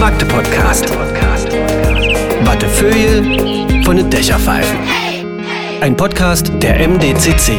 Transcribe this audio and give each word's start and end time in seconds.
Magde-Podcast. 0.00 0.88
Wattefeuille 2.46 3.84
von 3.84 3.98
den 3.98 4.08
Dächerpfeifen. 4.08 4.78
Ein 5.82 5.94
Podcast 5.94 6.50
der 6.62 6.88
MDCC. 6.88 7.58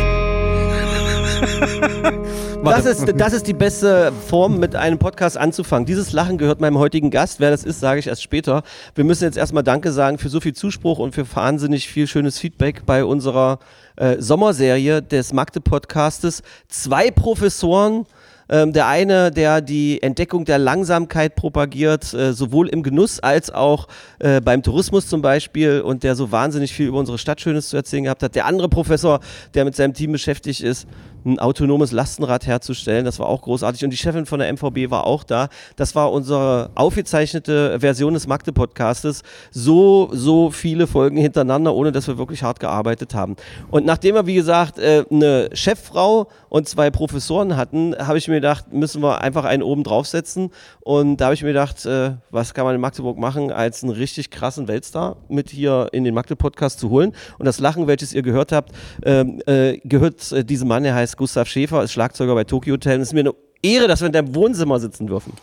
Das 2.64 2.86
ist, 2.86 3.12
das 3.16 3.34
ist 3.34 3.48
die 3.48 3.54
beste 3.54 4.12
Form, 4.28 4.60
mit 4.60 4.76
einem 4.76 5.00
Podcast 5.00 5.36
anzufangen. 5.36 5.88
Dieses 5.88 6.12
Lachen 6.12 6.38
gehört 6.38 6.62
meinem 6.62 6.78
heutigen 6.78 7.10
Gast. 7.10 7.40
Wer 7.40 7.50
das 7.50 7.64
ist, 7.64 7.80
sage 7.80 8.00
ich 8.00 8.06
erst 8.06 8.22
später. 8.22 8.62
Wir 8.94 9.04
müssen 9.04 9.24
jetzt 9.24 9.38
erstmal 9.38 9.64
Danke 9.64 9.92
sagen 9.92 10.20
für 10.20 10.30
so 10.30 10.40
viel 10.40 10.54
Zuspruch 10.54 11.00
und 11.00 11.16
für 11.16 11.26
wahnsinnig 11.36 11.88
viel 11.88 12.06
schönes 12.06 12.38
Feedback 12.38 12.86
bei 12.86 13.04
unserer 13.04 13.58
äh, 13.96 14.18
Sommerserie 14.20 15.02
des 15.02 15.34
Magde-Podcastes. 15.34 16.44
Zwei 16.68 17.10
Professoren 17.10 18.06
ähm, 18.52 18.74
der 18.74 18.88
eine, 18.88 19.32
der 19.32 19.62
die 19.62 20.04
Entdeckung 20.04 20.46
der 20.46 20.60
Langsamkeit 20.60 21.36
propagiert, 21.36 22.14
äh, 22.14 22.34
sowohl 22.34 22.68
im 22.68 22.84
Genuss 22.84 23.20
als 23.20 23.50
auch 23.50 23.88
äh, 24.20 24.42
beim 24.42 24.62
Tourismus 24.62 25.08
zum 25.08 25.22
Beispiel 25.22 25.82
und 25.82 26.04
der 26.04 26.16
so 26.16 26.32
wahnsinnig 26.32 26.74
viel 26.74 26.88
über 26.88 27.00
unsere 27.00 27.18
Stadt 27.18 27.42
Schönes 27.42 27.70
zu 27.70 27.78
erzählen 27.78 28.04
gehabt 28.04 28.22
hat. 28.22 28.36
Der 28.36 28.46
andere 28.46 28.70
Professor, 28.70 29.22
der 29.54 29.66
mit 29.66 29.76
seinem 29.76 29.94
Team 29.94 30.12
beschäftigt 30.12 30.62
ist, 30.62 30.86
ein 31.26 31.40
autonomes 31.40 31.92
Lastenrad 31.92 32.48
herzustellen. 32.48 33.06
Das 33.06 33.20
war 33.20 33.28
auch 33.28 33.42
großartig. 33.42 33.84
Und 33.84 33.92
die 33.92 33.98
Chefin 33.98 34.26
von 34.26 34.40
der 34.40 34.52
MVB 34.52 34.90
war 34.90 35.06
auch 35.06 35.24
da. 35.24 35.50
Das 35.76 35.96
war 35.96 36.12
unsere 36.12 36.72
aufgezeichnete 36.76 37.80
Version 37.80 38.14
des 38.14 38.28
Magde-Podcastes. 38.28 39.24
So, 39.52 40.10
so 40.12 40.52
viele 40.52 40.88
Folgen 40.88 41.18
hintereinander, 41.18 41.74
ohne 41.74 41.92
dass 41.92 42.08
wir 42.08 42.18
wirklich 42.18 42.44
hart 42.44 42.60
gearbeitet 42.60 43.14
haben. 43.14 43.36
Und 43.70 43.86
nachdem 43.86 44.16
wir, 44.16 44.26
wie 44.26 44.36
gesagt, 44.36 44.80
äh, 44.80 45.06
eine 45.10 45.50
Cheffrau 45.54 46.28
und 46.50 46.68
zwei 46.68 46.90
Professoren 46.90 47.56
hatten, 47.56 47.96
habe 47.98 48.18
ich 48.18 48.28
mir 48.28 48.36
gedacht, 48.36 48.74
müssen 48.74 49.02
wir 49.02 49.22
einfach 49.22 49.46
einen 49.46 49.64
oben 49.64 49.84
draufsetzen. 49.84 50.52
Und 50.82 51.18
da 51.18 51.26
habe 51.26 51.36
ich 51.36 51.44
mir 51.44 51.50
gedacht, 51.50 51.86
äh, 51.86 52.14
was 52.32 52.54
kann 52.54 52.66
man 52.66 52.76
in 52.76 52.82
Magdeburg 52.82 53.18
machen, 53.18 53.52
als 53.52 53.84
einen 53.84 53.94
richtig 53.94 54.32
krassen 54.32 54.68
Weltstar 54.68 55.18
mit 55.30 55.50
hier 55.50 55.90
in 55.92 56.04
den 56.04 56.14
Magde-Podcast 56.14 56.80
zu 56.80 56.90
holen. 56.90 57.14
Und 57.38 57.46
das 57.46 57.60
Lachen, 57.60 57.88
welches 57.88 58.14
ihr 58.14 58.22
gehört 58.22 58.52
habt, 58.52 58.72
ähm, 59.04 59.42
äh, 59.46 59.78
gehört 59.84 60.50
diesem 60.50 60.68
Mann, 60.68 60.84
der 60.84 60.96
heißt 60.96 61.11
Gustav 61.18 61.48
Schäfer, 61.48 61.84
ist 61.84 61.92
Schlagzeuger 61.92 62.36
bei 62.36 62.44
Tokyo 62.44 62.74
Hotel. 62.74 63.00
Es 63.00 63.10
ist 63.10 63.14
mir 63.14 63.22
eine 63.22 63.34
Ehre, 63.62 63.88
dass 63.88 64.02
wir 64.02 64.08
in 64.08 64.14
deinem 64.14 64.36
Wohnzimmer 64.36 64.80
sitzen 64.80 65.08
dürfen. 65.08 65.34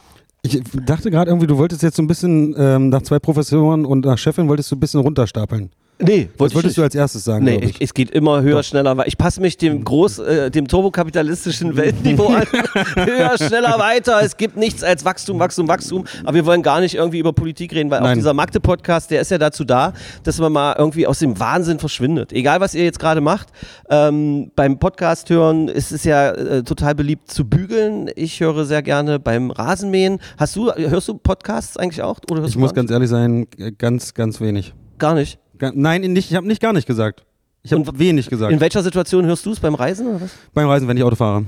Ich 0.42 0.60
dachte 0.86 1.10
gerade 1.10 1.30
irgendwie, 1.30 1.46
du 1.46 1.58
wolltest 1.58 1.82
jetzt 1.82 1.96
so 1.96 2.02
ein 2.02 2.06
bisschen 2.06 2.54
ähm, 2.56 2.90
nach 2.90 3.02
zwei 3.02 3.18
Professoren 3.18 3.84
und 3.84 4.04
nach 4.04 4.18
Chefin 4.18 4.48
wolltest 4.48 4.70
du 4.70 4.76
ein 4.76 4.80
bisschen 4.80 5.00
runterstapeln. 5.00 5.70
Nee, 6.00 6.28
Was 6.38 6.54
wolltest 6.54 6.78
du 6.78 6.82
als 6.82 6.94
erstes 6.94 7.24
sagen? 7.24 7.44
Nee, 7.44 7.58
glaub 7.58 7.70
ich, 7.70 7.80
es 7.80 7.92
geht 7.92 8.12
immer 8.12 8.42
höher, 8.42 8.62
schneller 8.62 8.96
weiter. 8.96 9.08
Ich 9.08 9.18
passe 9.18 9.40
mich 9.40 9.56
dem 9.56 9.82
groß, 9.82 10.20
äh, 10.20 10.50
dem 10.50 10.68
turbokapitalistischen 10.68 11.76
Weltniveau 11.76 12.28
an. 12.28 12.44
höher, 12.94 13.36
schneller, 13.36 13.78
weiter. 13.80 14.20
Es 14.22 14.36
gibt 14.36 14.56
nichts 14.56 14.84
als 14.84 15.04
Wachstum, 15.04 15.40
Wachstum, 15.40 15.66
Wachstum. 15.66 16.04
Aber 16.22 16.34
wir 16.34 16.46
wollen 16.46 16.62
gar 16.62 16.80
nicht 16.80 16.94
irgendwie 16.94 17.18
über 17.18 17.32
Politik 17.32 17.74
reden, 17.74 17.90
weil 17.90 17.98
auch 17.98 18.04
Nein. 18.04 18.18
dieser 18.18 18.32
Magde-Podcast, 18.32 19.10
der 19.10 19.20
ist 19.20 19.32
ja 19.32 19.38
dazu 19.38 19.64
da, 19.64 19.92
dass 20.22 20.38
man 20.38 20.52
mal 20.52 20.76
irgendwie 20.78 21.04
aus 21.06 21.18
dem 21.18 21.40
Wahnsinn 21.40 21.80
verschwindet. 21.80 22.32
Egal, 22.32 22.60
was 22.60 22.74
ihr 22.74 22.84
jetzt 22.84 23.00
gerade 23.00 23.20
macht. 23.20 23.48
Ähm, 23.90 24.52
beim 24.54 24.78
Podcast 24.78 25.30
hören 25.30 25.66
ist 25.66 25.90
es 25.90 26.04
ja 26.04 26.30
äh, 26.30 26.62
total 26.62 26.94
beliebt 26.94 27.28
zu 27.28 27.44
bügeln. 27.44 28.08
Ich 28.14 28.38
höre 28.38 28.64
sehr 28.66 28.82
gerne 28.82 29.18
beim 29.18 29.50
Rasenmähen. 29.50 30.20
Hast 30.36 30.54
du, 30.54 30.72
hörst 30.72 31.08
du 31.08 31.14
Podcasts 31.14 31.76
eigentlich 31.76 32.02
auch? 32.02 32.20
Oder 32.30 32.44
Ich 32.44 32.56
muss 32.56 32.72
ganz 32.72 32.92
ehrlich 32.92 33.08
sein, 33.08 33.48
ganz, 33.78 34.14
ganz 34.14 34.40
wenig. 34.40 34.74
gar 34.98 35.14
nicht. 35.14 35.40
Nein, 35.60 36.00
nicht, 36.12 36.30
ich 36.30 36.36
habe 36.36 36.46
nicht 36.46 36.60
gar 36.60 36.72
nicht 36.72 36.86
gesagt. 36.86 37.24
Ich 37.62 37.72
habe 37.72 37.98
wenig 37.98 38.28
gesagt. 38.28 38.52
In 38.52 38.60
welcher 38.60 38.82
Situation 38.82 39.26
hörst 39.26 39.44
du 39.44 39.52
es? 39.52 39.60
Beim 39.60 39.74
Reisen 39.74 40.06
oder 40.06 40.20
was? 40.20 40.30
Beim 40.54 40.68
Reisen, 40.68 40.88
wenn 40.88 40.96
ich 40.96 41.02
Auto 41.02 41.16
fahre. 41.16 41.44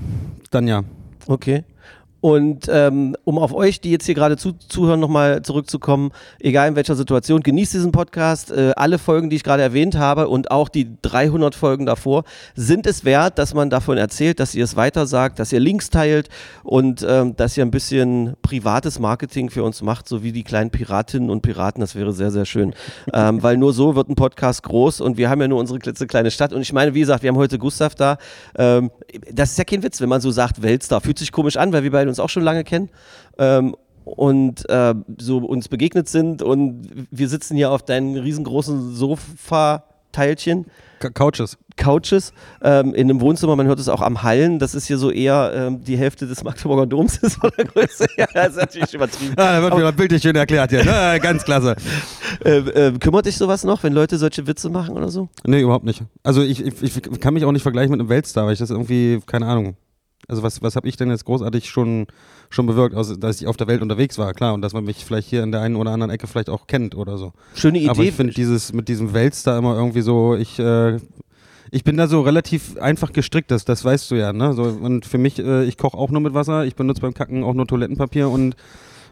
Dann 0.51 0.67
ja. 0.67 0.83
Okay. 1.27 1.65
Und 2.21 2.69
ähm, 2.71 3.17
um 3.25 3.39
auf 3.39 3.55
euch, 3.55 3.81
die 3.81 3.91
jetzt 3.91 4.07
hier 4.07 4.15
gerade 4.15 4.37
zu, 4.37 4.53
zuhören, 4.53 5.01
nochmal 5.01 5.43
zurückzukommen, 5.43 6.11
egal 6.39 6.69
in 6.69 6.77
welcher 6.77 6.95
Situation, 6.95 7.41
genießt 7.41 7.73
diesen 7.73 7.93
Podcast. 7.93 8.51
Äh, 8.51 8.73
alle 8.77 8.99
Folgen, 8.99 9.31
die 9.31 9.37
ich 9.37 9.45
gerade 9.45 9.63
erwähnt 9.63 9.97
habe 9.97 10.29
und 10.29 10.51
auch 10.51 10.69
die 10.69 10.97
300 11.03 11.55
Folgen 11.55 11.87
davor, 11.87 12.25
sind 12.55 12.87
es 12.87 13.05
wert, 13.05 13.39
dass 13.39 13.55
man 13.55 13.71
davon 13.71 13.97
erzählt, 13.97 14.39
dass 14.39 14.55
ihr 14.55 14.65
es 14.65 14.77
weitersagt, 14.77 15.39
dass 15.39 15.53
ihr 15.53 15.61
Links 15.61 15.89
teilt 15.89 16.29
und 16.63 17.05
ähm, 17.09 17.37
dass 17.37 17.57
ihr 17.57 17.65
ein 17.65 17.71
bisschen 17.71 18.35
privates 18.43 18.99
Marketing 18.99 19.49
für 19.49 19.65
uns 19.65 19.81
macht, 19.81 20.07
so 20.07 20.23
wie 20.23 20.33
die 20.33 20.45
kleinen 20.45 20.71
Piratinnen 20.71 21.31
und 21.31 21.41
Piraten. 21.41 21.81
Das 21.81 21.95
wäre 21.95 22.13
sehr, 22.13 22.31
sehr 22.31 22.45
schön. 22.45 22.75
ähm, 23.15 23.43
weil 23.43 23.57
nur 23.57 23.73
so 23.73 23.97
wird 23.97 24.11
ein 24.11 24.15
Podcast 24.15 24.63
groß 24.63 25.01
und 25.01 25.17
wir 25.17 25.31
haben 25.31 25.41
ja 25.41 25.49
nur 25.49 25.59
unsere 25.59 25.79
klitzekleine 25.79 26.31
Stadt. 26.31 26.53
Und 26.53 26.61
ich 26.61 26.73
meine, 26.75 26.93
wie 26.93 27.01
gesagt, 27.01 27.23
wir 27.23 27.29
haben 27.29 27.37
heute 27.37 27.59
Gustav 27.59 27.95
da. 27.95 28.19
Ähm, 28.59 28.91
das 29.33 29.53
ist 29.53 29.59
ja 29.59 29.65
kein 29.65 29.83
Witz, 29.83 30.03
wenn 30.03 30.09
man 30.11 30.21
so 30.21 30.31
sagt, 30.31 30.61
Weltstar. 30.61 31.01
Fühlt 31.01 31.19
sich 31.19 31.33
komisch 31.33 31.57
an, 31.57 31.73
weil 31.73 31.83
wir 31.83 31.91
beide 31.91 32.10
uns 32.11 32.21
auch 32.21 32.29
schon 32.29 32.43
lange 32.43 32.65
kennen. 32.65 32.91
Ähm, 33.39 33.75
und 34.05 34.69
äh, 34.69 34.95
so 35.19 35.39
uns 35.39 35.69
begegnet 35.69 36.09
sind 36.09 36.43
und 36.43 37.07
wir 37.11 37.29
sitzen 37.29 37.57
hier 37.57 37.71
auf 37.71 37.83
deinen 37.83 38.17
riesengroßen 38.17 38.95
Sofa-Teilchen, 38.95 40.67
Couches. 41.09 41.57
Couches, 41.77 42.35
ähm, 42.63 42.93
in 42.93 43.09
einem 43.09 43.21
Wohnzimmer, 43.23 43.57
man 43.57 43.67
hört 43.67 43.81
es 43.81 43.89
auch 43.89 44.03
am 44.03 44.23
Hallen, 44.23 44.59
das 44.59 44.75
ist 44.75 44.87
hier 44.87 44.99
so 44.99 45.11
eher 45.11 45.53
ähm, 45.55 45.83
die 45.83 45.97
Hälfte 45.97 46.27
des 46.27 46.45
Magdeburger 46.45 46.87
Doms 46.87 47.17
ist 47.19 47.37
von 47.37 47.51
der 47.57 47.65
Größe. 47.65 48.07
ja, 48.19 48.27
das 48.35 48.49
ist 48.51 48.57
natürlich 48.57 48.93
übertrieben. 48.93 49.33
Ah, 49.37 49.53
da 49.53 49.63
wird 49.63 49.77
wieder 49.77 49.93
bildlich 49.93 50.23
schön 50.23 50.37
erklärt 50.37 50.71
hier. 50.71 50.87
Ah, 50.87 51.17
ganz 51.23 51.45
klasse. 51.45 51.77
Äh, 52.45 52.59
äh, 52.59 52.99
kümmert 52.99 53.25
dich 53.25 53.39
sowas 53.39 53.65
noch, 53.65 53.83
wenn 53.83 53.95
Leute 53.95 54.19
solche 54.19 54.47
Witze 54.47 54.69
machen 54.69 54.97
oder 54.97 55.09
so? 55.09 55.29
Nee, 55.47 55.63
überhaupt 55.63 55.87
nicht. 55.87 56.03
Also 56.23 56.43
ich, 56.43 56.65
ich, 56.65 56.83
ich 56.83 57.21
kann 57.21 57.33
mich 57.33 57.45
auch 57.47 57.53
nicht 57.53 57.63
vergleichen 57.63 57.93
mit 57.93 58.01
einem 58.01 58.11
Weltstar, 58.11 58.45
weil 58.45 58.53
ich 58.53 58.59
das 58.59 58.71
irgendwie, 58.71 59.21
keine 59.25 59.47
Ahnung. 59.47 59.77
Also 60.31 60.45
was, 60.45 60.63
was 60.63 60.77
habe 60.77 60.89
ich 60.89 60.97
denn 60.97 61.11
jetzt 61.11 61.25
großartig 61.25 61.69
schon, 61.69 62.07
schon 62.51 62.67
bewirkt, 62.67 62.95
außer 62.95 63.17
dass 63.17 63.41
ich 63.41 63.49
auf 63.49 63.57
der 63.57 63.67
Welt 63.67 63.83
unterwegs 63.83 64.17
war, 64.17 64.33
klar, 64.33 64.55
und 64.55 64.63
dass 64.63 64.73
man 64.73 64.85
mich 64.85 65.05
vielleicht 65.05 65.29
hier 65.29 65.43
in 65.43 65.51
der 65.51 65.61
einen 65.61 65.75
oder 65.75 65.91
anderen 65.91 66.13
Ecke 66.13 66.29
vielleicht 66.29 66.49
auch 66.49 66.69
kennt 66.69 66.95
oder 66.95 67.19
so. 67.19 67.33
Schöne 67.55 67.79
Idee. 67.79 67.89
Aber 67.89 68.03
ich 68.05 68.15
finde 68.15 68.33
dieses 68.33 68.73
mit 68.73 68.87
diesem 68.87 69.13
Weltstar 69.13 69.59
immer 69.59 69.75
irgendwie 69.75 70.03
so, 70.03 70.37
ich, 70.37 70.61
äh, 70.61 70.99
ich 71.73 71.83
bin 71.83 71.97
da 71.97 72.07
so 72.07 72.21
relativ 72.21 72.77
einfach 72.79 73.13
gestrickt, 73.13 73.51
das, 73.51 73.65
das 73.65 73.85
weißt 73.85 74.09
du 74.13 74.15
ja, 74.15 74.33
ne? 74.33 74.53
So, 74.55 74.63
und 74.63 75.05
für 75.05 75.19
mich, 75.19 75.41
äh, 75.41 75.65
ich 75.65 75.77
koche 75.77 75.99
auch 75.99 76.11
nur 76.11 76.21
mit 76.21 76.33
Wasser, 76.33 76.65
ich 76.65 76.77
benutze 76.77 77.01
beim 77.01 77.13
Kacken 77.13 77.43
auch 77.43 77.55
nur 77.55 77.67
Toilettenpapier 77.67 78.29
und 78.29 78.55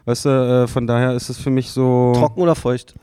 weißt 0.05 0.23
du, 0.23 0.29
äh, 0.29 0.67
von 0.67 0.87
daher 0.87 1.15
ist 1.15 1.29
es 1.29 1.37
für 1.37 1.49
mich 1.49 1.71
so 1.71 2.13
Trocken 2.15 2.41
oder 2.41 2.55
feucht? 2.55 2.95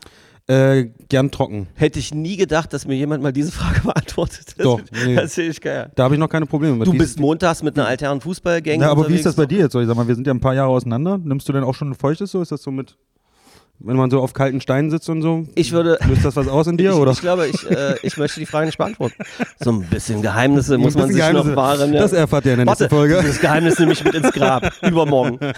Äh, 0.49 0.91
gern 1.09 1.29
trocken. 1.29 1.67
Hätte 1.75 1.99
ich 1.99 2.13
nie 2.13 2.37
gedacht, 2.37 2.71
dass 2.71 2.87
mir 2.87 2.95
jemand 2.95 3.21
mal 3.21 3.33
diese 3.33 3.51
Frage 3.51 3.81
beantwortet. 3.83 4.53
Das, 4.57 4.63
Doch, 4.63 4.79
nee. 5.05 5.15
das 5.15 5.35
sehe 5.35 5.49
ich 5.49 5.59
geil. 5.59 5.91
Da 5.95 6.03
habe 6.05 6.15
ich 6.15 6.19
noch 6.19 6.29
keine 6.29 6.45
Probleme 6.45 6.77
mit. 6.77 6.87
Du 6.87 6.93
bist 6.93 7.11
ist- 7.15 7.19
montags 7.19 7.63
mit 7.63 7.77
einer 7.77 7.85
alternen 7.87 8.21
Fußballgang. 8.21 8.79
Ja, 8.79 8.89
aber 8.89 9.09
wie 9.09 9.15
ist 9.15 9.25
das 9.25 9.35
bei 9.35 9.45
dir 9.45 9.59
jetzt? 9.59 9.73
So, 9.73 9.81
ich 9.81 9.87
sag 9.87 9.97
mal, 9.97 10.07
wir 10.07 10.15
sind 10.15 10.25
ja 10.25 10.33
ein 10.33 10.39
paar 10.39 10.55
Jahre 10.55 10.69
auseinander. 10.69 11.17
Nimmst 11.17 11.49
du 11.49 11.53
denn 11.53 11.65
auch 11.65 11.75
schon 11.75 11.93
feuchtes 11.95 12.31
so? 12.31 12.41
Ist 12.41 12.53
das 12.53 12.61
so 12.63 12.71
mit, 12.71 12.95
wenn 13.79 13.95
man 13.95 14.09
so 14.09 14.21
auf 14.21 14.33
kalten 14.33 14.59
Steinen 14.59 14.89
sitzt 14.89 15.09
und 15.09 15.21
so? 15.21 15.45
Ich 15.55 15.71
würde. 15.71 15.99
Löst 16.07 16.25
das 16.25 16.35
was 16.35 16.47
aus 16.47 16.67
in 16.67 16.77
dir, 16.77 16.91
ich, 16.91 16.95
oder? 16.97 17.11
ich 17.11 17.21
glaube, 17.21 17.47
ich, 17.47 17.69
äh, 17.69 17.95
ich 18.01 18.17
möchte 18.17 18.39
die 18.39 18.45
Frage 18.45 18.65
nicht 18.65 18.77
beantworten. 18.77 19.15
So 19.59 19.71
ein 19.71 19.81
bisschen 19.83 20.21
Geheimnisse 20.21 20.77
muss 20.77 20.95
man 20.95 21.07
sich 21.07 21.17
bisschen 21.17 21.33
noch 21.33 21.43
Geheimnisse. 21.43 21.55
wahren. 21.55 21.93
Ja. 21.93 22.01
Das 22.01 22.13
erfahrt 22.13 22.45
ihr 22.45 22.53
in 22.53 22.57
der 22.59 22.67
Warte, 22.67 22.83
nächsten 22.83 22.95
Folge. 22.95 23.19
dieses 23.21 23.39
Geheimnis 23.39 23.77
nehme 23.79 23.93
ich 23.93 24.03
mit 24.03 24.15
ins 24.15 24.31
Grab. 24.31 24.71
Übermorgen. 24.81 25.39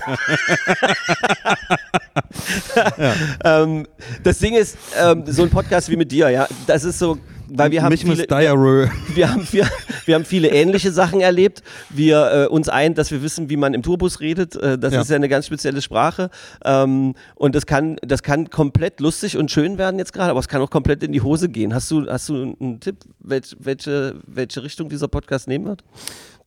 ähm, 3.44 3.88
das 4.24 4.40
Ding 4.40 4.56
ist, 4.56 4.78
ähm, 5.00 5.24
so 5.26 5.44
ein 5.44 5.50
Podcast 5.50 5.90
wie 5.90 5.96
mit 5.96 6.12
dir, 6.12 6.30
ja, 6.30 6.48
das 6.68 6.84
ist 6.84 7.00
so, 7.00 7.18
weil 7.52 7.72
wir 7.72 7.84
haben 7.84 7.92
Mich 7.92 8.02
viele, 8.04 8.26
Diarrhoe. 8.28 8.90
wir 9.16 9.32
haben, 9.32 9.48
wir, 9.52 9.68
wir 10.06 10.16
haben 10.16 10.26
viele 10.26 10.50
ähnliche 10.50 10.92
Sachen 10.92 11.22
erlebt. 11.22 11.64
Wir 11.90 12.46
äh, 12.46 12.48
uns 12.48 12.70
ein, 12.70 12.94
dass 12.96 13.12
wir 13.12 13.22
wissen, 13.22 13.50
wie 13.50 13.58
man 13.58 13.74
im 13.74 13.82
Tourbus 13.84 14.20
redet. 14.20 14.56
Äh, 14.56 14.78
das 14.78 14.94
Ja. 14.94 15.02
ist 15.02 15.10
ja 15.10 15.16
eine 15.16 15.30
ganz 15.30 15.46
spezielle 15.48 15.82
Sprache. 15.82 16.30
Ähm, 16.64 17.16
und 17.36 17.56
das 17.56 17.66
kann, 17.66 17.98
das 18.02 18.24
kann 18.24 18.50
komplett 18.50 19.00
lustig 19.00 19.38
und 19.38 19.52
schön 19.52 19.78
werden 19.78 20.00
jetzt 20.00 20.14
gerade, 20.14 20.32
aber 20.32 20.40
es 20.40 20.48
kann 20.48 20.62
auch 20.62 20.70
komplett 20.70 21.04
in 21.04 21.12
die 21.12 21.22
Hose 21.22 21.50
gehen. 21.50 21.74
Hast 21.74 21.90
du, 21.92 22.08
hast 22.08 22.30
du 22.30 22.56
einen 22.60 22.80
Tipp, 22.80 22.98
welch, 23.20 23.56
welche, 23.60 24.16
welche 24.26 24.64
Richtung 24.64 24.90
dieser 24.90 25.08
Podcast 25.08 25.48
nehmen 25.48 25.66
wird? 25.66 25.84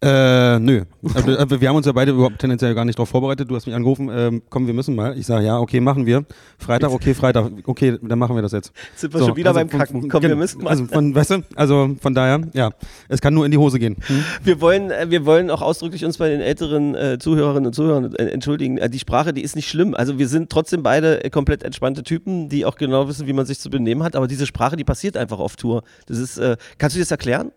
Äh, 0.02 0.58
nö. 0.58 0.82
Aber, 1.14 1.38
aber 1.38 1.60
wir 1.60 1.69
haben 1.69 1.76
uns 1.76 1.87
ja 1.87 1.93
beide 1.93 2.10
überhaupt 2.10 2.40
tendenziell 2.40 2.75
gar 2.75 2.84
nicht 2.84 2.99
darauf 2.99 3.08
vorbereitet. 3.08 3.49
Du 3.49 3.54
hast 3.54 3.66
mich 3.66 3.75
angerufen, 3.75 4.10
ähm, 4.12 4.43
komm, 4.50 4.66
wir 4.66 4.75
müssen 4.75 4.96
mal. 4.96 5.16
Ich 5.16 5.26
sage, 5.26 5.46
ja, 5.46 5.58
okay, 5.60 5.81
machen 5.81 6.06
wir. 6.06 6.25
Freitag, 6.58 6.90
okay, 6.90 7.14
Freitag, 7.14 7.52
okay, 7.66 7.99
dann 8.02 8.19
machen 8.19 8.34
wir 8.34 8.43
das 8.43 8.50
jetzt. 8.50 8.72
Sind 8.96 9.14
wir 9.14 9.20
schon 9.20 9.37
wieder 9.37 9.54
beim 9.54 9.69
von- 9.69 9.78
Kacken. 9.78 10.08
Komm, 10.08 10.22
wir 10.22 10.31
genau. 10.31 10.40
müssen 10.40 10.64
mal. 10.64 10.70
Also 10.70 10.87
von, 10.87 11.14
weißt 11.14 11.31
du, 11.31 11.43
also 11.54 11.94
von 12.00 12.14
daher, 12.14 12.40
ja, 12.52 12.70
es 13.08 13.20
kann 13.20 13.32
nur 13.32 13.44
in 13.44 13.52
die 13.52 13.58
Hose 13.58 13.78
gehen. 13.78 13.96
Hm? 14.06 14.25
Wir 14.43 14.60
wollen, 14.60 14.90
äh, 14.90 15.08
wir 15.08 15.25
wollen 15.25 15.50
auch 15.50 15.62
ausdrücklich 15.62 16.05
uns 16.05 16.19
bei 16.19 16.28
den 16.28 16.40
älteren 16.40 16.96
äh, 16.96 17.19
Zuhörerinnen 17.20 17.66
und 17.66 17.72
Zuhörern 17.72 18.12
äh, 18.16 18.25
entschuldigen. 18.25 18.78
Äh, 18.78 18.90
die 18.90 18.98
Sprache, 18.98 19.32
die 19.32 19.43
ist 19.43 19.55
nicht 19.55 19.69
schlimm. 19.69 19.94
Also 19.94 20.19
wir 20.19 20.26
sind 20.26 20.50
trotzdem 20.50 20.82
beide 20.82 21.22
äh, 21.22 21.31
komplett 21.31 21.62
entspannte 21.62 22.02
Typen, 22.02 22.48
die 22.48 22.66
auch 22.66 22.75
genau 22.75 23.06
wissen, 23.06 23.28
wie 23.28 23.32
man 23.32 23.46
sich 23.46 23.60
zu 23.60 23.70
benehmen 23.70 24.02
hat. 24.02 24.16
Aber 24.16 24.26
diese 24.26 24.46
Sprache, 24.46 24.75
die 24.75 24.84
passiert 24.84 25.16
einfach 25.16 25.38
auf 25.38 25.55
Tour. 25.55 25.84
Das 26.06 26.19
ist, 26.19 26.38
äh, 26.38 26.56
kannst 26.78 26.96
du 26.96 26.98
dir 26.98 27.05
das 27.05 27.12
erklären? 27.12 27.52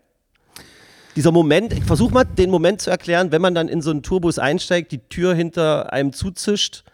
Dieser 1.16 1.32
Moment, 1.32 1.72
ich 1.72 1.84
versuch 1.84 2.10
mal 2.10 2.24
den 2.24 2.50
Moment 2.50 2.80
zu 2.82 2.90
erklären, 2.90 3.32
wenn 3.32 3.42
man 3.42 3.54
dann 3.54 3.68
in 3.68 3.80
so 3.80 3.90
einen 3.90 4.02
Tourbus 4.02 4.38
einsteigt, 4.38 4.92
die 4.92 4.98
Tür 4.98 5.34
hinter 5.34 5.92
einem 5.92 6.12
zuzischt 6.12 6.84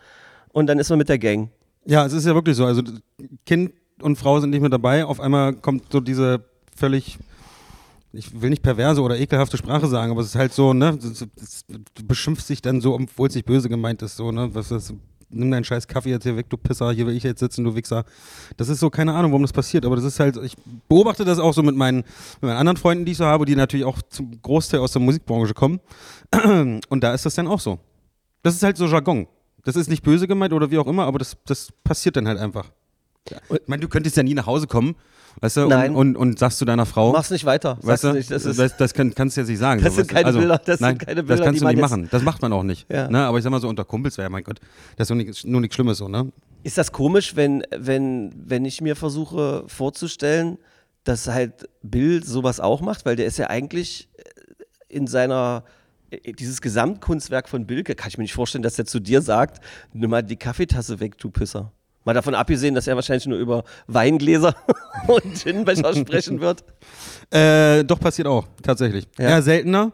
und 0.53 0.69
dann 0.69 0.79
ist 0.79 0.89
man 0.91 0.99
mit 0.99 1.09
der 1.09 1.19
Gang. 1.19 1.51
Ja, 1.85 2.07
es 2.07 2.13
ist 2.13 2.25
ja 2.25 2.35
wirklich 2.35 2.57
so. 2.57 2.65
Also 2.65 2.83
Kind 3.45 3.73
und 4.01 4.17
Frau 4.17 4.39
sind 4.41 4.51
nicht 4.51 4.61
mehr 4.61 4.71
dabei. 4.71 5.05
Auf 5.05 5.21
einmal 5.21 5.55
kommt 5.55 5.91
so 5.91 6.01
diese 6.01 6.45
völlig 6.77 7.19
ich 8.13 8.41
will 8.41 8.51
nicht 8.51 8.63
perverse 8.63 9.01
oder 9.01 9.19
ekelhafte 9.19 9.57
Sprache 9.57 9.87
sagen, 9.87 10.13
aber 10.13 10.21
es 10.21 10.29
ist 10.29 10.35
halt 10.35 10.53
so, 10.53 10.75
ne, 10.75 10.99
du 10.99 12.07
beschimpfst 12.07 12.49
dich 12.49 12.61
dann 12.61 12.81
so, 12.81 12.95
obwohl 12.95 13.29
es 13.29 13.35
nicht 13.35 13.47
böse 13.47 13.69
gemeint 13.69 14.03
ist, 14.03 14.17
so, 14.17 14.31
ne, 14.31 14.55
was 14.55 14.69
das, 14.69 14.93
nimm 15.33 15.51
deinen 15.51 15.65
scheiß 15.65 15.89
Kaffee 15.89 16.11
jetzt 16.11 16.25
hier 16.25 16.37
weg, 16.37 16.49
du 16.49 16.57
Pisser, 16.57 16.93
hier 16.93 17.07
will 17.07 17.17
ich 17.17 17.23
jetzt 17.23 17.41
sitzen, 17.41 17.65
du 17.65 17.75
Wichser. 17.75 18.05
Das 18.57 18.69
ist 18.69 18.81
so, 18.81 18.91
keine 18.91 19.15
Ahnung, 19.15 19.33
warum 19.33 19.43
das 19.43 19.53
passiert, 19.53 19.85
aber 19.85 19.97
das 19.97 20.05
ist 20.05 20.21
halt, 20.21 20.37
ich 20.37 20.55
beobachte 20.89 21.25
das 21.25 21.39
auch 21.39 21.55
so 21.55 21.63
mit 21.63 21.77
meinen, 21.77 21.99
mit 21.99 22.43
meinen 22.43 22.57
anderen 22.57 22.77
Freunden, 22.77 23.05
die 23.05 23.13
ich 23.13 23.19
so 23.19 23.25
habe, 23.25 23.45
die 23.45 23.57
natürlich 23.57 23.87
auch 23.87 24.01
zum 24.03 24.41
Großteil 24.43 24.81
aus 24.81 24.93
der 24.93 25.03
Musikbranche 25.03 25.55
kommen. 25.55 25.81
Und 26.89 27.05
da 27.05 27.15
ist 27.15 27.27
das 27.27 27.35
dann 27.35 27.47
auch 27.47 27.61
so. 27.61 27.79
Das 28.43 28.55
ist 28.55 28.63
halt 28.63 28.77
so 28.77 28.87
Jargon. 28.87 29.27
Das 29.65 29.77
ist 29.77 29.89
nicht 29.89 30.03
böse 30.03 30.27
gemeint 30.27 30.53
oder 30.53 30.71
wie 30.71 30.79
auch 30.79 30.87
immer, 30.87 31.05
aber 31.05 31.19
das, 31.19 31.37
das 31.47 31.69
passiert 31.85 32.17
dann 32.17 32.27
halt 32.27 32.39
einfach. 32.39 32.71
Ich 33.31 33.69
meine, 33.69 33.81
du 33.81 33.89
könntest 33.89 34.17
ja 34.17 34.23
nie 34.23 34.35
nach 34.35 34.47
Hause 34.47 34.67
kommen, 34.67 34.97
weißt 35.41 35.59
du, 35.59 35.67
Nein. 35.67 35.95
und, 35.95 36.17
und, 36.17 36.31
und 36.31 36.39
sagst 36.39 36.59
zu 36.59 36.65
deiner 36.65 36.87
Frau, 36.87 37.13
Mach's 37.13 37.31
nicht 37.31 37.45
weiter. 37.45 37.79
weißt 37.83 38.05
du 38.05 38.13
nicht. 38.13 38.31
Das 38.31 38.45
ist, 38.45 38.59
das, 38.59 38.77
das 38.77 38.95
kann, 38.95 39.15
kannst 39.15 39.37
du 39.37 39.43
jetzt 39.43 39.49
nicht 39.49 39.59
sagen. 39.59 39.81
Das 39.83 39.95
so, 39.95 40.01
sind 40.01 40.09
keine 40.09 40.33
Bilder, 40.33 40.59
das 40.59 40.79
sind 40.79 40.81
nein, 40.81 40.99
keine 40.99 41.23
Bilder, 41.23 41.37
Das 41.37 41.45
kannst 41.45 41.63
du 41.63 41.67
nicht 41.67 41.81
machen. 41.81 42.09
Das 42.11 42.23
macht 42.23 42.43
man 42.43 42.53
auch 42.53 42.63
nicht. 42.63 42.91
Ja. 42.91 43.09
Ne? 43.09 43.21
Aber 43.21 43.39
ich 43.39 43.45
sag 43.45 43.51
mal 43.51 43.61
so, 43.61 43.69
unter 43.69 43.85
Kumpels 43.85 44.19
wäre, 44.19 44.29
mein 44.31 44.45
Gott, 44.45 44.61
das 44.97 45.07
ist 45.07 45.11
nur 45.11 45.25
nichts, 45.25 45.45
nur 45.45 45.61
nichts 45.61 45.75
Schlimmes 45.75 45.99
so, 45.99 46.09
ne? 46.09 46.33
Ist 46.65 46.79
das 46.79 46.93
komisch, 46.93 47.35
wenn, 47.35 47.65
wenn, 47.77 48.33
wenn 48.37 48.65
ich 48.65 48.81
mir 48.81 48.95
versuche 48.95 49.65
vorzustellen, 49.67 50.59
dass 51.05 51.27
halt 51.27 51.69
Bill 51.83 52.23
sowas 52.25 52.61
auch 52.61 52.81
macht, 52.81 53.05
weil 53.05 53.17
der 53.17 53.27
ist 53.27 53.37
ja 53.39 53.51
eigentlich 53.51 54.09
äh, 54.17 54.23
in 54.89 55.07
seiner 55.09 55.65
äh, 56.11 56.33
dieses 56.33 56.61
Gesamtkunstwerk 56.61 57.49
von 57.49 57.67
Bill, 57.67 57.83
kann 57.83 58.09
ich 58.09 58.19
mir 58.19 58.23
nicht 58.23 58.35
vorstellen, 58.35 58.63
dass 58.63 58.79
er 58.79 58.85
zu 58.85 59.01
dir 59.01 59.23
sagt, 59.23 59.65
nimm 59.93 60.11
mal 60.11 60.23
die 60.23 60.37
Kaffeetasse 60.37 61.01
weg, 61.01 61.19
du 61.19 61.31
Pisser. 61.31 61.73
Mal 62.05 62.15
davon 62.15 62.35
abgesehen, 62.35 62.75
dass 62.75 62.87
er 62.87 62.97
wahrscheinlich 62.97 63.27
nur 63.27 63.39
über 63.39 63.65
Weingläser 63.87 64.55
und 65.07 65.35
Gin-Becher 65.35 65.95
sprechen 65.97 66.41
wird. 66.41 66.65
Äh, 67.31 67.85
doch, 67.85 68.01
passiert 68.01 68.29
auch, 68.29 68.47
tatsächlich. 68.63 69.07
Ja. 69.19 69.31
Eher 69.31 69.43
seltener. 69.43 69.93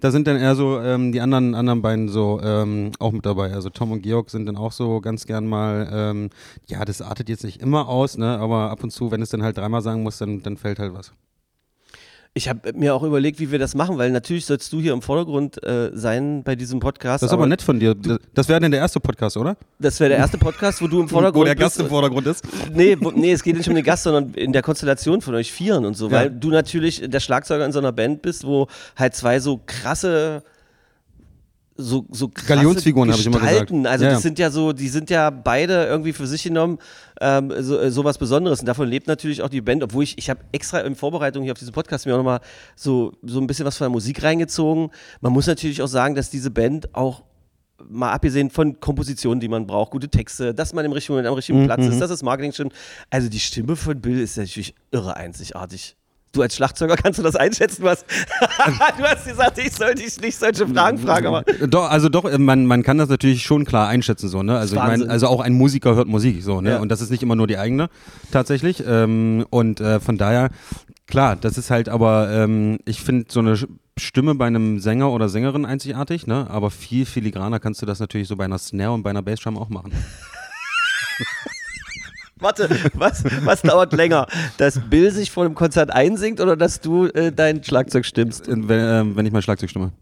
Da 0.00 0.10
sind 0.10 0.26
dann 0.26 0.38
eher 0.38 0.54
so 0.54 0.80
ähm, 0.80 1.12
die 1.12 1.20
anderen, 1.20 1.54
anderen 1.54 1.82
beiden 1.82 2.08
so 2.08 2.40
ähm, 2.42 2.92
auch 2.98 3.12
mit 3.12 3.26
dabei. 3.26 3.52
Also 3.52 3.68
Tom 3.68 3.92
und 3.92 4.02
Georg 4.02 4.30
sind 4.30 4.46
dann 4.46 4.56
auch 4.56 4.72
so 4.72 5.02
ganz 5.02 5.26
gern 5.26 5.46
mal, 5.46 5.90
ähm, 5.92 6.30
ja, 6.66 6.84
das 6.86 7.02
artet 7.02 7.28
jetzt 7.28 7.44
nicht 7.44 7.60
immer 7.60 7.86
aus, 7.86 8.16
ne? 8.16 8.38
aber 8.38 8.70
ab 8.70 8.82
und 8.82 8.90
zu, 8.90 9.10
wenn 9.10 9.20
es 9.20 9.28
dann 9.28 9.42
halt 9.42 9.58
dreimal 9.58 9.82
sagen 9.82 10.02
muss, 10.02 10.16
dann, 10.16 10.42
dann 10.42 10.56
fällt 10.56 10.78
halt 10.78 10.94
was. 10.94 11.12
Ich 12.32 12.48
habe 12.48 12.72
mir 12.74 12.94
auch 12.94 13.02
überlegt, 13.02 13.40
wie 13.40 13.50
wir 13.50 13.58
das 13.58 13.74
machen, 13.74 13.98
weil 13.98 14.12
natürlich 14.12 14.46
sollst 14.46 14.72
du 14.72 14.80
hier 14.80 14.92
im 14.92 15.02
Vordergrund 15.02 15.60
äh, 15.64 15.90
sein 15.94 16.44
bei 16.44 16.54
diesem 16.54 16.78
Podcast. 16.78 17.24
Das 17.24 17.30
ist 17.30 17.34
aber 17.34 17.46
nett 17.48 17.60
von 17.60 17.80
dir. 17.80 17.96
Das- 18.34 18.48
wäre 18.48 18.60
dann 18.60 18.70
der 18.70 18.78
erste 18.78 19.00
Podcast, 19.00 19.36
oder? 19.36 19.56
Das 19.80 19.98
wäre 19.98 20.10
der 20.10 20.18
erste 20.18 20.38
Podcast, 20.38 20.80
wo 20.80 20.86
du 20.86 21.00
im 21.00 21.08
Vordergrund 21.08 21.40
Wo 21.40 21.44
der 21.44 21.56
Gast 21.56 21.78
bist. 21.78 21.86
im 21.86 21.90
Vordergrund 21.90 22.28
ist. 22.28 22.44
Nee, 22.72 22.96
wo, 23.00 23.10
nee, 23.10 23.32
es 23.32 23.42
geht 23.42 23.56
nicht 23.56 23.68
um 23.68 23.74
den 23.74 23.84
Gast, 23.84 24.04
sondern 24.04 24.32
in 24.34 24.52
der 24.52 24.62
Konstellation 24.62 25.20
von 25.22 25.34
euch 25.34 25.50
Vieren 25.50 25.84
und 25.84 25.94
so, 25.94 26.06
Ja. 26.06 26.12
weil 26.12 26.30
du 26.30 26.50
natürlich 26.50 27.02
der 27.04 27.18
Schlagzeuger 27.18 27.64
in 27.66 27.72
so 27.72 27.80
einer 27.80 27.90
Band 27.92 28.22
bist, 28.22 28.46
wo 28.46 28.68
halt 28.96 29.16
zwei 29.16 29.40
so 29.40 29.60
krasse 29.66 30.44
so, 31.80 32.06
so 32.10 32.28
krasse 32.28 32.48
Galionsfiguren, 32.48 33.10
ich 33.10 33.26
immer 33.26 33.40
gesagt. 33.40 33.72
Also 33.72 34.04
Ja, 34.04 34.10
das 34.12 34.22
sind 34.22 34.38
ja 34.38 34.50
so, 34.50 34.72
die 34.72 34.88
sind 34.88 35.10
ja 35.10 35.30
beide 35.30 35.84
irgendwie 35.86 36.12
für 36.12 36.26
sich 36.26 36.42
genommen 36.42 36.78
ähm, 37.20 37.52
so, 37.60 37.78
äh, 37.78 37.90
sowas 37.90 38.18
Besonderes. 38.18 38.60
Und 38.60 38.66
davon 38.66 38.88
lebt 38.88 39.06
natürlich 39.06 39.42
auch 39.42 39.48
die 39.48 39.60
Band, 39.60 39.82
obwohl 39.82 40.04
ich, 40.04 40.16
ich 40.18 40.30
habe 40.30 40.40
extra 40.52 40.80
in 40.80 40.94
Vorbereitung 40.94 41.42
hier 41.42 41.52
auf 41.52 41.58
diesen 41.58 41.72
Podcast 41.72 42.06
mir 42.06 42.14
auch 42.14 42.18
nochmal 42.18 42.40
so, 42.76 43.12
so 43.22 43.40
ein 43.40 43.46
bisschen 43.46 43.66
was 43.66 43.76
von 43.76 43.86
der 43.86 43.90
Musik 43.90 44.22
reingezogen. 44.22 44.90
Man 45.20 45.32
muss 45.32 45.46
natürlich 45.46 45.82
auch 45.82 45.88
sagen, 45.88 46.14
dass 46.14 46.30
diese 46.30 46.50
Band 46.50 46.94
auch 46.94 47.24
mal 47.88 48.12
abgesehen 48.12 48.50
von 48.50 48.78
Kompositionen, 48.80 49.40
die 49.40 49.48
man 49.48 49.66
braucht, 49.66 49.90
gute 49.90 50.08
Texte, 50.08 50.54
dass 50.54 50.72
man 50.74 50.84
im 50.84 50.92
richtigen 50.92 51.18
am 51.18 51.24
Mhm, 51.24 51.34
richtigen 51.34 51.64
Platz 51.64 51.86
ist, 51.86 52.00
dass 52.00 52.10
das 52.10 52.22
Marketing 52.22 52.52
stimmt. 52.52 52.72
Also 53.08 53.28
die 53.28 53.40
Stimme 53.40 53.76
von 53.76 54.00
Bill 54.00 54.20
ist 54.20 54.36
natürlich 54.36 54.74
irre 54.90 55.16
einzigartig. 55.16 55.96
Du 56.32 56.42
als 56.42 56.54
Schlagzeuger 56.54 56.94
kannst 56.96 57.18
du 57.18 57.22
das 57.24 57.34
einschätzen, 57.34 57.82
was? 57.82 58.04
du 58.98 59.02
hast 59.02 59.26
gesagt, 59.26 59.58
ich 59.58 59.72
soll 59.72 59.94
dich 59.94 60.20
nicht 60.20 60.36
solche 60.36 60.66
Fragen 60.66 60.98
fragen, 60.98 61.26
aber 61.26 61.42
Doch, 61.42 61.90
also 61.90 62.08
doch, 62.08 62.24
äh, 62.24 62.38
man, 62.38 62.66
man 62.66 62.82
kann 62.82 62.98
das 62.98 63.08
natürlich 63.08 63.42
schon 63.42 63.64
klar 63.64 63.88
einschätzen, 63.88 64.28
so, 64.28 64.42
ne? 64.42 64.56
Also 64.56 64.76
ich 64.76 64.82
meine, 64.82 65.08
also 65.08 65.26
auch 65.26 65.40
ein 65.40 65.54
Musiker 65.54 65.96
hört 65.96 66.06
Musik, 66.06 66.42
so, 66.42 66.60
ne? 66.60 66.70
Ja. 66.70 66.78
Und 66.78 66.90
das 66.90 67.00
ist 67.00 67.10
nicht 67.10 67.22
immer 67.22 67.34
nur 67.34 67.48
die 67.48 67.58
eigene, 67.58 67.88
tatsächlich. 68.30 68.84
Ähm, 68.86 69.44
und 69.50 69.80
äh, 69.80 69.98
von 69.98 70.18
daher, 70.18 70.50
klar, 71.08 71.34
das 71.34 71.58
ist 71.58 71.70
halt 71.70 71.88
aber, 71.88 72.30
ähm, 72.30 72.78
ich 72.84 73.00
finde 73.00 73.26
so 73.28 73.40
eine 73.40 73.58
Stimme 73.98 74.36
bei 74.36 74.46
einem 74.46 74.78
Sänger 74.78 75.10
oder 75.10 75.28
Sängerin 75.28 75.66
einzigartig, 75.66 76.28
ne? 76.28 76.48
Aber 76.48 76.70
viel 76.70 77.06
filigraner 77.06 77.58
kannst 77.58 77.82
du 77.82 77.86
das 77.86 77.98
natürlich 77.98 78.28
so 78.28 78.36
bei 78.36 78.44
einer 78.44 78.58
Snare 78.58 78.92
und 78.92 79.02
bei 79.02 79.10
einer 79.10 79.22
Bassdrum 79.22 79.58
auch 79.58 79.68
machen. 79.68 79.92
warte, 82.40 82.68
was, 82.94 83.24
was 83.44 83.62
dauert 83.62 83.92
länger? 83.92 84.26
Dass 84.56 84.78
Bill 84.78 85.10
sich 85.12 85.30
vor 85.30 85.44
dem 85.44 85.54
Konzert 85.54 85.90
einsingt 85.90 86.40
oder 86.40 86.56
dass 86.56 86.80
du 86.80 87.06
äh, 87.06 87.32
dein 87.32 87.62
Schlagzeug 87.62 88.04
stimmst? 88.06 88.48
Äh, 88.48 88.56
wenn, 88.56 88.80
ähm, 88.80 89.16
wenn 89.16 89.26
ich 89.26 89.32
mal 89.32 89.42
Schlagzeug 89.42 89.70
stimme. 89.70 89.92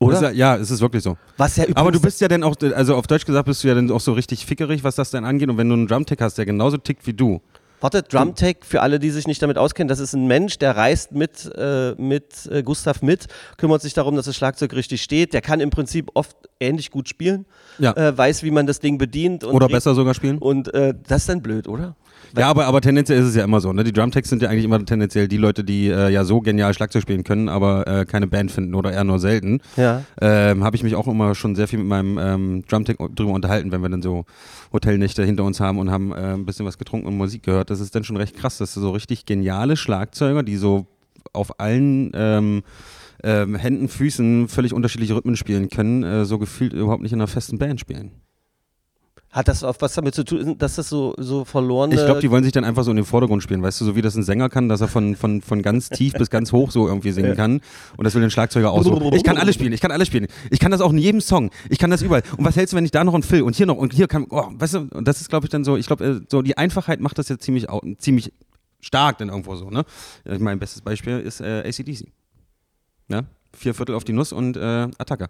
Oder? 0.00 0.22
Ja, 0.22 0.30
ja, 0.30 0.56
es 0.56 0.70
ist 0.70 0.80
wirklich 0.80 1.02
so. 1.02 1.16
Was 1.36 1.56
ja 1.56 1.64
Aber 1.74 1.90
du 1.90 2.00
bist 2.00 2.20
ja 2.20 2.28
dann 2.28 2.44
auch, 2.44 2.54
also 2.74 2.94
auf 2.94 3.06
Deutsch 3.08 3.24
gesagt, 3.24 3.46
bist 3.46 3.64
du 3.64 3.68
ja 3.68 3.74
dann 3.74 3.90
auch 3.90 4.00
so 4.00 4.12
richtig 4.12 4.46
fickerig, 4.46 4.84
was 4.84 4.94
das 4.94 5.10
denn 5.10 5.24
angeht. 5.24 5.48
Und 5.48 5.56
wenn 5.56 5.68
du 5.68 5.74
einen 5.74 5.88
Drumtech 5.88 6.18
hast, 6.20 6.38
der 6.38 6.46
genauso 6.46 6.76
tickt 6.76 7.06
wie 7.06 7.14
du, 7.14 7.40
Warte, 7.80 8.02
Drumtech, 8.02 8.58
für 8.62 8.82
alle, 8.82 8.98
die 8.98 9.10
sich 9.10 9.26
nicht 9.26 9.40
damit 9.40 9.56
auskennen, 9.56 9.88
das 9.88 10.00
ist 10.00 10.12
ein 10.14 10.26
Mensch, 10.26 10.58
der 10.58 10.76
reist 10.76 11.12
mit, 11.12 11.50
äh, 11.56 11.92
mit 11.96 12.46
äh, 12.50 12.62
Gustav 12.62 13.02
mit, 13.02 13.26
kümmert 13.56 13.82
sich 13.82 13.94
darum, 13.94 14.16
dass 14.16 14.26
das 14.26 14.36
Schlagzeug 14.36 14.74
richtig 14.74 15.02
steht. 15.02 15.32
Der 15.32 15.40
kann 15.42 15.60
im 15.60 15.70
Prinzip 15.70 16.10
oft 16.14 16.36
ähnlich 16.60 16.90
gut 16.90 17.08
spielen, 17.08 17.46
Ja. 17.78 17.92
äh, 17.96 18.16
weiß, 18.16 18.42
wie 18.42 18.50
man 18.50 18.66
das 18.66 18.80
Ding 18.80 18.98
bedient. 18.98 19.44
Und 19.44 19.54
oder 19.54 19.68
besser 19.68 19.94
sogar 19.94 20.14
spielen. 20.14 20.38
Und 20.38 20.74
äh, 20.74 20.92
das 21.06 21.22
ist 21.22 21.28
dann 21.28 21.40
blöd, 21.42 21.68
oder? 21.68 21.94
Ja, 22.36 22.48
aber, 22.48 22.66
aber 22.66 22.80
tendenziell 22.80 23.20
ist 23.20 23.28
es 23.28 23.34
ja 23.34 23.44
immer 23.44 23.60
so. 23.60 23.72
Ne? 23.72 23.84
Die 23.84 23.92
Drumtechs 23.92 24.28
sind 24.28 24.42
ja 24.42 24.48
eigentlich 24.48 24.64
immer 24.64 24.84
tendenziell 24.84 25.28
die 25.28 25.36
Leute, 25.36 25.64
die 25.64 25.88
äh, 25.88 26.10
ja 26.10 26.24
so 26.24 26.40
genial 26.40 26.74
Schlagzeug 26.74 27.02
spielen 27.02 27.24
können, 27.24 27.48
aber 27.48 27.86
äh, 27.86 28.04
keine 28.04 28.26
Band 28.26 28.50
finden 28.50 28.74
oder 28.74 28.92
eher 28.92 29.04
nur 29.04 29.18
selten. 29.18 29.60
Ja. 29.76 30.04
Ähm, 30.20 30.64
Habe 30.64 30.76
ich 30.76 30.82
mich 30.82 30.94
auch 30.94 31.06
immer 31.06 31.34
schon 31.34 31.54
sehr 31.54 31.68
viel 31.68 31.78
mit 31.78 31.88
meinem 31.88 32.18
ähm, 32.18 32.64
Drumtech 32.68 32.96
drüber 33.14 33.32
unterhalten, 33.32 33.72
wenn 33.72 33.82
wir 33.82 33.88
dann 33.88 34.02
so 34.02 34.24
Hotelnächte 34.72 35.24
hinter 35.24 35.44
uns 35.44 35.60
haben 35.60 35.78
und 35.78 35.90
haben 35.90 36.12
äh, 36.12 36.34
ein 36.34 36.46
bisschen 36.46 36.66
was 36.66 36.78
getrunken 36.78 37.06
und 37.06 37.16
Musik 37.16 37.42
gehört. 37.42 37.70
Das 37.70 37.80
ist 37.80 37.94
dann 37.94 38.04
schon 38.04 38.16
recht 38.16 38.36
krass, 38.36 38.58
dass 38.58 38.74
so 38.74 38.90
richtig 38.90 39.26
geniale 39.26 39.76
Schlagzeuger, 39.76 40.42
die 40.42 40.56
so 40.56 40.86
auf 41.32 41.60
allen 41.60 42.10
ähm, 42.14 42.62
ähm, 43.22 43.56
Händen, 43.56 43.88
Füßen 43.88 44.48
völlig 44.48 44.72
unterschiedliche 44.72 45.14
Rhythmen 45.14 45.36
spielen 45.36 45.68
können, 45.68 46.02
äh, 46.02 46.24
so 46.24 46.38
gefühlt 46.38 46.72
überhaupt 46.72 47.02
nicht 47.02 47.12
in 47.12 47.20
einer 47.20 47.26
festen 47.26 47.58
Band 47.58 47.80
spielen. 47.80 48.12
Hat 49.30 49.46
das 49.46 49.62
auch 49.62 49.76
was 49.80 49.92
damit 49.92 50.14
zu 50.14 50.24
tun, 50.24 50.56
dass 50.56 50.76
das 50.76 50.88
so, 50.88 51.14
so 51.18 51.44
verlorene. 51.44 51.94
Ich 51.94 52.04
glaube, 52.04 52.20
die 52.20 52.30
wollen 52.30 52.44
sich 52.44 52.52
dann 52.52 52.64
einfach 52.64 52.82
so 52.82 52.90
in 52.90 52.96
den 52.96 53.04
Vordergrund 53.04 53.42
spielen, 53.42 53.62
weißt 53.62 53.78
du, 53.78 53.84
so 53.84 53.94
wie 53.94 54.00
das 54.00 54.14
ein 54.14 54.22
Sänger 54.22 54.48
kann, 54.48 54.70
dass 54.70 54.80
er 54.80 54.88
von, 54.88 55.16
von, 55.16 55.42
von 55.42 55.60
ganz 55.60 55.90
tief 55.90 56.14
bis 56.14 56.30
ganz 56.30 56.50
hoch 56.50 56.70
so 56.70 56.88
irgendwie 56.88 57.10
singen 57.10 57.36
kann. 57.36 57.60
Und 57.98 58.04
das 58.04 58.14
will 58.14 58.22
ein 58.22 58.30
Schlagzeuger 58.30 58.70
auch 58.70 58.82
so. 58.82 59.12
Ich 59.12 59.24
kann 59.24 59.36
alles 59.36 59.54
spielen, 59.54 59.74
ich 59.74 59.82
kann 59.82 59.90
alles 59.90 60.08
spielen. 60.08 60.28
Ich 60.50 60.58
kann 60.58 60.70
das 60.70 60.80
auch 60.80 60.92
in 60.92 60.98
jedem 60.98 61.20
Song. 61.20 61.50
Ich 61.68 61.78
kann 61.78 61.90
das 61.90 62.00
überall. 62.00 62.22
Und 62.38 62.44
was 62.46 62.56
hältst 62.56 62.72
du, 62.72 62.78
wenn 62.78 62.86
ich 62.86 62.90
da 62.90 63.04
noch 63.04 63.12
einen 63.12 63.22
Phil 63.22 63.42
und 63.42 63.54
hier 63.54 63.66
noch 63.66 63.76
und 63.76 63.92
hier 63.92 64.08
kann, 64.08 64.26
oh, 64.30 64.46
weißt 64.50 64.74
du, 64.74 64.78
und 64.92 65.06
das 65.06 65.20
ist, 65.20 65.28
glaube 65.28 65.44
ich, 65.44 65.50
dann 65.50 65.62
so, 65.62 65.76
ich 65.76 65.86
glaube, 65.86 66.04
äh, 66.06 66.20
so 66.30 66.40
die 66.40 66.56
Einfachheit 66.56 67.00
macht 67.00 67.18
das 67.18 67.28
jetzt 67.28 67.42
ziemlich, 67.44 67.66
ziemlich 67.98 68.32
stark 68.80 69.18
dann 69.18 69.28
irgendwo 69.28 69.56
so, 69.56 69.68
ne? 69.68 69.84
Mein 70.38 70.58
bestes 70.58 70.80
Beispiel 70.80 71.18
ist 71.20 71.42
äh, 71.42 71.64
ACDC. 71.66 72.06
Ja? 73.08 73.24
Vier 73.54 73.74
Viertel 73.74 73.94
auf 73.94 74.04
die 74.04 74.12
Nuss 74.14 74.32
und 74.32 74.56
äh, 74.56 74.88
Attacke. 74.98 75.28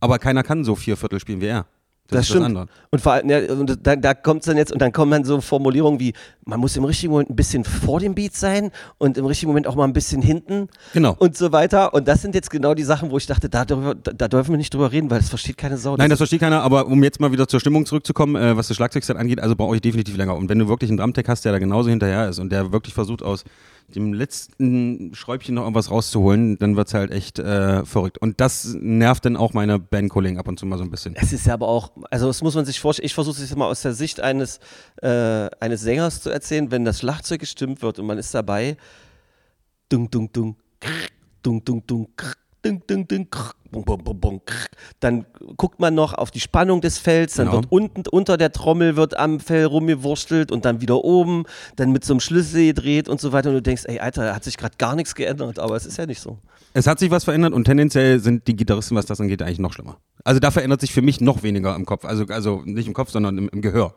Aber 0.00 0.18
keiner 0.18 0.42
kann 0.42 0.64
so 0.64 0.74
vier 0.74 0.98
Viertel 0.98 1.20
spielen 1.20 1.40
wie 1.40 1.46
er. 1.46 1.66
Das, 2.10 2.20
ist 2.22 2.28
stimmt. 2.28 2.56
Das. 2.56 2.66
Und 2.90 3.00
vor 3.00 3.12
allem, 3.12 3.30
ja, 3.30 3.38
und 3.52 3.78
da, 3.86 3.96
da 3.96 4.14
kommt 4.14 4.40
es 4.40 4.46
dann 4.46 4.56
jetzt, 4.56 4.72
und 4.72 4.80
dann 4.80 4.92
kommen 4.92 5.10
dann 5.10 5.24
so 5.24 5.40
Formulierungen 5.40 6.00
wie, 6.00 6.12
man 6.44 6.58
muss 6.60 6.76
im 6.76 6.84
richtigen 6.84 7.12
Moment 7.12 7.30
ein 7.30 7.36
bisschen 7.36 7.64
vor 7.64 8.00
dem 8.00 8.14
Beat 8.14 8.34
sein 8.34 8.70
und 8.98 9.16
im 9.16 9.26
richtigen 9.26 9.48
Moment 9.50 9.66
auch 9.66 9.76
mal 9.76 9.84
ein 9.84 9.92
bisschen 9.92 10.22
hinten 10.22 10.68
Genau. 10.92 11.14
und 11.18 11.36
so 11.36 11.52
weiter. 11.52 11.94
Und 11.94 12.08
das 12.08 12.22
sind 12.22 12.34
jetzt 12.34 12.50
genau 12.50 12.74
die 12.74 12.82
Sachen, 12.82 13.10
wo 13.10 13.16
ich 13.16 13.26
dachte, 13.26 13.48
da, 13.48 13.64
darüber, 13.64 13.94
da, 13.94 14.12
da 14.12 14.28
dürfen 14.28 14.50
wir 14.52 14.58
nicht 14.58 14.74
drüber 14.74 14.90
reden, 14.92 15.10
weil 15.10 15.18
das 15.20 15.28
versteht 15.28 15.56
keine 15.56 15.76
Sau. 15.78 15.96
Nein, 15.96 16.10
das 16.10 16.18
versteht 16.18 16.40
keiner, 16.40 16.62
aber 16.62 16.86
um 16.86 17.02
jetzt 17.04 17.20
mal 17.20 17.32
wieder 17.32 17.46
zur 17.46 17.60
Stimmung 17.60 17.86
zurückzukommen, 17.86 18.36
äh, 18.36 18.56
was 18.56 18.68
das 18.68 18.76
Schlagzeugset 18.76 19.16
angeht, 19.16 19.40
also 19.40 19.54
brauche 19.56 19.76
ich 19.76 19.82
definitiv 19.82 20.16
länger. 20.16 20.34
Und 20.36 20.48
wenn 20.48 20.58
du 20.58 20.68
wirklich 20.68 20.90
einen 20.90 20.98
Drumtech 20.98 21.26
hast, 21.28 21.44
der 21.44 21.52
da 21.52 21.58
genauso 21.58 21.90
hinterher 21.90 22.28
ist 22.28 22.38
und 22.38 22.50
der 22.50 22.72
wirklich 22.72 22.94
versucht, 22.94 23.22
aus 23.22 23.44
dem 23.94 24.12
letzten 24.12 25.14
Schräubchen 25.14 25.54
noch 25.54 25.62
irgendwas 25.62 25.90
rauszuholen, 25.90 26.58
dann 26.58 26.76
wird 26.76 26.88
es 26.88 26.94
halt 26.94 27.10
echt 27.10 27.38
äh, 27.38 27.84
verrückt. 27.84 28.18
Und 28.18 28.40
das 28.40 28.76
nervt 28.78 29.24
dann 29.24 29.36
auch 29.36 29.52
meine 29.52 29.78
Bandkollegen 29.78 30.38
ab 30.38 30.48
und 30.48 30.58
zu 30.58 30.66
mal 30.66 30.78
so 30.78 30.84
ein 30.84 30.90
bisschen. 30.90 31.14
Es 31.16 31.32
ist 31.32 31.46
ja 31.46 31.54
aber 31.54 31.68
auch, 31.68 31.92
also 32.10 32.26
das 32.26 32.42
muss 32.42 32.54
man 32.54 32.64
sich 32.64 32.80
vorstellen, 32.80 33.06
ich 33.06 33.14
versuche 33.14 33.34
es 33.34 33.48
jetzt 33.48 33.56
mal 33.56 33.66
aus 33.66 33.82
der 33.82 33.92
Sicht 33.92 34.20
eines, 34.20 34.60
äh, 35.02 35.48
eines 35.60 35.80
Sängers 35.82 36.20
zu 36.20 36.30
erzählen, 36.30 36.70
wenn 36.70 36.84
das 36.84 37.00
Schlagzeug 37.00 37.40
gestimmt 37.40 37.82
wird 37.82 37.98
und 37.98 38.06
man 38.06 38.18
ist 38.18 38.34
dabei, 38.34 38.76
dung, 39.88 40.10
dung, 40.10 40.32
dung, 40.32 40.56
krr, 40.80 41.08
dung, 41.42 41.64
dung, 41.64 41.86
dung, 41.86 42.08
krr, 42.16 42.34
dung, 42.62 42.82
dung, 42.86 43.08
dung, 43.08 43.30
krr, 43.30 43.54
bum, 43.70 43.84
bum, 43.84 44.02
bum, 44.02 44.20
bum, 44.20 44.40
dann 45.00 45.26
guckt 45.56 45.80
man 45.80 45.94
noch 45.94 46.14
auf 46.14 46.30
die 46.30 46.40
Spannung 46.40 46.80
des 46.80 46.98
Fells, 46.98 47.34
dann 47.34 47.46
Genau. 47.46 47.58
wird 47.58 47.72
unten 47.72 48.02
unter 48.10 48.36
der 48.36 48.52
Trommel 48.52 48.96
wird 48.96 49.16
am 49.16 49.40
Fell 49.40 49.64
rumgewurstelt 49.64 50.50
und 50.52 50.64
dann 50.64 50.80
wieder 50.80 51.04
oben, 51.04 51.44
dann 51.76 51.92
mit 51.92 52.04
so 52.04 52.12
einem 52.12 52.20
Schlüssel 52.20 52.66
gedreht 52.66 53.08
und 53.08 53.20
so 53.20 53.32
weiter 53.32 53.50
und 53.50 53.56
du 53.56 53.62
denkst, 53.62 53.84
ey 53.86 53.98
Alter, 54.00 54.24
da 54.26 54.34
hat 54.34 54.44
sich 54.44 54.56
gerade 54.56 54.76
gar 54.78 54.94
nichts 54.96 55.14
geändert, 55.14 55.58
aber 55.58 55.76
es 55.76 55.86
ist 55.86 55.96
ja 55.98 56.06
nicht 56.06 56.20
so. 56.20 56.38
Es 56.72 56.86
hat 56.86 56.98
sich 56.98 57.10
was 57.10 57.24
verändert 57.24 57.52
und 57.52 57.64
tendenziell 57.64 58.20
sind 58.20 58.46
die 58.46 58.54
Gitarristen, 58.56 58.96
was 58.96 59.06
das 59.06 59.20
angeht, 59.20 59.42
eigentlich 59.42 59.58
noch 59.58 59.72
schlimmer. 59.72 59.96
Also 60.24 60.38
da 60.40 60.50
verändert 60.50 60.80
sich 60.80 60.92
für 60.92 61.02
mich 61.02 61.20
noch 61.20 61.42
weniger 61.42 61.74
im 61.74 61.84
Kopf. 61.86 62.04
Also, 62.04 62.26
also 62.26 62.62
nicht 62.64 62.86
im 62.86 62.94
Kopf, 62.94 63.10
sondern 63.10 63.38
im, 63.38 63.48
im 63.48 63.60
Gehör. 63.62 63.94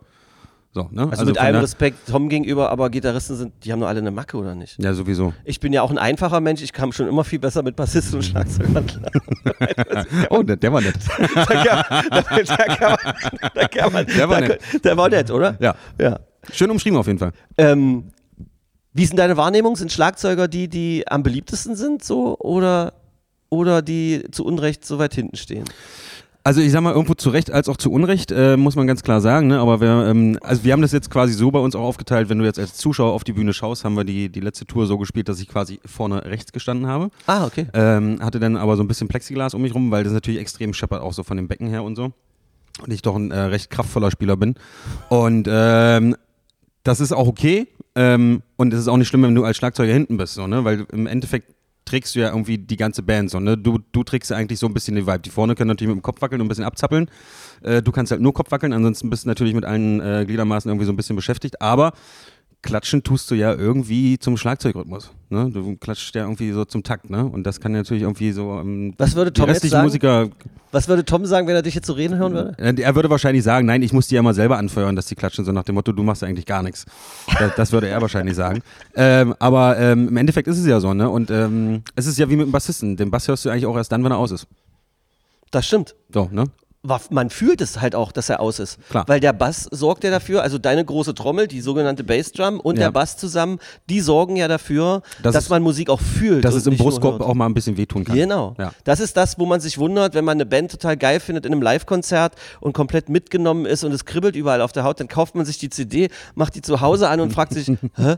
So, 0.76 0.90
ne? 0.92 1.08
Also, 1.12 1.26
mit 1.26 1.38
von 1.38 1.46
allem 1.46 1.62
Respekt 1.62 2.08
Tom 2.08 2.30
gegenüber, 2.30 2.72
aber 2.72 2.90
Gitarristen 2.90 3.36
sind, 3.36 3.54
die 3.64 3.72
haben 3.72 3.78
nur 3.78 3.88
alle 3.88 4.00
eine 4.00 4.10
Macke, 4.10 4.38
oder 4.38 4.56
nicht? 4.56 4.82
Ja, 4.82 4.96
sowieso. 4.96 5.32
Ich 5.44 5.60
bin 5.60 5.72
ja 5.72 5.84
auch 5.84 5.92
ein 5.92 6.00
einfacher 6.00 6.40
Mensch, 6.40 6.64
ich 6.64 6.74
kam 6.74 6.92
schon 6.92 7.08
immer 7.08 7.24
viel 7.24 7.38
besser 7.38 7.62
mit 7.62 7.76
Bassisten 7.76 8.16
und 8.16 8.24
Schlagzeugern 8.24 8.88
klar. 8.88 9.12
Oh, 10.32 10.42
der, 10.42 10.56
der 10.56 10.74
war 10.74 10.82
nett. 10.82 10.96
da 11.18 11.46
kann, 11.46 12.08
da, 12.10 12.22
da 12.22 12.68
kann 12.68 12.92
man, 12.92 13.16
da 13.54 13.68
kann 13.68 13.94
man, 13.94 14.06
Der 14.08 14.30
war 14.30 14.42
da, 14.42 14.48
nett. 14.48 14.62
Der 14.84 14.98
war 14.98 15.10
nett, 15.10 15.30
oder? 15.30 15.56
Ja. 15.60 15.76
ja. 16.00 16.20
Schön 16.52 16.72
umschrieben 16.72 16.98
auf 16.98 17.06
jeden 17.06 17.20
Fall. 17.20 17.34
Ähm, 17.58 18.12
wie 18.94 19.04
ist 19.04 19.10
denn 19.10 19.18
deine 19.18 19.38
Wahrnehmung? 19.38 19.76
Sind 19.76 19.92
Schlagzeuger 19.92 20.48
die, 20.48 20.70
die 20.70 21.08
am 21.08 21.22
beliebtesten 21.22 21.76
sind, 21.76 22.04
so? 22.04 22.36
Oder, 22.40 22.94
oder 23.50 23.84
die 23.84 24.24
zu 24.32 24.44
Unrecht 24.44 24.86
so 24.86 24.98
weit 24.98 25.14
hinten 25.14 25.36
stehen? 25.36 25.66
Also 26.46 26.60
ich 26.60 26.72
sag 26.72 26.82
mal, 26.82 26.92
irgendwo 26.92 27.14
zu 27.14 27.30
Recht 27.30 27.52
als 27.52 27.70
auch 27.70 27.78
zu 27.78 27.90
Unrecht, 27.90 28.30
äh, 28.32 28.58
muss 28.58 28.76
man 28.76 28.86
ganz 28.86 29.02
klar 29.02 29.22
sagen. 29.22 29.48
Ne? 29.48 29.60
Aber 29.60 29.80
wir, 29.80 30.08
ähm, 30.08 30.38
also 30.42 30.66
wir 30.66 30.74
haben 30.74 30.82
das 30.82 30.92
jetzt 30.92 31.10
quasi 31.10 31.32
so 31.32 31.52
bei 31.52 31.60
uns 31.60 31.74
auch 31.74 31.84
aufgeteilt, 31.84 32.28
wenn 32.28 32.38
du 32.38 32.44
jetzt 32.44 32.60
als 32.60 32.76
Zuschauer 32.76 33.14
auf 33.14 33.24
die 33.24 33.32
Bühne 33.32 33.54
schaust, 33.54 33.86
haben 33.86 33.96
wir 33.96 34.04
die, 34.04 34.28
die 34.28 34.42
letzte 34.42 34.66
Tour 34.66 34.86
so 34.86 34.98
gespielt, 34.98 35.30
dass 35.30 35.40
ich 35.40 35.48
quasi 35.48 35.80
vorne 35.86 36.26
rechts 36.26 36.52
gestanden 36.52 36.88
habe. 36.88 37.12
Ah, 37.28 37.46
okay. 37.46 37.68
Ähm, 37.74 38.20
hatte 38.22 38.42
dann 38.42 38.58
aber 38.58 38.76
so 38.76 38.84
ein 38.84 38.90
bisschen 38.90 39.08
Plexiglas 39.08 39.54
um 39.54 39.62
mich 39.62 39.74
rum, 39.74 39.90
weil 39.90 40.04
das 40.04 40.12
natürlich 40.12 40.42
extrem 40.42 40.74
scheppert, 40.74 41.02
auch 41.02 41.14
so 41.14 41.24
von 41.24 41.38
dem 41.38 41.48
Becken 41.48 41.68
her 41.68 41.84
und 41.84 41.96
so. 41.96 42.12
Und 42.82 42.92
ich 42.92 43.02
doch 43.02 43.16
ein 43.16 43.32
äh, 43.32 43.40
recht 43.40 43.70
kraftvoller 43.70 44.12
Spieler 44.12 44.36
bin. 44.36 44.56
Und 45.08 45.48
ähm, 45.50 46.18
das 46.84 47.00
ist 47.00 47.14
auch 47.14 47.28
okay. 47.28 47.68
Ähm, 47.96 48.42
und 48.58 48.74
es 48.74 48.82
ist 48.82 48.88
auch 48.90 48.98
nicht 48.98 49.08
schlimm, 49.08 49.24
wenn 49.24 49.36
du 49.36 49.46
als 49.46 49.56
Schlagzeuger 49.56 49.94
hinten 49.94 50.18
bist, 50.18 50.34
so, 50.34 50.48
ne? 50.48 50.66
Weil 50.66 50.88
im 50.92 51.08
Endeffekt 51.08 51.53
trägst 51.86 52.16
du 52.16 52.20
ja 52.20 52.30
irgendwie 52.30 52.58
die 52.58 52.78
ganze 52.78 53.04
Band 53.04 53.30
so, 53.30 53.40
ne? 53.40 53.58
Du, 53.58 53.80
du 53.92 54.04
trägst 54.04 54.32
ja 54.32 54.38
eigentlich 54.38 54.60
so 54.60 54.68
ein 54.68 54.74
bisschen 54.74 54.96
den 54.96 55.08
Vibe. 55.08 55.20
Die 55.20 55.30
vorne 55.30 55.56
können 55.56 55.70
natürlich 55.70 55.94
mit 55.94 56.02
dem 56.02 56.04
Kopf 56.04 56.22
wackeln 56.22 56.42
und 56.42 56.46
ein 56.46 56.50
bisschen 56.50 56.64
abzappeln. 56.64 57.10
Äh, 57.62 57.82
du 57.82 57.92
kannst 57.92 58.12
halt 58.12 58.22
nur 58.22 58.34
Kopf 58.34 58.52
wackeln, 58.52 58.74
ansonsten 58.74 59.10
bist 59.10 59.26
du 59.26 59.30
natürlich 59.30 59.54
mit 59.54 59.66
allen 59.66 60.00
äh, 60.00 60.26
Gliedermaßen 60.26 60.70
irgendwie 60.70 60.86
so 60.86 60.94
ein 60.94 60.98
bisschen 60.98 61.16
beschäftigt. 61.16 61.62
Aber 61.62 61.94
klatschen 62.64 63.04
tust 63.04 63.30
du 63.30 63.36
ja 63.36 63.54
irgendwie 63.54 64.18
zum 64.18 64.38
Schlagzeugrhythmus. 64.38 65.12
Ne? 65.30 65.52
Du 65.52 65.76
klatschst 65.76 66.16
ja 66.16 66.24
irgendwie 66.24 66.52
so 66.52 66.66
zum 66.66 66.82
Takt, 66.82 67.10
ne? 67.10 67.26
Und 67.26 67.44
das 67.44 67.60
kann 67.60 67.74
natürlich 67.74 68.04
irgendwie 68.04 68.32
so. 68.32 68.60
Ähm, 68.60 68.96
Was 68.98 69.16
würde 69.16 69.32
Tom 69.32 69.48
jetzt 69.50 69.68
sagen? 69.70 69.86
Musiker, 69.86 70.30
Was 70.72 70.88
würde 70.88 71.06
Tom 71.06 71.26
sagen, 71.26 71.46
wenn 71.46 71.56
er 71.56 71.62
dich 71.62 71.76
jetzt 71.76 71.86
so 71.86 71.94
reden 71.94 72.18
hören 72.18 72.34
würde? 72.34 72.56
äh, 72.58 72.82
er 72.82 72.96
würde 72.96 73.10
wahrscheinlich 73.10 73.44
sagen, 73.44 73.68
nein, 73.68 73.84
ich 73.84 73.94
muss 73.94 74.08
die 74.08 74.16
ja 74.16 74.24
mal 74.24 74.34
selber 74.34 74.58
anfeuern, 74.58 74.96
dass 74.96 75.06
die 75.06 75.16
klatschen, 75.16 75.46
so 75.46 75.52
nach 75.52 75.64
dem 75.64 75.76
Motto, 75.76 75.92
du 75.92 76.02
machst 76.02 76.22
ja 76.24 76.28
eigentlich 76.28 76.46
gar 76.46 76.64
nichts. 76.64 76.86
Das, 77.38 77.54
das 77.56 77.72
würde 77.72 77.90
er 77.90 78.02
wahrscheinlich 78.02 78.36
sagen. 78.36 78.62
Ähm, 78.96 79.36
aber 79.38 79.78
ähm, 79.78 80.08
im 80.08 80.18
Endeffekt 80.18 80.48
ist 80.48 80.58
es 80.58 80.66
ja 80.66 80.80
so, 80.80 80.94
ne? 80.94 81.10
Und 81.10 81.30
ähm, 81.30 81.84
es 81.96 82.08
ist 82.08 82.18
ja 82.18 82.30
wie 82.30 82.36
mit 82.38 82.48
dem 82.48 82.52
Bassisten. 82.52 82.98
Den 82.98 83.12
Bass 83.12 83.28
hörst 83.28 83.46
du 83.46 83.50
eigentlich 83.50 83.66
auch 83.66 83.76
erst 83.78 83.92
dann, 83.92 84.04
wenn 84.04 84.12
er 84.12 84.18
aus 84.18 84.32
ist. 84.32 84.48
Das 85.52 85.68
stimmt. 85.68 85.94
So, 86.12 86.30
ne? 86.32 86.46
Man 87.10 87.30
fühlt 87.30 87.62
es 87.62 87.80
halt 87.80 87.96
auch, 87.96 88.12
dass 88.12 88.28
er 88.28 88.42
aus 88.42 88.60
ist. 88.60 88.78
Klar. 88.90 89.06
Weil 89.08 89.22
der 89.22 89.32
Bass 89.32 89.70
sorgt 89.72 90.04
ja 90.04 90.12
dafür, 90.12 90.44
also 90.44 90.58
deine 90.58 90.84
große 90.84 91.16
Trommel, 91.16 91.48
die 91.48 91.62
sogenannte 91.62 92.04
Bassdrum 92.04 92.60
und 92.60 92.76
Ja. 92.78 92.84
der 92.86 92.92
Bass 92.92 93.16
zusammen, 93.16 93.60
die 93.90 94.02
sorgen 94.02 94.36
ja 94.36 94.50
dafür, 94.50 95.02
Das 95.22 95.34
dass 95.34 95.46
ist- 95.46 95.50
man 95.50 95.62
Musik 95.64 95.90
auch 95.90 96.02
fühlt. 96.02 96.44
Dass 96.44 96.56
es 96.56 96.68
im 96.68 96.76
Brustkorb 96.76 97.22
auch 97.22 97.34
mal 97.36 97.46
ein 97.46 97.54
bisschen 97.54 97.78
wehtun 97.78 98.04
kann. 98.04 98.16
Genau. 98.18 98.54
Ja. 98.60 98.74
Das 98.84 99.00
ist 99.00 99.16
das, 99.16 99.40
wo 99.40 99.46
man 99.46 99.62
sich 99.62 99.78
wundert, 99.78 100.14
wenn 100.14 100.26
man 100.26 100.36
eine 100.36 100.46
Band 100.46 100.72
total 100.72 100.98
geil 100.98 101.22
findet 101.22 101.46
in 101.46 101.54
einem 101.54 101.62
Live-Konzert 101.62 102.34
und 102.60 102.74
komplett 102.74 103.08
mitgenommen 103.08 103.66
ist 103.66 103.86
und 103.86 103.94
es 103.94 104.04
kribbelt 104.04 104.36
überall 104.36 104.60
auf 104.62 104.74
der 104.74 104.84
Haut, 104.84 105.00
dann 105.00 105.08
kauft 105.08 105.36
man 105.36 105.46
sich 105.46 105.58
die 105.60 105.70
CD, 105.70 106.10
macht 106.36 106.54
die 106.56 106.62
zu 106.62 106.82
Hause 106.82 107.08
an 107.08 107.22
und 107.22 107.32
fragt 107.32 107.54
sich, 107.54 107.68
hä? 107.96 108.16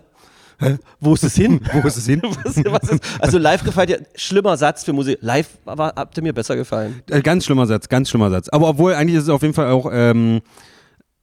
Wo 1.00 1.14
ist 1.14 1.24
es 1.24 1.36
hin? 1.36 1.60
Wo 1.74 1.88
ist 1.88 1.98
es 1.98 2.06
hin? 2.06 2.22
Was, 2.44 2.64
was 2.66 2.90
ist? 2.90 3.04
Also 3.20 3.38
live 3.38 3.64
gefällt 3.64 3.90
dir, 3.90 4.06
schlimmer 4.16 4.58
Satz 4.58 4.84
für 4.84 4.94
Musik. 4.94 5.18
Live 5.22 5.58
aber 5.66 5.94
habt 5.96 6.18
ihr 6.18 6.24
mir 6.24 6.34
besser 6.34 6.56
gefallen. 6.56 7.02
Äh, 7.10 7.22
ganz 7.22 7.46
schlimmer 7.46 7.66
Satz, 7.66 7.90
ganz 7.90 8.10
schlimmer 8.10 8.30
Satz. 8.30 8.50
Aber 8.50 8.70
obwohl, 8.70 8.94
eigentlich 8.94 9.18
ist 9.18 9.24
es 9.24 9.30
auf 9.30 9.42
jeden 9.42 9.54
Fall 9.54 9.70
auch, 9.72 9.90
ähm, 9.92 10.42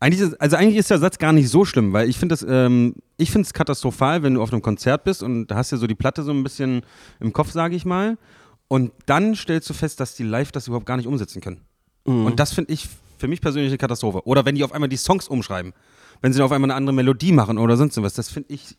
eigentlich 0.01 0.21
ist, 0.21 0.41
also 0.41 0.57
eigentlich 0.57 0.77
ist 0.77 0.91
der 0.91 0.99
Satz 0.99 1.19
gar 1.19 1.33
nicht 1.33 1.49
so 1.49 1.65
schlimm, 1.65 1.93
weil 1.93 2.09
ich 2.09 2.19
finde 2.19 2.35
es, 2.35 2.45
ähm, 2.49 2.95
ich 3.17 3.31
finde 3.31 3.47
es 3.47 3.53
katastrophal, 3.53 4.23
wenn 4.23 4.35
du 4.35 4.43
auf 4.43 4.53
einem 4.53 4.63
Konzert 4.63 5.05
bist 5.05 5.23
und 5.23 5.47
da 5.47 5.57
hast 5.57 5.73
du 5.73 5.77
so 5.77 5.87
die 5.87 5.95
Platte 5.95 6.23
so 6.23 6.33
ein 6.33 6.43
bisschen 6.43 6.83
im 7.21 7.33
Kopf, 7.33 7.53
sage 7.53 7.77
ich 7.77 7.85
mal, 7.85 8.19
und 8.69 8.93
dann 9.07 9.35
stellst 9.35 9.69
du 9.71 9.75
fest, 9.75 10.01
dass 10.01 10.15
die 10.15 10.25
live 10.25 10.53
das 10.53 10.67
überhaupt 10.67 10.87
gar 10.87 10.97
nicht 10.97 11.07
umsetzen 11.07 11.41
können. 11.41 11.61
Und 12.05 12.41
das 12.41 12.53
finde 12.53 12.73
ich 12.73 12.89
für 13.19 13.29
mich 13.29 13.41
persönlich 13.41 13.71
eine 13.71 13.79
Katastrophe. 13.79 14.27
Oder 14.27 14.45
wenn 14.45 14.57
die 14.57 14.65
auf 14.65 14.73
einmal 14.73 14.89
die 14.89 14.97
Songs 14.97 15.29
umschreiben, 15.29 15.73
wenn 16.23 16.33
sie 16.33 16.43
auf 16.43 16.51
einmal 16.51 16.71
eine 16.71 16.77
andere 16.77 16.95
Melodie 16.95 17.33
machen 17.33 17.59
oder 17.59 17.77
sonst 17.77 18.01
was, 18.03 18.15
das 18.15 18.29
finde 18.29 18.53
ich 18.53 18.77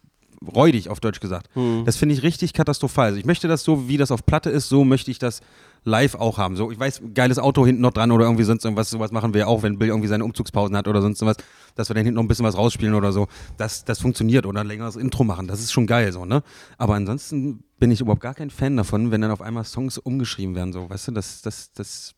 räudig, 0.55 0.89
auf 0.89 0.99
Deutsch 0.99 1.19
gesagt. 1.19 1.49
Das 1.85 1.97
finde 1.97 2.15
ich 2.15 2.23
richtig 2.23 2.53
katastrophal. 2.53 3.07
Also 3.07 3.19
ich 3.19 3.25
möchte 3.25 3.47
das 3.47 3.63
so, 3.63 3.87
wie 3.87 3.97
das 3.97 4.11
auf 4.11 4.25
Platte 4.25 4.49
ist, 4.49 4.69
so 4.69 4.83
möchte 4.83 5.11
ich 5.11 5.19
das 5.19 5.41
live 5.85 6.15
auch 6.15 6.37
haben. 6.37 6.55
So, 6.55 6.71
ich 6.71 6.79
weiß, 6.79 7.01
geiles 7.13 7.39
Auto 7.39 7.65
hinten 7.65 7.81
noch 7.81 7.91
dran 7.91 8.11
oder 8.11 8.25
irgendwie 8.25 8.43
sonst 8.43 8.63
irgendwas, 8.63 8.89
sowas 8.89 9.11
machen 9.11 9.33
wir 9.33 9.47
auch, 9.47 9.63
wenn 9.63 9.77
Bill 9.77 9.89
irgendwie 9.89 10.07
seine 10.07 10.23
Umzugspausen 10.23 10.75
hat 10.77 10.87
oder 10.87 11.01
sonst 11.01 11.21
was, 11.25 11.37
dass 11.75 11.89
wir 11.89 11.95
dann 11.95 12.05
hinten 12.05 12.15
noch 12.15 12.23
ein 12.23 12.27
bisschen 12.27 12.45
was 12.45 12.57
rausspielen 12.57 12.95
oder 12.95 13.11
so. 13.11 13.27
Das, 13.57 13.85
das 13.85 13.99
funktioniert 13.99 14.45
oder 14.45 14.61
ein 14.61 14.67
längeres 14.67 14.95
Intro 14.95 15.23
machen. 15.23 15.47
Das 15.47 15.59
ist 15.59 15.71
schon 15.71 15.87
geil 15.87 16.11
so, 16.11 16.25
ne? 16.25 16.43
Aber 16.77 16.95
ansonsten 16.95 17.63
bin 17.79 17.91
ich 17.91 18.01
überhaupt 18.01 18.21
gar 18.21 18.33
kein 18.33 18.49
Fan 18.49 18.77
davon, 18.77 19.11
wenn 19.11 19.21
dann 19.21 19.31
auf 19.31 19.41
einmal 19.41 19.65
Songs 19.65 19.97
umgeschrieben 19.97 20.55
werden, 20.55 20.71
so, 20.71 20.89
weißt 20.89 21.09
du, 21.09 21.11
das, 21.11 21.41
das, 21.41 21.73
das 21.73 22.15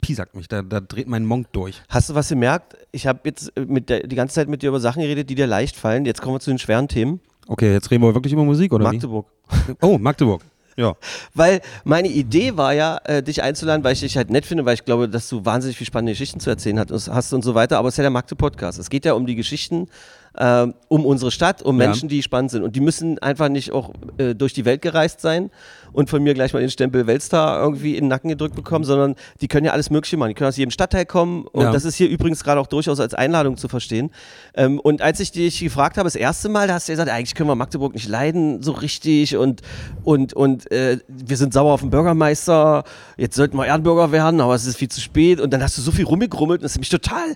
piesackt 0.00 0.34
mich, 0.34 0.48
da, 0.48 0.62
da 0.62 0.80
dreht 0.80 1.08
mein 1.08 1.24
Monk 1.24 1.52
durch. 1.52 1.82
Hast 1.88 2.10
du 2.10 2.14
was 2.14 2.28
gemerkt? 2.28 2.76
Ich 2.92 3.06
habe 3.06 3.20
jetzt 3.24 3.52
mit 3.58 3.88
der, 3.88 4.06
die 4.06 4.16
ganze 4.16 4.34
Zeit 4.34 4.48
mit 4.48 4.62
dir 4.62 4.68
über 4.68 4.80
Sachen 4.80 5.02
geredet, 5.02 5.30
die 5.30 5.34
dir 5.34 5.46
leicht 5.46 5.76
fallen. 5.76 6.04
Jetzt 6.04 6.20
kommen 6.20 6.34
wir 6.34 6.40
zu 6.40 6.50
den 6.50 6.58
schweren 6.58 6.88
Themen. 6.88 7.20
Okay, 7.46 7.72
jetzt 7.72 7.90
reden 7.90 8.04
wir 8.04 8.14
wirklich 8.14 8.32
über 8.32 8.44
Musik, 8.44 8.72
oder 8.72 8.84
Magdeburg. 8.84 9.26
wie? 9.50 9.74
Oh, 9.80 9.98
Magdeburg. 9.98 10.42
Ja. 10.76 10.94
Weil 11.34 11.60
meine 11.84 12.08
Idee 12.08 12.56
war 12.56 12.72
ja, 12.72 12.98
äh, 13.04 13.22
dich 13.22 13.42
einzuladen, 13.42 13.84
weil 13.84 13.92
ich 13.92 14.00
dich 14.00 14.16
halt 14.16 14.30
nett 14.30 14.46
finde, 14.46 14.64
weil 14.64 14.74
ich 14.74 14.84
glaube, 14.84 15.08
dass 15.08 15.28
du 15.28 15.44
wahnsinnig 15.44 15.76
viel 15.76 15.86
spannende 15.86 16.12
Geschichten 16.12 16.40
zu 16.40 16.48
erzählen 16.48 16.78
hast 16.80 17.32
und 17.32 17.42
so 17.42 17.54
weiter. 17.54 17.78
Aber 17.78 17.88
es 17.88 17.94
ist 17.94 17.98
ja 17.98 18.02
der 18.02 18.10
Magde-Podcast. 18.10 18.78
Es 18.78 18.88
geht 18.88 19.04
ja 19.04 19.12
um 19.14 19.26
die 19.26 19.34
Geschichten, 19.34 19.88
ähm, 20.38 20.74
um 20.88 21.04
unsere 21.04 21.30
Stadt, 21.30 21.62
um 21.62 21.80
Ja. 21.80 21.86
Menschen, 21.88 22.08
die 22.08 22.22
spannend 22.22 22.50
sind. 22.50 22.62
Und 22.62 22.76
die 22.76 22.80
müssen 22.80 23.18
einfach 23.18 23.48
nicht 23.48 23.72
auch 23.72 23.90
äh, 24.18 24.34
durch 24.34 24.52
die 24.52 24.64
Welt 24.64 24.80
gereist 24.82 25.20
sein 25.20 25.50
und 25.92 26.08
von 26.08 26.22
mir 26.22 26.34
gleich 26.34 26.52
mal 26.52 26.60
den 26.60 26.70
Stempel 26.70 27.06
Weltstar 27.08 27.60
irgendwie 27.60 27.96
in 27.96 28.04
den 28.04 28.08
Nacken 28.08 28.28
gedrückt 28.30 28.54
bekommen, 28.54 28.84
sondern 28.84 29.16
die 29.40 29.48
können 29.48 29.66
ja 29.66 29.72
alles 29.72 29.90
Mögliche 29.90 30.16
machen. 30.16 30.28
Die 30.28 30.34
können 30.34 30.48
aus 30.48 30.56
jedem 30.56 30.70
Stadtteil 30.70 31.04
kommen. 31.04 31.46
Und 31.48 31.62
Ja. 31.64 31.72
das 31.72 31.84
ist 31.84 31.96
hier 31.96 32.08
übrigens 32.08 32.44
gerade 32.44 32.60
auch 32.60 32.68
durchaus 32.68 33.00
als 33.00 33.12
Einladung 33.14 33.56
zu 33.56 33.66
verstehen. 33.68 34.10
Ähm, 34.54 34.78
und 34.78 35.02
als 35.02 35.18
ich 35.18 35.32
dich 35.32 35.58
gefragt 35.60 35.96
habe, 35.96 36.06
das 36.06 36.14
erste 36.14 36.48
Mal, 36.48 36.68
da 36.68 36.74
hast 36.74 36.86
du 36.88 36.92
ja 36.92 36.94
gesagt, 36.94 37.10
eigentlich 37.10 37.34
können 37.34 37.48
wir 37.48 37.56
Magdeburg 37.56 37.94
nicht 37.94 38.08
leiden 38.08 38.62
so 38.62 38.70
richtig 38.72 39.36
und, 39.36 39.62
und, 40.04 40.32
und 40.32 40.70
äh, 40.70 40.98
wir 41.08 41.36
sind 41.36 41.52
sauer 41.52 41.72
auf 41.72 41.80
den 41.80 41.90
Bürgermeister, 41.90 42.84
jetzt 43.16 43.34
sollten 43.36 43.56
wir 43.56 43.66
Ehrenbürger 43.66 44.12
werden, 44.12 44.40
aber 44.40 44.54
es 44.54 44.64
ist 44.66 44.76
viel 44.76 44.88
zu 44.88 45.00
spät. 45.00 45.40
Und 45.40 45.50
dann 45.52 45.62
hast 45.62 45.76
du 45.76 45.82
so 45.82 45.90
viel 45.90 46.04
rumgegrummelt 46.04 46.60
und 46.60 46.64
das 46.64 46.74
hat 46.74 46.80
mich 46.80 46.88
total, 46.88 47.34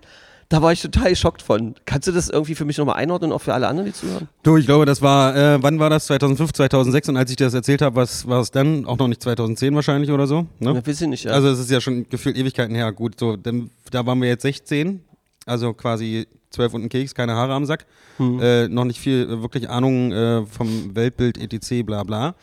da 0.49 0.63
war 0.63 0.73
ich 0.73 0.83
total 0.83 1.11
geschockt 1.11 1.43
von. 1.43 1.75
Kannst 1.85 2.09
du 2.09 2.13
das 2.13 2.29
irgendwie 2.29 2.55
für 2.55 2.65
mich 2.65 2.79
nochmal 2.79 2.97
einordnen, 2.97 3.33
auch 3.33 3.41
für 3.41 3.55
alle 3.55 3.69
anderen, 3.69 3.87
die 3.87 3.93
zuhören? 3.93 4.29
Du, 4.43 4.57
ich 4.57 4.67
glaube, 4.67 4.87
das 4.87 5.03
war, 5.03 5.37
äh, 5.37 5.63
wann 5.63 5.79
war 5.79 5.91
das? 5.91 6.07
2005, 6.07 6.53
2006 6.53 7.09
und 7.09 7.17
als 7.17 7.31
ich 7.31 7.37
dir 7.37 7.45
das 7.45 7.55
erzählt 7.55 7.83
habe, 7.83 7.97
was 7.97 8.27
war 8.27 8.41
es 8.41 8.51
dann? 8.51 8.85
Auch 8.87 8.99
noch 8.99 9.09
nicht 9.09 9.23
2010 9.23 9.75
wahrscheinlich 9.75 10.11
oder 10.11 10.27
so? 10.27 10.47
Ne? 10.59 10.75
Ja, 10.75 10.87
weiß 10.87 11.01
ich 11.01 11.09
nicht, 11.09 11.25
ja. 11.25 11.33
Also 11.33 11.49
es 11.49 11.59
ist 11.59 11.71
ja 11.71 11.81
schon 11.81 12.09
gefühlt 12.09 12.37
Ewigkeiten 12.37 12.75
her. 12.75 12.93
Gut, 12.93 13.19
so, 13.19 13.37
denn, 13.37 13.71
da 13.91 14.05
waren 14.07 14.21
wir 14.21 14.29
jetzt 14.29 14.43
16, 14.43 15.03
also 15.47 15.73
quasi 15.73 16.27
12 16.51 16.75
und 16.75 16.83
ein 16.85 16.89
Keks, 16.89 17.15
keine 17.15 17.35
Haare 17.35 17.53
am 17.53 17.65
Sack. 17.65 17.87
Äh, 18.19 18.69
noch 18.69 18.85
nicht 18.85 19.01
viel 19.01 19.23
äh, 19.25 19.43
wirklich 19.43 19.69
Ahnung 19.69 20.13
äh, 20.13 20.47
vom 20.47 20.95
Weltbild, 20.95 21.37
etc., 21.37 21.85
bla 21.85 22.05
bla. 22.05 22.35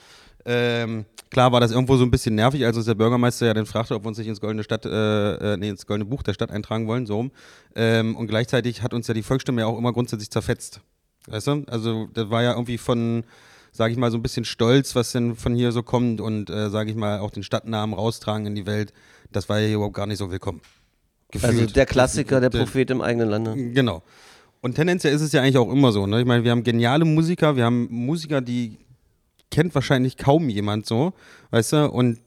Ähm, 0.46 1.06
klar 1.30 1.52
war 1.52 1.60
das 1.60 1.72
irgendwo 1.72 1.96
so 1.98 2.04
ein 2.04 2.12
bisschen 2.12 2.36
nervig, 2.36 2.66
als 2.66 2.76
uns 2.78 2.86
der 2.86 2.96
Bürgermeister 2.96 3.46
ja 3.46 3.54
dann 3.54 3.66
fragte, 3.66 3.96
ob 3.96 4.04
wir 4.04 4.08
uns 4.08 4.18
nicht 4.18 4.28
ins 4.28 4.42
Goldene 4.42 4.64
Stadt, 4.64 4.86
äh, 4.86 5.54
äh, 5.54 5.58
nee, 5.58 5.70
ins 5.70 5.86
Goldene 5.86 6.10
Buch 6.10 6.24
der 6.24 6.34
Stadt 6.34 6.52
eintragen 6.52 6.88
wollen, 6.88 7.06
so 7.06 7.16
rum. 7.18 7.32
Ähm, 7.76 8.16
und 8.16 8.28
gleichzeitig 8.28 8.82
hat 8.82 8.94
uns 8.94 9.08
ja 9.08 9.14
die 9.14 9.24
Volksstimme 9.24 9.62
ja 9.62 9.68
auch 9.68 9.78
immer 9.78 9.94
grundsätzlich 9.94 10.30
zerfetzt. 10.30 10.82
Weißt 11.28 11.48
du? 11.48 11.64
Also 11.68 12.08
das 12.14 12.30
war 12.32 12.42
ja 12.42 12.54
irgendwie 12.54 12.78
von, 12.80 13.24
sage 13.72 13.92
ich 13.94 14.00
mal, 14.00 14.10
so 14.12 14.18
ein 14.18 14.24
bisschen 14.24 14.46
Stolz, 14.46 14.96
was 14.96 15.12
denn 15.12 15.36
von 15.36 15.54
hier 15.54 15.72
so 15.72 15.84
kommt 15.84 16.20
und, 16.22 16.50
äh, 16.50 16.70
sage 16.70 16.90
ich 16.90 16.96
mal, 16.96 17.20
auch 17.20 17.30
den 17.32 17.44
Stadtnamen 17.44 17.94
raustragen 17.94 18.48
in 18.48 18.56
die 18.56 18.66
Welt. 18.66 18.92
Das 19.32 19.48
war 19.48 19.60
ja 19.60 19.68
hier 19.68 19.76
überhaupt 19.76 19.96
gar 19.96 20.08
nicht 20.08 20.18
so 20.18 20.32
willkommen. 20.32 20.62
also 21.34 21.48
Gefühlt. 21.48 21.76
der 21.76 21.86
Klassiker, 21.86 22.40
der 22.42 22.50
Der- 22.50 22.60
Prophet 22.60 22.90
im 22.90 23.02
eigenen 23.02 23.30
Lande. 23.30 23.56
Genau. 23.74 24.02
Und 24.62 24.76
tendenziell 24.76 25.14
ist 25.14 25.22
es 25.22 25.32
ja 25.32 25.42
eigentlich 25.42 25.58
auch 25.58 25.72
immer 25.72 25.92
so. 25.92 26.06
Ne? 26.06 26.20
Ich 26.20 26.26
meine, 26.28 26.44
wir 26.44 26.52
haben 26.52 26.64
geniale 26.64 27.06
Musiker, 27.06 27.56
wir 27.56 27.66
haben 27.66 27.88
Musiker, 27.90 28.42
die 28.42 28.78
kennt 29.52 29.76
wahrscheinlich 29.76 30.18
kaum 30.18 30.50
jemand 30.50 30.86
so, 30.86 31.14
weißt 31.52 31.74
du, 31.74 31.92
und 31.92 32.20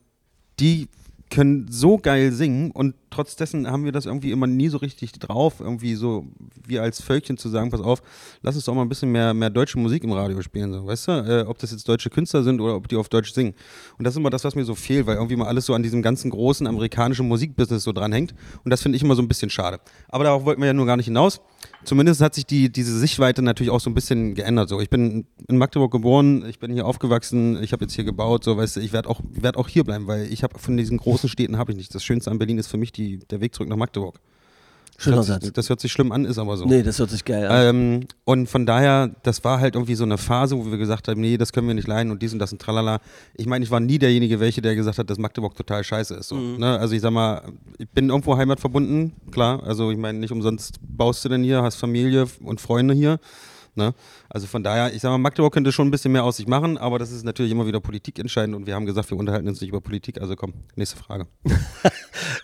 die 0.60 0.88
können 1.30 1.66
so 1.68 1.98
geil 1.98 2.30
singen 2.32 2.70
und 2.70 2.94
trotz 3.14 3.36
dessen 3.36 3.70
haben 3.70 3.84
wir 3.84 3.92
das 3.92 4.06
irgendwie 4.06 4.32
immer 4.32 4.46
nie 4.46 4.68
so 4.68 4.78
richtig 4.78 5.12
drauf, 5.12 5.60
irgendwie 5.60 5.94
so 5.94 6.26
wir 6.66 6.82
als 6.82 7.00
Völkchen 7.00 7.36
zu 7.36 7.48
sagen, 7.48 7.70
pass 7.70 7.80
auf, 7.80 8.02
lass 8.42 8.56
uns 8.56 8.64
doch 8.64 8.74
mal 8.74 8.82
ein 8.82 8.88
bisschen 8.88 9.12
mehr, 9.12 9.32
mehr 9.34 9.50
deutsche 9.50 9.78
Musik 9.78 10.04
im 10.04 10.12
Radio 10.12 10.40
spielen, 10.42 10.72
so, 10.72 10.86
weißt 10.86 11.08
du, 11.08 11.12
äh, 11.12 11.44
ob 11.46 11.58
das 11.58 11.70
jetzt 11.70 11.88
deutsche 11.88 12.10
Künstler 12.10 12.42
sind 12.42 12.60
oder 12.60 12.76
ob 12.76 12.88
die 12.88 12.96
auf 12.96 13.08
Deutsch 13.08 13.32
singen. 13.32 13.54
Und 13.98 14.04
das 14.04 14.14
ist 14.14 14.18
immer 14.18 14.30
das, 14.30 14.44
was 14.44 14.54
mir 14.54 14.64
so 14.64 14.74
fehlt, 14.74 15.06
weil 15.06 15.16
irgendwie 15.16 15.36
mal 15.36 15.46
alles 15.46 15.66
so 15.66 15.74
an 15.74 15.82
diesem 15.82 16.02
ganzen 16.02 16.30
großen 16.30 16.66
amerikanischen 16.66 17.28
Musikbusiness 17.28 17.84
so 17.84 17.92
dranhängt 17.92 18.34
und 18.64 18.70
das 18.70 18.82
finde 18.82 18.96
ich 18.96 19.02
immer 19.02 19.14
so 19.14 19.22
ein 19.22 19.28
bisschen 19.28 19.50
schade. 19.50 19.78
Aber 20.08 20.24
darauf 20.24 20.44
wollten 20.44 20.60
wir 20.60 20.66
ja 20.66 20.74
nur 20.74 20.86
gar 20.86 20.96
nicht 20.96 21.06
hinaus. 21.06 21.40
Zumindest 21.84 22.20
hat 22.20 22.34
sich 22.34 22.46
die, 22.46 22.70
diese 22.70 22.98
Sichtweite 22.98 23.42
natürlich 23.42 23.70
auch 23.70 23.80
so 23.80 23.90
ein 23.90 23.94
bisschen 23.94 24.34
geändert. 24.34 24.68
So, 24.68 24.80
ich 24.80 24.90
bin 24.90 25.26
in 25.48 25.58
Magdeburg 25.58 25.92
geboren, 25.92 26.44
ich 26.48 26.58
bin 26.58 26.72
hier 26.72 26.86
aufgewachsen, 26.86 27.62
ich 27.62 27.72
habe 27.72 27.84
jetzt 27.84 27.94
hier 27.94 28.04
gebaut, 28.04 28.44
so 28.44 28.56
weißt 28.56 28.76
du, 28.76 28.80
ich 28.80 28.92
werde 28.92 29.08
auch, 29.08 29.20
werd 29.30 29.56
auch 29.56 29.68
hier 29.68 29.84
bleiben, 29.84 30.06
weil 30.06 30.32
ich 30.32 30.42
habe 30.42 30.58
von 30.58 30.76
diesen 30.76 30.98
großen 30.98 31.28
Städten 31.28 31.58
habe 31.58 31.72
ich 31.72 31.76
nichts. 31.76 31.92
Das 31.92 32.02
Schönste 32.04 32.30
an 32.30 32.38
Berlin 32.38 32.58
ist 32.58 32.68
für 32.68 32.78
mich 32.78 32.92
die, 32.92 33.03
der 33.30 33.40
Weg 33.40 33.54
zurück 33.54 33.68
nach 33.68 33.76
Magdeburg. 33.76 34.16
Schöner 34.96 35.16
hört 35.16 35.26
Satz. 35.26 35.42
Sich, 35.44 35.52
das 35.52 35.68
hört 35.68 35.80
sich 35.80 35.90
schlimm 35.90 36.12
an, 36.12 36.24
ist 36.24 36.38
aber 36.38 36.56
so. 36.56 36.66
Nee, 36.66 36.84
das 36.84 37.00
hört 37.00 37.10
sich 37.10 37.24
geil 37.24 37.48
an. 37.48 37.66
Ähm, 37.76 38.00
und 38.24 38.48
von 38.48 38.64
daher, 38.64 39.10
das 39.24 39.42
war 39.42 39.58
halt 39.58 39.74
irgendwie 39.74 39.96
so 39.96 40.04
eine 40.04 40.18
Phase, 40.18 40.56
wo 40.56 40.70
wir 40.70 40.78
gesagt 40.78 41.08
haben, 41.08 41.20
nee, 41.20 41.36
das 41.36 41.52
können 41.52 41.66
wir 41.66 41.74
nicht 41.74 41.88
leiden 41.88 42.12
und 42.12 42.22
dies 42.22 42.32
und 42.32 42.38
das 42.38 42.52
und 42.52 42.62
tralala. 42.62 43.00
Ich 43.34 43.46
meine, 43.46 43.64
ich 43.64 43.72
war 43.72 43.80
nie 43.80 43.98
derjenige, 43.98 44.38
welche, 44.38 44.62
der 44.62 44.76
gesagt 44.76 44.98
hat, 44.98 45.10
dass 45.10 45.18
Magdeburg 45.18 45.56
total 45.56 45.82
scheiße 45.82 46.14
ist. 46.14 46.28
So, 46.28 46.36
Mhm. 46.36 46.58
ne? 46.58 46.78
Also 46.78 46.94
ich 46.94 47.00
sag 47.00 47.10
mal, 47.10 47.42
ich 47.78 47.88
bin 47.88 48.08
irgendwo 48.08 48.36
heimatverbunden, 48.36 49.12
klar. 49.32 49.64
Also 49.64 49.90
ich 49.90 49.98
meine, 49.98 50.20
nicht 50.20 50.30
umsonst 50.30 50.76
baust 50.80 51.24
du 51.24 51.28
denn 51.28 51.42
hier, 51.42 51.62
hast 51.62 51.74
Familie 51.74 52.26
und 52.44 52.60
Freunde 52.60 52.94
hier. 52.94 53.18
Ne? 53.76 53.92
Also 54.28 54.46
von 54.46 54.62
daher, 54.62 54.94
ich 54.94 55.02
sag 55.02 55.10
mal, 55.10 55.18
Magdeburg 55.18 55.52
könnte 55.52 55.72
schon 55.72 55.88
ein 55.88 55.90
bisschen 55.90 56.12
mehr 56.12 56.22
aus 56.24 56.36
sich 56.36 56.46
machen, 56.46 56.78
aber 56.78 56.98
das 56.98 57.10
ist 57.10 57.24
natürlich 57.24 57.50
immer 57.50 57.66
wieder 57.66 57.80
Politik 57.80 58.18
entscheidend 58.18 58.54
und 58.54 58.66
wir 58.66 58.74
haben 58.74 58.86
gesagt, 58.86 59.10
wir 59.10 59.18
unterhalten 59.18 59.48
uns 59.48 59.60
nicht 59.60 59.70
über 59.70 59.80
Politik. 59.80 60.20
Also 60.20 60.36
komm, 60.36 60.54
nächste 60.76 60.96
Frage. 60.96 61.26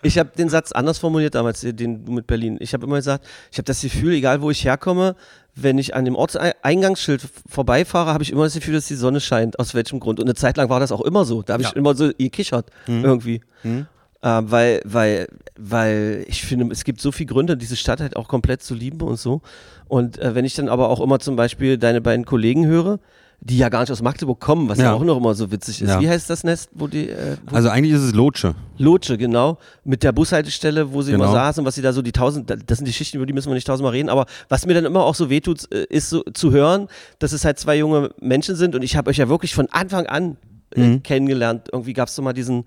Ich 0.02 0.18
habe 0.18 0.30
den 0.37 0.49
Satz 0.49 0.72
anders 0.72 0.99
formuliert 0.99 1.34
damals, 1.34 1.60
den 1.60 2.04
du 2.04 2.12
mit 2.12 2.26
Berlin. 2.26 2.56
Ich 2.60 2.72
habe 2.75 2.87
immer 2.87 2.96
gesagt, 2.96 3.26
ich 3.50 3.58
habe 3.58 3.64
das 3.64 3.80
Gefühl, 3.82 4.14
egal 4.14 4.40
wo 4.40 4.50
ich 4.50 4.64
herkomme, 4.64 5.14
wenn 5.54 5.76
ich 5.78 5.94
an 5.94 6.04
dem 6.06 6.16
Ortseingangsschild 6.16 7.22
vorbeifahre, 7.49 8.12
habe 8.12 8.22
ich 8.22 8.32
immer 8.32 8.44
das 8.44 8.54
Gefühl, 8.54 8.75
dass 8.75 8.87
die 8.87 8.94
Sonne 8.94 9.20
scheint. 9.20 9.58
Aus 9.58 9.75
welchem 9.75 10.00
Grund? 10.00 10.18
Und 10.18 10.26
eine 10.26 10.34
Zeit 10.34 10.56
lang 10.56 10.68
war 10.70 10.80
das 10.80 10.90
auch 10.92 11.02
immer 11.02 11.25
so. 11.25 11.42
Da 11.42 11.54
habe 11.54 11.62
ich 11.62 11.70
Ja. 11.70 11.76
immer 11.76 11.94
so 11.94 12.08
gekichert 12.16 12.70
irgendwie. 12.87 13.42
Mhm. 13.62 13.87
Äh, 14.22 14.42
weil, 14.44 14.82
weil, 14.84 15.28
weil 15.58 16.24
ich 16.28 16.42
finde, 16.44 16.70
es 16.72 16.84
gibt 16.84 17.00
so 17.00 17.10
viele 17.10 17.28
Gründe, 17.32 17.56
diese 17.56 17.76
Stadt 17.76 18.00
halt 18.00 18.16
auch 18.16 18.28
komplett 18.28 18.62
zu 18.62 18.74
lieben 18.74 19.00
und 19.00 19.18
so. 19.18 19.40
Und 19.88 20.18
äh, 20.18 20.34
wenn 20.34 20.44
ich 20.44 20.54
dann 20.54 20.68
aber 20.68 20.88
auch 20.90 21.00
immer 21.00 21.18
zum 21.20 21.36
Beispiel 21.36 21.78
deine 21.78 22.00
beiden 22.02 22.24
Kollegen 22.26 22.66
höre, 22.66 22.98
die 23.42 23.56
ja 23.56 23.70
gar 23.70 23.80
nicht 23.80 23.90
aus 23.90 24.02
Magdeburg 24.02 24.38
kommen, 24.38 24.68
was 24.68 24.76
ja, 24.76 24.84
Ja. 24.84 24.92
auch 24.92 25.02
noch 25.02 25.16
immer 25.16 25.34
so 25.34 25.50
witzig 25.50 25.80
ist. 25.80 25.88
Ja. 25.88 25.98
Wie 26.02 26.08
heißt 26.10 26.28
das 26.28 26.44
Nest, 26.44 26.68
wo 26.74 26.86
die, 26.86 27.08
äh, 27.08 27.38
wo 27.48 27.56
Also 27.56 27.70
eigentlich 27.70 27.94
ist 27.94 28.02
es 28.02 28.12
Lotsche. 28.12 28.54
Lotsche, 28.76 29.16
genau, 29.16 29.56
mit 29.84 30.02
der 30.02 30.12
Bushaltestelle, 30.12 30.92
wo 30.92 31.00
sie 31.00 31.12
immer 31.12 31.24
Genau. 31.24 31.32
saßen 31.36 31.62
und 31.62 31.66
was 31.66 31.74
sie 31.76 31.80
da 31.80 31.94
so 31.94 32.02
die 32.02 32.12
tausend, 32.12 32.50
das 32.50 32.76
sind 32.76 32.86
die 32.86 32.92
Schichten, 32.92 33.16
über 33.16 33.24
die 33.24 33.32
müssen 33.32 33.48
wir 33.48 33.54
nicht 33.54 33.66
tausendmal 33.66 33.92
reden, 33.92 34.10
aber 34.10 34.26
was 34.50 34.66
mir 34.66 34.74
dann 34.74 34.84
immer 34.84 35.02
auch 35.04 35.14
so 35.14 35.30
wehtut, 35.30 35.66
äh, 35.72 35.84
ist 35.88 36.10
so 36.10 36.22
zu 36.34 36.52
hören, 36.52 36.88
dass 37.18 37.32
es 37.32 37.46
halt 37.46 37.58
zwei 37.58 37.78
junge 37.78 38.10
Menschen 38.20 38.56
sind 38.56 38.74
und 38.74 38.82
ich 38.82 38.94
habe 38.96 39.08
euch 39.08 39.16
ja 39.16 39.30
wirklich 39.30 39.54
von 39.54 39.68
Anfang 39.70 40.04
an 40.06 40.36
äh, 40.76 40.80
Mhm. 40.80 41.02
kennengelernt. 41.02 41.68
Irgendwie 41.72 41.94
gab 41.94 42.08
es 42.08 42.14
so 42.14 42.20
mal 42.20 42.34
diesen 42.34 42.64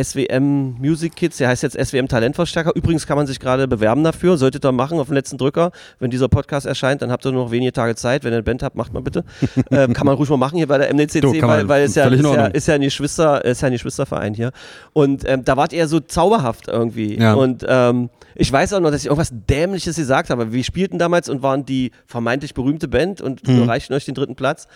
SWM 0.00 0.76
Music 0.80 1.14
Kids, 1.14 1.36
der 1.36 1.48
heißt 1.48 1.62
jetzt 1.62 1.78
SWM 1.78 2.08
Talentverstärker. 2.08 2.72
Übrigens 2.74 3.06
kann 3.06 3.16
man 3.16 3.26
sich 3.26 3.38
gerade 3.38 3.68
bewerben 3.68 4.02
dafür, 4.02 4.36
solltet 4.36 4.64
ihr 4.64 4.72
machen 4.72 4.98
auf 4.98 5.06
den 5.06 5.14
letzten 5.14 5.38
Drücker. 5.38 5.70
Wenn 6.00 6.10
dieser 6.10 6.28
Podcast 6.28 6.66
erscheint, 6.66 7.02
dann 7.02 7.12
habt 7.12 7.24
ihr 7.24 7.32
nur 7.32 7.44
noch 7.44 7.50
wenige 7.50 7.72
Tage 7.72 7.94
Zeit. 7.94 8.24
Wenn 8.24 8.32
ihr 8.32 8.36
eine 8.36 8.42
Band 8.42 8.62
habt, 8.62 8.76
macht 8.76 8.92
mal 8.92 9.02
bitte. 9.02 9.24
ähm, 9.70 9.92
kann 9.92 10.06
man 10.06 10.16
ruhig 10.16 10.28
mal 10.30 10.36
machen 10.36 10.56
hier 10.56 10.66
bei 10.66 10.78
der 10.78 10.92
MNCC, 10.92 11.20
Du, 11.20 11.32
weil, 11.42 11.68
weil 11.68 11.84
es 11.84 11.94
ja, 11.94 12.06
ist 12.08 12.22
ja, 12.22 12.46
ist 12.46 12.66
ja 12.68 12.74
ein 12.74 12.80
Geschwister, 12.80 13.44
ist 13.44 13.62
ja 13.62 13.66
ein 13.66 13.72
Geschwisterverein 13.72 14.34
hier. 14.34 14.50
Und 14.92 15.28
ähm, 15.28 15.44
da 15.44 15.56
wart 15.56 15.72
ihr 15.72 15.86
so 15.86 16.00
zauberhaft 16.00 16.68
irgendwie. 16.68 17.18
Ja. 17.18 17.34
Und 17.34 17.64
ähm, 17.68 18.10
ich 18.34 18.50
weiß 18.50 18.72
auch 18.72 18.80
noch, 18.80 18.90
dass 18.90 19.02
ich 19.02 19.06
irgendwas 19.06 19.30
Dämliches 19.32 19.96
gesagt 19.96 20.30
habe. 20.30 20.52
Wir 20.52 20.64
spielten 20.64 20.98
damals 20.98 21.28
und 21.28 21.42
waren 21.42 21.64
die 21.64 21.92
vermeintlich 22.06 22.52
berühmte 22.54 22.88
Band 22.88 23.20
und 23.20 23.46
Mhm. 23.46 23.62
erreichten 23.62 23.94
euch 23.94 24.04
den 24.04 24.14
dritten 24.14 24.34
Platz. 24.34 24.66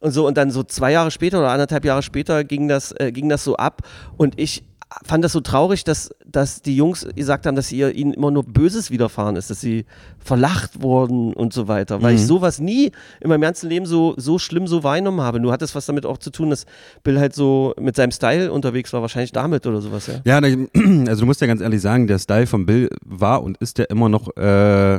Und 0.00 0.12
so, 0.12 0.26
und 0.26 0.36
dann 0.36 0.50
so 0.50 0.62
zwei 0.62 0.92
Jahre 0.92 1.10
später 1.10 1.38
oder 1.38 1.50
anderthalb 1.50 1.84
Jahre 1.84 2.02
später 2.02 2.42
ging 2.42 2.68
das, 2.68 2.92
äh, 2.92 3.12
ging 3.12 3.28
das 3.28 3.44
so 3.44 3.56
ab. 3.56 3.82
Und 4.16 4.38
ich 4.38 4.64
fand 5.04 5.22
das 5.24 5.32
so 5.32 5.40
traurig, 5.40 5.84
dass, 5.84 6.10
dass 6.26 6.62
die 6.62 6.74
Jungs 6.74 7.06
gesagt 7.14 7.46
haben, 7.46 7.54
dass 7.54 7.70
ihr 7.70 7.94
ihnen 7.94 8.12
immer 8.12 8.30
nur 8.30 8.44
Böses 8.44 8.90
widerfahren 8.90 9.36
ist, 9.36 9.50
dass 9.50 9.60
sie 9.60 9.84
verlacht 10.18 10.82
wurden 10.82 11.32
und 11.32 11.52
so 11.52 11.68
weiter. 11.68 12.02
Weil 12.02 12.16
ich 12.16 12.26
sowas 12.26 12.58
nie 12.58 12.90
in 13.20 13.28
meinem 13.28 13.42
ganzen 13.42 13.68
Leben 13.68 13.86
so, 13.86 14.14
so 14.16 14.38
schlimm 14.38 14.66
so 14.66 14.82
wahrgenommen 14.82 15.20
habe. 15.20 15.38
Nur 15.38 15.52
hat 15.52 15.62
es 15.62 15.74
was 15.74 15.86
damit 15.86 16.06
auch 16.06 16.18
zu 16.18 16.30
tun, 16.30 16.50
dass 16.50 16.66
Bill 17.04 17.20
halt 17.20 17.34
so 17.34 17.74
mit 17.78 17.94
seinem 17.94 18.10
Style 18.10 18.50
unterwegs 18.50 18.92
war, 18.92 19.00
wahrscheinlich 19.00 19.32
damit 19.32 19.66
oder 19.66 19.80
sowas, 19.80 20.08
ja. 20.08 20.20
Ja, 20.24 20.40
na, 20.40 20.48
also 21.08 21.20
du 21.20 21.26
musst 21.26 21.40
ja 21.40 21.46
ganz 21.46 21.60
ehrlich 21.60 21.80
sagen, 21.80 22.06
der 22.06 22.18
Style 22.18 22.46
von 22.46 22.66
Bill 22.66 22.90
war 23.04 23.42
und 23.42 23.58
ist 23.58 23.78
ja 23.78 23.84
immer 23.84 24.08
noch 24.08 24.36
äh, 24.36 24.98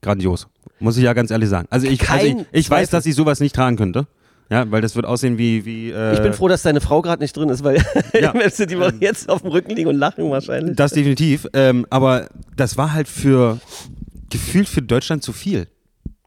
grandios. 0.00 0.48
Muss 0.80 0.96
ich 0.96 1.04
ja 1.04 1.12
ganz 1.12 1.30
ehrlich 1.30 1.48
sagen. 1.48 1.66
Also 1.70 1.86
ich, 1.86 2.08
also 2.08 2.26
ich, 2.26 2.36
ich 2.52 2.70
weiß, 2.70 2.90
dass 2.90 3.06
ich 3.06 3.14
sowas 3.14 3.40
nicht 3.40 3.54
tragen 3.54 3.76
könnte. 3.76 4.06
Ja, 4.50 4.70
weil 4.70 4.82
das 4.82 4.94
wird 4.94 5.06
aussehen 5.06 5.38
wie. 5.38 5.64
wie 5.64 5.90
äh, 5.90 6.14
Ich 6.14 6.20
bin 6.20 6.32
froh, 6.32 6.48
dass 6.48 6.62
deine 6.62 6.80
Frau 6.80 7.00
gerade 7.02 7.22
nicht 7.22 7.36
drin 7.36 7.48
ist, 7.48 7.64
weil 7.64 7.76
Ja. 8.20 8.32
die 8.32 8.78
wird 8.78 9.00
jetzt 9.00 9.28
auf 9.28 9.42
dem 9.42 9.50
Rücken 9.50 9.74
liegen 9.74 9.88
und 9.88 9.96
lachen 9.96 10.30
wahrscheinlich. 10.30 10.76
Das 10.76 10.92
definitiv. 10.92 11.46
Ähm, 11.54 11.86
aber 11.90 12.28
das 12.56 12.76
war 12.76 12.92
halt 12.92 13.08
für 13.08 13.58
gefühlt 14.30 14.68
für 14.68 14.82
Deutschland 14.82 15.22
zu 15.22 15.32
viel. 15.32 15.66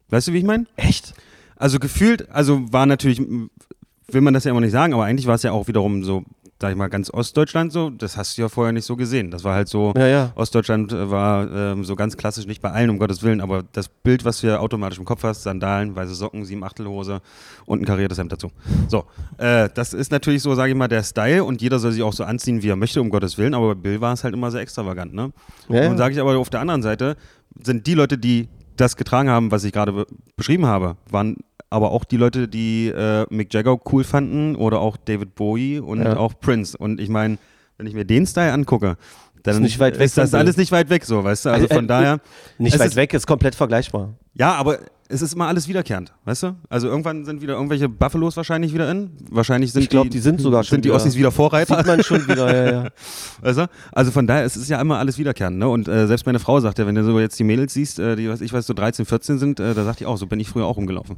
Weißt 0.10 0.28
du, 0.28 0.34
wie 0.34 0.40
ich 0.40 0.44
meine? 0.44 0.66
Echt? 0.78 1.14
Also 1.58 1.80
gefühlt, 1.80 2.30
also 2.32 2.62
war 2.72 2.86
natürlich, 2.86 3.20
will 3.20 4.22
man 4.22 4.34
das 4.34 4.46
ja 4.46 4.52
immer 4.52 4.62
nicht 4.62 4.72
sagen, 4.72 4.94
aber 4.94 5.06
eigentlich 5.06 5.28
war 5.28 5.36
es 5.36 5.44
ja 5.44 5.52
auch 5.52 5.68
wiederum 5.68 6.04
so, 6.04 6.24
sag 6.60 6.72
ich 6.72 6.78
mal, 6.78 6.88
ganz 6.88 7.12
Ostdeutschland 7.14 7.72
so. 7.72 7.90
Das 7.90 8.18
hast 8.18 8.38
du 8.38 8.42
ja 8.42 8.50
vorher 8.50 8.72
nicht 8.74 8.86
so 8.86 8.96
gesehen. 8.96 9.32
Das 9.32 9.44
war 9.44 9.54
halt 9.56 9.68
so, 9.68 9.94
Ja, 9.96 10.08
ja. 10.08 10.32
Ostdeutschland 10.36 10.92
äh, 10.92 11.10
war 11.12 11.50
ähm, 11.52 11.84
so 11.86 11.96
ganz 11.96 12.18
klassisch, 12.18 12.48
nicht 12.48 12.62
bei 12.62 12.72
allen, 12.72 12.90
um 12.90 12.98
Gottes 12.98 13.22
Willen, 13.24 13.42
aber 13.42 13.64
das 13.74 13.88
Bild, 13.90 14.26
was 14.26 14.42
du 14.42 14.60
automatisch 14.60 14.98
im 14.98 15.06
Kopf 15.06 15.24
hast, 15.24 15.44
Sandalen, 15.44 15.96
weiße 15.96 16.16
Socken, 16.16 16.46
sieben 16.46 16.64
Achtelhose 16.64 17.22
und 17.66 17.82
ein 17.82 17.86
kariertes 17.86 18.18
Hemd 18.18 18.32
dazu. 18.32 18.52
So, 18.88 19.06
äh, 19.38 19.70
das 19.74 19.94
ist 19.94 20.12
natürlich 20.12 20.42
so, 20.42 20.56
sage 20.56 20.72
ich 20.72 20.78
mal, 20.78 20.88
der 20.88 21.04
Style 21.04 21.44
und 21.44 21.62
jeder 21.62 21.80
soll 21.80 21.92
sich 21.92 22.04
auch 22.04 22.14
so 22.14 22.24
anziehen, 22.24 22.64
wie 22.64 22.70
er 22.70 22.76
möchte, 22.76 23.02
um 23.02 23.10
Gottes 23.10 23.38
Willen, 23.38 23.54
aber 23.54 23.76
bei 23.76 23.82
Bill 23.82 24.02
war 24.02 24.14
es 24.14 24.24
halt 24.24 24.34
immer 24.34 24.52
sehr 24.52 24.62
extravagant, 24.62 25.14
ne? 25.14 25.32
Ja, 25.70 25.84
ja. 25.84 25.90
Und 25.90 25.98
sage 25.98 26.14
ich 26.14 26.20
aber 26.20 26.38
auf 26.38 26.50
der 26.50 26.60
anderen 26.62 26.82
Seite, 26.82 27.16
sind 27.64 27.88
die 27.88 27.94
Leute, 27.94 28.18
die 28.18 28.50
das 28.76 28.96
getragen 28.96 29.30
haben, 29.30 29.52
was 29.52 29.64
ich 29.64 29.72
gerade 29.74 29.92
be 29.92 30.06
beschrieben 30.36 30.66
habe, 30.68 30.98
waren 31.10 31.38
aber 31.70 31.92
auch 31.92 32.04
die 32.06 32.18
Leute, 32.18 32.48
die 32.48 32.88
äh, 32.88 33.26
Mick 33.30 33.54
Jagger 33.54 33.78
cool 33.92 34.04
fanden 34.04 34.56
oder 34.56 34.80
auch 34.80 34.98
David 34.98 35.36
Bowie 35.36 35.80
und 35.80 36.02
Ja. 36.02 36.18
auch 36.18 36.34
Prince. 36.40 36.78
Und 36.78 37.00
ich 37.02 37.10
meine, 37.10 37.38
wenn 37.78 37.88
ich 37.88 37.94
mir 37.94 38.06
den 38.06 38.26
Style 38.26 38.54
angucke, 38.54 38.98
dann 39.44 39.56
Ist 39.56 39.62
nicht 39.62 39.80
weit 39.80 39.98
weg 40.00 40.06
ist 40.06 40.18
das 40.18 40.34
alles 40.34 40.58
nicht 40.58 40.72
weit 40.72 40.90
weg 40.90 41.06
so, 41.06 41.24
weißt 41.24 41.46
du? 41.46 41.50
Also 41.50 41.64
Also, 41.64 41.74
äh, 41.74 41.76
von 41.78 41.88
daher, 41.88 42.20
Nicht 42.58 42.74
Es 42.74 42.80
weit 42.80 42.88
ist- 42.90 42.96
weg, 42.96 43.14
ist 43.14 43.28
komplett 43.28 43.56
vergleichbar. 43.56 44.14
ja, 44.34 44.54
aber 44.56 44.80
es 45.10 45.22
ist 45.22 45.34
immer 45.34 45.48
alles 45.48 45.70
wiederkehrend, 45.70 46.12
weißt 46.26 46.44
du? 46.44 46.56
Also 46.68 46.88
irgendwann 46.90 47.24
sind 47.24 47.42
wieder 47.42 47.54
irgendwelche 47.54 47.88
Buffalos 47.88 48.36
wahrscheinlich 48.36 48.74
wieder 48.74 48.92
in. 48.92 49.12
Wahrscheinlich 49.32 49.72
sind 49.72 49.84
Ich 49.84 49.90
glaub, 49.90 50.10
die 50.10 50.20
sind 50.20 50.42
sogar 50.42 50.64
schon 50.66 50.76
sind 50.78 50.86
die. 50.86 50.92
Ossis 50.92 51.16
wieder 51.16 51.32
Vorreiter. 51.32 51.78
Sieht 51.78 51.86
man 51.88 52.04
schon 52.04 52.28
wieder, 52.28 52.54
ja, 52.66 52.72
ja. 52.84 52.90
Weißt 53.42 53.60
du? 53.60 53.70
Also 53.94 54.12
von 54.12 54.28
daher, 54.28 54.44
es 54.44 54.58
ist 54.58 54.70
ja 54.70 54.82
immer 54.82 54.98
alles 54.98 55.18
wiederkehrend. 55.18 55.60
Ne? 55.60 55.70
Und 55.70 55.88
äh, 55.88 56.08
selbst 56.08 56.26
meine 56.26 56.40
Frau 56.40 56.60
sagt 56.60 56.78
ja, 56.80 56.86
wenn 56.86 56.96
du 56.96 57.06
so 57.06 57.18
jetzt 57.22 57.40
die 57.40 57.46
Mädels 57.46 57.74
siehst, 57.74 58.00
äh, 58.00 58.18
die, 58.18 58.28
was 58.28 58.42
ich 58.42 58.52
weiß, 58.52 58.68
so 58.68 58.74
13, 58.74 59.06
14 59.06 59.38
sind, 59.40 59.62
äh, 59.62 59.74
da 59.74 59.86
sagt 59.86 60.02
die 60.02 60.06
auch, 60.06 60.18
so 60.18 60.26
bin 60.28 60.42
ich 60.42 60.50
früher 60.50 60.66
auch 60.66 60.76
rumgelaufen. 60.76 61.16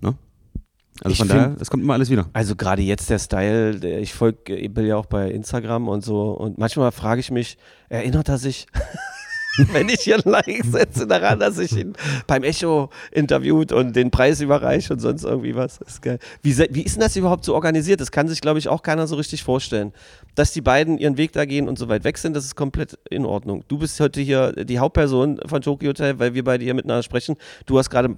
Ne? 0.00 0.14
Also 1.02 1.12
Ich 1.12 1.18
von 1.18 1.28
daher, 1.28 1.56
es 1.58 1.70
kommt 1.70 1.82
immer 1.82 1.94
alles 1.94 2.10
wieder. 2.10 2.28
Also 2.32 2.56
gerade 2.56 2.82
jetzt 2.82 3.08
der 3.08 3.18
Style, 3.18 3.98
ich 4.00 4.12
folge 4.12 4.68
Bill 4.68 4.86
ja 4.86 4.96
auch 4.96 5.06
bei 5.06 5.30
Instagram 5.30 5.88
und 5.88 6.04
so 6.04 6.32
und 6.32 6.58
manchmal 6.58 6.92
frage 6.92 7.20
ich 7.20 7.30
mich, 7.30 7.56
erinnert 7.88 8.28
er 8.28 8.38
sich, 8.38 8.66
wenn 9.72 9.88
ich 9.88 10.00
hier 10.00 10.16
ein 10.16 10.30
Like 10.30 10.64
setze 10.64 11.06
daran, 11.06 11.38
dass 11.38 11.58
ich 11.58 11.76
ihn 11.76 11.94
beim 12.26 12.42
Echo 12.42 12.90
interviewt 13.12 13.72
und 13.72 13.94
den 13.94 14.10
Preis 14.10 14.40
überreiche 14.40 14.92
und 14.92 15.00
sonst 15.00 15.24
irgendwie 15.24 15.54
was. 15.54 15.78
Das 15.78 15.94
ist 15.94 16.02
geil. 16.02 16.18
Wie, 16.42 16.56
wie 16.70 16.82
ist 16.82 16.96
denn 16.96 17.02
das 17.02 17.16
überhaupt 17.16 17.44
so 17.44 17.54
organisiert? 17.54 18.00
Das 18.00 18.10
kann 18.10 18.28
sich, 18.28 18.40
glaube 18.40 18.58
ich, 18.58 18.68
auch 18.68 18.82
keiner 18.82 19.06
so 19.06 19.16
richtig 19.16 19.42
vorstellen. 19.42 19.92
Dass 20.34 20.52
die 20.52 20.60
beiden 20.60 20.98
ihren 20.98 21.16
Weg 21.16 21.32
da 21.32 21.44
gehen 21.44 21.68
und 21.68 21.78
so 21.78 21.88
weit 21.88 22.04
weg 22.04 22.18
sind, 22.18 22.34
das 22.34 22.44
ist 22.44 22.54
komplett 22.54 22.98
in 23.10 23.24
Ordnung. 23.24 23.64
Du 23.68 23.78
bist 23.78 23.98
heute 24.00 24.20
hier 24.20 24.52
die 24.52 24.78
Hauptperson 24.78 25.40
von 25.46 25.62
Tokyo 25.62 25.90
Hotel, 25.90 26.18
weil 26.18 26.34
wir 26.34 26.44
beide 26.44 26.64
hier 26.64 26.74
miteinander 26.74 27.02
sprechen. 27.02 27.36
Du 27.66 27.78
hast 27.78 27.90
gerade 27.90 28.16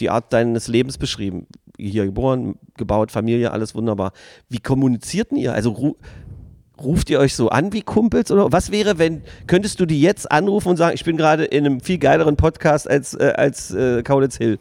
die 0.00 0.10
Art 0.10 0.32
deines 0.32 0.68
Lebens 0.68 0.98
beschrieben. 0.98 1.46
Hier 1.76 2.04
geboren, 2.06 2.54
gebaut, 2.76 3.10
Familie, 3.10 3.50
alles 3.50 3.74
wunderbar. 3.74 4.12
Wie 4.48 4.60
kommunizierten 4.60 5.36
ihr? 5.36 5.52
Also 5.54 5.94
ruft 6.82 7.10
ihr 7.10 7.20
euch 7.20 7.34
so 7.34 7.48
an 7.50 7.72
wie 7.72 7.82
Kumpels 7.82 8.30
oder 8.30 8.50
was 8.52 8.70
wäre, 8.72 8.98
wenn 8.98 9.22
könntest 9.46 9.78
du 9.80 9.86
die 9.86 10.00
jetzt 10.00 10.30
anrufen 10.30 10.68
und 10.70 10.76
sagen, 10.76 10.94
ich 10.94 11.04
bin 11.04 11.16
gerade 11.16 11.44
in 11.44 11.66
einem 11.66 11.80
viel 11.80 11.98
geileren 11.98 12.36
Podcast 12.36 12.88
als 12.90 13.14
äh, 13.14 13.32
als 13.36 13.70
äh, 13.72 14.02
Kaulitz 14.02 14.36
Hill? 14.36 14.58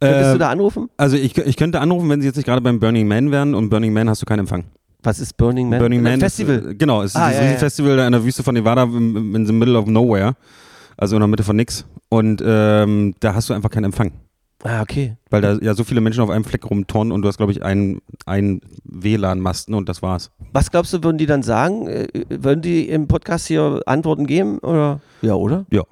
Könntest 0.00 0.30
Äh, 0.30 0.32
du 0.32 0.38
da 0.38 0.50
anrufen? 0.50 0.88
Also 0.96 1.16
ich, 1.16 1.36
ich 1.38 1.56
könnte 1.56 1.80
anrufen, 1.80 2.08
wenn 2.10 2.20
sie 2.20 2.26
jetzt 2.26 2.36
nicht 2.36 2.46
gerade 2.46 2.60
beim 2.60 2.80
Burning 2.80 3.06
Man 3.06 3.30
wären 3.30 3.54
und 3.54 3.70
Burning 3.70 3.92
Man 3.92 4.08
hast 4.08 4.20
du 4.22 4.26
keinen 4.26 4.40
Empfang. 4.40 4.64
Was 5.04 5.18
ist 5.20 5.36
Burning 5.36 5.68
Man? 5.68 5.78
Burning 5.78 6.00
Ein 6.00 6.04
Man 6.04 6.20
Festival. 6.20 6.58
Ist, 6.58 6.66
äh, 6.66 6.74
genau, 6.74 7.02
es 7.02 7.12
ist 7.12 7.16
Ah, 7.16 7.28
dieses 7.28 7.78
ja, 7.78 7.84
ja. 7.84 7.96
Da 7.96 8.06
in 8.06 8.12
der 8.12 8.24
Wüste 8.24 8.42
von 8.42 8.54
Nevada 8.54 8.84
in, 8.84 9.34
in 9.34 9.46
the 9.46 9.52
middle 9.52 9.78
of 9.78 9.86
nowhere. 9.86 10.34
Also 10.96 11.16
in 11.16 11.20
der 11.20 11.28
Mitte 11.28 11.42
von 11.42 11.56
nix. 11.56 11.84
Und 12.08 12.42
ähm, 12.44 13.14
da 13.20 13.34
hast 13.34 13.48
du 13.48 13.54
einfach 13.54 13.70
keinen 13.70 13.84
Empfang. 13.84 14.12
Ah, 14.62 14.82
okay. 14.82 15.16
Weil 15.30 15.40
da 15.42 15.54
ja 15.54 15.74
so 15.74 15.84
viele 15.84 16.00
Menschen 16.00 16.22
auf 16.22 16.30
einem 16.30 16.44
Fleck 16.44 16.68
rumturnen 16.68 17.12
und 17.12 17.22
du 17.22 17.28
hast, 17.28 17.36
glaube 17.36 17.52
ich, 17.52 17.62
einen, 17.62 18.00
einen 18.26 18.60
WLAN-Masten 18.84 19.74
und 19.74 19.88
das 19.88 20.02
war's. 20.02 20.30
Was 20.52 20.70
glaubst 20.70 20.92
du, 20.92 21.02
würden 21.02 21.18
die 21.18 21.26
dann 21.26 21.42
sagen? 21.42 21.86
Äh, 21.86 22.08
würden 22.28 22.62
die 22.62 22.88
im 22.88 23.08
Podcast 23.08 23.46
hier 23.46 23.82
Antworten 23.86 24.26
geben? 24.26 24.58
Oder? 24.58 25.00
Ja, 25.20 25.34
oder? 25.34 25.66
Ja. 25.70 25.82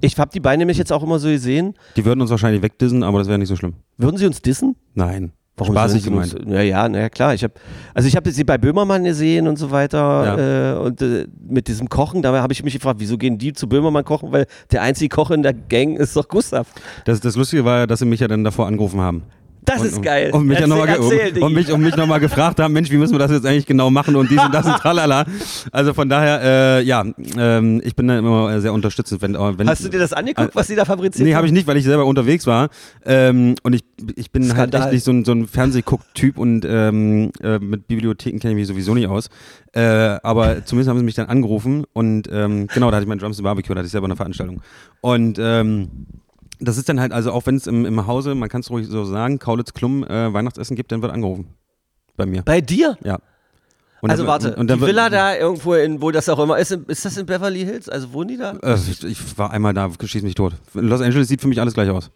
Ich 0.00 0.16
habe 0.18 0.30
die 0.32 0.40
beiden 0.40 0.58
nämlich 0.58 0.78
jetzt 0.78 0.92
auch 0.92 1.02
immer 1.02 1.18
so 1.18 1.28
gesehen. 1.28 1.74
Die 1.96 2.04
würden 2.04 2.20
uns 2.20 2.30
wahrscheinlich 2.30 2.62
wegdissen, 2.62 3.02
aber 3.02 3.18
das 3.18 3.28
wäre 3.28 3.38
nicht 3.38 3.48
so 3.48 3.56
schlimm. 3.56 3.74
Würden 3.96 4.16
sie 4.16 4.26
uns 4.26 4.40
dissen? 4.40 4.76
Nein. 4.94 5.32
Warum 5.58 5.88
sie 5.88 6.00
gemeint. 6.00 6.34
Ja, 6.46 6.62
ja, 6.62 6.88
na 6.88 7.00
ja, 7.00 7.08
klar. 7.08 7.34
Ich 7.34 7.42
habe, 7.42 7.54
also 7.94 8.08
ich 8.08 8.16
habe 8.16 8.30
sie 8.30 8.44
bei 8.44 8.58
Böhmermann 8.58 9.04
gesehen 9.04 9.48
und 9.48 9.58
so 9.58 9.70
weiter 9.70 10.76
äh, 10.76 10.78
und 10.78 11.02
äh, 11.02 11.26
mit 11.48 11.68
diesem 11.68 11.88
Kochen. 11.88 12.22
Dabei 12.22 12.40
habe 12.40 12.52
ich 12.52 12.62
mich 12.62 12.74
gefragt, 12.74 13.00
wieso 13.00 13.18
gehen 13.18 13.38
die 13.38 13.52
zu 13.52 13.68
Böhmermann 13.68 14.04
kochen? 14.04 14.32
Weil 14.32 14.46
der 14.70 14.82
einzige 14.82 15.14
Koch 15.14 15.30
in 15.30 15.42
der 15.42 15.54
Gang 15.54 15.98
ist 15.98 16.16
doch 16.16 16.28
Gustav. 16.28 16.68
Das, 17.04 17.20
das 17.20 17.36
Lustige 17.36 17.64
war 17.64 17.80
ja, 17.80 17.86
dass 17.86 17.98
sie 17.98 18.06
mich 18.06 18.20
ja 18.20 18.28
dann 18.28 18.44
davor 18.44 18.66
angerufen 18.66 19.00
haben. 19.00 19.22
Das 19.68 19.80
und, 19.80 19.86
ist 19.86 20.02
geil. 20.02 20.30
Und 20.32 20.46
mich, 20.46 20.56
Erzähl- 20.58 20.68
noch 20.68 20.78
mal, 20.78 20.88
erzähl, 20.88 21.42
und, 21.42 21.52
mich, 21.52 21.70
und 21.72 21.80
mich 21.82 21.96
nochmal 21.96 22.20
gefragt 22.20 22.58
haben, 22.60 22.72
Mensch, 22.72 22.90
wie 22.90 22.96
müssen 22.96 23.12
wir 23.14 23.18
das 23.18 23.30
jetzt 23.30 23.46
eigentlich 23.46 23.66
genau 23.66 23.90
machen 23.90 24.16
und 24.16 24.30
dies 24.30 24.42
und 24.42 24.52
das 24.54 24.66
und 24.66 24.76
tralala. 24.76 25.24
Also 25.72 25.94
von 25.94 26.08
daher, 26.08 26.40
äh, 26.80 26.82
ja, 26.82 27.04
ähm, 27.36 27.80
ich 27.84 27.94
bin 27.94 28.08
da 28.08 28.18
immer 28.18 28.60
sehr 28.60 28.72
unterstützend. 28.72 29.22
Wenn, 29.22 29.34
wenn 29.34 29.68
Hast 29.68 29.84
du 29.84 29.88
dir 29.88 29.98
das 29.98 30.12
angeguckt, 30.12 30.50
Äh, 30.50 30.54
was 30.54 30.66
die 30.68 30.74
da 30.74 30.84
fabriziert 30.84 31.26
Nee, 31.26 31.34
habe 31.34 31.46
ich 31.46 31.52
nicht, 31.52 31.66
weil 31.66 31.76
ich 31.76 31.84
selber 31.84 32.06
unterwegs 32.06 32.46
war. 32.46 32.68
Ähm, 33.04 33.54
und 33.62 33.74
ich, 33.74 33.84
ich 34.16 34.30
bin 34.30 34.42
halt 34.44 34.52
Skandal. 34.70 34.82
echt 34.82 34.92
nicht 34.92 35.04
so 35.04 35.10
ein, 35.12 35.24
so 35.24 35.32
ein 35.32 35.46
Fernsehguck-Typ 35.46 36.38
und 36.38 36.64
ähm, 36.68 37.30
äh, 37.42 37.58
mit 37.58 37.86
Bibliotheken 37.88 38.38
kenne 38.38 38.52
ich 38.52 38.56
mich 38.60 38.66
sowieso 38.66 38.94
nicht 38.94 39.08
aus. 39.08 39.28
Äh, 39.72 39.80
aber 40.22 40.64
zumindest 40.64 40.88
haben 40.88 40.98
sie 40.98 41.04
mich 41.04 41.14
dann 41.14 41.26
angerufen 41.26 41.84
und 41.92 42.28
ähm, 42.32 42.66
genau, 42.72 42.90
da 42.90 42.96
hatte 42.96 43.04
ich 43.04 43.08
mein 43.08 43.18
Drums 43.18 43.38
and 43.38 43.44
Barbecue, 43.44 43.74
da 43.74 43.80
hatte 43.80 43.86
ich 43.86 43.92
selber 43.92 44.06
eine 44.06 44.16
Veranstaltung. 44.16 44.62
Und 45.00 45.38
ähm, 45.40 45.88
das 46.60 46.76
ist 46.76 46.88
dann 46.88 47.00
halt, 47.00 47.12
also 47.12 47.32
auch 47.32 47.46
wenn 47.46 47.56
es 47.56 47.66
im, 47.66 47.84
im 47.84 48.06
Hause, 48.06 48.34
man 48.34 48.48
kann 48.48 48.60
es 48.60 48.70
ruhig 48.70 48.86
so 48.88 49.04
sagen, 49.04 49.38
Kaulitz-Klum 49.38 50.04
äh, 50.04 50.32
Weihnachtsessen 50.32 50.76
gibt, 50.76 50.92
dann 50.92 51.02
wird 51.02 51.12
angerufen. 51.12 51.54
Bei 52.16 52.26
mir. 52.26 52.42
Bei 52.42 52.60
dir? 52.60 52.96
Ja. 53.04 53.18
Und 54.00 54.10
also 54.10 54.22
dann- 54.22 54.28
warte, 54.30 54.56
und 54.56 54.68
dann 54.68 54.78
die 54.78 54.86
Villa 54.86 55.10
da 55.10 55.36
irgendwo, 55.36 55.74
in, 55.74 56.00
wo 56.00 56.10
das 56.10 56.28
auch 56.28 56.38
immer 56.38 56.58
ist, 56.58 56.70
ist 56.70 57.04
das 57.04 57.16
in 57.16 57.26
Beverly 57.26 57.64
Hills? 57.64 57.88
Also 57.88 58.12
wohnen 58.12 58.28
die 58.28 58.36
da? 58.36 58.52
Äh, 58.62 58.74
ich, 58.74 59.04
ich 59.04 59.38
war 59.38 59.50
einmal 59.50 59.74
da, 59.74 59.90
schieß 60.04 60.22
mich 60.22 60.34
tot. 60.34 60.54
Los 60.74 61.00
Angeles 61.00 61.28
sieht 61.28 61.40
für 61.40 61.48
mich 61.48 61.60
alles 61.60 61.74
gleich 61.74 61.90
aus. 61.90 62.10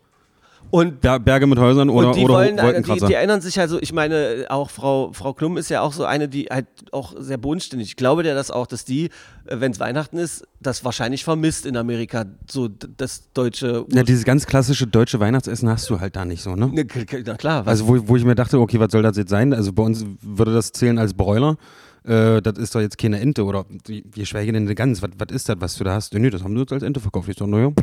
Und 0.72 1.02
Ber 1.02 1.20
Berge 1.20 1.46
mit 1.46 1.58
Häusern 1.58 1.90
oder, 1.90 2.08
und 2.08 2.16
die 2.16 2.24
oder 2.24 2.32
wollen, 2.34 2.56
die, 2.56 2.62
Wolkenkratzer. 2.62 3.06
die 3.06 3.12
erinnern 3.12 3.42
sich 3.42 3.60
also, 3.60 3.78
ich 3.82 3.92
meine, 3.92 4.46
auch 4.48 4.70
Frau, 4.70 5.12
Frau 5.12 5.34
Klum 5.34 5.58
ist 5.58 5.68
ja 5.68 5.82
auch 5.82 5.92
so 5.92 6.06
eine, 6.06 6.28
die 6.30 6.46
halt 6.46 6.64
auch 6.92 7.14
sehr 7.18 7.36
bodenständig. 7.36 7.88
Ich 7.88 7.96
glaube 7.96 8.22
der 8.22 8.34
das 8.34 8.50
auch, 8.50 8.66
dass 8.66 8.86
die, 8.86 9.10
wenn 9.44 9.72
es 9.72 9.80
Weihnachten 9.80 10.16
ist, 10.16 10.48
das 10.60 10.82
wahrscheinlich 10.82 11.24
vermisst 11.24 11.66
in 11.66 11.76
Amerika, 11.76 12.24
so 12.50 12.68
das 12.68 13.30
deutsche. 13.34 13.84
Ja, 13.92 14.02
dieses 14.02 14.24
ganz 14.24 14.46
klassische 14.46 14.86
deutsche 14.86 15.20
Weihnachtsessen 15.20 15.68
hast 15.68 15.90
du 15.90 16.00
halt 16.00 16.16
da 16.16 16.24
nicht 16.24 16.42
so, 16.42 16.56
ne? 16.56 16.68
Ne, 16.68 16.86
Na 17.26 17.34
klar, 17.34 17.66
was, 17.66 17.80
Also 17.82 17.88
wo, 17.88 18.08
wo 18.08 18.16
ich 18.16 18.24
mir 18.24 18.34
dachte, 18.34 18.58
okay, 18.58 18.80
was 18.80 18.92
soll 18.92 19.02
das 19.02 19.18
jetzt 19.18 19.28
sein? 19.30 19.52
Also 19.52 19.74
bei 19.74 19.82
uns 19.82 20.06
würde 20.22 20.54
das 20.54 20.72
zählen 20.72 20.96
als 20.98 21.12
Broiler. 21.12 21.58
Äh, 22.04 22.40
das 22.40 22.56
ist 22.56 22.74
doch 22.74 22.80
jetzt 22.80 22.96
keine 22.96 23.20
Ente 23.20 23.44
oder 23.44 23.66
die- 23.86 24.04
wir 24.10 24.24
schweigen 24.24 24.54
denn 24.54 24.64
eine 24.64 24.74
Gans. 24.74 25.02
Was, 25.02 25.10
was 25.18 25.36
ist 25.36 25.48
das, 25.50 25.56
was 25.60 25.76
du 25.76 25.84
da 25.84 25.92
hast? 25.92 26.14
Nee, 26.14 26.30
das 26.30 26.42
haben 26.42 26.54
sie 26.54 26.60
uns 26.62 26.72
als 26.72 26.82
Ente 26.82 26.98
verkauft. 26.98 27.28
Ich 27.28 27.36
so, 27.36 27.46
naja. 27.46 27.70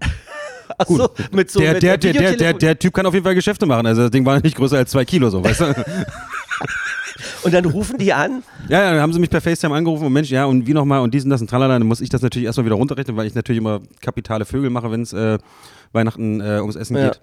ach 0.77 0.85
so, 0.87 1.09
mit 1.31 1.49
so 1.51 1.59
der, 1.59 1.73
mit 1.73 1.83
der, 1.83 1.97
der, 1.97 2.13
der, 2.13 2.35
der, 2.35 2.53
der 2.53 2.79
Typ 2.79 2.93
kann 2.93 3.05
auf 3.05 3.13
jeden 3.13 3.23
Fall 3.25 3.35
Geschäfte 3.35 3.65
machen. 3.65 3.85
Also 3.85 4.03
das 4.03 4.11
Ding 4.11 4.25
war 4.25 4.39
nicht 4.41 4.55
größer 4.55 4.77
als 4.77 4.91
zwei 4.91 5.05
Kilo, 5.05 5.29
so, 5.29 5.43
weißt 5.43 5.61
du? 5.61 5.73
Und 7.43 7.53
dann 7.53 7.65
rufen 7.65 7.97
die 7.97 8.13
an. 8.13 8.43
Ja, 8.67 8.81
ja, 8.83 8.91
dann 8.91 9.01
haben 9.01 9.13
sie 9.13 9.19
mich 9.19 9.29
per 9.29 9.41
FaceTime 9.41 9.73
angerufen 9.73 10.05
und 10.05 10.13
Mensch, 10.13 10.29
ja, 10.29 10.45
und 10.45 10.67
wie 10.67 10.73
nochmal 10.73 10.99
und 11.01 11.13
dies 11.13 11.23
und 11.23 11.29
das 11.29 11.41
und 11.41 11.49
tralala, 11.49 11.77
dann 11.79 11.87
muss 11.87 12.01
ich 12.01 12.09
das 12.09 12.21
natürlich 12.21 12.45
erstmal 12.45 12.65
wieder 12.65 12.75
runterrechnen, 12.75 13.15
weil 13.17 13.27
ich 13.27 13.35
natürlich 13.35 13.59
immer 13.59 13.79
kapitale 14.01 14.45
Vögel 14.45 14.69
mache, 14.69 14.91
wenn 14.91 15.01
es 15.01 15.13
äh, 15.13 15.37
Weihnachten 15.93 16.41
äh, 16.41 16.59
ums 16.59 16.75
Essen 16.75 16.97
Ja. 16.97 17.07
geht. 17.09 17.21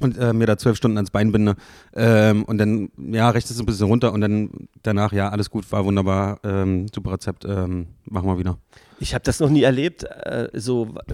Und 0.00 0.18
äh, 0.18 0.32
mir 0.32 0.46
da 0.46 0.56
zwölf 0.58 0.76
Stunden 0.76 0.96
ans 0.98 1.10
Bein 1.10 1.30
binde. 1.30 1.54
Ähm, 1.94 2.42
und 2.44 2.58
dann, 2.58 2.88
ja, 2.96 3.30
rechnest 3.30 3.52
es 3.52 3.60
ein 3.60 3.66
bisschen 3.66 3.86
runter 3.86 4.12
und 4.12 4.20
dann 4.22 4.50
danach, 4.82 5.12
ja, 5.12 5.28
alles 5.28 5.50
gut, 5.50 5.70
war 5.70 5.84
wunderbar, 5.84 6.40
ähm, 6.42 6.86
super 6.92 7.12
Rezept, 7.12 7.44
ähm, 7.44 7.86
machen 8.06 8.26
wir 8.26 8.36
wieder. 8.38 8.58
Ich 8.98 9.14
habe 9.14 9.22
das 9.24 9.38
noch 9.40 9.50
nie 9.50 9.62
erlebt, 9.62 10.02
äh, 10.04 10.48
so 10.54 10.88
We- 10.94 11.04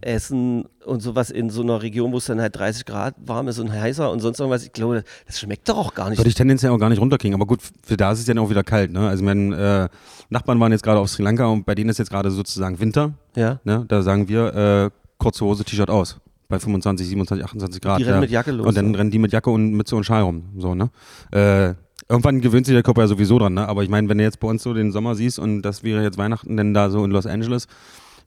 Weihnachtsessen 0.00 0.64
und 0.84 1.02
sowas 1.02 1.30
in 1.30 1.50
so 1.50 1.62
einer 1.62 1.82
Region, 1.82 2.12
wo 2.12 2.18
es 2.18 2.26
dann 2.26 2.40
halt 2.40 2.56
30 2.56 2.84
Grad 2.84 3.14
warm 3.24 3.48
ist 3.48 3.58
und 3.58 3.70
heißer 3.72 4.10
und 4.10 4.20
sonst 4.20 4.40
irgendwas. 4.40 4.64
Ich 4.64 4.72
glaube, 4.72 5.04
das 5.26 5.40
schmeckt 5.40 5.68
doch 5.68 5.76
auch 5.76 5.94
gar 5.94 6.10
nicht. 6.10 6.18
Würde 6.18 6.28
ich 6.28 6.34
tendenziell 6.34 6.72
auch 6.72 6.78
gar 6.78 6.88
nicht 6.88 7.00
runterkriegen, 7.00 7.34
aber 7.34 7.46
gut, 7.46 7.60
für 7.82 7.96
da 7.96 8.12
ist 8.12 8.20
es 8.20 8.26
ja 8.26 8.34
dann 8.34 8.44
auch 8.44 8.50
wieder 8.50 8.64
kalt, 8.64 8.92
ne? 8.92 9.08
Also 9.08 9.24
meine 9.24 9.88
äh, 9.90 9.96
Nachbarn 10.30 10.58
waren 10.60 10.72
jetzt 10.72 10.82
gerade 10.82 11.00
auf 11.00 11.08
Sri 11.08 11.22
Lanka 11.22 11.46
und 11.46 11.64
bei 11.66 11.74
denen 11.74 11.90
ist 11.90 11.98
jetzt 11.98 12.10
gerade 12.10 12.30
sozusagen 12.30 12.80
Winter, 12.80 13.12
ja. 13.36 13.60
ne? 13.64 13.84
Da 13.88 14.02
sagen 14.02 14.28
wir, 14.28 14.54
äh, 14.54 14.90
kurze 15.18 15.44
Hose, 15.44 15.64
T-Shirt 15.64 15.90
aus. 15.90 16.18
Bei 16.48 16.58
25, 16.58 17.06
27, 17.06 17.44
28 17.44 17.80
Grad. 17.80 18.00
Die 18.00 18.04
rennen 18.04 18.16
ja. 18.16 18.20
mit 18.22 18.30
Jacke 18.30 18.50
los, 18.50 18.66
Und 18.66 18.76
dann 18.76 18.92
ja. 18.92 18.98
rennen 18.98 19.12
die 19.12 19.20
mit 19.20 19.32
Jacke 19.32 19.50
und 19.50 19.72
Mütze 19.72 19.94
und 19.94 20.02
Schal 20.02 20.22
rum. 20.22 20.44
So, 20.58 20.74
ne? 20.74 20.90
Äh, 21.30 21.74
irgendwann 22.08 22.40
gewöhnt 22.40 22.66
sich 22.66 22.74
der 22.74 22.82
Körper 22.82 23.02
ja 23.02 23.06
sowieso 23.06 23.38
dran, 23.38 23.54
ne? 23.54 23.68
Aber 23.68 23.84
ich 23.84 23.88
meine, 23.88 24.08
wenn 24.08 24.18
du 24.18 24.24
jetzt 24.24 24.40
bei 24.40 24.48
uns 24.48 24.64
so 24.64 24.74
den 24.74 24.90
Sommer 24.90 25.14
siehst 25.14 25.38
und 25.38 25.62
das 25.62 25.84
wäre 25.84 26.02
jetzt 26.02 26.18
Weihnachten, 26.18 26.56
denn 26.56 26.74
da 26.74 26.90
so 26.90 27.04
in 27.04 27.12
Los 27.12 27.26
Angeles, 27.26 27.68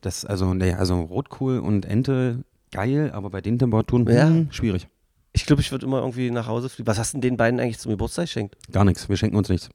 das, 0.05 0.25
also, 0.25 0.53
nee, 0.53 0.73
also 0.73 0.99
Rotkohl 1.01 1.59
und 1.59 1.85
Ente, 1.85 2.43
geil, 2.71 3.11
aber 3.13 3.29
bei 3.29 3.41
den 3.41 3.57
Temperaturen, 3.59 4.07
Ja. 4.07 4.27
hm, 4.27 4.51
schwierig. 4.51 4.87
Ich 5.33 5.45
glaube, 5.45 5.61
ich 5.61 5.71
würde 5.71 5.85
immer 5.85 5.99
irgendwie 5.99 6.29
nach 6.29 6.47
Hause 6.47 6.69
fliegen. 6.69 6.85
Was 6.87 6.99
hast 6.99 7.13
denn 7.13 7.21
den 7.21 7.37
beiden 7.37 7.59
eigentlich 7.59 7.79
zum 7.79 7.91
Geburtstag 7.91 8.25
geschenkt? 8.25 8.55
Gar 8.71 8.85
nichts, 8.85 9.09
wir 9.09 9.17
schenken 9.17 9.35
uns 9.37 9.49
nichts. 9.49 9.69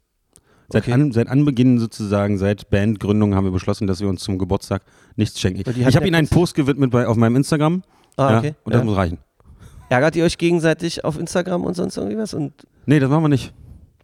Seit, 0.71 0.83
Okay. 0.83 0.93
an, 0.93 1.13
seit 1.13 1.29
Anbeginn 1.29 1.79
sozusagen, 1.79 2.37
seit 2.39 2.69
Bandgründung 2.71 3.35
haben 3.35 3.45
wir 3.45 3.51
beschlossen, 3.51 3.87
dass 3.87 4.01
wir 4.01 4.09
uns 4.09 4.23
zum 4.23 4.39
Geburtstag 4.39 4.83
nichts 5.17 5.41
schenken. 5.41 5.61
Ich 5.61 5.67
habe 5.87 5.93
ja 5.93 6.01
ihnen 6.07 6.15
einen 6.15 6.29
Post 6.29 6.55
gewidmet 6.55 6.91
bei, 6.91 7.07
auf 7.09 7.17
meinem 7.17 7.37
Instagram. 7.37 7.83
Ah, 8.17 8.33
ja, 8.33 8.39
okay. 8.39 8.55
Und 8.65 8.75
das 8.75 8.81
Ja. 8.81 8.85
muss 8.85 8.97
reichen. 8.97 9.19
Ärgert 9.89 10.15
ihr 10.17 10.25
euch 10.25 10.37
gegenseitig 10.37 11.05
auf 11.05 11.19
Instagram 11.19 11.65
und 11.65 11.75
sonst 11.75 11.97
irgendwie 11.97 12.19
was? 12.19 12.35
Und, 12.35 12.53
Nee, 12.87 12.99
das 13.01 13.09
machen 13.09 13.25
wir 13.25 13.29
nicht. 13.31 13.55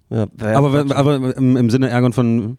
ja, 0.08 0.26
aber 0.40 0.86
aber 0.96 1.36
im, 1.36 1.56
im 1.58 1.70
Sinne 1.70 1.88
ärgern 1.90 2.12
von, 2.14 2.56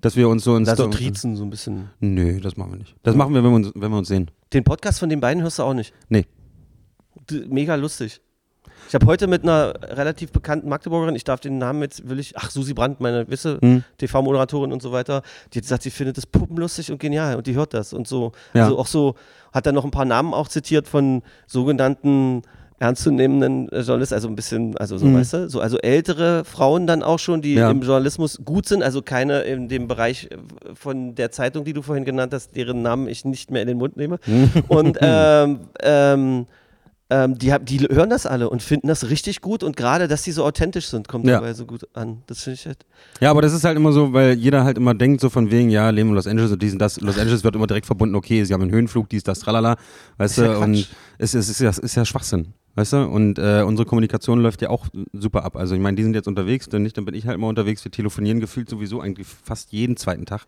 dass 0.00 0.16
wir 0.16 0.28
uns 0.28 0.44
so 0.44 0.58
da 0.58 0.76
so 0.76 0.88
triezen, 0.88 1.36
so 1.36 1.44
ein 1.44 1.50
bisschen. 1.50 1.90
Nö, 2.00 2.40
das 2.40 2.56
machen 2.56 2.72
wir 2.72 2.78
nicht. 2.78 2.94
Das 3.02 3.14
machen 3.14 3.34
wir, 3.34 3.42
wenn 3.44 3.50
wir 3.50 3.56
uns, 3.56 3.72
wenn 3.74 3.90
wir 3.90 3.98
uns 3.98 4.08
sehen. 4.08 4.30
Den 4.52 4.64
Podcast 4.64 4.98
von 5.00 5.08
den 5.08 5.20
beiden 5.20 5.42
hörst 5.42 5.58
du 5.58 5.62
auch 5.62 5.74
nicht? 5.74 5.92
Nee. 6.08 6.26
D- 7.30 7.44
Mega 7.48 7.74
lustig. 7.74 8.20
Ich 8.88 8.94
habe 8.94 9.06
heute 9.06 9.26
mit 9.28 9.44
einer 9.44 9.74
relativ 9.82 10.32
bekannten 10.32 10.68
Magdeburgerin, 10.68 11.14
ich 11.14 11.22
darf 11.22 11.38
den 11.38 11.58
Namen 11.58 11.82
jetzt, 11.82 12.08
will 12.08 12.18
ich, 12.18 12.36
ach, 12.36 12.50
Susi 12.50 12.74
Brandt, 12.74 13.00
meine 13.00 13.28
Wisse, 13.28 13.58
Hm. 13.60 13.84
TV-Moderatorin 13.98 14.72
und 14.72 14.82
so 14.82 14.90
weiter, 14.90 15.22
die 15.52 15.58
hat 15.58 15.62
gesagt, 15.64 15.82
sie 15.84 15.90
findet 15.90 16.16
das 16.16 16.26
puppenlustig 16.26 16.90
und 16.90 16.98
genial 16.98 17.36
und 17.36 17.46
die 17.46 17.54
hört 17.54 17.72
das 17.74 17.92
und 17.92 18.08
so. 18.08 18.32
Ja. 18.52 18.64
Also 18.64 18.78
auch 18.78 18.86
so, 18.88 19.14
hat 19.52 19.66
dann 19.66 19.76
noch 19.76 19.84
ein 19.84 19.92
paar 19.92 20.06
Namen 20.06 20.34
auch 20.34 20.48
zitiert 20.48 20.88
von 20.88 21.22
sogenannten 21.46 22.42
ernstzunehmenden 22.80 23.68
äh, 23.70 23.80
Journalisten, 23.82 24.14
also 24.14 24.26
ein 24.28 24.34
bisschen, 24.34 24.76
also 24.78 24.98
so, 24.98 25.06
Mhm. 25.06 25.14
weißt 25.14 25.32
du, 25.34 25.48
so, 25.50 25.60
also 25.60 25.78
ältere 25.78 26.44
Frauen 26.44 26.86
dann 26.86 27.02
auch 27.02 27.18
schon, 27.18 27.42
die 27.42 27.54
Ja. 27.54 27.70
im 27.70 27.82
Journalismus 27.82 28.40
gut 28.44 28.66
sind, 28.66 28.82
also 28.82 29.02
keine 29.02 29.40
in 29.42 29.68
dem 29.68 29.86
Bereich 29.86 30.28
äh, 30.30 30.36
von 30.74 31.14
der 31.14 31.30
Zeitung, 31.30 31.64
die 31.64 31.72
du 31.74 31.82
vorhin 31.82 32.04
genannt 32.04 32.32
hast, 32.34 32.56
deren 32.56 32.82
Namen 32.82 33.06
ich 33.06 33.24
nicht 33.24 33.50
mehr 33.50 33.62
in 33.62 33.68
den 33.68 33.78
Mund 33.78 33.96
nehme. 33.96 34.18
und 34.68 34.98
ähm, 35.02 35.60
ähm, 35.82 36.46
ähm, 37.12 37.36
die, 37.36 37.52
hab- 37.52 37.66
die 37.66 37.80
hören 37.80 38.08
das 38.08 38.24
alle 38.24 38.48
und 38.48 38.62
finden 38.62 38.86
das 38.86 39.10
richtig 39.10 39.40
gut 39.40 39.64
und 39.64 39.76
gerade, 39.76 40.06
dass 40.06 40.22
die 40.22 40.30
so 40.30 40.44
authentisch 40.44 40.86
sind, 40.86 41.08
kommt 41.08 41.26
Ja. 41.26 41.34
dabei 41.40 41.54
so 41.54 41.66
gut 41.66 41.88
an. 41.92 42.22
Das 42.28 42.44
finde 42.44 42.54
ich 42.54 42.66
halt. 42.66 42.86
Ja, 43.20 43.32
aber 43.32 43.42
das 43.42 43.52
ist 43.52 43.64
halt 43.64 43.76
immer 43.76 43.90
so, 43.92 44.12
weil 44.12 44.34
jeder 44.38 44.62
halt 44.64 44.78
immer 44.78 44.94
denkt, 44.94 45.20
so 45.20 45.28
von 45.28 45.50
wegen, 45.50 45.70
ja, 45.70 45.90
leben 45.90 46.10
in 46.10 46.14
Los 46.14 46.28
Angeles 46.28 46.52
und 46.52 46.62
dies 46.62 46.72
und 46.72 46.78
das. 46.78 47.00
Los 47.00 47.18
Angeles 47.18 47.42
wird 47.42 47.56
immer 47.56 47.66
direkt 47.66 47.86
verbunden, 47.86 48.14
okay, 48.14 48.44
sie 48.44 48.54
haben 48.54 48.62
einen 48.62 48.70
Höhenflug, 48.70 49.08
dies, 49.08 49.24
das, 49.24 49.40
tralala. 49.40 49.74
Weißt 50.18 50.38
du, 50.38 50.42
ja 50.42 50.56
und 50.58 50.88
es, 51.18 51.34
es, 51.34 51.48
ist, 51.48 51.60
ja, 51.60 51.68
es 51.70 51.78
ist 51.78 51.96
ja 51.96 52.04
Schwachsinn. 52.04 52.54
Weißt 52.76 52.92
du, 52.92 53.04
und 53.04 53.38
äh, 53.38 53.62
unsere 53.66 53.86
Kommunikation 53.86 54.40
läuft 54.40 54.62
ja 54.62 54.70
auch 54.70 54.86
super 55.12 55.44
ab. 55.44 55.56
Also, 55.56 55.74
ich 55.74 55.80
meine, 55.80 55.96
die 55.96 56.02
sind 56.02 56.14
jetzt 56.14 56.28
unterwegs, 56.28 56.68
dann 56.68 56.82
nicht, 56.82 56.96
dann 56.96 57.04
bin 57.04 57.14
ich 57.14 57.26
halt 57.26 57.38
mal 57.38 57.48
unterwegs. 57.48 57.84
Wir 57.84 57.90
telefonieren 57.90 58.40
gefühlt 58.40 58.68
sowieso 58.68 59.00
eigentlich 59.00 59.26
fast 59.26 59.72
jeden 59.72 59.96
zweiten 59.96 60.24
Tag, 60.24 60.46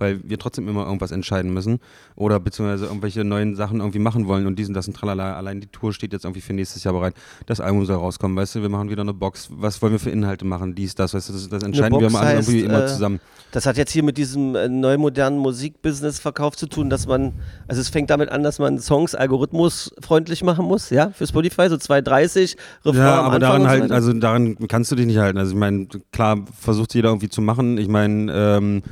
weil 0.00 0.20
wir 0.24 0.38
trotzdem 0.38 0.68
immer 0.68 0.84
irgendwas 0.84 1.10
entscheiden 1.10 1.52
müssen 1.52 1.78
oder 2.16 2.40
beziehungsweise 2.40 2.86
irgendwelche 2.86 3.24
neuen 3.24 3.54
Sachen 3.54 3.80
irgendwie 3.80 3.98
machen 3.98 4.26
wollen 4.26 4.46
und 4.46 4.58
diesen, 4.58 4.74
das 4.74 4.88
und 4.88 4.96
tralala. 4.96 5.36
Allein 5.36 5.60
die 5.60 5.66
Tour 5.66 5.92
steht 5.92 6.12
jetzt 6.12 6.24
irgendwie 6.24 6.40
für 6.40 6.52
nächstes 6.52 6.84
Jahr 6.84 6.94
bereit. 6.94 7.14
Das 7.46 7.60
Album 7.60 7.84
soll 7.84 7.96
rauskommen, 7.96 8.36
weißt 8.36 8.56
du, 8.56 8.62
wir 8.62 8.68
machen 8.68 8.90
wieder 8.90 9.02
eine 9.02 9.14
Box. 9.14 9.48
Was 9.50 9.80
wollen 9.82 9.92
wir 9.92 10.00
für 10.00 10.10
Inhalte 10.10 10.44
machen? 10.44 10.74
Dies, 10.74 10.94
das, 10.94 11.14
weißt 11.14 11.28
du, 11.28 11.32
das, 11.34 11.48
das 11.48 11.62
entscheiden 11.62 12.00
wir 12.00 12.10
mal 12.10 12.24
heißt, 12.24 12.48
irgendwie 12.48 12.64
immer 12.64 12.84
äh, 12.84 12.86
zusammen. 12.86 13.20
Das 13.52 13.66
hat 13.66 13.76
jetzt 13.76 13.92
hier 13.92 14.02
mit 14.02 14.16
diesem 14.16 14.54
äh, 14.54 14.68
neu 14.68 14.96
modernen 14.96 15.38
Musikbusiness-Verkauf 15.38 16.56
zu 16.56 16.66
tun, 16.66 16.88
dass 16.90 17.06
man, 17.06 17.32
also 17.68 17.80
es 17.80 17.88
fängt 17.88 18.10
damit 18.10 18.30
an, 18.30 18.42
dass 18.42 18.58
man 18.58 18.78
Songs 18.78 19.14
algorithmusfreundlich 19.14 20.42
machen 20.44 20.66
muss, 20.66 20.90
ja, 20.90 21.10
für 21.10 21.26
Spotify, 21.26 21.68
so 21.68 21.76
2,30, 21.76 22.56
Refrain 22.84 22.96
Ja, 22.96 23.22
aber 23.22 23.38
daran 23.38 23.62
so 23.62 23.68
halt, 23.68 23.92
also 23.92 24.12
daran 24.12 24.56
kannst 24.68 24.90
du 24.92 24.96
dich 24.96 25.06
nicht 25.06 25.18
halten. 25.18 25.38
Also 25.38 25.52
ich 25.52 25.58
meine, 25.58 25.88
klar 26.12 26.38
versucht 26.58 26.94
jeder 26.94 27.08
irgendwie 27.08 27.28
zu 27.28 27.42
machen. 27.42 27.78
Ich 27.78 27.88
meine, 27.88 28.32
ähm, 28.32 28.82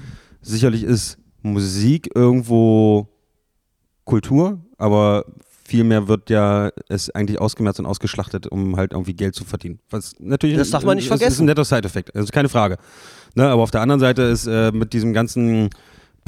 sicherlich 0.49 0.83
ist 0.83 1.19
Musik 1.43 2.11
irgendwo 2.15 3.09
Kultur, 4.05 4.61
aber 4.77 5.25
vielmehr 5.65 6.09
wird 6.09 6.31
ja 6.31 6.71
es 6.89 7.11
eigentlich 7.11 7.41
ausgemerzt 7.41 7.79
und 7.79 7.87
ausgeschlachtet, 7.87 8.47
um 8.47 8.77
halt 8.77 8.93
irgendwie 8.93 9.15
Geld 9.15 9.35
zu 9.35 9.45
verdienen. 9.45 9.81
Was 9.91 10.15
natürlich 10.19 10.57
Das 10.57 10.71
darf 10.71 10.85
man 10.85 10.97
nicht 10.97 11.07
ist, 11.07 11.13
ist 11.13 11.19
vergessen. 11.21 11.43
ein 11.43 11.47
netter 11.47 11.65
Side-Effekt, 11.65 12.17
also 12.17 12.29
keine 12.33 12.49
Frage. 12.49 12.79
Ne, 13.35 13.47
aber 13.49 13.63
auf 13.63 13.71
der 13.71 13.83
anderen 13.83 14.01
Seite 14.01 14.23
ist 14.23 14.47
äh, 14.47 14.73
mit 14.73 14.93
diesem 14.95 15.13
ganzen 15.13 15.69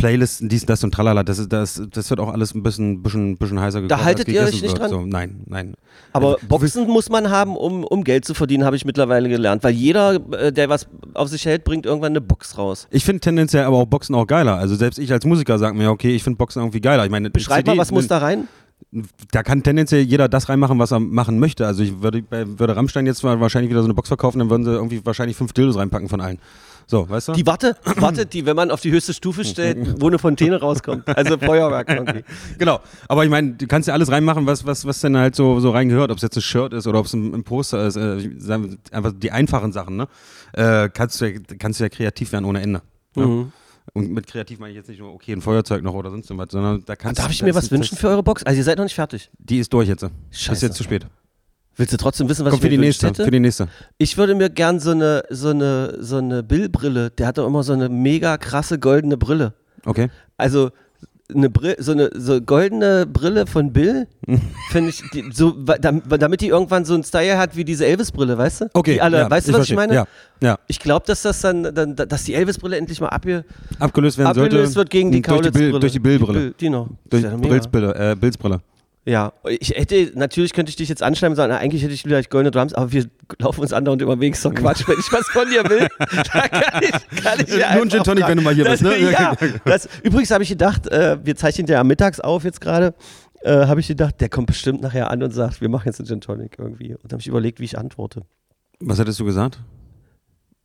Playlisten, 0.01 0.49
dies, 0.49 0.65
das 0.65 0.83
und 0.83 0.93
tralala, 0.93 1.23
das, 1.23 1.39
ist, 1.39 1.53
das, 1.53 1.83
das 1.91 2.09
wird 2.09 2.21
auch 2.21 2.31
alles 2.31 2.55
ein 2.55 2.63
bisschen, 2.63 3.03
bisschen, 3.03 3.37
bisschen 3.37 3.61
heißer 3.61 3.83
gekocht, 3.83 3.99
als 3.99 4.05
haltet 4.05 4.29
ihr 4.29 4.41
euch 4.41 4.53
nicht 4.53 4.63
wird. 4.63 4.79
dran? 4.79 4.91
So, 4.91 5.05
nein, 5.05 5.43
nein. 5.47 5.75
Aber 6.15 6.37
Also, 6.37 6.47
Boxen 6.49 6.89
muss 6.89 7.11
man 7.11 7.29
haben, 7.29 7.55
um, 7.55 7.85
um 7.85 8.03
Geld 8.03 8.25
zu 8.25 8.33
verdienen, 8.33 8.65
habe 8.65 8.77
ich 8.77 8.87
mittlerweile 8.87 9.29
gelernt, 9.29 9.63
weil 9.63 9.75
jeder, 9.75 10.15
äh, 10.33 10.53
der 10.53 10.71
was 10.71 10.87
auf 11.13 11.29
sich 11.29 11.45
hält, 11.45 11.65
bringt 11.65 11.85
irgendwann 11.85 12.13
eine 12.13 12.23
Box 12.23 12.57
raus. 12.57 12.89
Ich 12.91 13.05
finde 13.05 13.21
tendenziell 13.21 13.65
aber 13.65 13.77
auch 13.77 13.87
Boxen 13.87 14.15
auch 14.15 14.27
geiler. 14.27 14.57
Also 14.57 14.75
selbst 14.75 14.99
ich 14.99 15.13
als 15.13 15.27
Musiker 15.27 15.59
sage 15.59 15.77
mir, 15.77 15.91
okay, 15.91 16.15
ich 16.17 16.23
finde 16.23 16.39
Boxen 16.39 16.63
irgendwie 16.63 16.81
geiler. 16.81 17.05
Ich 17.05 17.11
meine, 17.11 17.29
Beschreib 17.29 17.67
CD 17.67 17.77
mal, 17.77 17.83
was 17.83 17.93
muss 17.93 18.09
da 18.09 18.19
rein? 18.19 18.49
Da 19.31 19.43
kann 19.43 19.63
tendenziell 19.63 20.01
jeder 20.01 20.29
das 20.29 20.49
reinmachen, 20.49 20.79
was 20.79 20.91
er 20.91 21.01
machen 21.01 21.39
möchte. 21.39 21.67
Also 21.67 21.83
ich 21.83 22.01
würde, 22.01 22.25
würde 22.31 22.75
Rammstein 22.75 23.05
jetzt 23.05 23.23
mal 23.23 23.39
wahrscheinlich 23.39 23.71
wieder 23.71 23.83
so 23.83 23.87
eine 23.87 23.95
Box 23.95 24.09
verkaufen, 24.09 24.39
dann 24.39 24.49
würden 24.49 24.65
sie 24.65 24.73
irgendwie 24.73 25.05
wahrscheinlich 25.05 25.37
fünf 25.37 25.53
Dildos 25.53 25.77
reinpacken 25.77 26.09
von 26.09 26.23
allen. 26.23 26.39
So, 26.90 27.09
weißt 27.09 27.29
du? 27.29 27.33
Die 27.35 27.46
Warte, 27.46 27.76
Warte, 27.98 28.26
die, 28.26 28.44
wenn 28.46 28.57
man 28.57 28.72
auf 28.72 28.81
die 28.81 28.90
höchste 28.90 29.14
Stufe 29.14 29.44
stellt, 29.44 30.00
wo 30.00 30.09
eine 30.09 30.18
Fontäne 30.18 30.59
rauskommt. 30.59 31.07
Also 31.16 31.38
Feuerwerk 31.38 31.88
irgendwie. 31.88 32.24
Genau, 32.59 32.81
aber 33.07 33.22
ich 33.22 33.31
meine, 33.31 33.53
du 33.53 33.68
kannst 33.68 33.87
ja 33.87 33.94
alles 33.94 34.11
reinmachen, 34.11 34.44
was, 34.44 34.66
was, 34.66 34.85
was 34.85 35.00
denn 35.00 35.16
halt 35.16 35.37
so, 35.37 35.61
so 35.61 35.70
reingehört, 35.70 36.11
ob 36.11 36.16
es 36.16 36.22
jetzt 36.22 36.37
ein 36.37 36.42
Shirt 36.42 36.72
ist 36.72 36.88
oder 36.88 36.98
ob 36.98 37.07
es 37.07 37.12
ein, 37.14 37.33
ein 37.33 37.44
Poster 37.44 37.87
ist, 37.87 37.94
äh, 37.94 38.29
einfach 38.90 39.12
die 39.16 39.31
einfachen 39.31 39.70
Sachen, 39.72 39.96
ne? 39.98 40.09
Äh, 40.53 40.88
kannst, 40.92 41.20
du 41.20 41.26
ja, 41.26 41.38
kannst 41.61 41.79
du 41.79 41.85
ja 41.85 41.88
kreativ 41.90 42.33
werden 42.33 42.44
ohne 42.44 42.61
Ende. 42.61 42.83
Ne? 43.14 43.24
Mhm. 43.26 43.53
Und 43.92 44.11
mit 44.11 44.26
kreativ 44.26 44.59
meine 44.59 44.72
ich 44.72 44.76
jetzt 44.76 44.88
nicht 44.88 44.98
nur, 44.98 45.12
okay, 45.14 45.33
ein 45.33 45.42
Feuerzeug 45.42 45.85
noch 45.85 45.94
oder 45.94 46.11
sonst 46.11 46.29
was, 46.37 46.48
sondern 46.50 46.83
da 46.87 46.96
kannst 46.96 47.20
Darf 47.20 47.31
ich 47.31 47.38
da 47.38 47.44
mir 47.44 47.50
ist- 47.50 47.57
was 47.57 47.70
wünschen 47.70 47.96
für 47.96 48.09
eure 48.09 48.24
Box? 48.24 48.42
Also 48.42 48.59
ihr 48.59 48.64
seid 48.64 48.79
noch 48.79 48.85
nicht 48.85 48.94
fertig. 48.96 49.31
Die 49.38 49.59
ist 49.61 49.72
durch 49.72 49.87
jetzt. 49.88 50.03
Ist 50.03 50.11
Scheiße. 50.33 50.66
jetzt 50.66 50.76
zu 50.76 50.83
spät. 50.83 51.07
Willst 51.76 51.92
du 51.92 51.96
trotzdem 51.96 52.28
wissen, 52.28 52.44
was 52.44 52.50
Kommt 52.50 52.64
ich 52.64 52.68
für 52.68 52.76
die 52.76 52.78
nächste. 52.78 53.06
hätte? 53.06 53.24
Für 53.24 53.30
die 53.30 53.40
nächste. 53.40 53.68
Ich 53.96 54.16
würde 54.18 54.35
mir 54.35 54.50
gern 54.50 54.80
so 54.80 54.90
eine, 54.90 55.22
so 55.30 55.48
eine, 55.48 55.96
so 56.00 56.16
eine 56.16 56.42
Bill-Brille. 56.42 57.11
Der 57.11 57.26
hat 57.26 57.38
doch 57.38 57.46
immer 57.46 57.62
so 57.62 57.72
eine 57.72 57.88
mega 57.88 58.37
krasse 58.37 58.78
goldene 58.78 59.16
Brille. 59.16 59.54
Okay. 59.87 60.09
Also 60.37 60.70
eine 61.35 61.48
Brille, 61.48 61.76
so 61.78 61.92
eine 61.92 62.11
so 62.14 62.40
goldene 62.40 63.06
Brille 63.06 63.46
von 63.46 63.72
Bill, 63.72 64.09
finde 64.70 64.90
ich, 64.90 65.02
die, 65.12 65.24
so, 65.33 65.52
damit 65.52 66.40
die 66.40 66.48
irgendwann 66.48 66.85
so 66.85 66.94
einen 66.94 67.04
Style 67.04 67.38
hat 67.38 67.56
wie 67.56 67.64
diese 67.64 67.87
Elvis-Brille, 67.87 68.37
weißt 68.37 68.62
du? 68.62 68.66
Okay. 68.74 68.94
Die 68.94 69.00
alle, 69.00 69.18
ja, 69.18 69.30
weißt 69.30 69.48
du, 69.48 69.52
was 69.54 69.68
ich 69.70 69.76
meine? 69.76 69.94
Ja, 69.94 70.06
ja. 70.42 70.59
Ich 70.66 70.80
glaube, 70.80 71.06
dass 71.06 71.22
das 71.22 71.40
dann, 71.40 71.74
dann, 71.74 71.94
dass 71.96 72.24
die 72.24 72.35
Elvis-Brille 72.35 72.76
endlich 72.76 73.00
mal 73.00 73.09
abge, 73.09 73.44
Abgelöst 73.78 74.18
werden 74.18 74.35
sollte. 74.35 74.56
abgelöst 74.56 74.76
wird 74.76 74.90
gegen 74.90 75.12
die 75.12 75.22
durch 75.22 75.37
die, 75.40 75.42
Kaulitz-Brille. 75.50 75.80
Durch 75.80 75.92
die 75.92 76.00
Billbrille. 76.00 76.40
Bill, 76.40 76.54
die 76.59 76.68
noch. 76.68 76.88
Durch 77.09 77.22
ja 77.22 77.37
mega. 77.37 77.48
Brillsbrille, 77.48 77.94
äh, 77.94 78.16
Bildsbrille. 78.16 78.61
Ja, 79.07 79.33
ich 79.49 79.71
hätte, 79.71 80.13
natürlich 80.15 80.53
könnte 80.53 80.69
ich 80.69 80.77
dich 80.77 80.91
jetzt 80.91 81.03
anschreiben 81.03 81.33
und 81.33 81.37
sagen, 81.37 81.51
na, 81.53 81.59
eigentlich 81.59 81.83
hätte 81.83 81.95
ich 81.95 82.03
vielleicht 82.03 82.29
goldene 82.29 82.51
Drums, 82.51 82.75
aber 82.75 82.93
wir 82.93 83.07
laufen 83.39 83.63
uns 83.63 83.73
andauernd 83.73 84.03
über 84.03 84.15
den 84.15 84.21
Weg, 84.21 84.35
ist 84.35 84.45
doch 84.45 84.55
Quatsch. 84.55 84.87
Wenn 84.87 84.99
ich 84.99 85.11
was 85.11 85.27
von 85.29 85.49
dir 85.49 85.65
will, 85.71 85.89
da 85.99 86.49
kann 86.49 86.83
ich, 86.83 87.23
kann 87.23 87.41
ich 87.41 87.57
ja 87.57 87.75
Nur 87.75 87.85
ein 87.85 87.91
Gin 87.91 88.03
Tonic, 88.03 88.29
wenn 88.29 88.37
du 88.37 88.43
mal 88.43 88.55
hier 88.55 88.65
das, 88.65 88.83
bist, 88.83 89.01
ne? 89.01 89.11
Ja, 89.11 89.35
das, 89.65 89.89
übrigens 90.03 90.31
habe 90.31 90.43
ich 90.43 90.51
gedacht, 90.51 90.87
äh, 90.89 91.19
wir 91.25 91.35
zeichnen 91.35 91.67
ja 91.67 91.83
mittags 91.83 92.21
auf 92.21 92.45
jetzt 92.45 92.61
gerade, 92.61 92.95
äh, 93.41 93.67
habe 93.67 93.81
ich 93.81 93.89
gedacht, 93.89 94.21
der 94.21 94.29
kommt 94.29 94.49
bestimmt 94.49 94.83
nachher 94.83 95.11
an 95.11 95.23
und 95.23 95.31
sagt, 95.31 95.63
wir 95.63 95.71
machen 95.71 95.87
jetzt 95.87 95.99
einen 95.99 96.07
Gin 96.07 96.21
Tonic 96.21 96.57
irgendwie. 96.59 96.95
Und 96.95 97.11
habe 97.11 97.21
ich 97.21 97.27
überlegt, 97.27 97.59
wie 97.59 97.65
ich 97.65 97.79
antworte. 97.79 98.23
Was 98.81 98.99
hättest 98.99 99.19
du 99.19 99.25
gesagt? 99.25 99.61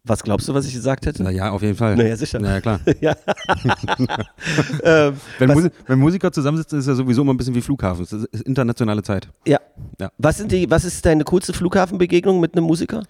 Was 0.07 0.21
glaubst 0.21 0.47
du, 0.47 0.53
was 0.53 0.67
ich 0.67 0.73
gesagt 0.73 1.07
hätte? 1.07 1.23
Na 1.23 1.31
ja, 1.31 1.49
auf 1.49 1.63
jeden 1.63 1.75
Fall. 1.75 1.95
Naja, 1.95 2.15
sicher. 2.15 2.39
Na 2.39 2.53
ja, 2.53 2.61
klar. 2.61 2.79
ja. 3.01 3.15
ähm, 4.83 5.17
Wenn, 5.39 5.49
Musi 5.49 5.69
wenn 5.87 5.99
Musiker 5.99 6.31
zusammensitzen, 6.31 6.77
ist 6.77 6.87
ja 6.87 6.93
sowieso 6.93 7.23
immer 7.23 7.33
ein 7.33 7.37
bisschen 7.37 7.55
wie 7.55 7.61
Flughafen. 7.61 8.03
Es 8.03 8.11
ist 8.11 8.41
internationale 8.43 9.01
Zeit. 9.01 9.29
ja. 9.47 9.59
Ja. 9.99 10.11
Was, 10.17 10.37
sind 10.37 10.51
die, 10.51 10.69
was 10.69 10.85
ist 10.85 11.05
deine 11.05 11.23
coolste 11.23 11.53
Flughafenbegegnung 11.53 12.39
mit 12.39 12.55
einem 12.55 12.65
Musiker? 12.65 13.03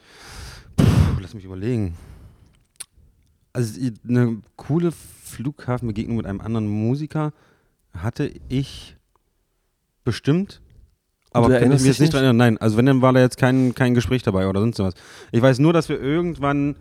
Puh, 0.77 0.85
lass 1.21 1.33
mich 1.33 1.43
überlegen. 1.45 1.95
Also 3.53 3.79
eine 4.07 4.41
coole 4.55 4.91
Flughafenbegegnung 4.91 6.17
mit 6.17 6.25
einem 6.25 6.41
anderen 6.41 6.67
Musiker 6.67 7.33
hatte 7.93 8.31
ich 8.49 8.97
bestimmt. 10.03 10.61
Aber 11.35 11.59
kann 11.59 11.71
ich 11.71 11.81
mir 11.81 11.87
jetzt 11.87 11.99
nicht 11.99 12.13
dran 12.13 12.23
erinnern. 12.23 12.37
Nein, 12.37 12.57
also 12.57 12.77
wenn, 12.77 12.85
dann 12.85 13.01
war 13.01 13.13
da 13.13 13.19
jetzt 13.19 13.37
kein, 13.37 13.75
kein 13.75 13.93
Gespräch 13.93 14.23
dabei 14.23 14.47
oder 14.47 14.61
sonst 14.61 14.79
was. 14.79 14.93
Ich 15.31 15.41
weiß 15.41 15.59
nur, 15.59 15.73
dass 15.73 15.89
wir 15.89 16.01
irgendwann, 16.01 16.75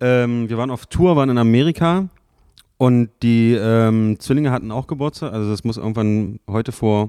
ähm, 0.00 0.48
wir 0.48 0.58
waren 0.58 0.70
auf 0.70 0.86
Tour, 0.86 1.16
waren 1.16 1.30
in 1.30 1.38
Amerika 1.38 2.08
und 2.76 3.10
die 3.22 3.54
ähm, 3.58 4.18
Zwillinge 4.18 4.50
hatten 4.50 4.70
auch 4.70 4.86
Geburtstag. 4.86 5.32
Also 5.32 5.50
das 5.50 5.64
muss 5.64 5.76
irgendwann 5.76 6.40
heute 6.48 6.72
vor, 6.72 7.08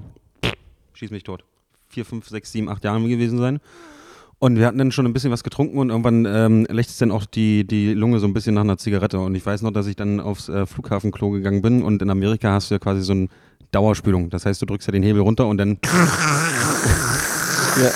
schieß 0.94 1.10
mich 1.10 1.24
tot, 1.24 1.44
vier, 1.88 2.04
fünf, 2.04 2.28
sechs, 2.28 2.52
sieben, 2.52 2.68
acht 2.68 2.84
Jahren 2.84 3.06
gewesen 3.08 3.38
sein. 3.38 3.60
Und 4.38 4.58
wir 4.58 4.66
hatten 4.66 4.76
dann 4.76 4.92
schon 4.92 5.06
ein 5.06 5.14
bisschen 5.14 5.30
was 5.30 5.42
getrunken 5.42 5.78
und 5.78 5.88
irgendwann 5.88 6.26
ähm, 6.26 6.66
lächzt 6.68 7.00
dann 7.00 7.10
auch 7.10 7.24
die, 7.24 7.66
die 7.66 7.94
Lunge 7.94 8.18
so 8.18 8.26
ein 8.26 8.34
bisschen 8.34 8.54
nach 8.54 8.64
einer 8.64 8.76
Zigarette. 8.76 9.18
Und 9.18 9.34
ich 9.34 9.44
weiß 9.46 9.62
noch, 9.62 9.70
dass 9.70 9.86
ich 9.86 9.96
dann 9.96 10.20
aufs 10.20 10.50
äh, 10.50 10.66
Flughafenklo 10.66 11.30
gegangen 11.30 11.62
bin 11.62 11.82
und 11.82 12.02
in 12.02 12.10
Amerika 12.10 12.52
hast 12.52 12.70
du 12.70 12.74
ja 12.74 12.78
quasi 12.78 13.00
so 13.00 13.12
eine 13.12 13.28
Dauerspülung. 13.72 14.30
Das 14.30 14.46
heißt, 14.46 14.60
du 14.62 14.66
drückst 14.66 14.88
ja 14.88 14.92
den 14.92 15.02
Hebel 15.02 15.22
runter 15.22 15.46
und 15.46 15.58
dann 15.58 15.78
Ja. 17.76 17.90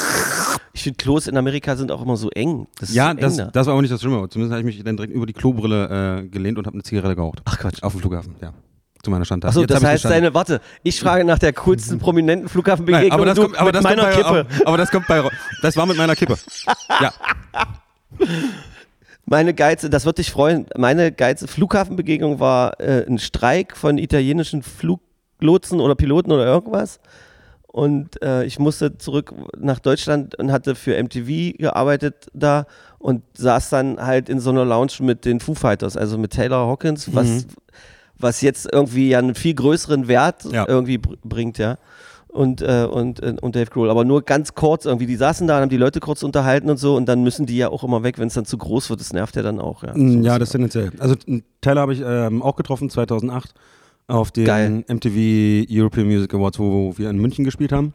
Ich 0.73 0.85
finde, 0.85 0.97
Klos 0.97 1.27
in 1.27 1.37
Amerika 1.37 1.77
sind 1.77 1.91
auch 1.91 2.01
immer 2.03 2.17
so 2.17 2.31
eng. 2.31 2.67
Das 2.79 2.95
Ja, 2.95 3.13
das, 3.13 3.37
da. 3.37 3.47
das 3.47 3.67
war 3.67 3.73
aber 3.75 3.83
nicht 3.83 3.93
das 3.93 4.01
Schlimme. 4.01 4.29
Zumindest 4.29 4.53
habe 4.53 4.61
ich 4.61 4.77
mich 4.77 4.85
dann 4.85 4.97
direkt 4.97 5.13
über 5.13 5.27
die 5.27 5.33
Klobrille 5.33 6.23
äh, 6.23 6.29
gelehnt 6.29 6.59
und 6.59 6.67
habe 6.67 6.75
eine 6.75 6.83
Zigarette 6.83 7.17
geraucht. 7.17 7.43
Ach 7.45 7.59
Quatsch. 7.59 7.83
Auf 7.83 7.93
dem 7.93 8.01
Flughafen, 8.01 8.37
ja. 8.41 8.53
Zu 9.03 9.11
meiner 9.11 9.25
Standart. 9.25 9.51
Achso, 9.51 9.65
das 9.65 9.83
heißt 9.83 10.05
deine, 10.05 10.35
warte, 10.35 10.61
ich 10.83 11.01
frage 11.01 11.25
nach 11.25 11.39
der 11.39 11.55
coolsten 11.55 11.99
prominenten 11.99 12.49
Flughafenbegegnung 12.49 13.09
Nein, 13.09 13.19
aber 13.19 13.25
das 13.25 13.39
kommt, 13.39 13.57
aber 13.57 13.67
mit 13.67 13.75
das 13.75 13.83
meiner 13.83 14.03
bei, 14.03 14.13
Kippe. 14.13 14.29
Aber, 14.29 14.47
aber 14.67 14.77
das 14.77 14.91
kommt 14.91 15.07
bei, 15.07 15.31
das 15.63 15.77
war 15.77 15.87
mit 15.87 15.97
meiner 15.97 16.15
Kippe. 16.15 16.37
Ja. 17.01 17.13
Meine 19.27 19.55
geilste, 19.55 19.89
das 19.89 20.07
wird 20.07 20.19
dich 20.19 20.33
freuen, 20.33 20.67
meine 20.77 21.13
geilste 21.13 21.47
Flughafenbegegnung 21.47 22.41
war 22.41 22.81
äh, 22.81 23.07
ein 23.07 23.19
Streik 23.21 23.77
von 23.77 23.97
italienischen 23.97 24.63
Fluglotsen 25.41 25.81
oder 25.81 25.95
Piloten 25.95 26.33
oder 26.33 26.45
irgendwas. 26.47 27.01
Und 27.67 28.21
äh, 28.23 28.45
ich 28.45 28.59
musste 28.59 28.99
zurück 28.99 29.33
nach 29.57 29.79
Deutschland 29.79 30.35
und 30.39 30.51
hatte 30.51 30.75
für 30.75 31.01
MTV 31.01 31.57
gearbeitet 31.57 32.27
da 32.35 32.67
und 32.99 33.23
saß 33.35 33.71
dann 33.71 34.05
halt 34.05 34.29
in 34.29 34.41
so 34.41 34.51
einer 34.51 34.65
Lounge 34.65 34.93
mit 35.01 35.25
den 35.25 35.39
Foo 35.41 35.55
Fighters, 35.55 35.97
also 35.97 36.19
mit 36.19 36.33
Taylor 36.33 36.67
Hawkins, 36.67 37.15
was, 37.15 37.47
was 38.19 38.41
jetzt 38.41 38.69
irgendwie 38.73 39.11
ja 39.11 39.19
einen 39.21 39.37
viel 39.37 39.55
größeren 39.55 40.09
Wert 40.09 40.45
Ja. 40.51 40.67
irgendwie 40.69 40.99
br 40.99 41.15
bringt, 41.23 41.59
ja. 41.59 41.77
Und, 42.27 42.61
äh, 42.63 42.87
und, 42.91 43.21
äh, 43.23 43.35
und 43.41 43.57
Dave 43.57 43.71
Grohl. 43.71 43.91
Aber 43.91 44.05
nur 44.05 44.23
ganz 44.23 44.55
kurz 44.55 44.85
irgendwie. 44.85 45.07
Die 45.07 45.17
saßen 45.17 45.49
da 45.49 45.57
und 45.57 45.63
haben 45.63 45.69
die 45.69 45.77
Leute 45.77 45.99
kurz 45.99 46.23
unterhalten 46.23 46.71
und 46.71 46.77
so 46.77 46.95
und 46.97 47.07
dann 47.07 47.25
müssen 47.25 47.45
die 47.47 47.57
ja 47.57 47.69
auch 47.71 47.83
immer 47.83 48.05
weg, 48.05 48.19
wenn 48.21 48.29
es 48.29 48.35
dann 48.35 48.45
zu 48.45 48.57
groß 48.57 48.89
wird. 48.91 49.01
Das 49.01 49.13
nervt 49.13 49.35
ja 49.37 49.43
dann 49.43 49.61
auch. 49.61 49.83
Ja, 49.85 49.93
Mm, 49.97 50.23
Ja, 50.23 50.39
das 50.39 50.51
tendenziell. 50.51 50.91
Also 51.01 51.15
Tyler 51.61 51.81
habe 51.81 51.93
ich 51.93 52.03
ähm, 52.05 52.41
auch 52.43 52.55
getroffen 52.57 52.89
2008 52.91 53.53
auf 54.07 54.31
den 54.31 54.45
Geil. 54.45 54.85
MTV 54.89 55.67
European 55.71 56.07
Music 56.07 56.33
Awards, 56.35 56.59
wo 56.59 56.97
wir 56.97 57.11
in 57.11 57.19
München 57.19 57.45
gespielt 57.45 57.73
haben. 57.73 57.95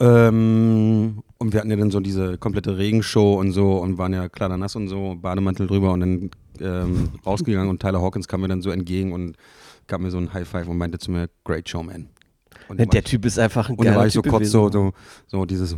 Ähm, 0.00 1.22
und 1.38 1.52
wir 1.52 1.60
hatten 1.60 1.70
ja 1.70 1.76
dann 1.76 1.90
so 1.90 2.00
diese 2.00 2.38
komplette 2.38 2.76
Regenshow 2.76 3.38
und 3.38 3.52
so 3.52 3.78
und 3.78 3.98
waren 3.98 4.12
ja 4.12 4.28
klar 4.28 4.56
nass 4.56 4.74
und 4.74 4.88
so, 4.88 5.16
Bademantel 5.20 5.66
drüber 5.66 5.92
und 5.92 6.00
dann 6.00 6.30
ähm, 6.60 7.10
rausgegangen 7.24 7.68
und 7.68 7.80
Tyler 7.80 8.00
Hawkins 8.02 8.26
kam 8.26 8.40
mir 8.40 8.48
dann 8.48 8.62
so 8.62 8.70
entgegen 8.70 9.12
und 9.12 9.36
gab 9.86 10.00
mir 10.00 10.10
so 10.10 10.18
ein 10.18 10.32
High 10.32 10.48
Five 10.48 10.68
und 10.68 10.78
meinte 10.78 10.98
zu 10.98 11.10
mir, 11.10 11.28
Great 11.44 11.68
Show, 11.68 11.82
man. 11.82 12.08
Und 12.78 12.92
der 12.92 13.02
ich- 13.02 13.08
Typ 13.10 13.24
ist 13.24 13.38
einfach 13.38 13.68
ein 13.68 13.76
und 13.76 13.84
dann 13.84 13.92
geiler 13.94 14.00
war 14.00 14.06
ich 14.06 14.12
so 14.12 14.22
typ 14.22 14.32
kurz 14.32 14.50
so, 14.50 14.70
so, 14.70 14.92
so 15.26 15.44
dieses 15.44 15.70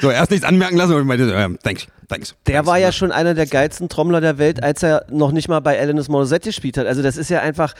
so 0.00 0.10
erst 0.10 0.30
nichts 0.30 0.46
anmerken 0.46 0.76
lassen 0.76 0.92
und 0.94 1.00
ich 1.00 1.06
meinte 1.06 1.32
ähm, 1.32 1.58
thanks, 1.62 1.86
thanks. 2.08 2.34
Der 2.46 2.54
thanks. 2.56 2.66
war 2.68 2.78
ja 2.78 2.92
schon 2.92 3.12
einer 3.12 3.34
der 3.34 3.46
geilsten 3.46 3.88
Trommler 3.88 4.20
der 4.20 4.38
Welt, 4.38 4.62
als 4.62 4.82
er 4.82 5.06
noch 5.10 5.32
nicht 5.32 5.48
mal 5.48 5.60
bei 5.60 5.78
Alanis 5.80 6.08
Morissette 6.08 6.48
gespielt 6.50 6.78
hat. 6.78 6.86
Also 6.86 7.02
das 7.02 7.16
ist 7.16 7.28
ja 7.30 7.40
einfach, 7.40 7.74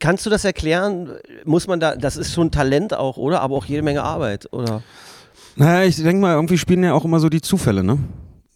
kannst 0.00 0.26
du 0.26 0.30
das 0.30 0.44
erklären? 0.44 1.10
Muss 1.44 1.66
man 1.66 1.80
da, 1.80 1.96
das 1.96 2.16
ist 2.16 2.32
schon 2.32 2.50
Talent 2.50 2.94
auch, 2.94 3.16
oder? 3.16 3.40
Aber 3.40 3.56
auch 3.56 3.64
jede 3.64 3.82
Menge 3.82 4.02
Arbeit, 4.02 4.52
oder? 4.52 4.82
Naja, 5.56 5.86
ich 5.88 5.96
denke 5.96 6.20
mal, 6.20 6.34
irgendwie 6.34 6.58
spielen 6.58 6.84
ja 6.84 6.92
auch 6.92 7.04
immer 7.04 7.18
so 7.18 7.28
die 7.28 7.40
Zufälle, 7.40 7.82
ne? 7.82 7.98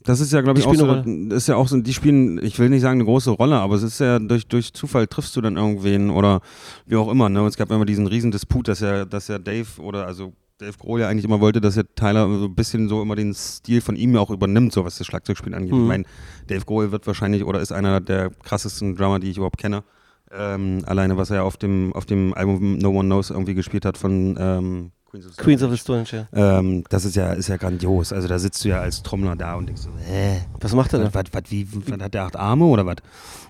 Das 0.02 0.20
ist 0.20 0.32
ja, 0.32 0.40
glaube 0.40 0.58
ich, 0.58 0.66
auch 0.66 0.74
so, 0.74 0.94
ist 1.34 1.48
ja 1.48 1.56
auch 1.56 1.68
so, 1.68 1.78
die 1.78 1.92
spielen, 1.92 2.42
ich 2.42 2.58
will 2.58 2.70
nicht 2.70 2.80
sagen 2.80 3.00
eine 3.00 3.04
große 3.04 3.30
Rolle, 3.30 3.56
aber 3.56 3.74
es 3.74 3.82
ist 3.82 4.00
ja 4.00 4.18
durch, 4.18 4.46
durch 4.46 4.72
Zufall 4.72 5.06
triffst 5.06 5.36
du 5.36 5.42
dann 5.42 5.56
irgendwen 5.58 6.08
oder 6.08 6.40
wie 6.86 6.96
auch 6.96 7.10
immer, 7.10 7.28
ne? 7.28 7.40
Es 7.46 7.58
gab 7.58 7.70
immer 7.70 7.84
diesen 7.84 8.06
riesen 8.06 8.30
Disput, 8.30 8.68
dass 8.68 8.80
ja, 8.80 9.04
dass 9.04 9.28
ja 9.28 9.38
Dave 9.38 9.68
oder 9.78 10.06
also 10.06 10.32
Dave 10.60 10.76
Grohl 10.78 11.00
ja 11.00 11.08
eigentlich 11.08 11.24
immer 11.24 11.40
wollte, 11.40 11.60
dass 11.60 11.76
ja 11.76 11.82
Tyler 11.94 12.26
so 12.26 12.46
ein 12.46 12.54
bisschen 12.54 12.88
so 12.88 13.02
immer 13.02 13.14
den 13.14 13.34
Stil 13.34 13.80
von 13.80 13.96
ihm 13.96 14.14
ja 14.14 14.20
auch 14.20 14.30
übernimmt, 14.30 14.72
so 14.72 14.84
was 14.84 14.96
das 14.96 15.06
Schlagzeugspielen 15.06 15.54
angeht. 15.54 15.72
Mhm. 15.72 15.82
Ich 15.82 15.88
meine, 15.88 16.04
Dave 16.46 16.64
Grohl 16.64 16.92
wird 16.92 17.06
wahrscheinlich 17.06 17.44
oder 17.44 17.60
ist 17.60 17.72
einer 17.72 18.00
der 18.00 18.30
krassesten 18.30 18.96
Drummer, 18.96 19.20
die 19.20 19.30
ich 19.30 19.36
überhaupt 19.36 19.58
kenne. 19.58 19.84
Ähm, 20.32 20.82
alleine, 20.86 21.16
was 21.16 21.30
er 21.30 21.44
auf 21.44 21.56
dem, 21.56 21.92
auf 21.92 22.06
dem 22.06 22.32
Album 22.34 22.78
No 22.78 22.90
One 22.90 23.08
Knows 23.08 23.30
irgendwie 23.30 23.54
gespielt 23.54 23.84
hat 23.84 23.98
von 23.98 24.36
ähm, 24.38 24.92
Queens 25.10 25.26
of 25.26 25.32
the 25.32 25.34
Stone 25.34 25.44
Queens 25.44 25.62
of 25.62 25.70
the 25.70 25.76
Stone 25.78 26.00
Age. 26.02 26.26
ähm, 26.32 26.84
das 26.88 27.04
ist 27.04 27.16
ja, 27.16 27.32
ist 27.32 27.48
ja 27.48 27.56
grandios. 27.56 28.12
Also 28.12 28.28
da 28.28 28.38
sitzt 28.38 28.64
du 28.64 28.68
ja 28.68 28.80
als 28.80 29.02
Trommler 29.02 29.34
da 29.36 29.54
und 29.54 29.66
denkst 29.66 29.82
so, 29.82 29.90
hä? 30.06 30.40
Was 30.60 30.72
macht 30.74 30.92
er 30.92 31.02
Was, 31.02 31.12
da? 31.12 31.18
was, 31.20 31.24
was, 31.32 31.42
wie, 31.50 31.66
was 31.72 32.00
hat 32.00 32.14
der 32.14 32.24
acht 32.24 32.36
Arme 32.36 32.64
oder 32.66 32.86
was? 32.86 32.96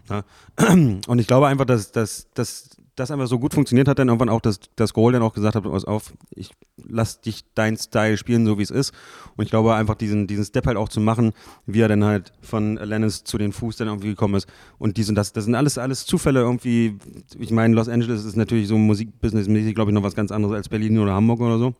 Ja. 0.08 0.22
Und 1.06 1.18
ich 1.18 1.26
glaube 1.26 1.46
einfach, 1.46 1.66
dass, 1.66 1.92
dass, 1.92 2.26
dass 2.34 2.70
das 2.96 3.10
einfach 3.10 3.26
so 3.26 3.38
gut 3.38 3.54
funktioniert 3.54 3.88
hat, 3.88 3.98
dann 3.98 4.08
irgendwann 4.08 4.28
auch, 4.28 4.40
dass, 4.40 4.60
dass 4.76 4.92
Goal 4.92 5.12
dann 5.12 5.22
auch 5.22 5.32
gesagt 5.32 5.54
hat, 5.54 5.64
pass 5.64 5.84
auf, 5.84 6.12
ich 6.34 6.50
lass 6.76 7.20
dich 7.20 7.44
dein 7.54 7.76
Style 7.76 8.16
spielen, 8.16 8.46
so 8.46 8.58
wie 8.58 8.62
es 8.62 8.70
ist. 8.70 8.92
Und 9.36 9.44
ich 9.44 9.50
glaube 9.50 9.74
einfach, 9.74 9.94
diesen, 9.94 10.26
diesen 10.26 10.44
Step 10.44 10.66
halt 10.66 10.76
auch 10.76 10.88
zu 10.88 11.00
machen, 11.00 11.32
wie 11.66 11.80
er 11.80 11.88
dann 11.88 12.04
halt 12.04 12.32
von 12.40 12.76
Lennis 12.76 13.24
zu 13.24 13.38
den 13.38 13.52
Fuß 13.52 13.76
dann 13.76 13.88
irgendwie 13.88 14.08
gekommen 14.08 14.34
ist. 14.34 14.48
Und 14.78 14.96
dies 14.96 15.08
und 15.08 15.14
das, 15.14 15.32
das 15.32 15.44
sind 15.44 15.54
alles, 15.54 15.78
alles 15.78 16.06
Zufälle 16.06 16.40
irgendwie. 16.40 16.98
Ich 17.38 17.50
meine, 17.50 17.74
Los 17.74 17.88
Angeles 17.88 18.24
ist 18.24 18.36
natürlich 18.36 18.68
so 18.68 18.78
musikbusinessmäßig, 18.78 19.74
glaube 19.74 19.90
ich, 19.90 19.94
noch 19.94 20.02
was 20.02 20.14
ganz 20.14 20.32
anderes 20.32 20.56
als 20.56 20.68
Berlin 20.68 20.98
oder 20.98 21.14
Hamburg 21.14 21.40
oder 21.40 21.58
so. 21.58 21.74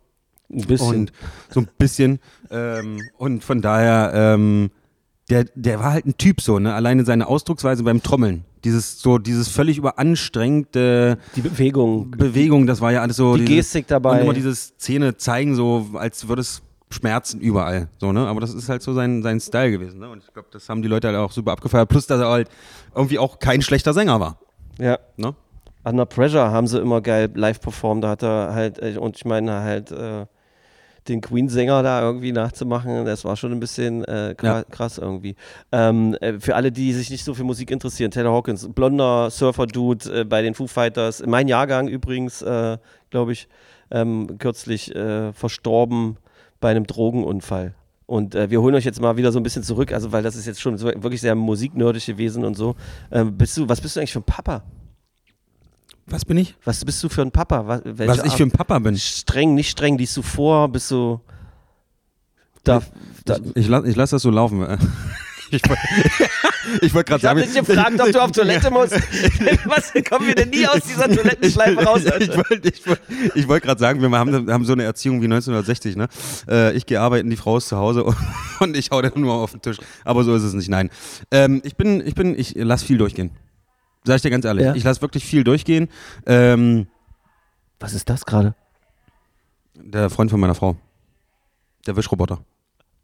Ein 0.53 0.67
bisschen. 0.67 0.97
Und 0.97 1.13
so 1.51 1.61
ein 1.61 1.69
bisschen. 1.79 2.19
ähm, 2.51 3.01
und 3.19 3.45
von 3.45 3.63
daher, 3.63 4.13
ähm, 4.15 4.71
der, 5.31 5.45
der 5.55 5.79
war 5.79 5.93
halt 5.93 6.07
ein 6.07 6.17
Typ 6.19 6.41
so, 6.41 6.59
ne? 6.59 6.75
Alleine 6.75 7.05
seine 7.05 7.27
Ausdrucksweise 7.29 7.83
beim 7.85 8.03
Trommeln. 8.03 8.45
Dieses 8.65 9.01
so, 9.01 9.17
dieses 9.19 9.49
völlig 9.49 9.79
überanstrengte 9.79 11.19
die 11.37 11.41
Bewegung, 11.41 12.11
Bewegung, 12.11 12.67
das 12.67 12.81
war 12.81 12.93
ja 12.93 13.01
alles 13.03 13.17
so. 13.17 13.37
die 13.37 13.45
diese- 13.45 13.57
Gestik 13.57 13.87
dabei. 13.87 14.19
Und 14.19 14.25
immer 14.25 14.35
dieses 14.35 14.77
Zähne 14.77 15.17
zeigen, 15.17 15.55
so 15.55 15.87
als 15.95 16.29
würde 16.29 16.41
es 16.43 16.63
Schmerzen 16.93 17.41
überall. 17.41 17.89
So, 17.99 18.13
ne? 18.13 18.27
Aber 18.27 18.41
das 18.41 18.53
ist 18.53 18.69
halt 18.69 18.83
so 18.83 18.93
sein, 18.93 19.23
sein 19.23 19.39
Style 19.41 19.71
gewesen. 19.71 20.01
Ne? 20.01 20.11
Und 20.11 20.25
ich 20.25 20.33
glaube, 20.33 20.49
das 20.51 20.69
haben 20.69 20.83
die 20.83 20.89
Leute 20.89 21.07
halt 21.09 21.17
auch 21.17 21.31
super 21.31 21.53
abgefeiert. 21.53 21.89
Plus, 21.89 22.07
dass 22.09 22.21
er 22.21 22.29
halt 22.29 22.49
irgendwie 22.95 23.19
auch 23.19 23.39
kein 23.39 23.63
schlechter 23.63 23.95
Sänger 23.95 24.19
war. 24.19 24.39
Ja. 24.79 24.99
Ne? 25.17 25.35
Under 25.85 26.05
Pressure 26.05 26.51
haben 26.51 26.67
sie 26.67 26.81
immer 26.81 27.01
geil 27.01 27.31
live 27.35 27.61
performt. 27.61 28.03
Da 28.03 28.09
hat 28.11 28.23
er 28.25 28.53
halt, 28.53 28.83
äh, 28.83 28.99
und 28.99 29.17
ich 29.17 29.25
meine 29.25 29.61
halt, 29.61 29.93
äh, 29.93 30.27
den 31.09 31.21
Queen-Sänger 31.21 31.83
da 31.83 32.03
irgendwie 32.03 32.33
nachzumachen, 32.33 33.05
das 33.05 33.25
war 33.25 33.37
schon 33.37 33.53
ein 33.53 33.61
bisschen 33.61 34.05
äh, 34.05 34.35
kra 34.37 34.59
Ja. 34.59 34.65
krass 34.65 34.99
irgendwie. 34.99 35.35
Ähm, 35.73 36.15
äh, 36.21 36.39
für 36.39 36.57
alle, 36.57 36.71
die 36.73 36.93
sich 36.93 37.11
nicht 37.11 37.25
so 37.25 37.35
für 37.35 37.45
Musik 37.45 37.71
interessieren, 37.71 38.11
Taylor 38.11 38.33
Hawkins, 38.33 38.69
blonder 38.73 39.31
Surfer-Dude 39.31 40.21
äh, 40.21 40.25
bei 40.25 40.43
den 40.43 40.55
Foo 40.55 40.67
Fighters, 40.67 41.23
mein 41.27 41.49
Jahrgang 41.49 41.89
übrigens, 41.89 42.43
äh, 42.43 42.79
glaube 43.11 43.33
ich, 43.33 43.49
ähm, 43.91 44.39
kürzlich 44.39 44.95
äh, 44.95 45.33
verstorben 45.33 46.17
bei 46.61 46.71
einem 46.71 46.87
Drogenunfall. 46.87 47.75
Und 48.07 48.35
äh, 48.35 48.51
wir 48.51 48.61
holen 48.61 48.75
euch 48.75 48.85
jetzt 48.85 49.01
mal 49.01 49.17
wieder 49.17 49.31
so 49.33 49.39
ein 49.39 49.43
bisschen 49.45 49.63
zurück, 49.63 49.93
also 49.93 50.11
weil 50.13 50.23
das 50.23 50.35
ist 50.37 50.47
jetzt 50.47 50.61
schon 50.61 50.81
wirklich 50.81 51.21
sehr 51.21 51.35
musiknerdisch 51.37 52.07
gewesen 52.07 52.45
und 52.45 52.57
so. 52.57 52.75
Ähm, 53.13 53.37
bist 53.39 53.57
du, 53.57 53.69
was 53.69 53.81
bist 53.81 53.95
du 53.97 54.01
eigentlich 54.01 54.13
für 54.13 54.19
ein 54.19 54.25
Papa? 54.25 54.63
Was 56.11 56.25
bin 56.25 56.37
ich? 56.39 56.55
Was 56.65 56.85
bist 56.85 57.03
du 57.03 57.09
für 57.09 57.23
ein 57.23 57.31
Papa? 57.31 57.67
Was, 57.67 57.83
Was 57.85 58.25
ich 58.25 58.33
für 58.35 58.43
ein 58.43 58.51
Papa 58.51 58.79
bin. 58.81 58.97
streng, 58.99 59.55
nicht 59.55 59.71
streng, 59.71 59.97
liest 59.97 60.17
du 60.17 60.23
vor, 60.23 60.69
bist 60.69 60.91
du 60.91 61.21
da, 62.65 62.83
da 63.25 63.37
Ich, 63.55 63.63
ich, 63.65 63.69
lass, 63.69 63.85
ich 63.85 63.97
lasse 63.97 64.17
das 64.17 64.23
so 64.23 64.31
laufen. 64.31 64.67
Ich 65.53 65.69
wollte 65.69 65.83
ich 66.81 66.95
wollt 66.95 67.07
gerade 67.09 67.21
ich 67.21 67.27
habe 67.29 67.41
sagen. 67.41 67.53
dich 67.53 67.67
gefragt, 67.67 68.01
ob 68.01 68.13
du 68.13 68.23
auf 68.23 68.31
Toilette 68.31 68.71
musst. 68.71 68.93
Was 69.65 69.93
kommen 70.09 70.29
wir 70.29 70.37
denn 70.37 70.51
nie 70.51 70.65
aus 70.65 70.79
dieser 70.83 71.09
Toilettenschleife 71.09 71.83
raus? 71.83 72.03
ich 72.05 72.13
Alter? 72.13 72.37
wollte 72.37 72.69
ich 72.69 72.87
wollt, 72.87 73.01
ich 73.35 73.49
wollt 73.49 73.65
gerade 73.65 73.81
sagen, 73.81 74.01
wir 74.01 74.11
haben, 74.17 74.49
haben 74.49 74.65
so 74.65 74.75
eine 74.75 74.85
Erziehung 74.85 75.21
wie 75.21 75.25
1960. 75.25 75.97
Ne? 75.97 76.07
Äh, 76.49 76.77
ich 76.77 76.87
gehe 76.87 77.01
arbeiten, 77.01 77.31
die 77.31 77.37
Frau 77.37 77.57
ist 77.57 77.67
zu 77.67 77.77
Hause 77.79 78.05
und, 78.05 78.17
und 78.61 78.77
ich 78.77 78.93
hau 78.93 79.03
dann 79.03 79.21
nur 79.21 79.35
auf 79.35 79.51
den 79.51 79.61
Tisch. 79.61 79.79
Aber 80.05 80.23
so 80.23 80.37
ist 80.37 80.45
es 80.45 80.55
nicht, 80.55 80.69
nein. 80.69 80.89
Ähm, 81.33 81.61
ich 81.65 81.75
bin, 81.77 82.07
ich 82.07 82.15
bin, 82.15 82.39
ich 82.39 82.55
lass 82.57 82.85
viel 82.85 82.99
durchgehen. 82.99 83.33
Sag 84.05 84.17
ich 84.17 84.23
dir 84.23 84.31
ganz 84.31 84.45
ehrlich. 84.45 84.65
Ja. 84.65 84.75
Ich 84.75 84.85
lass 84.85 85.03
wirklich 85.03 85.25
viel 85.25 85.45
durchgehen. 85.45 85.89
Ähm, 86.27 86.87
Was 87.79 87.93
ist 87.95 88.09
das 88.09 88.25
gerade? 88.25 88.55
der 89.83 90.11
Freund 90.11 90.31
von 90.31 90.41
meiner 90.41 90.55
Frau. 90.55 90.77
Der 91.87 91.97
Wischroboter. 91.97 92.41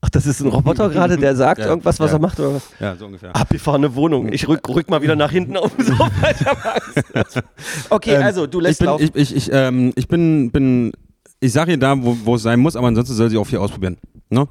Ach, 0.03 0.11
das 0.11 0.27
ist 0.27 0.41
ein 0.41 0.49
Roboter 0.49 0.91
gerade, 0.91 1.17
der 1.17 1.35
sagt 1.35 1.61
Ja, 1.61 1.69
irgendwas, 1.69 1.99
was 1.99 2.11
ja. 2.11 2.17
er 2.19 2.21
macht 2.21 2.39
oder 2.39 2.55
was? 2.55 2.69
Ja, 2.79 2.95
so 2.97 3.07
ungefähr. 3.07 3.35
Abgefahrene 3.35 3.95
Wohnung. 3.95 4.33
Ich 4.33 4.47
rück, 4.47 4.69
rück 4.69 4.91
mal 4.91 5.01
wieder 5.03 5.17
nach 5.17 5.31
hinten 5.31 5.57
auf 5.57 5.75
den 5.75 5.87
Sofa. 5.87 6.11
Okay, 7.91 8.15
Ähm, 8.17 8.23
also 8.23 8.47
du 8.47 8.61
lässt 8.61 8.75
ich 8.75 8.79
bin, 8.79 8.87
laufen. 8.87 9.03
Ich, 9.03 9.15
ich, 9.15 9.37
ich, 9.37 9.51
ähm, 9.53 9.93
ich 9.97 10.07
bin, 10.07 10.51
bin, 10.51 10.93
ich 11.41 11.53
sage 11.53 11.73
ihr 11.73 11.79
da, 11.79 11.97
wo, 12.01 12.17
wo 12.25 12.35
es 12.37 12.43
sein 12.43 12.61
muss, 12.61 12.77
aber 12.77 12.89
ansonsten 12.89 13.15
soll 13.15 13.31
sie 13.31 13.39
auch 13.39 13.47
viel 13.47 13.59
ausprobieren. 13.59 13.97
Ne? 14.29 14.47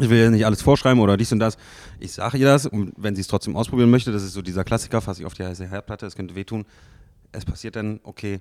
Ich 0.00 0.08
will 0.08 0.18
ihr 0.18 0.30
nicht 0.30 0.46
alles 0.46 0.62
vorschreiben 0.62 1.00
oder 1.00 1.16
dies 1.16 1.32
und 1.32 1.38
das. 1.38 1.56
Ich 2.00 2.12
sage 2.12 2.38
ihr 2.38 2.46
das 2.46 2.66
und 2.66 2.92
wenn 2.96 3.14
sie 3.14 3.20
es 3.20 3.26
trotzdem 3.28 3.56
ausprobieren 3.56 3.90
möchte, 3.90 4.10
das 4.12 4.22
ist 4.22 4.32
so 4.32 4.40
dieser 4.42 4.64
Klassiker, 4.64 5.00
fasse 5.00 5.20
ich 5.20 5.26
auf 5.26 5.34
die 5.34 5.44
heiße 5.44 5.66
Herdplatte, 5.68 6.06
es 6.06 6.14
könnte 6.16 6.34
wehtun. 6.34 6.64
Es 7.32 7.44
passiert 7.44 7.76
dann, 7.76 8.00
okay, 8.02 8.40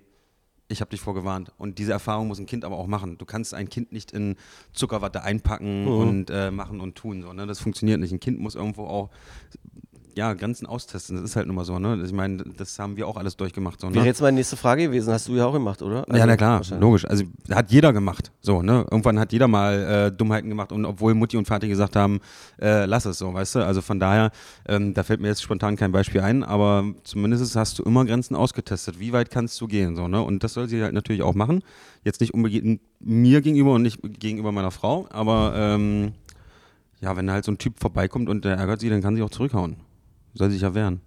ich 0.69 0.79
habe 0.79 0.89
dich 0.91 1.01
vorgewarnt. 1.01 1.51
Und 1.57 1.77
diese 1.79 1.91
Erfahrung 1.91 2.27
muss 2.29 2.39
ein 2.39 2.45
Kind 2.45 2.63
aber 2.63 2.77
auch 2.77 2.87
machen. 2.87 3.17
Du 3.17 3.25
kannst 3.25 3.53
ein 3.53 3.67
Kind 3.67 3.91
nicht 3.91 4.11
in 4.11 4.35
Zuckerwatte 4.71 5.21
einpacken 5.23 5.83
Mhm. 5.83 5.87
und 5.91 6.29
äh, 6.29 6.51
machen 6.51 6.79
und 6.79 6.95
tun. 6.95 7.21
So, 7.21 7.33
ne? 7.33 7.45
Das 7.45 7.59
funktioniert 7.59 7.99
nicht. 7.99 8.13
Ein 8.13 8.21
Kind 8.21 8.39
muss 8.39 8.55
irgendwo 8.55 8.85
auch 8.85 9.09
ja, 10.15 10.33
Grenzen 10.33 10.65
austesten. 10.65 11.15
Das 11.15 11.25
ist 11.25 11.35
halt 11.35 11.47
nun 11.47 11.55
mal 11.55 11.65
so. 11.65 11.79
Ne? 11.79 12.01
Ich 12.05 12.11
meine, 12.11 12.43
das 12.57 12.77
haben 12.79 12.97
wir 12.97 13.07
auch 13.07 13.17
alles 13.17 13.37
durchgemacht. 13.37 13.79
So, 13.79 13.89
ne? 13.89 13.95
Wäre 13.95 14.05
jetzt 14.05 14.21
meine 14.21 14.35
nächste 14.35 14.57
Frage 14.57 14.83
gewesen. 14.83 15.13
Hast 15.13 15.27
du 15.27 15.35
ja 15.35 15.45
auch 15.45 15.53
gemacht, 15.53 15.81
oder? 15.81 15.99
ja, 15.99 16.13
Also, 16.13 16.25
na 16.25 16.37
klar, 16.37 16.57
wahrscheinlich. 16.57 16.81
logisch. 16.81 17.05
Also 17.05 17.23
hat 17.51 17.71
jeder 17.71 17.93
gemacht. 17.93 18.31
So, 18.41 18.61
ne? 18.61 18.85
Irgendwann 18.91 19.19
hat 19.19 19.31
jeder 19.31 19.47
mal 19.47 20.07
äh, 20.07 20.11
Dummheiten 20.11 20.49
gemacht 20.49 20.71
und 20.71 20.85
obwohl 20.85 21.13
Mutti 21.13 21.37
und 21.37 21.47
Vati 21.49 21.67
gesagt 21.67 21.95
haben, 21.95 22.19
äh, 22.61 22.85
lass 22.85 23.05
es 23.05 23.17
so, 23.17 23.33
weißt 23.33 23.55
du? 23.55 23.59
Also 23.65 23.81
von 23.81 23.99
daher, 23.99 24.31
ähm, 24.67 24.93
da 24.93 25.03
fällt 25.03 25.21
mir 25.21 25.27
jetzt 25.27 25.41
spontan 25.43 25.75
kein 25.75 25.91
Beispiel 25.91 26.21
ein, 26.21 26.43
aber 26.43 26.83
zumindest 27.03 27.55
hast 27.55 27.79
du 27.79 27.83
immer 27.83 28.05
Grenzen 28.05 28.35
ausgetestet. 28.35 28.99
Wie 28.99 29.13
weit 29.13 29.31
kannst 29.31 29.59
du 29.61 29.67
gehen? 29.67 29.95
So, 29.95 30.07
ne? 30.07 30.21
Und 30.21 30.43
das 30.43 30.53
soll 30.53 30.67
sie 30.67 30.81
halt 30.81 30.93
natürlich 30.93 31.21
auch 31.21 31.35
machen. 31.35 31.63
Jetzt 32.03 32.21
nicht 32.21 32.33
unbedingt 32.33 32.81
mir 32.99 33.41
gegenüber 33.41 33.73
und 33.73 33.81
nicht 33.83 33.99
gegenüber 34.19 34.51
meiner 34.51 34.71
Frau, 34.71 35.07
aber 35.11 35.53
ähm, 35.55 36.13
ja, 36.99 37.15
wenn 37.17 37.31
halt 37.31 37.45
so 37.45 37.51
ein 37.51 37.57
Typ 37.57 37.79
vorbeikommt 37.79 38.29
und 38.29 38.45
der 38.45 38.57
ärgert 38.57 38.79
sie, 38.79 38.89
dann 38.89 39.01
kann 39.01 39.15
sie 39.15 39.23
auch 39.23 39.29
zurückhauen. 39.29 39.77
Soll 40.33 40.51
sich 40.51 40.61
ja 40.61 40.73
wehren. 40.73 41.01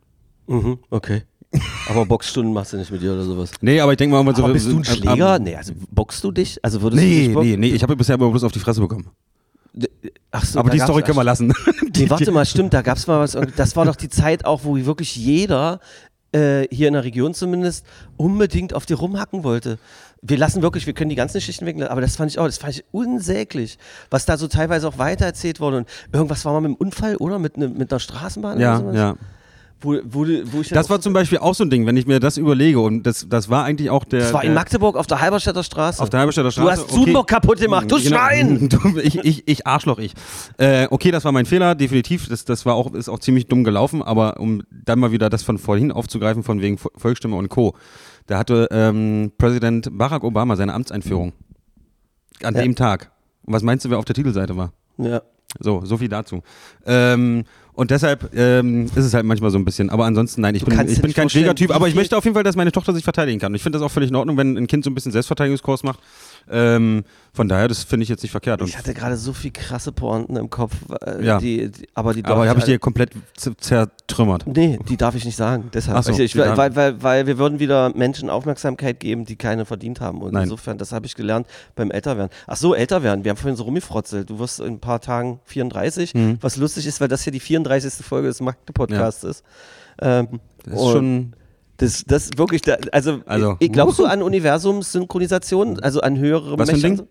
Mhm, 0.46 0.78
okay. 0.90 1.22
Aber 1.88 2.04
Boxstunden 2.04 2.52
machst 2.52 2.72
du 2.72 2.76
nicht 2.76 2.90
mit 2.90 3.00
dir 3.02 3.12
oder 3.12 3.24
sowas. 3.24 3.50
Nee, 3.60 3.80
aber 3.80 3.92
ich 3.92 3.96
denke 3.98 4.12
mal, 4.12 4.18
irgendwann 4.18 4.34
so. 4.36 4.42
Aber 4.44 4.52
bist 4.52 4.66
du 4.66 4.76
ein 4.76 4.82
äh, 4.82 4.84
Schläger? 4.84 5.36
ähm, 5.36 5.42
Nee, 5.44 5.54
also 5.56 5.72
boxst 5.90 6.24
du 6.24 6.32
dich? 6.32 6.58
Also 6.64 6.82
würdest 6.82 7.00
du 7.02 7.06
Nee, 7.06 7.26
dich 7.26 7.34
boxen? 7.34 7.50
nee, 7.50 7.56
nee, 7.56 7.68
ich 7.68 7.82
habe 7.82 7.94
bisher 7.94 8.14
aber 8.14 8.28
bloß 8.28 8.42
auf 8.42 8.50
die 8.52 8.58
Fresse 8.58 8.80
bekommen. 8.80 9.06
Ach 10.32 10.44
so, 10.44 10.58
Aber 10.58 10.70
die 10.70 10.80
Story 10.80 11.02
können 11.02 11.16
wir 11.16 11.24
lassen. 11.24 11.52
Nee, 11.96 12.08
warte 12.10 12.32
mal, 12.32 12.44
stimmt, 12.44 12.74
da 12.74 12.82
gab 12.82 12.96
es 12.96 13.06
mal 13.06 13.20
was. 13.20 13.36
Das 13.56 13.76
war 13.76 13.84
doch 13.84 13.96
die 13.96 14.08
Zeit 14.08 14.44
auch, 14.44 14.64
wo 14.64 14.76
wirklich 14.76 15.14
jeder, 15.16 15.78
äh, 16.32 16.66
hier 16.74 16.88
in 16.88 16.94
der 16.94 17.04
Region 17.04 17.34
zumindest, 17.34 17.84
unbedingt 18.16 18.74
auf 18.74 18.84
dir 18.86 18.96
rumhacken 18.96 19.44
wollte. 19.44 19.78
Wir 20.26 20.38
lassen 20.38 20.62
wirklich, 20.62 20.86
wir 20.86 20.94
können 20.94 21.10
die 21.10 21.16
ganzen 21.16 21.34
Geschichten 21.36 21.66
weg, 21.66 21.76
aber 21.82 22.00
das 22.00 22.16
fand 22.16 22.30
ich 22.30 22.38
auch, 22.38 22.46
das 22.46 22.56
fand 22.56 22.72
ich 22.74 22.84
unsäglich, 22.92 23.76
was 24.08 24.24
da 24.24 24.38
so 24.38 24.48
teilweise 24.48 24.88
auch 24.88 24.96
weitererzählt 24.96 25.60
wurde. 25.60 25.76
Und 25.78 25.88
irgendwas 26.12 26.46
war 26.46 26.54
mal 26.54 26.60
mit 26.62 26.68
einem 26.70 26.76
Unfall, 26.76 27.16
oder? 27.16 27.38
Mit, 27.38 27.58
ne, 27.58 27.68
mit 27.68 27.92
einer 27.92 28.00
Straßenbahn 28.00 28.56
oder 28.56 28.62
Ja, 28.64 28.78
sowas? 28.78 28.96
ja. 28.96 29.14
Wo, 29.84 29.98
wo, 30.04 30.24
du- 30.24 30.50
wo 30.52 30.62
ich 30.62 30.70
Das 30.70 30.88
war 30.90 31.00
zum 31.00 31.12
Beispiel 31.12 31.38
auch 31.38 31.54
so 31.54 31.62
ein 31.62 31.68
Ding, 31.70 31.84
wenn 31.86 31.96
ich 31.96 32.06
mir 32.06 32.18
das 32.18 32.38
überlege. 32.38 32.80
Und 32.80 33.02
das, 33.04 33.26
das 33.28 33.50
war 33.50 33.64
eigentlich 33.64 33.90
auch 33.90 34.04
der. 34.04 34.20
das 34.20 34.32
war 34.32 34.42
in 34.42 34.54
Magdeburg 34.54 34.96
auf 34.96 35.06
der 35.06 35.20
Halberstädter 35.20 35.62
Straße. 35.62 36.02
Auf 36.02 36.08
der 36.10 36.20
Halberstädter 36.20 36.48
du 36.48 36.52
Straße. 36.52 36.70
hast 36.82 36.90
Zudenburg 36.90 37.28
kaputt 37.28 37.60
gemacht, 37.60 37.90
du 37.90 37.96
Genau. 37.96 38.16
Schwein! 38.16 38.68
Du, 38.70 38.98
ich, 38.98 39.16
ich, 39.18 39.42
ich 39.46 39.66
Arschloch, 39.66 39.98
ich. 39.98 40.14
Äh, 40.56 40.88
okay, 40.90 41.10
das 41.10 41.24
war 41.24 41.32
mein 41.32 41.46
Fehler, 41.46 41.74
definitiv. 41.74 42.28
Das, 42.28 42.44
das 42.44 42.64
war 42.66 42.74
auch, 42.74 42.94
ist 42.94 43.08
auch 43.10 43.18
ziemlich 43.18 43.46
dumm 43.46 43.62
gelaufen, 43.62 44.02
aber 44.02 44.40
um 44.40 44.62
dann 44.70 44.98
mal 44.98 45.12
wieder 45.12 45.28
das 45.30 45.42
von 45.42 45.58
vorhin 45.58 45.92
aufzugreifen, 45.92 46.42
von 46.42 46.60
wegen 46.62 46.76
Vo- 46.78 46.90
Volksstimme 46.96 47.36
und 47.36 47.48
Co. 47.50 47.74
Da 48.26 48.38
hatte 48.38 48.68
ähm, 48.70 49.32
Präsident 49.36 49.88
Barack 49.92 50.24
Obama 50.24 50.56
seine 50.56 50.72
Amtseinführung. 50.72 51.34
An 52.42 52.54
Ja. 52.54 52.62
dem 52.62 52.74
Tag. 52.74 53.10
Und 53.44 53.52
was 53.52 53.62
meinst 53.62 53.84
du, 53.84 53.90
wer 53.90 53.98
auf 53.98 54.04
der 54.06 54.14
Titelseite 54.14 54.56
war? 54.56 54.72
Ja. 54.98 55.20
So, 55.60 55.84
so 55.84 55.98
viel 55.98 56.08
dazu. 56.08 56.42
Ähm, 56.86 57.44
und 57.74 57.90
deshalb 57.90 58.30
ähm, 58.36 58.86
ist 58.86 58.96
es 59.04 59.14
halt 59.14 59.24
manchmal 59.24 59.50
so 59.50 59.58
ein 59.58 59.64
bisschen. 59.64 59.90
Aber 59.90 60.04
ansonsten, 60.04 60.40
nein, 60.42 60.54
ich 60.54 60.62
Du 60.62 60.70
bin, 60.70 60.88
ich 60.88 61.02
bin 61.02 61.12
kein 61.12 61.28
Schlägertyp, 61.28 61.74
aber 61.74 61.88
ich 61.88 61.94
möchte 61.94 62.16
auf 62.16 62.24
jeden 62.24 62.34
Fall, 62.34 62.44
dass 62.44 62.54
meine 62.54 62.70
Tochter 62.70 62.92
sich 62.92 63.02
verteidigen 63.02 63.40
kann. 63.40 63.54
Ich 63.54 63.62
finde 63.62 63.78
das 63.78 63.84
auch 63.86 63.90
völlig 63.90 64.10
in 64.10 64.16
Ordnung, 64.16 64.36
wenn 64.36 64.56
ein 64.56 64.66
Kind 64.68 64.84
so 64.84 64.90
ein 64.90 64.94
bisschen 64.94 65.12
Selbstverteidigungskurs 65.12 65.82
macht. 65.82 65.98
Ähm, 66.50 67.04
von 67.32 67.48
daher, 67.48 67.66
das 67.68 67.82
finde 67.84 68.04
ich 68.04 68.08
jetzt 68.08 68.22
nicht 68.22 68.30
verkehrt. 68.30 68.60
Ich 68.62 68.78
hatte 68.78 68.94
gerade 68.94 69.16
so 69.16 69.32
viel 69.32 69.50
krasse 69.50 69.90
Pointen 69.92 70.36
im 70.36 70.50
Kopf, 70.50 70.74
äh, 71.04 71.24
Ja. 71.24 71.38
die, 71.38 71.70
die, 71.70 71.88
aber 71.94 72.12
die 72.14 72.22
habe 72.22 72.44
ich 72.44 72.50
alle- 72.50 72.64
dir 72.64 72.78
komplett 72.78 73.10
zertrümmert. 73.58 74.46
Nee, 74.46 74.78
die 74.88 74.96
darf 74.96 75.14
ich 75.14 75.24
nicht 75.24 75.36
sagen. 75.36 75.70
Deshalb. 75.72 76.02
So, 76.04 76.12
ich, 76.12 76.18
ich, 76.20 76.32
darf- 76.34 76.56
weil, 76.56 76.76
weil, 76.76 77.02
weil 77.02 77.26
wir 77.26 77.38
würden 77.38 77.58
wieder 77.58 77.92
Menschen 77.96 78.30
Aufmerksamkeit 78.30 79.00
geben, 79.00 79.24
die 79.24 79.36
keine 79.36 79.64
verdient 79.64 80.00
haben. 80.00 80.20
Und 80.22 80.32
Nein. 80.34 80.44
insofern, 80.44 80.78
das 80.78 80.92
habe 80.92 81.06
ich 81.06 81.14
gelernt 81.14 81.46
beim 81.74 81.90
Älterwerden. 81.90 82.30
Ach 82.46 82.56
so, 82.56 82.74
Älterwerden. 82.74 83.24
Wir 83.24 83.30
haben 83.30 83.36
vorhin 83.36 83.56
so 83.56 83.64
rumgefrotzelt. 83.64 84.28
Du 84.30 84.38
wirst 84.38 84.60
in 84.60 84.74
ein 84.74 84.80
paar 84.80 85.00
Tagen 85.00 85.40
34. 85.44 86.14
Mhm. 86.14 86.38
Was 86.40 86.56
lustig 86.56 86.86
ist, 86.86 87.00
weil 87.00 87.08
das 87.08 87.22
hier 87.22 87.32
die 87.32 87.40
34. 87.40 88.04
Folge 88.04 88.28
des 88.28 88.40
Magde-Podcasts 88.40 89.24
ist. 89.24 89.44
Ähm, 90.00 90.40
Das 90.64 90.74
ist 90.74 90.80
schon. 90.90 91.32
Das, 91.78 92.04
das 92.06 92.30
wirklich, 92.36 92.62
da, 92.62 92.76
also, 92.92 93.20
Also- 93.26 93.56
ich, 93.58 93.72
glaubst 93.72 93.98
du 93.98 94.06
an 94.06 94.22
Universumssynchronisation, 94.22 95.80
also 95.80 96.00
an 96.00 96.18
höhere 96.18 96.58
Was 96.58 96.70
für 96.70 96.76
ein 96.76 96.80
Mächte? 96.82 96.96
Ding? 97.02 97.08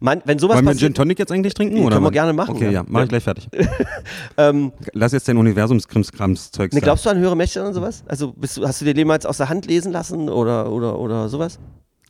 Man, 0.00 0.22
wenn 0.24 0.38
sowas 0.40 0.56
Wollen 0.56 0.66
wir 0.66 0.74
Gin 0.76 0.92
Tonic 0.94 1.18
jetzt 1.20 1.30
eigentlich 1.30 1.54
trinken? 1.54 1.74
Können 1.74 1.86
oder 1.86 2.00
wir 2.00 2.06
was? 2.06 2.12
gerne 2.12 2.32
machen, 2.32 2.56
Okay, 2.56 2.64
ja. 2.66 2.70
ja, 2.70 2.84
mach 2.86 3.00
Ja. 3.00 3.04
ich 3.04 3.08
gleich 3.10 3.22
fertig. 3.22 3.48
ähm, 4.36 4.72
Lass 4.92 5.12
jetzt 5.12 5.28
dein 5.28 5.36
Universumskrimskrams-Zeugs 5.36 6.74
Ne, 6.74 6.80
glaubst 6.80 7.06
du 7.06 7.10
an 7.10 7.18
höhere 7.18 7.36
Mächte 7.36 7.64
und 7.64 7.72
sowas? 7.74 8.02
Also 8.08 8.32
bist 8.32 8.56
du, 8.56 8.66
hast 8.66 8.80
du 8.80 8.84
dir 8.84 8.94
jemals 8.94 9.24
aus 9.24 9.36
der 9.36 9.48
Hand 9.48 9.66
lesen 9.66 9.92
lassen 9.92 10.28
oder, 10.28 10.70
oder, 10.72 10.98
oder 10.98 11.28
sowas? 11.28 11.60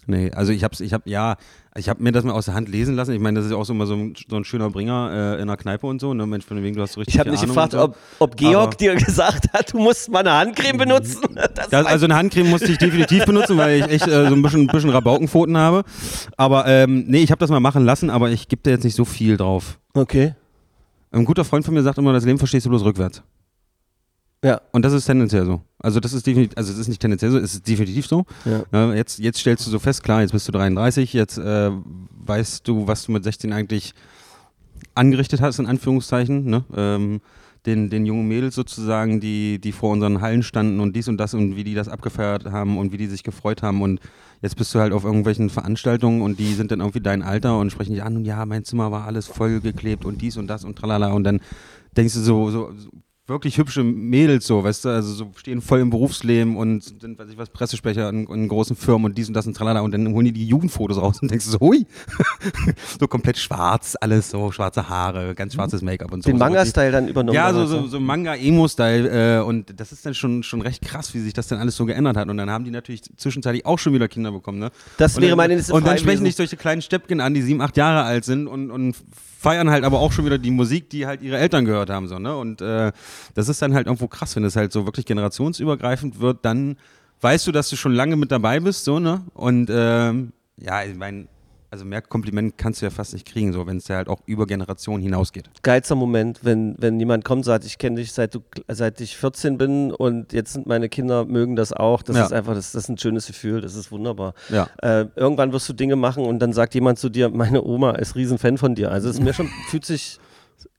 Nee, 0.07 0.33
also 0.33 0.51
ich 0.53 0.65
hab's, 0.65 0.81
ich 0.81 0.93
hab, 0.93 1.07
ja, 1.07 1.37
ich 1.77 1.89
hab 1.89 2.01
mir 2.01 2.11
das 2.11 2.25
mal 2.25 2.33
aus 2.33 2.47
der 2.47 2.55
Hand 2.55 2.69
lesen 2.69 2.97
lassen. 2.97 3.13
Ich 3.13 3.21
meine, 3.21 3.39
das 3.39 3.47
ist 3.47 3.53
ja 3.53 3.57
auch 3.57 3.65
so 3.65 3.73
immer 3.73 3.87
so 3.87 3.95
ein, 3.95 4.15
so 4.29 4.35
ein 4.37 4.45
schöner 4.45 4.69
Bringer 4.69 5.37
äh, 5.39 5.41
in 5.41 5.47
der 5.47 5.57
Kneipe 5.57 5.87
und 5.87 6.01
so. 6.01 6.13
Ne? 6.13 6.27
Mensch, 6.27 6.45
von 6.45 6.61
wegen, 6.61 6.75
du 6.75 6.83
hast 6.83 6.95
so 6.95 7.01
richtig 7.01 7.15
Ich 7.15 7.21
habe 7.21 7.31
nicht 7.31 7.39
Ahnung 7.43 7.55
gefragt, 7.55 7.73
so. 7.73 7.81
ob, 7.83 7.97
ob 8.19 8.37
Georg 8.37 8.67
Aber- 8.67 8.77
dir 8.77 8.95
gesagt 8.97 9.53
hat, 9.53 9.73
du 9.73 9.79
musst 9.79 10.11
mal 10.11 10.19
eine 10.21 10.33
Handcreme 10.33 10.77
benutzen. 10.77 11.21
Das 11.55 11.69
Das, 11.71 11.87
also 11.87 12.07
eine 12.07 12.17
Handcreme 12.17 12.51
musste 12.51 12.73
ich 12.73 12.79
definitiv 12.79 13.25
benutzen, 13.27 13.57
weil 13.57 13.79
ich 13.81 13.89
echt 13.89 14.09
äh, 14.09 14.29
so 14.29 14.35
ein 14.35 14.43
bisschen, 14.43 14.67
bisschen 14.67 14.91
Rabaukenpfoten 14.91 15.57
habe. 15.57 15.85
Aber 16.37 16.67
ähm, 16.67 17.05
nee, 17.07 17.23
ich 17.23 17.31
habe 17.31 17.39
das 17.39 17.51
mal 17.51 17.61
machen 17.61 17.85
lassen, 17.85 18.11
aber 18.11 18.31
ich 18.31 18.49
gebe 18.49 18.61
da 18.65 18.71
jetzt 18.71 18.85
nicht 18.85 18.97
so 18.97 19.05
viel 19.05 19.37
drauf. 19.37 19.79
okay. 19.95 20.35
Ein 21.15 21.27
guter 21.27 21.45
Freund 21.45 21.63
von 21.63 21.75
mir 21.75 21.83
sagt 21.83 21.99
immer, 21.99 22.15
das 22.15 22.25
Leben 22.25 22.39
verstehst 22.39 22.65
du 22.65 22.71
bloß 22.71 22.85
rückwärts. 22.85 23.23
Ja. 24.45 24.61
Und 24.73 24.85
das 24.85 24.93
ist 24.93 25.07
tendenziell 25.07 25.47
so. 25.47 25.61
Also 25.79 26.01
das 26.01 26.13
ist 26.13 26.27
definitiv, 26.27 26.57
also 26.57 26.73
es 26.73 26.79
ist 26.79 26.89
nicht 26.89 27.01
tendenziell 27.01 27.31
so, 27.31 27.39
es 27.39 27.55
ist 27.55 27.69
definitiv 27.69 28.07
so. 28.07 28.25
Ja. 28.45 28.93
Jetzt, 28.95 29.19
jetzt 29.19 29.39
stellst 29.39 29.67
du 29.67 29.71
so 29.71 29.79
fest, 29.79 30.03
klar, 30.03 30.21
jetzt 30.21 30.33
bist 30.33 30.49
du 30.49 30.53
33, 30.53 31.13
jetzt 31.13 31.39
äh, 31.39 31.71
weißt 32.25 32.67
du, 32.67 32.87
was 32.87 33.05
du 33.05 33.13
mit 33.13 33.25
16 33.25 33.53
eigentlich 33.53 33.95
angerichtet 34.95 35.41
hast, 35.41 35.59
in 35.59 35.67
Anführungszeichen. 35.67 36.45
Ne? 36.45 36.65
Ähm, 36.77 37.21
den, 37.67 37.91
den 37.91 38.07
jungen 38.07 38.27
Mädels 38.27 38.55
sozusagen, 38.55 39.21
die, 39.21 39.61
die 39.61 39.73
vor 39.73 39.91
unseren 39.91 40.21
Hallen 40.21 40.43
standen 40.43 40.81
und 40.81 40.97
dies 40.97 41.09
und 41.09 41.19
das 41.19 41.33
und 41.35 41.55
wie 41.55 41.65
die 41.65 41.75
das 41.75 41.89
abgefeiert 41.89 42.47
haben 42.47 42.77
und 42.77 42.93
wie 42.93 42.97
die 42.97 43.07
sich 43.07 43.23
gefreut 43.23 43.63
haben 43.63 43.83
und 43.83 44.01
jetzt 44.41 44.57
bist 44.57 44.75
du 44.75 44.81
halt 44.81 44.93
auf 44.93 45.05
irgendwelchen 45.05 45.49
Veranstaltungen 45.49 46.23
und 46.23 46.41
die 46.41 46.55
sind 46.55 46.73
dann 46.73 46.81
irgendwie 46.81 47.01
dein 47.01 47.23
Alter 47.23 47.59
und 47.59 47.71
sprechen 47.71 47.93
dich 47.93 48.03
an 48.03 48.17
und 48.17 48.25
ja, 48.25 48.45
mein 48.47 48.65
Zimmer 48.65 48.91
war 48.91 49.05
alles 49.05 49.29
vollgeklebt 49.29 50.05
und 50.05 50.21
dies 50.21 50.37
und 50.37 50.49
das 50.49 50.65
und 50.65 50.77
tralala 50.77 51.13
und 51.13 51.23
dann 51.23 51.41
denkst 51.97 52.15
du 52.15 52.21
so, 52.21 52.51
so, 52.51 52.73
so 52.77 52.91
wirklich 53.29 53.57
hübsche 53.57 53.85
Mädels 53.85 54.47
so, 54.47 54.65
weißt 54.65 54.85
du, 54.85 54.89
also 54.89 55.15
so 55.15 55.33
stehen 55.37 55.61
voll 55.61 55.79
im 55.79 55.91
Berufsleben 55.91 56.57
und 56.57 56.83
sind, 56.83 57.19
weiß 57.19 57.31
ich 57.31 57.39
was, 57.39 57.51
Pressesprecher 57.51 58.09
in, 58.09 58.27
in 58.27 58.49
großen 58.49 58.75
Firmen 58.75 59.07
und 59.07 59.19
dies 59.19 59.29
und 59.29 59.35
das 59.35 59.47
und 59.47 59.57
tralala 59.57 59.81
und 59.81 59.93
dann 59.93 60.13
holen 60.13 60.25
die 60.27 60.33
die 60.33 60.47
Jugendfotos 60.47 60.99
raus 60.99 61.21
und 61.23 61.31
denkst 61.31 61.47
so, 61.47 61.61
hui, 61.61 61.87
so 63.01 63.07
komplett 63.07 63.39
schwarz, 63.39 63.97
alles 64.01 64.31
so, 64.31 64.51
schwarze 64.51 64.89
Haare, 64.89 65.37
ganz 65.37 65.55
schwarzes 65.55 65.83
Make-up 65.83 66.13
und 66.13 66.25
so. 66.25 66.31
Den 66.31 66.39
Manga-Style 66.39 66.91
dann 66.91 67.07
übernommen. 67.07 67.35
ja, 67.35 67.53
so, 67.53 67.67
so, 67.67 67.87
so 67.87 68.01
Manga-Emo-Style 68.01 69.39
äh, 69.39 69.43
und 69.43 69.79
das 69.79 69.93
ist 69.93 70.05
dann 70.05 70.15
schon, 70.15 70.43
schon 70.43 70.61
recht 70.61 70.83
krass, 70.83 71.15
wie 71.15 71.21
sich 71.21 71.33
das 71.33 71.47
dann 71.47 71.61
alles 71.61 71.77
so 71.77 71.87
geändert 71.87 72.17
hat 72.17 72.29
und 72.29 72.37
dann 72.37 72.51
haben 72.51 72.65
die 72.65 72.73
natürlich 72.73 73.03
zwischenzeitlich 73.17 73.65
auch 73.67 73.79
schon 73.79 73.95
wieder 73.95 74.09
Kinder 74.09 74.33
bekommen, 74.33 74.59
ne? 74.59 74.73
Das 74.99 75.17
und 75.17 75.23
wäre 75.23 75.37
meine 75.37 75.55
nächste 75.55 75.73
Und 75.73 75.83
dann 75.83 75.91
Frage 75.91 76.01
sprechen 76.01 76.25
dich 76.25 76.35
solche 76.35 76.57
kleinen 76.57 76.83
Steppken 76.83 77.21
an, 77.21 77.35
die 77.35 77.43
sieben, 77.43 77.61
acht 77.61 77.77
Jahre 77.77 78.03
alt 78.03 78.25
sind 78.25 78.49
und, 78.49 78.73
und 78.73 78.97
feiern 79.43 79.71
halt 79.71 79.83
aber 79.83 79.99
auch 79.99 80.13
schon 80.13 80.25
wieder 80.25 80.39
die 80.39 80.53
Musik, 80.53 80.89
die 80.91 81.05
halt 81.05 81.21
ihre 81.21 81.37
Eltern 81.37 81.65
gehört 81.65 81.91
haben, 81.91 82.07
so, 82.07 82.19
ne? 82.21 82.37
Und 82.37 82.61
äh, 82.61 82.93
das 83.35 83.49
ist 83.49 83.61
dann 83.61 83.75
halt 83.75 83.89
irgendwo 83.89 84.07
krass, 84.07 84.37
wenn 84.37 84.45
es 84.45 84.55
halt 84.55 84.73
so 84.73 84.87
wirklich 84.87 85.05
generationsübergreifend 85.05 86.21
wird, 86.21 86.45
dann 86.45 86.77
weißt 87.21 87.49
du, 87.49 87.53
dass 87.53 87.69
du 87.69 87.75
schon 87.75 87.93
lange 87.93 88.15
mit 88.17 88.31
dabei 88.31 88.61
bist, 88.61 88.85
so, 88.85 89.01
ne? 89.01 89.23
Und 89.35 89.69
ähm, 89.69 90.33
ja, 90.59 90.85
ich 90.85 90.97
meine, 90.97 91.27
also 91.73 91.87
mehr 91.87 92.03
Kompliment 92.03 92.59
kannst 92.59 92.83
du 92.83 92.87
ja 92.87 92.91
fast 92.91 93.15
nicht 93.15 93.27
kriegen, 93.27 93.55
so, 93.55 93.67
wenn 93.67 93.79
es 93.79 93.89
ja 93.89 93.97
halt 93.97 94.09
auch 94.09 94.21
über 94.27 94.47
Generationen 94.47 95.03
hinausgeht. 95.03 95.49
geilster 95.63 95.95
Moment, 95.95 96.41
wenn, 96.43 96.75
wenn 96.79 97.01
jemand 97.01 97.25
kommt 97.25 97.39
und 97.39 97.45
sagt, 97.45 97.65
ich 97.65 97.79
kenne 97.79 97.97
dich 97.97 98.13
seit, 98.13 98.35
du, 98.35 98.41
seit 98.69 99.01
ich 99.01 99.17
14 99.17 99.57
bin 99.57 99.91
und 99.91 100.35
jetzt 100.35 100.53
sind 100.53 100.67
meine 100.67 100.91
Kinder, 100.91 101.25
mögen 101.25 101.57
das 101.57 101.73
auch. 101.73 102.03
Das 102.03 102.17
Ja. 102.17 102.27
ist 102.27 102.33
einfach, 102.35 102.53
das, 102.55 102.73
das 102.73 102.85
ist 102.85 102.89
ein 102.91 102.99
schönes 102.99 103.27
Gefühl, 103.27 103.63
das 103.63 103.75
ist 103.75 103.91
wunderbar. 103.91 104.35
Ja. 104.51 104.69
Äh, 104.83 105.07
irgendwann 105.17 105.53
wirst 105.55 105.67
du 105.69 105.73
Dinge 105.73 105.97
machen 105.97 106.27
und 106.27 106.41
dann 106.41 106.53
sagt 106.53 106.75
jemand 106.75 106.99
zu 106.99 107.09
dir, 107.09 107.31
meine 107.31 107.63
Oma 107.65 107.93
ist 107.93 108.17
Riesenfan 108.17 108.59
von 108.59 108.75
dir. 108.75 108.93
Also 108.93 109.09
es 109.09 109.17
ist 109.17 109.23
mir 109.23 109.33
schon, 109.33 109.49
fühlt 109.71 109.87
sich, 109.87 110.19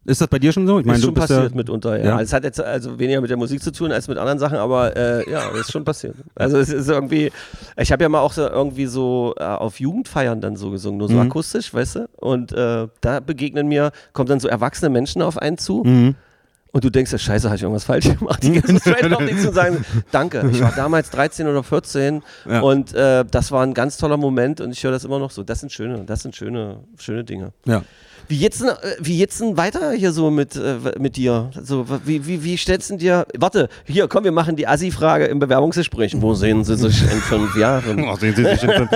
Ist 0.06 0.20
das 0.20 0.28
bei 0.28 0.38
dir 0.38 0.51
schon 0.51 0.68
so? 0.68 0.80
Ich 0.80 0.86
meine, 0.86 0.97
ist 0.99 1.06
schon 1.06 1.14
passiert 1.14 1.51
ja, 1.51 1.56
mitunter, 1.56 1.97
ja. 1.97 2.04
Ja. 2.06 2.22
Es 2.22 2.34
hat 2.34 2.43
jetzt 2.43 2.60
also 2.60 2.99
weniger 2.99 3.22
mit 3.22 3.30
der 3.30 3.38
Musik 3.38 3.64
zu 3.64 3.72
tun 3.72 3.91
als 3.91 4.08
mit 4.10 4.18
anderen 4.18 4.38
Sachen, 4.38 4.58
aber 4.58 4.95
äh, 4.97 5.30
ja, 5.32 5.47
ist 5.51 5.72
schon 5.72 5.86
passiert. 5.86 6.16
Also 6.36 6.58
es 6.58 6.68
ist 6.70 6.89
irgendwie, 6.89 7.32
ich 7.78 7.91
habe 7.91 8.04
ja 8.04 8.10
mal 8.10 8.20
auch 8.20 8.34
so 8.34 8.41
irgendwie 8.47 8.86
so 8.88 9.34
äh, 9.38 9.43
auf 9.43 9.80
Jugendfeiern 9.80 10.41
dann 10.41 10.58
so 10.58 10.72
gesungen, 10.72 10.97
nur 10.97 11.08
so 11.08 11.14
Mhm. 11.16 11.22
akustisch, 11.22 11.74
weißt 11.74 11.95
du? 11.95 12.10
Und 12.18 12.51
äh, 12.51 12.88
da 12.99 13.20
begegnen 13.22 13.68
mir, 13.70 13.91
kommen 14.12 14.28
dann 14.28 14.41
so 14.41 14.49
erwachsene 14.49 14.89
Menschen 14.89 15.22
auf 15.22 15.38
einen 15.38 15.58
zu. 15.58 15.84
Mhm. 15.86 16.16
Und 16.74 16.84
du 16.84 16.89
denkst, 16.89 17.12
ja, 17.12 17.20
scheiße, 17.20 17.47
habe 17.47 17.56
ich 17.56 17.62
irgendwas 17.62 17.84
falsch 17.84 18.10
gemacht? 18.18 18.41
Die 18.41 18.60
ganze 18.60 18.78
Zeit 18.84 19.08
noch 19.10 19.22
nichts 19.22 19.43
zu 19.43 19.54
sagen. 19.54 19.86
Danke, 20.12 20.49
ich 20.51 20.60
war 20.60 20.74
damals 20.76 21.12
13 21.12 21.47
oder 21.47 21.62
14 21.64 22.24
Ja. 22.49 22.62
und 22.62 22.93
äh, 22.95 23.24
das 23.30 23.51
war 23.51 23.64
ein 23.64 23.76
ganz 23.76 23.97
toller 23.97 24.18
Moment 24.18 24.60
und 24.60 24.72
ich 24.72 24.84
höre 24.84 24.91
das 24.91 25.06
immer 25.06 25.20
noch 25.20 25.30
so. 25.32 25.43
Das 25.43 25.60
sind 25.60 25.72
schöne, 25.72 26.04
das 26.04 26.24
sind 26.24 26.36
schöne, 26.36 26.80
schöne 26.97 27.24
Dinge. 27.24 27.54
Ja. 27.66 27.84
Wie 28.28 28.38
jetzt, 28.38 28.61
denn, 28.61 28.69
äh, 28.69 28.95
wie 28.99 29.17
jetzt 29.17 29.41
weiter 29.57 29.91
hier 29.91 30.11
so 30.11 30.32
mit, 30.32 30.55
äh, 30.55 30.78
mit 30.99 31.17
dir? 31.17 31.51
So, 31.61 31.86
wie, 32.05 32.26
wie, 32.26 32.43
wie 32.43 32.57
stellst 32.57 32.89
du 32.89 32.97
dir, 32.97 33.26
warte, 33.38 33.69
hier, 33.86 34.07
komm, 34.07 34.24
wir 34.24 34.32
machen 34.32 34.55
die 34.55 34.67
Assi-Frage 34.67 35.26
im 35.26 35.39
Bewerbungsgespräch. 35.39 36.15
Wo 36.21 36.34
sehen 36.34 36.63
Sie 36.63 36.76
sich 36.76 37.01
in 37.01 37.19
fünf 37.19 37.55
Jahren? 37.57 38.03
Oh, 38.05 38.15
sehen 38.15 38.36
Sie 38.36 38.43
sich 38.43 38.63
in 38.63 38.71
fünf, 38.71 38.91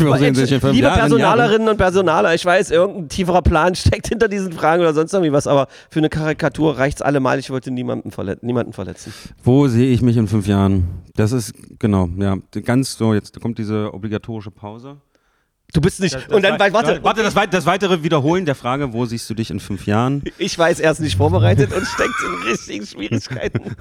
wo 0.00 0.16
sehen 0.16 0.34
Sie 0.34 0.42
sich 0.42 0.52
in 0.52 0.60
fünf 0.60 0.74
Liebe 0.74 0.86
Jahren? 0.86 1.00
Personalerinnen 1.00 1.68
und 1.68 1.76
Personaler, 1.76 2.34
ich 2.34 2.44
weiß, 2.44 2.70
irgendein 2.70 3.08
tieferer 3.08 3.42
Plan 3.42 3.74
steckt 3.74 4.08
hinter 4.08 4.28
diesen 4.28 4.52
Fragen 4.52 4.82
oder 4.82 4.94
sonst 4.94 5.12
irgendwie 5.12 5.32
was, 5.32 5.46
aber 5.46 5.68
für 5.90 6.00
eine 6.00 6.08
Karikatur 6.08 6.78
reicht 6.78 6.98
es 6.98 7.02
allemal. 7.02 7.38
Ich 7.38 7.50
wollte 7.50 7.70
niemanden, 7.70 8.10
verlet 8.10 8.42
niemanden 8.42 8.72
verletzen. 8.72 9.12
Wo 9.42 9.68
sehe 9.68 9.90
ich 9.90 10.02
mich 10.02 10.16
in 10.16 10.28
fünf 10.28 10.46
Jahren? 10.46 11.02
Das 11.16 11.32
ist, 11.32 11.52
genau, 11.78 12.08
ja, 12.16 12.36
ganz 12.64 12.96
so, 12.96 13.14
jetzt 13.14 13.38
kommt 13.40 13.58
diese 13.58 13.92
obligatorische 13.92 14.50
Pause. 14.50 14.96
Du 15.74 15.80
bist 15.80 16.00
nicht. 16.00 16.14
Das- 16.14 16.26
und 16.28 16.42
dann, 16.42 16.58
das, 16.58 16.72
warte, 16.72 17.02
warte 17.02 17.22
das, 17.22 17.34
wei- 17.34 17.46
das 17.46 17.64
weitere 17.64 18.02
Wiederholen 18.02 18.44
der 18.44 18.54
Frage, 18.54 18.92
wo 18.92 19.06
siehst 19.06 19.28
du 19.30 19.34
dich 19.34 19.50
in 19.50 19.58
fünf 19.58 19.86
Jahren? 19.86 20.22
ich 20.36 20.58
weiß, 20.58 20.80
er 20.80 20.92
ist 20.92 21.00
nicht 21.00 21.16
vorbereitet 21.16 21.72
und 21.72 21.86
steckt 21.86 22.14
in 22.26 22.50
richtigen 22.50 22.86
Schwierigkeiten. 22.86 23.74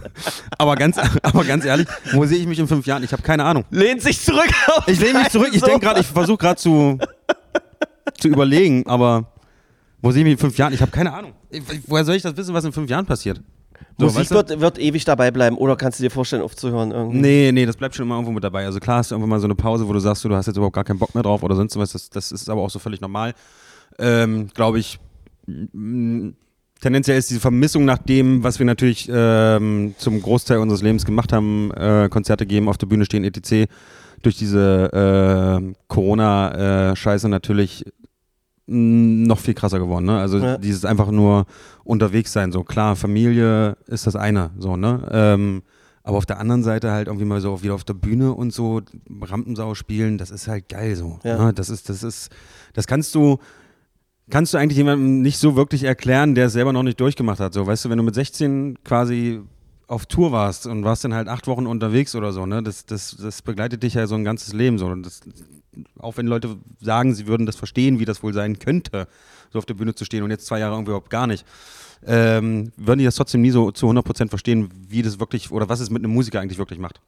Aber 0.58 0.76
ganz, 0.76 0.98
aber 1.22 1.44
ganz 1.44 1.66
ehrlich, 1.66 1.88
wo 2.14 2.26
sehe 2.26 2.38
ich 2.38 2.48
mich 2.48 2.60
in 2.60 2.68
fünf 2.70 2.86
Jahren? 2.86 3.04
Ich 3.04 3.12
habe 3.12 3.22
keine 3.24 3.44
Ahnung. 3.44 3.66
Lehnt 3.72 4.02
sich 4.02 4.22
zurück. 4.22 4.50
auf 4.68 4.88
Ich 4.88 5.00
lehne 5.02 5.20
mich 5.20 5.30
zurück, 5.30 5.50
ich 5.52 5.62
denke 5.62 5.82
gerade, 5.86 6.00
ich 6.00 6.08
versuche 6.08 6.38
gerade 6.38 6.56
zu, 6.56 6.98
zu 8.20 8.28
überlegen, 8.30 8.88
aber 8.88 9.34
wo 10.02 10.12
sehe 10.12 10.22
ich 10.22 10.26
mich 10.26 10.34
in 10.34 10.40
fünf 10.40 10.58
Jahren? 10.58 10.74
Ich 10.74 10.82
habe 10.82 10.92
keine 10.92 11.14
Ahnung. 11.14 11.34
Woher 11.88 12.06
soll 12.06 12.16
ich 12.16 12.24
das 12.24 12.38
wissen, 12.38 12.54
was 12.54 12.64
in 12.64 12.72
fünf 12.72 12.90
Jahren 12.90 13.06
passiert? 13.06 13.42
So, 13.98 14.06
Musik 14.06 14.20
weißt 14.20 14.32
du? 14.32 14.36
wird, 14.36 14.60
wird 14.60 14.80
ewig 14.80 15.06
dabei 15.06 15.32
bleiben 15.32 15.58
oder 15.58 15.76
kannst 15.76 16.00
du 16.00 16.04
dir 16.04 16.10
vorstellen, 16.10 16.42
aufzuhören? 16.42 16.92
Irgendwie? 16.92 17.20
Nee, 17.20 17.52
nee, 17.52 17.66
das 17.66 17.78
bleibt 17.78 17.96
schon 17.96 18.06
immer 18.06 18.16
irgendwo 18.16 18.32
mit 18.32 18.44
dabei. 18.44 18.66
Also 18.66 18.80
klar 18.80 18.98
hast 18.98 19.12
du 19.12 19.16
irgendwann 19.16 19.30
mal 19.30 19.40
so 19.40 19.48
eine 19.48 19.56
Pause, 19.56 19.88
wo 19.88 19.94
du 19.94 20.00
sagst, 20.00 20.24
du, 20.24 20.34
hast 20.36 20.48
jetzt 20.48 20.58
überhaupt 20.58 20.76
gar 20.76 20.84
keinen 20.84 21.00
Bock 21.00 21.14
mehr 21.14 21.24
drauf 21.24 21.44
oder 21.44 21.56
sonst 21.56 21.78
was. 21.78 21.92
Das, 21.92 22.10
das 22.10 22.32
ist 22.32 22.50
aber 22.50 22.62
auch 22.62 22.70
so 22.70 22.80
völlig 22.80 23.02
normal. 23.02 23.34
Ähm, 24.00 24.48
Glaube 24.54 24.80
ich, 24.80 25.00
tendenziell 26.82 27.18
ist 27.18 27.30
diese 27.30 27.40
Vermissung 27.40 27.86
nach 27.86 28.00
dem, 28.00 28.44
was 28.44 28.60
wir 28.60 28.66
natürlich 28.66 29.10
ähm, 29.12 29.94
zum 29.98 30.22
Großteil 30.22 30.58
unseres 30.60 30.82
Lebens 30.82 31.06
gemacht 31.06 31.32
haben, 31.34 31.72
äh, 31.72 32.10
Konzerte 32.10 32.46
geben, 32.46 32.70
auf 32.70 32.78
der 32.78 32.88
Bühne 32.88 33.06
stehen, 33.06 33.24
etc., 33.24 33.72
durch 34.24 34.38
diese 34.38 35.62
äh, 35.64 35.74
Corona-Scheiße 35.88 37.28
natürlich 37.28 37.86
mh, 37.86 37.92
noch 38.72 39.40
viel 39.40 39.54
krasser 39.54 39.80
geworden. 39.80 40.06
Ne? 40.06 40.18
Also 40.18 40.38
Ja. 40.40 40.58
dieses 40.58 40.86
einfach 40.86 41.12
nur 41.12 41.46
unterwegs 41.84 42.32
sein. 42.32 42.52
So 42.52 42.64
klar, 42.64 42.96
Familie 42.96 43.78
ist 43.88 44.08
das 44.08 44.16
eine, 44.16 44.52
so 44.58 44.78
ne. 44.78 45.08
Ähm, 45.12 45.64
aber 46.04 46.18
auf 46.18 46.26
der 46.26 46.40
anderen 46.40 46.64
Seite 46.64 46.92
halt 46.92 47.08
irgendwie 47.08 47.26
mal 47.26 47.42
so 47.42 47.62
wieder 47.62 47.76
auf 47.76 47.84
der 47.84 47.94
Bühne 47.94 48.34
und 48.34 48.52
so 48.54 48.82
Rampensau 49.22 49.76
spielen, 49.76 50.18
das 50.18 50.32
ist 50.32 50.48
halt 50.48 50.68
geil 50.70 50.96
so. 50.96 51.20
Ja. 51.24 51.46
Ne? 51.46 51.54
Das 51.54 51.70
ist, 51.70 51.90
das 51.90 52.02
ist, 52.02 52.30
das 52.74 52.88
kannst 52.88 53.14
du, 53.14 53.38
kannst 54.30 54.54
du 54.54 54.58
eigentlich 54.58 54.78
jemandem 54.78 55.22
nicht 55.22 55.38
so 55.38 55.56
wirklich 55.56 55.84
erklären, 55.84 56.34
der 56.34 56.48
es 56.48 56.54
selber 56.54 56.74
noch 56.74 56.84
nicht 56.84 57.00
durchgemacht 57.00 57.40
hat. 57.40 57.54
So, 57.54 57.68
weißt 57.68 57.86
du, 57.86 57.90
wenn 57.90 57.98
du 57.98 58.04
mit 58.04 58.16
16 58.16 58.80
quasi 58.84 59.42
auf 59.88 60.06
Tour 60.06 60.32
warst 60.32 60.66
und 60.66 60.86
warst 60.86 61.04
dann 61.04 61.14
halt 61.14 61.28
acht 61.28 61.48
Wochen 61.48 61.68
unterwegs 61.68 62.16
oder 62.16 62.32
so, 62.32 62.46
ne, 62.46 62.64
das, 62.64 62.86
das, 62.86 63.18
das 63.22 63.42
begleitet 63.42 63.84
dich 63.84 63.94
ja 63.96 64.08
so 64.08 64.16
ein 64.16 64.24
ganzes 64.24 64.54
Leben 64.54 64.80
so. 64.80 64.96
Das, 64.96 65.20
auch 66.00 66.18
wenn 66.18 66.28
Leute 66.28 66.58
sagen, 66.80 67.14
sie 67.14 67.28
würden 67.28 67.46
das 67.46 67.56
verstehen, 67.56 68.00
wie 68.00 68.06
das 68.06 68.24
wohl 68.24 68.34
sein 68.34 68.60
könnte, 68.60 69.08
so 69.52 69.60
auf 69.60 69.66
der 69.66 69.74
Bühne 69.74 69.96
zu 69.96 70.06
stehen 70.06 70.24
und 70.24 70.32
jetzt 70.32 70.46
zwei 70.46 70.60
Jahre 70.60 70.76
irgendwie 70.76 70.92
überhaupt 70.92 71.10
gar 71.10 71.28
nicht, 71.28 71.46
ähm, 72.06 72.72
würden 72.78 73.00
die 73.00 73.06
das 73.06 73.16
trotzdem 73.16 73.42
nie 73.42 73.52
so 73.52 73.72
zu 73.72 73.88
100% 73.88 74.30
verstehen, 74.30 74.70
wie 74.88 75.02
das 75.02 75.20
wirklich 75.20 75.52
oder 75.52 75.70
was 75.70 75.80
es 75.80 75.90
mit 75.90 76.04
einem 76.04 76.14
Musiker 76.14 76.40
eigentlich 76.40 76.58
wirklich 76.58 76.80
macht. 76.80 77.00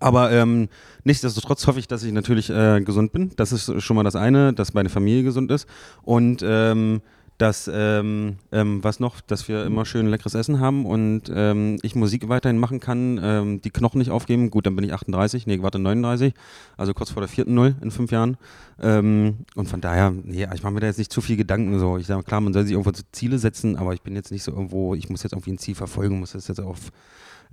Aber 0.00 0.30
ähm, 0.30 0.68
nichtsdestotrotz 1.04 1.66
hoffe 1.66 1.78
ich, 1.78 1.88
dass 1.88 2.02
ich 2.02 2.12
natürlich 2.12 2.50
äh, 2.50 2.80
gesund 2.82 3.12
bin. 3.12 3.32
Das 3.36 3.52
ist 3.52 3.82
schon 3.82 3.96
mal 3.96 4.02
das 4.02 4.16
eine, 4.16 4.52
dass 4.52 4.74
meine 4.74 4.90
Familie 4.90 5.22
gesund 5.22 5.50
ist. 5.50 5.66
Und 6.02 6.42
ähm, 6.44 7.00
dass, 7.38 7.70
ähm, 7.72 8.36
ähm, 8.50 8.82
was 8.82 8.98
noch, 8.98 9.20
dass 9.20 9.48
wir 9.48 9.64
immer 9.64 9.86
schön 9.86 10.08
leckeres 10.08 10.34
Essen 10.34 10.58
haben 10.58 10.84
und 10.84 11.30
ähm, 11.32 11.78
ich 11.82 11.94
Musik 11.94 12.28
weiterhin 12.28 12.58
machen 12.58 12.80
kann, 12.80 13.20
ähm, 13.22 13.62
die 13.62 13.70
Knochen 13.70 13.98
nicht 13.98 14.10
aufgeben. 14.10 14.50
Gut, 14.50 14.66
dann 14.66 14.74
bin 14.74 14.84
ich 14.84 14.92
38, 14.92 15.46
nee, 15.46 15.62
warte, 15.62 15.78
39, 15.78 16.34
also 16.76 16.92
kurz 16.94 17.10
vor 17.10 17.22
der 17.22 17.28
vierten 17.28 17.54
Null 17.54 17.76
in 17.80 17.92
fünf 17.92 18.10
Jahren. 18.10 18.36
Ähm, 18.80 19.38
und 19.54 19.68
von 19.68 19.80
daher, 19.80 20.10
nee, 20.10 20.46
ich 20.52 20.62
mache 20.64 20.72
mir 20.72 20.80
da 20.80 20.88
jetzt 20.88 20.98
nicht 20.98 21.12
zu 21.12 21.20
viel 21.20 21.36
Gedanken. 21.36 21.78
So. 21.78 21.96
Ich 21.96 22.06
sage, 22.06 22.24
klar, 22.24 22.40
man 22.40 22.52
soll 22.52 22.64
sich 22.64 22.72
irgendwo 22.72 22.90
Ziele 23.12 23.38
setzen, 23.38 23.76
aber 23.76 23.94
ich 23.94 24.02
bin 24.02 24.16
jetzt 24.16 24.32
nicht 24.32 24.42
so 24.42 24.50
irgendwo, 24.50 24.94
ich 24.94 25.08
muss 25.08 25.22
jetzt 25.22 25.32
irgendwie 25.32 25.52
ein 25.52 25.58
Ziel 25.58 25.76
verfolgen, 25.76 26.18
muss 26.18 26.32
das 26.32 26.48
jetzt 26.48 26.60
auf 26.60 26.90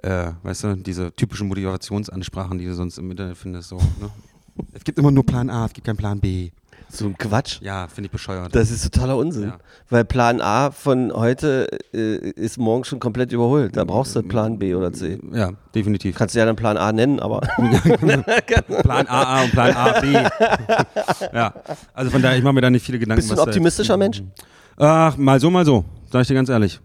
äh, 0.01 0.31
weißt 0.43 0.63
du, 0.65 0.75
diese 0.75 1.15
typischen 1.15 1.47
Motivationsansprachen, 1.47 2.57
die 2.57 2.65
du 2.65 2.73
sonst 2.73 2.97
im 2.97 3.11
Internet 3.11 3.38
findest, 3.38 3.69
so, 3.69 3.77
ne? 3.77 4.09
Es 4.71 4.83
gibt 4.83 4.97
immer 4.97 5.11
nur 5.11 5.25
Plan 5.25 5.49
A, 5.49 5.65
es 5.65 5.73
gibt 5.73 5.86
keinen 5.86 5.97
Plan 5.97 6.19
B. 6.19 6.51
So 6.97 7.05
ein 7.05 7.17
Quatsch. 7.17 7.59
Ja, 7.61 7.87
finde 7.87 8.07
ich 8.07 8.11
bescheuert. 8.11 8.55
Das 8.55 8.71
ist 8.71 8.83
totaler 8.83 9.17
Unsinn. 9.17 9.49
Ja. 9.49 9.57
Weil 9.89 10.05
Plan 10.05 10.41
A 10.41 10.71
von 10.71 11.11
heute 11.13 11.67
äh, 11.93 12.15
ist 12.31 12.57
morgen 12.57 12.83
schon 12.85 12.99
komplett 12.99 13.31
überholt. 13.31 13.75
Da 13.75 13.83
brauchst 13.83 14.15
du 14.15 14.23
Plan 14.23 14.57
B 14.59 14.73
oder 14.75 14.91
C. 14.93 15.19
ja, 15.33 15.51
definitiv. 15.73 16.15
Kannst 16.15 16.35
du 16.35 16.39
ja 16.39 16.45
dann 16.45 16.55
Plan 16.55 16.77
A 16.77 16.91
nennen, 16.91 17.19
aber 17.19 17.41
Plan 18.83 19.07
AA 19.07 19.43
und 19.43 19.51
Plan 19.51 19.75
A, 19.75 19.99
B. 19.99 20.13
ja, 21.33 21.53
also 21.93 22.11
von 22.11 22.21
daher, 22.21 22.37
ich 22.37 22.43
mache 22.43 22.53
mir 22.53 22.61
da 22.61 22.69
nicht 22.69 22.85
viele 22.85 22.99
Gedanken. 22.99 23.19
bist 23.21 23.31
du 23.31 23.35
ein 23.41 23.47
optimistischer 23.47 23.97
Mensch? 23.97 24.23
Ach, 24.77 25.15
mal 25.17 25.39
so, 25.39 25.49
mal 25.49 25.65
so, 25.65 25.85
sag 26.11 26.21
ich 26.21 26.27
dir 26.27 26.33
ganz 26.35 26.49
ehrlich. 26.49 26.79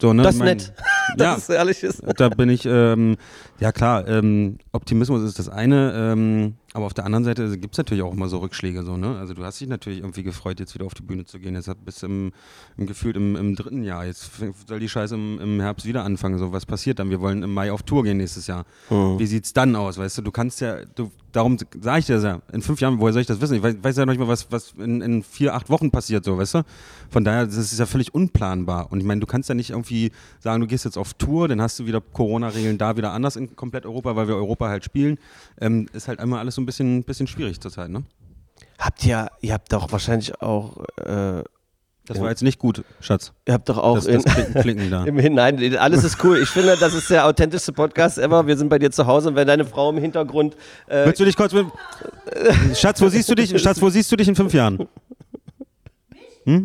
So, 0.00 0.12
ne? 0.12 0.22
Das 0.22 0.34
ist 0.34 0.38
mein- 0.40 0.48
nett. 0.58 0.72
Ja, 1.18 1.34
Das 1.34 1.38
ist 1.38 1.48
ehrlich 1.50 1.82
ist. 1.82 2.02
da 2.18 2.28
bin 2.28 2.50
ich, 2.50 2.66
ähm, 2.66 3.16
ja 3.60 3.72
klar, 3.72 4.06
ähm, 4.08 4.58
Optimismus 4.72 5.22
ist 5.22 5.38
das 5.38 5.48
eine, 5.48 5.92
ähm, 5.94 6.54
aber 6.76 6.84
auf 6.84 6.92
der 6.92 7.06
anderen 7.06 7.24
Seite 7.24 7.56
gibt 7.56 7.74
es 7.74 7.78
natürlich 7.78 8.04
auch 8.04 8.12
immer 8.12 8.28
so 8.28 8.36
Rückschläge. 8.36 8.82
So, 8.82 8.98
ne? 8.98 9.16
Also 9.16 9.32
du 9.32 9.42
hast 9.42 9.58
dich 9.58 9.68
natürlich 9.68 10.00
irgendwie 10.00 10.22
gefreut, 10.22 10.60
jetzt 10.60 10.74
wieder 10.74 10.84
auf 10.84 10.92
die 10.92 11.02
Bühne 11.02 11.24
zu 11.24 11.38
gehen. 11.38 11.54
Jetzt 11.54 11.70
bist 11.86 12.02
du 12.02 12.06
im, 12.06 12.32
im 12.76 12.86
gefühlt 12.86 13.16
im, 13.16 13.34
im 13.34 13.56
dritten 13.56 13.82
Jahr. 13.82 14.04
Jetzt 14.04 14.30
soll 14.68 14.78
die 14.78 14.88
Scheiße 14.88 15.14
im, 15.14 15.40
im 15.40 15.60
Herbst 15.60 15.86
wieder 15.86 16.04
anfangen. 16.04 16.38
So, 16.38 16.52
was 16.52 16.66
passiert 16.66 16.98
dann? 16.98 17.08
Wir 17.08 17.22
wollen 17.22 17.42
im 17.42 17.54
Mai 17.54 17.72
auf 17.72 17.82
Tour 17.82 18.04
gehen 18.04 18.18
nächstes 18.18 18.46
Jahr. 18.46 18.66
Mhm. 18.90 19.18
Wie 19.18 19.24
sieht's 19.24 19.54
dann 19.54 19.74
aus? 19.74 19.96
Weißt 19.96 20.18
du, 20.18 20.22
du 20.22 20.30
kannst 20.30 20.60
ja, 20.60 20.84
du, 20.94 21.10
darum 21.32 21.56
sage 21.80 22.00
ich 22.00 22.06
dir 22.06 22.16
das 22.16 22.24
ja, 22.24 22.42
in 22.52 22.60
fünf 22.60 22.78
Jahren, 22.82 23.00
woher 23.00 23.14
soll 23.14 23.22
ich 23.22 23.26
das 23.26 23.40
wissen? 23.40 23.54
Ich 23.54 23.62
weiß, 23.62 23.76
weiß 23.80 23.96
ja 23.96 24.04
noch 24.04 24.12
nicht 24.12 24.20
mal, 24.20 24.28
was, 24.28 24.52
was 24.52 24.74
in, 24.76 25.00
in 25.00 25.22
vier, 25.22 25.54
acht 25.54 25.70
Wochen 25.70 25.90
passiert, 25.90 26.26
so, 26.26 26.36
weißt 26.36 26.56
du? 26.56 26.62
Von 27.08 27.24
daher, 27.24 27.46
das 27.46 27.56
ist 27.56 27.78
ja 27.78 27.86
völlig 27.86 28.14
unplanbar. 28.14 28.92
Und 28.92 29.00
ich 29.00 29.06
meine, 29.06 29.22
du 29.22 29.26
kannst 29.26 29.48
ja 29.48 29.54
nicht 29.54 29.70
irgendwie 29.70 30.12
sagen, 30.40 30.60
du 30.60 30.66
gehst 30.66 30.84
jetzt 30.84 30.98
auf 30.98 31.14
Tour, 31.14 31.48
dann 31.48 31.62
hast 31.62 31.78
du 31.78 31.86
wieder 31.86 32.02
Corona-Regeln 32.02 32.76
da 32.76 32.98
wieder 32.98 33.12
anders 33.12 33.36
in 33.36 33.45
komplett 33.54 33.86
Europa, 33.86 34.16
weil 34.16 34.26
wir 34.28 34.34
Europa 34.36 34.68
halt 34.68 34.84
spielen. 34.84 35.18
Ähm, 35.60 35.88
ist 35.92 36.08
halt 36.08 36.18
einmal 36.20 36.40
alles 36.40 36.54
so 36.56 36.60
ein 36.62 36.66
bisschen, 36.66 37.04
bisschen 37.04 37.26
schwierig 37.26 37.60
zurzeit, 37.60 37.90
ne? 37.90 38.02
Habt 38.78 39.04
ihr, 39.06 39.28
ihr 39.40 39.52
habt 39.52 39.72
doch 39.72 39.92
wahrscheinlich 39.92 40.40
auch, 40.42 40.78
äh, 40.98 41.42
Das 42.06 42.20
war 42.20 42.28
jetzt 42.30 42.42
nicht 42.42 42.58
gut, 42.58 42.84
Schatz. 43.00 43.32
ihr 43.46 43.54
habt 43.54 43.68
doch 43.68 43.78
auch 43.78 43.94
Das, 43.96 44.06
in, 44.06 44.22
das 44.22 44.34
Klicken, 44.34 44.60
Klicken 44.60 44.90
da. 44.90 45.04
im 45.06 45.18
Hinein, 45.18 45.76
alles 45.76 46.04
ist 46.04 46.22
cool. 46.24 46.38
Ich 46.42 46.48
finde, 46.48 46.76
das 46.78 46.94
ist 46.94 47.08
der 47.10 47.26
authentischste 47.26 47.72
Podcast 47.72 48.18
ever. 48.18 48.46
Wir 48.46 48.56
sind 48.56 48.68
bei 48.68 48.78
dir 48.78 48.90
zu 48.90 49.06
Hause 49.06 49.28
und 49.30 49.34
wenn 49.36 49.46
deine 49.46 49.64
Frau 49.64 49.90
im 49.90 49.98
Hintergrund 49.98 50.56
äh, 50.88 51.06
Willst 51.06 51.20
du 51.20 51.24
dich 51.24 51.36
kurz 51.36 51.52
mit. 51.52 51.66
Schatz, 52.74 53.00
wo 53.00 53.08
siehst 53.08 53.28
du 53.28 53.34
dich? 53.34 53.60
Schatz, 53.60 53.80
wo 53.80 53.88
siehst 53.90 54.10
du 54.12 54.16
dich 54.16 54.28
in 54.28 54.36
fünf 54.36 54.52
Jahren? 54.54 54.86
Schloss 56.46 56.64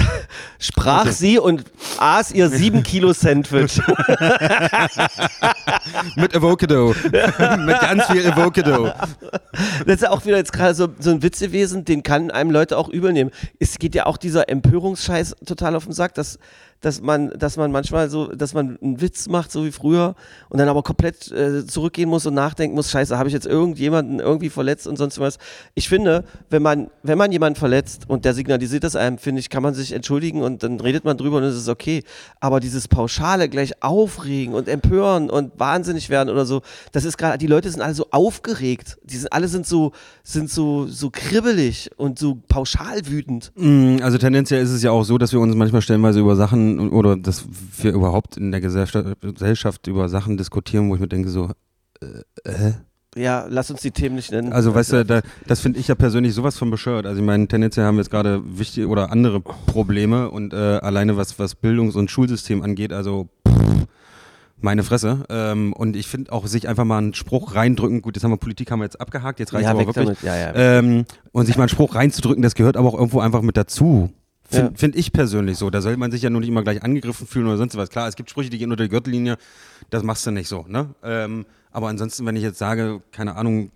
Sprach 0.59 1.07
sie 1.07 1.39
und 1.39 1.63
aß 1.97 2.31
ihr 2.31 2.49
sieben 2.49 2.83
Kilo 2.83 3.13
Sandwich. 3.13 3.81
Mit 6.15 6.35
Avocado. 6.35 6.93
mit 7.11 7.79
ganz 7.79 8.05
viel 8.05 8.27
Avocado. 8.27 8.91
Das 9.85 9.95
ist 9.95 10.03
ja 10.03 10.11
auch 10.11 10.25
wieder 10.25 10.37
jetzt 10.37 10.53
gerade 10.53 10.75
so, 10.75 10.89
so 10.99 11.11
ein 11.11 11.23
Witz 11.23 11.39
gewesen, 11.39 11.85
den 11.85 12.03
kann 12.03 12.31
einem 12.31 12.51
Leute 12.51 12.77
auch 12.77 12.89
übel 12.89 13.13
nehmen. 13.13 13.31
Es 13.59 13.79
geht 13.79 13.95
ja 13.95 14.05
auch 14.05 14.17
dieser 14.17 14.49
Empörungsscheiß 14.49 15.37
total 15.45 15.75
auf 15.75 15.85
den 15.85 15.93
Sack, 15.93 16.13
dass, 16.13 16.37
dass, 16.81 17.01
man, 17.01 17.29
dass 17.37 17.57
man 17.57 17.71
manchmal 17.71 18.09
so, 18.09 18.27
dass 18.27 18.53
man 18.53 18.77
einen 18.81 19.01
Witz 19.01 19.27
macht, 19.27 19.51
so 19.51 19.65
wie 19.65 19.71
früher, 19.71 20.15
und 20.49 20.59
dann 20.59 20.69
aber 20.69 20.83
komplett 20.83 21.31
äh, 21.31 21.65
zurückgehen 21.65 22.09
muss 22.09 22.25
und 22.25 22.33
nachdenken 22.33 22.75
muss, 22.75 22.91
scheiße, 22.91 23.17
habe 23.17 23.29
ich 23.29 23.33
jetzt 23.33 23.47
irgendjemanden 23.47 24.19
irgendwie 24.19 24.49
verletzt 24.49 24.87
und 24.87 24.97
sonst 24.97 25.19
was. 25.19 25.37
Ich 25.75 25.89
finde, 25.89 26.25
wenn 26.49 26.61
man, 26.61 26.89
wenn 27.03 27.17
man 27.17 27.31
jemanden 27.31 27.57
verletzt 27.57 28.03
und 28.07 28.25
der 28.25 28.33
signalisiert 28.33 28.83
das 28.83 28.95
einem, 28.95 29.17
finde 29.17 29.39
ich, 29.39 29.49
kann 29.49 29.63
man 29.63 29.73
sich 29.73 29.93
entschuldigen 30.01 30.41
und 30.41 30.63
dann 30.63 30.79
redet 30.79 31.05
man 31.05 31.15
drüber 31.15 31.37
und 31.37 31.43
es 31.43 31.55
ist 31.55 31.69
okay. 31.69 32.03
Aber 32.39 32.59
dieses 32.59 32.87
Pauschale 32.87 33.49
gleich 33.49 33.83
aufregen 33.83 34.55
und 34.55 34.67
empören 34.67 35.29
und 35.29 35.59
wahnsinnig 35.59 36.09
werden 36.09 36.29
oder 36.29 36.45
so, 36.45 36.61
das 36.91 37.05
ist 37.05 37.17
gerade, 37.17 37.37
die 37.37 37.45
Leute 37.45 37.69
sind 37.69 37.81
alle 37.81 37.93
so 37.93 38.07
aufgeregt. 38.09 38.97
Die 39.03 39.17
sind 39.17 39.31
alle 39.31 39.47
sind 39.47 39.67
so, 39.67 39.91
sind 40.23 40.49
so, 40.49 40.87
so 40.87 41.11
kribbelig 41.11 41.91
und 41.97 42.17
so 42.17 42.41
pauschal 42.47 43.05
wütend. 43.05 43.51
Mm, 43.55 43.97
Also 44.01 44.17
tendenziell 44.17 44.63
ist 44.63 44.71
es 44.71 44.81
ja 44.81 44.89
auch 44.91 45.03
so, 45.03 45.17
dass 45.17 45.31
wir 45.31 45.39
uns 45.39 45.55
manchmal 45.55 45.81
stellenweise 45.81 46.19
über 46.19 46.35
Sachen 46.35 46.89
oder 46.89 47.15
dass 47.15 47.45
wir 47.77 47.93
überhaupt 47.93 48.37
in 48.37 48.51
der 48.51 48.61
Gesellschaft, 48.61 49.87
über 49.87 50.09
Sachen 50.09 50.37
diskutieren, 50.37 50.89
wo 50.89 50.95
ich 50.95 51.01
mir 51.01 51.07
denke 51.07 51.29
so, 51.29 51.51
äh, 52.01 52.49
äh? 52.49 52.73
Ja, 53.15 53.45
lass 53.49 53.69
uns 53.69 53.81
die 53.81 53.91
Themen 53.91 54.15
nicht 54.15 54.31
nennen. 54.31 54.53
Also 54.53 54.73
weißt 54.73 54.93
du, 54.93 55.05
da, 55.05 55.21
das 55.45 55.59
finde 55.59 55.79
ich 55.79 55.87
ja 55.89 55.95
persönlich 55.95 56.33
sowas 56.33 56.57
von 56.57 56.71
bescheuert. 56.71 57.05
Also 57.05 57.19
ich 57.19 57.25
meine, 57.25 57.45
tendenziell 57.47 57.85
haben 57.85 57.95
wir 57.95 58.03
jetzt 58.03 58.11
gerade 58.11 58.41
wichtige 58.57 58.87
oder 58.87 59.11
andere 59.11 59.41
Probleme 59.41 60.29
und 60.31 60.53
äh, 60.53 60.55
alleine 60.55 61.17
was, 61.17 61.37
was 61.37 61.55
Bildungs- 61.55 61.95
und 61.95 62.09
Schulsystem 62.09 62.61
angeht, 62.63 62.93
also 62.93 63.27
pff, 63.45 63.85
meine 64.61 64.83
Fresse. 64.83 65.25
Ähm, 65.29 65.73
und 65.73 65.97
ich 65.97 66.07
finde 66.07 66.31
auch 66.31 66.47
sich 66.47 66.69
einfach 66.69 66.85
mal 66.85 66.99
einen 66.99 67.13
Spruch 67.13 67.53
reindrücken, 67.53 68.01
gut, 68.01 68.15
jetzt 68.15 68.23
haben 68.23 68.31
wir 68.31 68.37
Politik 68.37 68.71
haben 68.71 68.79
wir 68.79 68.85
jetzt 68.85 69.01
abgehakt, 69.01 69.39
jetzt 69.39 69.53
reicht 69.53 69.65
ja, 69.65 69.71
aber 69.71 69.85
wirklich. 69.85 70.21
Ja, 70.21 70.37
ja. 70.37 70.55
Ähm, 70.55 71.03
und 71.33 71.47
sich 71.47 71.57
mal 71.57 71.63
einen 71.63 71.69
Spruch 71.69 71.95
reinzudrücken, 71.95 72.41
das 72.41 72.55
gehört 72.55 72.77
aber 72.77 72.87
auch 72.87 72.97
irgendwo 72.97 73.19
einfach 73.19 73.41
mit 73.41 73.57
dazu. 73.57 74.09
Finde 74.49 74.67
Ja. 74.67 74.77
find 74.77 74.95
ich 74.95 75.11
persönlich 75.11 75.57
so. 75.57 75.69
Da 75.69 75.81
soll 75.81 75.97
man 75.97 76.11
sich 76.11 76.21
ja 76.21 76.29
nur 76.29 76.39
nicht 76.39 76.49
immer 76.49 76.63
gleich 76.63 76.81
angegriffen 76.83 77.27
fühlen 77.27 77.47
oder 77.47 77.57
sonst 77.57 77.75
was. 77.75 77.89
Klar, 77.89 78.07
es 78.07 78.15
gibt 78.15 78.29
Sprüche, 78.29 78.49
die 78.49 78.57
gehen 78.57 78.71
unter 78.71 78.83
die 78.83 78.89
Gürtellinie. 78.89 79.37
Das 79.89 80.03
machst 80.03 80.25
du 80.25 80.31
nicht 80.31 80.47
so. 80.47 80.65
Ne? 80.67 80.89
Ähm, 81.03 81.45
aber 81.71 81.87
ansonsten, 81.87 82.25
wenn 82.25 82.35
ich 82.35 82.43
jetzt 82.43 82.59
sage, 82.59 83.01
keine 83.11 83.35
Ahnung, 83.35 83.71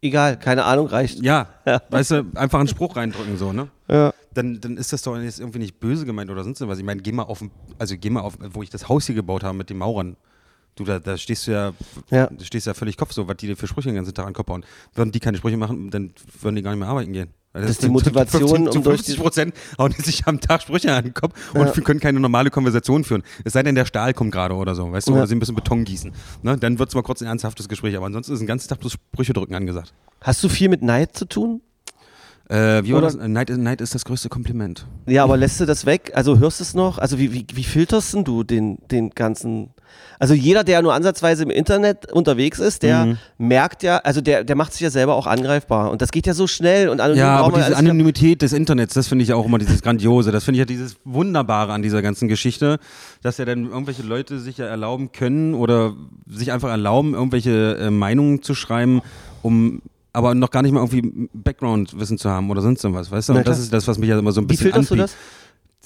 Egal, 0.00 0.38
keine 0.38 0.64
Ahnung, 0.64 0.86
reicht. 0.86 1.20
ja, 1.22 1.48
weißt 1.90 2.10
du, 2.12 2.26
einfach 2.36 2.60
einen 2.60 2.68
Spruch 2.68 2.94
reindrücken 2.94 3.36
so, 3.36 3.52
ne? 3.52 3.68
Ja. 3.88 4.14
Dann, 4.32 4.60
dann 4.60 4.76
ist 4.76 4.92
das 4.92 5.02
doch 5.02 5.16
jetzt 5.18 5.40
irgendwie 5.40 5.58
nicht 5.58 5.80
böse 5.80 6.06
gemeint 6.06 6.30
oder 6.30 6.44
sonst 6.44 6.60
was. 6.60 6.78
Ich 6.78 6.84
meine, 6.84 7.02
geh 7.02 7.10
mal 7.10 7.24
auf, 7.24 7.42
also 7.78 7.96
geh 7.98 8.10
mal 8.10 8.20
auf, 8.20 8.38
wo 8.52 8.62
ich 8.62 8.70
das 8.70 8.88
Haus 8.88 9.06
hier 9.06 9.16
gebaut 9.16 9.42
habe 9.42 9.58
mit 9.58 9.70
den 9.70 9.78
Maurern. 9.78 10.16
Du, 10.76 10.84
da, 10.84 10.98
da 11.00 11.16
stehst 11.16 11.46
du 11.46 11.50
ja, 11.52 11.72
Ja. 12.10 12.26
du 12.28 12.44
stehst 12.44 12.66
ja 12.66 12.74
völlig 12.74 12.96
Kopf 12.96 13.12
so, 13.12 13.26
was 13.26 13.36
die 13.36 13.48
dir 13.48 13.56
für 13.56 13.66
Sprüche 13.66 13.88
den 13.88 13.96
ganzen 13.96 14.14
Tag 14.14 14.26
an 14.26 14.30
den 14.32 14.36
Kopf 14.36 14.48
hauen. 14.48 14.64
Würden 14.94 15.10
die 15.12 15.20
keine 15.20 15.36
Sprüche 15.38 15.56
machen, 15.56 15.90
dann 15.90 16.12
würden 16.40 16.54
die 16.56 16.62
gar 16.62 16.70
nicht 16.70 16.78
mehr 16.80 16.88
arbeiten 16.88 17.12
gehen. 17.12 17.30
Weil 17.52 17.62
Das 17.62 17.70
ist 17.72 17.82
die 17.82 17.88
Motivation, 17.88 18.42
15, 18.42 18.72
zu 18.72 18.78
um 18.78 18.84
durch 18.84 18.96
50 18.98 19.18
Prozent 19.18 19.54
hauen 19.78 19.92
die 19.98 20.02
sich 20.02 20.26
am 20.26 20.38
Tag 20.38 20.62
Sprüche 20.62 20.92
an 20.92 21.02
den 21.02 21.14
Kopf 21.14 21.34
und 21.54 21.84
können 21.84 21.98
keine 21.98 22.20
normale 22.20 22.50
Konversation 22.50 23.02
führen. 23.04 23.22
Es 23.44 23.54
sei 23.54 23.62
denn, 23.62 23.74
der 23.74 23.86
Stahl 23.86 24.12
kommt 24.14 24.30
gerade 24.32 24.54
oder 24.54 24.74
so, 24.74 24.92
weißt 24.92 25.08
du, 25.08 25.12
Ja. 25.12 25.18
oder 25.18 25.26
sie 25.26 25.34
ein 25.34 25.40
bisschen 25.40 25.54
Beton 25.56 25.84
gießen. 25.84 26.12
Ne? 26.42 26.56
Dann 26.58 26.78
wird 26.78 26.90
es 26.90 26.94
mal 26.94 27.02
kurz 27.02 27.22
ein 27.22 27.26
ernsthaftes 27.26 27.68
Gespräch, 27.68 27.96
aber 27.96 28.06
ansonsten 28.06 28.34
ist 28.34 28.40
ein 28.40 28.46
ganzen 28.46 28.68
Tag 28.68 28.78
bloß 28.80 28.92
Sprüche 28.92 29.32
drücken 29.32 29.54
angesagt. 29.54 29.92
Hast 30.20 30.44
du 30.44 30.48
viel 30.48 30.68
mit 30.68 30.82
Neid 30.82 31.16
zu 31.16 31.24
tun? 31.24 31.62
Äh, 32.50 32.82
wie 32.84 32.92
war 32.94 33.00
das? 33.02 33.14
Äh, 33.14 33.28
Neid, 33.28 33.50
ist- 33.50 33.58
Neid 33.58 33.80
ist 33.80 33.94
das 33.94 34.04
größte 34.04 34.28
Kompliment. 34.28 34.86
Ja, 35.06 35.24
aber 35.24 35.36
lässt 35.36 35.60
du 35.60 35.66
das 35.66 35.84
weg? 35.84 36.12
Also 36.14 36.38
hörst 36.38 36.60
du 36.60 36.64
es 36.64 36.74
noch? 36.74 36.98
Also 36.98 37.18
wie, 37.18 37.32
wie, 37.32 37.46
wie 37.52 37.64
filterst 37.64 38.14
denn 38.14 38.24
du 38.24 38.42
den, 38.44 38.78
den 38.90 39.10
ganzen. 39.10 39.70
Also 40.18 40.34
jeder, 40.34 40.64
der 40.64 40.82
nur 40.82 40.94
ansatzweise 40.94 41.42
im 41.44 41.50
Internet 41.50 42.12
unterwegs 42.12 42.58
ist, 42.58 42.82
der 42.82 43.06
Mhm. 43.06 43.18
merkt 43.38 43.82
ja, 43.82 43.98
also 43.98 44.20
der, 44.20 44.44
der 44.44 44.56
macht 44.56 44.72
sich 44.72 44.80
ja 44.82 44.90
selber 44.90 45.14
auch 45.14 45.26
angreifbar. 45.26 45.90
Und 45.90 46.02
das 46.02 46.10
geht 46.10 46.26
ja 46.26 46.34
so 46.34 46.46
schnell 46.46 46.88
und 46.88 47.00
anonym 47.00 47.20
Ja, 47.20 47.36
aber 47.38 47.58
diese 47.58 47.76
Anonymität 47.76 48.42
des 48.42 48.52
Internets, 48.52 48.94
das 48.94 49.06
finde 49.08 49.22
ich 49.22 49.28
ja 49.28 49.36
auch 49.36 49.46
immer 49.46 49.58
dieses 49.58 49.82
Grandiose. 49.82 50.32
Das 50.32 50.44
finde 50.44 50.56
ich 50.56 50.60
ja 50.60 50.64
dieses 50.66 50.96
Wunderbare 51.04 51.72
an 51.72 51.82
dieser 51.82 52.02
ganzen 52.02 52.28
Geschichte, 52.28 52.78
dass 53.22 53.38
ja 53.38 53.44
dann 53.44 53.66
irgendwelche 53.70 54.02
Leute 54.02 54.38
sich 54.40 54.58
ja 54.58 54.66
erlauben 54.66 55.12
können 55.12 55.54
oder 55.54 55.94
sich 56.26 56.52
einfach 56.52 56.70
erlauben, 56.70 57.14
irgendwelche 57.14 57.76
äh, 57.78 57.90
Meinungen 57.90 58.42
zu 58.42 58.54
schreiben, 58.54 59.00
um 59.42 59.82
aber 60.12 60.34
noch 60.34 60.50
gar 60.50 60.62
nicht 60.62 60.72
mal 60.72 60.80
irgendwie 60.80 61.28
Background-Wissen 61.32 62.18
zu 62.18 62.28
haben 62.30 62.50
oder 62.50 62.60
sonst 62.60 62.82
irgendwas, 62.82 63.10
weißt 63.10 63.28
du? 63.28 63.32
Und 63.34 63.46
das 63.46 63.58
ist 63.58 63.72
das, 63.72 63.86
was 63.86 63.98
mich 63.98 64.08
ja 64.08 64.18
immer 64.18 64.32
so 64.32 64.40
ein 64.40 64.44
Wie 64.44 64.48
bisschen 64.48 64.72
filterst 64.72 64.90
du 64.90 64.94
anpiekt. 64.94 65.10
das? 65.10 65.16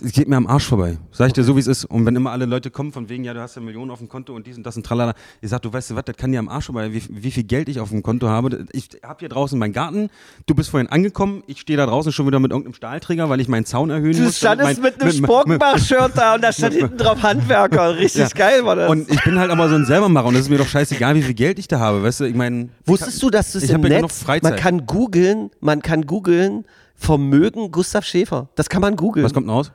Es 0.05 0.12
geht 0.12 0.28
mir 0.28 0.36
am 0.36 0.46
Arsch 0.46 0.66
vorbei. 0.66 0.98
Sag 1.12 1.28
ich 1.28 1.32
dir 1.32 1.44
so, 1.44 1.55
wie 1.57 1.61
es 1.61 1.66
ist. 1.66 1.84
Und 1.84 2.05
wenn 2.07 2.16
immer 2.16 2.30
alle 2.32 2.44
Leute 2.44 2.70
kommen 2.70 2.92
von 2.92 3.09
wegen, 3.09 3.24
ja, 3.24 3.34
du 3.34 3.40
hast 3.40 3.55
ja 3.57 3.62
Millionen 3.62 3.90
auf 3.90 3.98
dem 3.98 4.09
Konto 4.09 4.34
und 4.34 4.46
dies 4.46 4.57
und 4.57 4.64
das 4.64 4.76
und 4.76 4.84
tralala. 4.84 5.14
Ich 5.40 5.50
sag, 5.50 5.62
du 5.62 5.72
weißt 5.72 5.90
du 5.90 5.96
was, 5.96 6.05
das 6.05 6.16
kann 6.16 6.32
dir 6.32 6.38
am 6.38 6.48
Arsch 6.48 6.66
vorbei, 6.66 6.92
wie, 6.92 7.03
wie 7.11 7.30
viel 7.30 7.44
Geld 7.44 7.68
ich 7.68 7.78
auf 7.80 7.90
dem 7.90 8.03
Konto 8.03 8.28
habe. 8.28 8.66
Ich 8.72 8.88
hab 9.03 9.20
hier 9.20 9.28
draußen 9.28 9.59
meinen 9.59 9.72
Garten. 9.72 10.09
Du 10.46 10.55
bist 10.55 10.70
vorhin 10.70 10.88
angekommen. 10.88 11.42
Ich 11.46 11.61
stehe 11.61 11.76
da 11.76 11.86
draußen 11.86 12.11
schon 12.12 12.26
wieder 12.26 12.40
mit 12.40 12.50
irgendeinem 12.50 12.74
Stahlträger, 12.74 13.28
weil 13.30 13.40
ich 13.40 13.48
meinen 13.48 13.64
Zaun 13.64 13.90
erhöhen 13.90 14.12
Du 14.16 14.22
muss. 14.22 14.40
damit 14.40 14.61
standest 14.66 14.82
mein- 14.82 14.92
mit 14.92 15.03
einem 15.03 15.24
Sporkenbach-Shirt 15.24 16.12
da 16.16 16.34
und 16.34 16.42
da 16.44 16.53
stand 16.53 16.74
hinten 16.74 16.98
drauf 16.98 17.22
Handwerker. 17.22 17.96
Richtig 17.96 18.22
Ja. 18.22 18.28
geil 18.28 18.64
war 18.64 18.76
das. 18.76 18.90
Und 18.90 19.11
ich 19.11 19.22
bin 19.24 19.38
halt 19.38 19.50
aber 19.50 19.68
so 19.68 19.74
ein 19.76 19.84
Selbermacher 19.84 20.26
und 20.28 20.34
es 20.34 20.42
ist 20.42 20.48
mir 20.50 20.59
doch 20.59 20.66
scheißegal, 20.68 21.14
wie 21.14 21.22
viel 21.22 21.34
Geld 21.34 21.59
ich 21.59 21.68
da 21.68 21.78
habe. 21.78 22.03
Weißt 22.03 22.20
du, 22.20 22.24
ich 22.24 22.34
meine. 22.34 22.68
Wusstest 22.86 23.22
du, 23.22 23.30
dass 23.30 23.53
das 23.53 23.62
ich 23.62 23.70
im 23.70 23.80
Netz, 23.82 24.22
Freizeit. 24.22 24.42
man 24.53 24.59
kann 24.61 24.86
googeln, 24.86 25.50
man 25.61 25.82
kann 25.82 26.07
googeln 26.07 26.64
Vermögen 26.94 27.72
Gustav 27.72 28.05
Schäfer. 28.05 28.48
Das 28.55 28.68
kann 28.68 28.80
man 28.80 28.94
googeln. 28.96 29.24
Was 29.24 29.34
kommt 29.34 29.46
denn 29.46 29.50
raus? 29.55 29.72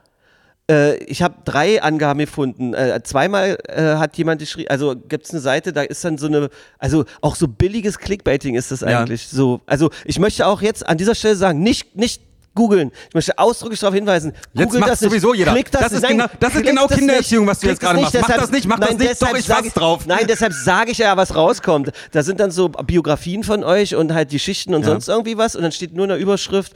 Äh, 0.70 0.96
ich 1.04 1.22
habe 1.22 1.36
drei 1.44 1.82
Angaben 1.82 2.18
gefunden. 2.20 2.74
Äh, 2.74 3.00
zweimal 3.02 3.58
äh, 3.68 3.96
hat 3.96 4.16
jemand 4.18 4.40
geschrieben, 4.40 4.68
also 4.70 4.94
gibt 4.96 5.24
es 5.26 5.30
eine 5.32 5.40
Seite, 5.40 5.72
da 5.72 5.82
ist 5.82 6.04
dann 6.04 6.18
so 6.18 6.26
eine, 6.26 6.50
also 6.78 7.04
auch 7.22 7.36
so 7.36 7.48
billiges 7.48 7.98
Clickbaiting 7.98 8.54
ist 8.54 8.70
das 8.70 8.80
Ja. 8.82 9.00
eigentlich. 9.00 9.28
So, 9.28 9.60
also 9.66 9.90
ich 10.04 10.18
möchte 10.18 10.46
auch 10.46 10.60
jetzt 10.60 10.86
an 10.86 10.98
dieser 10.98 11.14
Stelle 11.14 11.36
sagen, 11.36 11.60
nicht, 11.62 11.96
nicht 11.96 12.22
googeln. 12.58 12.90
Ich 13.08 13.14
möchte 13.14 13.38
ausdrücklich 13.38 13.80
darauf 13.80 13.94
hinweisen. 13.94 14.32
Jetzt 14.52 14.74
macht 14.78 14.90
das 14.90 15.00
nicht. 15.00 15.10
sowieso 15.10 15.32
jeder. 15.34 15.52
Klickt 15.52 15.72
das, 15.74 15.82
Das 15.84 15.92
ist 15.92 16.02
nicht. 16.02 16.10
genau- 16.10 16.26
das 16.40 16.54
ist 16.54 16.62
genau 16.64 16.86
das 16.86 16.98
Kindererziehung, 16.98 17.44
nicht. 17.44 17.50
was 17.52 17.60
du 17.60 17.66
jetzt 17.68 17.82
das 17.82 17.88
gerade 17.88 17.96
nicht. 18.00 18.04
machst. 18.04 18.14
Mach 18.20 18.26
Deshalb- 18.26 18.40
das 18.40 18.50
nicht, 18.50 18.66
mach 18.66 18.78
das 18.78 18.88
Nein, 18.90 18.98
nicht. 18.98 19.10
deshalb 19.10 19.32
Doch, 19.32 19.38
ich 19.38 19.46
fass 19.46 19.72
drauf. 19.74 20.06
Nein, 20.06 20.24
deshalb 20.28 20.52
sage 20.52 20.90
ich 20.90 20.98
ja, 20.98 21.16
was 21.16 21.34
rauskommt. 21.34 21.92
Da 22.12 22.22
sind 22.22 22.40
dann 22.40 22.50
so 22.50 22.68
Biografien 22.68 23.44
von 23.44 23.64
euch 23.64 23.94
und 23.94 24.12
halt 24.12 24.32
die 24.32 24.38
Schichten 24.38 24.74
und 24.74 24.82
Ja. 24.82 24.88
sonst 24.88 25.08
irgendwie 25.08 25.38
was 25.38 25.54
und 25.56 25.62
dann 25.62 25.72
steht 25.72 25.94
nur 25.94 26.04
in 26.04 26.08
der 26.10 26.18
Überschrift 26.18 26.72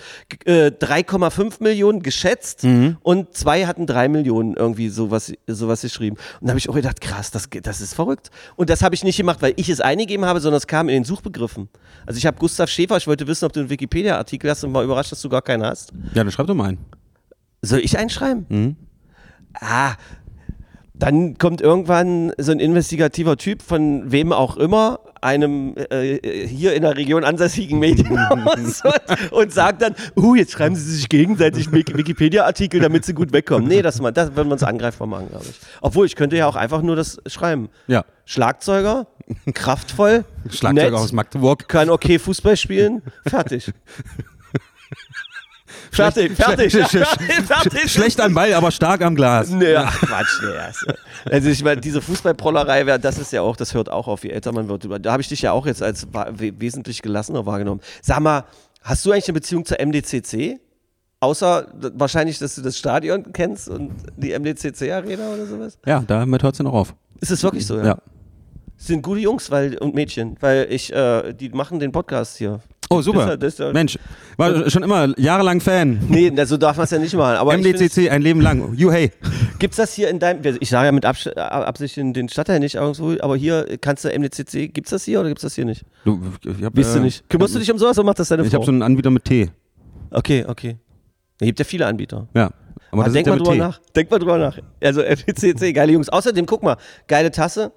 äh, 0.46 0.70
3,5 0.70 1.60
Millionen 1.60 2.02
geschätzt 2.02 2.64
Mhm. 2.64 2.96
und 3.02 3.34
zwei 3.36 3.66
hatten 3.66 3.86
drei 3.86 4.08
Millionen 4.08 4.54
irgendwie 4.56 4.88
sowas, 4.88 5.32
sowas 5.46 5.82
geschrieben. 5.82 6.16
Und 6.40 6.46
da 6.46 6.50
habe 6.50 6.58
ich 6.58 6.68
auch 6.68 6.74
gedacht, 6.74 7.00
krass, 7.00 7.30
das, 7.30 7.48
das 7.62 7.80
ist 7.80 7.94
verrückt. 7.94 8.30
Und 8.56 8.70
das 8.70 8.82
habe 8.82 8.94
ich 8.94 9.02
nicht 9.04 9.16
gemacht, 9.16 9.38
weil 9.42 9.52
ich 9.56 9.68
es 9.68 9.80
eingegeben 9.80 10.24
habe, 10.26 10.40
sondern 10.40 10.58
es 10.58 10.66
kam 10.66 10.88
in 10.88 10.94
den 10.94 11.04
Suchbegriffen. 11.04 11.68
Also 12.06 12.18
ich 12.18 12.26
habe 12.26 12.36
Gustav 12.38 12.68
Schäfer, 12.68 12.96
ich 12.96 13.06
wollte 13.06 13.26
wissen, 13.26 13.44
ob 13.46 13.52
du 13.52 13.60
einen 13.60 13.70
Wikipedia-Artikel 13.70 14.50
hast 14.50 14.62
und 14.64 14.74
war 14.74 14.82
überrascht, 14.84 15.12
dass 15.12 15.20
du 15.22 15.28
gar 15.28 15.42
keinen 15.42 15.64
hast. 15.64 15.71
Ja, 16.14 16.22
dann 16.24 16.30
schreib 16.30 16.46
doch 16.46 16.54
mal 16.54 16.70
ein. 16.70 16.78
Soll 17.62 17.80
ich 17.80 17.98
einschreiben? 17.98 18.46
Mhm. 18.48 18.76
Ah, 19.60 19.94
Dann 20.94 21.36
kommt 21.38 21.60
irgendwann 21.60 22.32
so 22.38 22.52
ein 22.52 22.60
investigativer 22.60 23.36
Typ 23.36 23.60
von 23.62 24.10
wem 24.12 24.32
auch 24.32 24.56
immer, 24.56 25.00
einem 25.20 25.74
äh, 25.90 26.46
hier 26.46 26.74
in 26.74 26.82
der 26.82 26.96
Region 26.96 27.22
ansässigen 27.24 27.78
Medienhaus 27.78 28.82
und, 28.84 29.32
und 29.32 29.52
sagt 29.52 29.82
dann, 29.82 29.94
uh, 30.16 30.34
jetzt 30.34 30.52
schreiben 30.52 30.74
sie 30.74 30.94
sich 30.96 31.08
gegenseitig 31.08 31.70
Wik- 31.72 31.96
Wikipedia-Artikel, 31.96 32.80
damit 32.80 33.04
sie 33.04 33.14
gut 33.14 33.32
wegkommen. 33.32 33.68
Nee, 33.68 33.82
das, 33.82 33.98
das 33.98 34.34
werden 34.36 34.48
wir 34.48 34.52
uns 34.52 34.62
angreifbar 34.64 35.06
machen, 35.06 35.28
glaube 35.30 35.44
ich. 35.48 35.60
Obwohl, 35.80 36.06
ich 36.06 36.16
könnte 36.16 36.36
ja 36.36 36.46
auch 36.46 36.56
einfach 36.56 36.82
nur 36.82 36.96
das 36.96 37.20
schreiben. 37.26 37.68
Ja. 37.86 38.04
Schlagzeuger, 38.24 39.06
kraftvoll, 39.54 40.24
Schlagzeuger 40.50 40.90
nett, 40.90 40.98
aus 41.00 41.12
Magdeburg. 41.12 41.68
kann 41.68 41.90
okay 41.90 42.18
Fußball 42.18 42.56
spielen, 42.56 43.02
fertig. 43.26 43.72
Fertig, 45.92 46.32
fertig, 46.32 46.74
Sch- 46.74 46.88
fertig, 46.88 47.46
fertig. 47.46 47.92
Schlecht 47.92 48.20
am 48.20 48.32
Ball, 48.34 48.54
aber 48.54 48.70
stark 48.70 49.02
am 49.02 49.14
Glas. 49.14 49.50
Nee, 49.50 49.76
ach, 49.76 49.98
Quatsch, 50.00 50.40
nee. 50.42 51.30
Also, 51.30 51.48
ich 51.50 51.62
meine, 51.62 51.80
diese 51.80 52.00
Fußballprollerei, 52.00 52.98
das 52.98 53.18
ist 53.18 53.32
ja 53.32 53.42
auch, 53.42 53.56
das 53.56 53.74
hört 53.74 53.90
auch 53.90 54.08
auf, 54.08 54.24
je 54.24 54.30
älter 54.30 54.52
man 54.52 54.68
wird. 54.68 54.86
Da 55.04 55.12
habe 55.12 55.20
ich 55.20 55.28
dich 55.28 55.42
ja 55.42 55.52
auch 55.52 55.66
jetzt 55.66 55.82
als 55.82 56.06
wesentlich 56.38 57.02
gelassener 57.02 57.44
wahrgenommen. 57.44 57.80
Sag 58.00 58.20
mal, 58.20 58.44
hast 58.82 59.04
du 59.04 59.12
eigentlich 59.12 59.28
eine 59.28 59.34
Beziehung 59.34 59.64
zur 59.64 59.78
MDCC? 59.84 60.58
Außer 61.20 61.68
wahrscheinlich, 61.94 62.38
dass 62.40 62.56
du 62.56 62.62
das 62.62 62.76
Stadion 62.76 63.32
kennst 63.32 63.68
und 63.68 63.92
die 64.16 64.36
MDCC-Arena 64.36 65.28
oder 65.34 65.46
sowas? 65.46 65.78
Ja, 65.86 66.02
damit 66.04 66.42
hört 66.42 66.54
es 66.54 66.58
ja 66.58 66.64
noch 66.64 66.72
auf. 66.72 66.94
Ist 67.20 67.30
es 67.30 67.42
wirklich 67.44 67.64
so? 67.64 67.78
Ja. 67.78 67.98
Sind 68.76 69.02
gute 69.02 69.20
Jungs 69.20 69.48
weil, 69.50 69.78
und 69.78 69.94
Mädchen, 69.94 70.36
weil 70.40 70.66
ich, 70.68 70.92
äh, 70.92 71.32
die 71.32 71.50
machen 71.50 71.78
den 71.78 71.92
Podcast 71.92 72.38
hier. 72.38 72.60
Oh, 72.92 73.02
super. 73.02 73.36
Das 73.36 73.56
das 73.56 73.72
Mensch, 73.72 73.98
war 74.36 74.68
schon 74.70 74.82
immer 74.82 75.18
jahrelang 75.18 75.60
Fan. 75.60 76.00
Nee, 76.08 76.32
so 76.44 76.56
darf 76.56 76.76
man 76.76 76.84
es 76.84 76.90
ja 76.90 76.98
nicht 76.98 77.14
machen. 77.14 77.36
Aber 77.36 77.56
ich 77.56 77.62
find's- 77.64 77.80
MDCC 77.96 78.10
ein 78.10 78.22
Leben 78.22 78.40
lang. 78.40 78.74
You 78.74 78.90
hey. 78.90 79.10
Gibt's 79.58 79.76
das 79.76 79.94
hier 79.94 80.08
in 80.08 80.18
deinem, 80.18 80.40
ich 80.60 80.68
sage 80.70 80.86
ja 80.86 80.92
mit 80.92 81.04
Abs 81.04 81.26
Absicht 81.28 81.96
in 81.98 82.12
den 82.12 82.28
Stadtteil 82.28 82.60
nicht 82.60 82.76
aber 82.78 83.36
hier 83.36 83.78
kannst 83.80 84.04
du 84.04 84.08
MDCC, 84.08 84.68
gibt's 84.72 84.90
das 84.90 85.04
hier 85.04 85.20
oder 85.20 85.28
gibt's 85.28 85.42
das 85.42 85.54
hier 85.54 85.64
nicht? 85.64 85.84
Du, 86.04 86.20
ich 86.58 86.64
hab, 86.64 86.76
Wisst 86.76 86.94
äh, 86.94 86.98
du 86.98 87.04
nicht. 87.04 87.28
Kümmerst 87.28 87.54
du 87.54 87.58
dich 87.58 87.70
um 87.70 87.78
sowas 87.78 87.98
oder 87.98 88.06
macht 88.06 88.18
das 88.18 88.28
deine 88.28 88.42
Ich 88.42 88.48
Frau? 88.50 88.56
habe 88.56 88.66
so 88.66 88.72
einen 88.72 88.82
Anbieter 88.82 89.10
mit 89.10 89.24
Tee. 89.24 89.50
okay, 90.10 90.44
okay. 90.46 90.76
Es 91.40 91.46
gibt 91.46 91.58
ja 91.58 91.64
viele 91.64 91.86
Anbieter. 91.86 92.28
Ja. 92.34 92.46
Aber 92.46 92.54
Aber 92.92 93.04
das 93.04 93.12
denk 93.14 93.26
mal 93.26 93.38
drüber 93.38 93.52
Tee. 93.52 93.58
nach. 93.58 93.80
Denk 93.96 94.10
mal 94.10 94.18
drüber 94.18 94.38
nach. 94.38 94.58
Also 94.82 95.00
MDCC, 95.02 95.72
geile 95.72 95.92
Jungs. 95.92 96.08
Außerdem, 96.08 96.46
guck 96.46 96.62
mal, 96.62 96.76
geile 97.08 97.30
Tasse, 97.30 97.72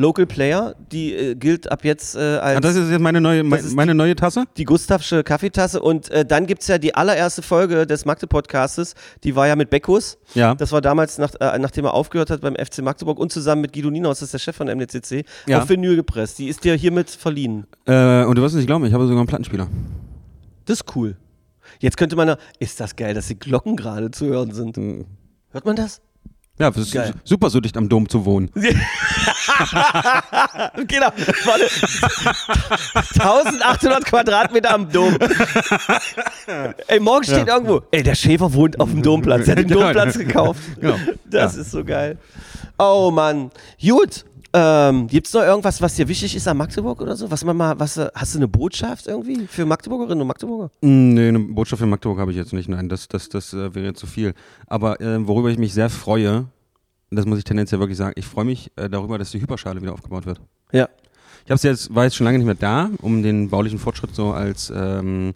Local 0.00 0.26
Player, 0.26 0.76
die 0.92 1.12
äh, 1.12 1.34
gilt 1.34 1.70
ab 1.72 1.84
jetzt 1.84 2.14
äh, 2.14 2.18
als 2.36 2.56
Ah, 2.58 2.60
das 2.60 2.76
ist 2.76 2.88
jetzt 2.88 3.00
meine 3.00 3.20
neue, 3.20 3.40
ist 3.56 3.74
meine 3.74 3.94
neue 3.94 4.14
Tasse? 4.14 4.44
die 4.56 4.62
Gustavsche 4.64 5.24
Kaffeetasse. 5.24 5.80
Und 5.82 6.08
äh, 6.10 6.24
dann 6.24 6.46
gibt's 6.46 6.68
ja 6.68 6.78
die 6.78 6.94
allererste 6.94 7.42
Folge 7.42 7.84
des 7.84 8.04
Magde-Podcastes, 8.04 8.94
die 9.24 9.34
war 9.34 9.48
ja 9.48 9.56
mit 9.56 9.70
Beckus. 9.70 10.16
Ja. 10.34 10.54
Das 10.54 10.70
war 10.70 10.80
damals, 10.80 11.18
nach, 11.18 11.34
äh, 11.40 11.58
nachdem 11.58 11.84
er 11.84 11.94
aufgehört 11.94 12.30
hat 12.30 12.42
beim 12.42 12.54
FC 12.54 12.78
Magdeburg 12.82 13.18
und 13.18 13.32
zusammen 13.32 13.60
mit 13.62 13.72
Guido 13.72 13.90
Ninaus, 13.90 14.20
das 14.20 14.28
ist 14.28 14.32
der 14.34 14.38
Chef 14.38 14.54
von 14.56 14.68
MDCC, 14.68 15.24
Ja. 15.46 15.60
auf 15.62 15.68
Vinyl 15.68 15.96
gepresst. 15.96 16.38
Die 16.38 16.46
ist 16.48 16.62
dir 16.62 16.74
hiermit 16.76 17.10
verliehen. 17.10 17.66
Äh, 17.86 18.22
und 18.24 18.36
du 18.38 18.42
wirst 18.42 18.54
es 18.54 18.58
nicht 18.58 18.68
glauben, 18.68 18.84
ich 18.86 18.92
habe 18.92 19.02
sogar 19.04 19.18
einen 19.18 19.26
Plattenspieler. 19.26 19.66
Das 20.64 20.78
ist 20.80 20.96
cool. 20.96 21.16
Jetzt 21.80 21.96
könnte 21.96 22.14
man, 22.14 22.28
da- 22.28 22.38
ist 22.60 22.78
das 22.78 22.94
geil, 22.94 23.14
dass 23.14 23.26
die 23.26 23.38
Glocken 23.38 23.74
gerade 23.76 24.10
zu 24.12 24.26
hören 24.26 24.52
sind. 24.52 24.78
Hört 25.50 25.64
man 25.64 25.74
das? 25.76 26.00
Ja, 26.58 26.70
das 26.70 26.78
ist 26.86 26.92
Geil. 26.92 27.12
super, 27.24 27.50
so 27.50 27.60
dicht 27.60 27.76
am 27.76 27.88
Dom 27.88 28.08
zu 28.08 28.24
wohnen. 28.24 28.50
Genau. 30.86 31.08
Warte. 31.44 31.68
1800 33.20 34.04
Quadratmeter 34.04 34.74
am 34.74 34.90
Dom. 34.90 35.16
Ey, 36.86 37.00
morgen 37.00 37.24
steht 37.24 37.48
irgendwo, 37.48 37.82
ey, 37.90 38.02
der 38.02 38.14
Schäfer 38.14 38.52
wohnt 38.52 38.78
auf 38.80 38.90
dem 38.90 39.02
Domplatz. 39.02 39.46
Der 39.46 39.56
hat 39.56 39.58
den 39.58 39.68
Genau. 39.68 39.82
Domplatz 39.82 40.18
gekauft. 40.18 40.60
Genau. 40.80 40.96
Das 41.24 41.56
ist 41.56 41.70
so 41.70 41.84
geil. 41.84 42.18
Oh 42.78 43.10
Mann. 43.12 43.50
Gut. 43.80 44.24
Ähm, 44.54 45.06
Gibt 45.08 45.26
es 45.26 45.34
noch 45.34 45.42
irgendwas, 45.42 45.82
was 45.82 45.96
dir 45.96 46.08
wichtig 46.08 46.34
ist 46.34 46.48
an 46.48 46.56
Magdeburg 46.56 47.00
oder 47.02 47.16
so? 47.16 47.30
Was 47.30 47.44
man 47.44 47.56
mal, 47.56 47.78
was, 47.78 47.98
hast 48.14 48.34
du 48.34 48.38
eine 48.38 48.48
Botschaft 48.48 49.06
irgendwie 49.06 49.46
für 49.46 49.66
Magdeburgerinnen 49.66 50.22
und 50.22 50.26
Magdeburger? 50.26 50.70
Mm, 50.80 51.14
Nee, 51.14 51.28
eine 51.28 51.38
Botschaft 51.40 51.80
für 51.80 51.86
Magdeburg 51.86 52.18
habe 52.18 52.30
ich 52.30 52.36
jetzt 52.36 52.52
nicht. 52.52 52.68
Nein, 52.68 52.88
das, 52.88 53.08
das, 53.08 53.28
das 53.28 53.52
äh, 53.52 53.74
wäre 53.74 53.92
zu 53.92 54.06
viel. 54.06 54.34
Aber 54.66 55.00
äh, 55.00 55.26
worüber 55.26 55.50
ich 55.50 55.58
mich 55.58 55.74
sehr 55.74 55.90
freue, 55.90 56.46
das 57.10 57.26
muss 57.26 57.38
ich 57.38 57.44
tendenziell 57.44 57.80
wirklich 57.80 57.98
sagen, 57.98 58.14
ich 58.16 58.26
freue 58.26 58.44
mich 58.46 58.70
äh, 58.76 58.88
darüber, 58.88 59.18
dass 59.18 59.30
die 59.30 59.40
Hyperschale 59.40 59.82
wieder 59.82 59.92
aufgebaut 59.92 60.24
wird. 60.26 60.40
Ja. 60.72 60.88
Ich 61.44 61.50
habe 61.50 61.60
jetzt, 61.62 61.94
war 61.94 62.04
jetzt 62.04 62.16
schon 62.16 62.26
lange 62.26 62.38
nicht 62.38 62.46
mehr 62.46 62.54
da, 62.54 62.90
um 63.00 63.22
den 63.22 63.48
baulichen 63.48 63.78
Fortschritt 63.78 64.14
so 64.14 64.32
als 64.32 64.70
ähm, 64.74 65.32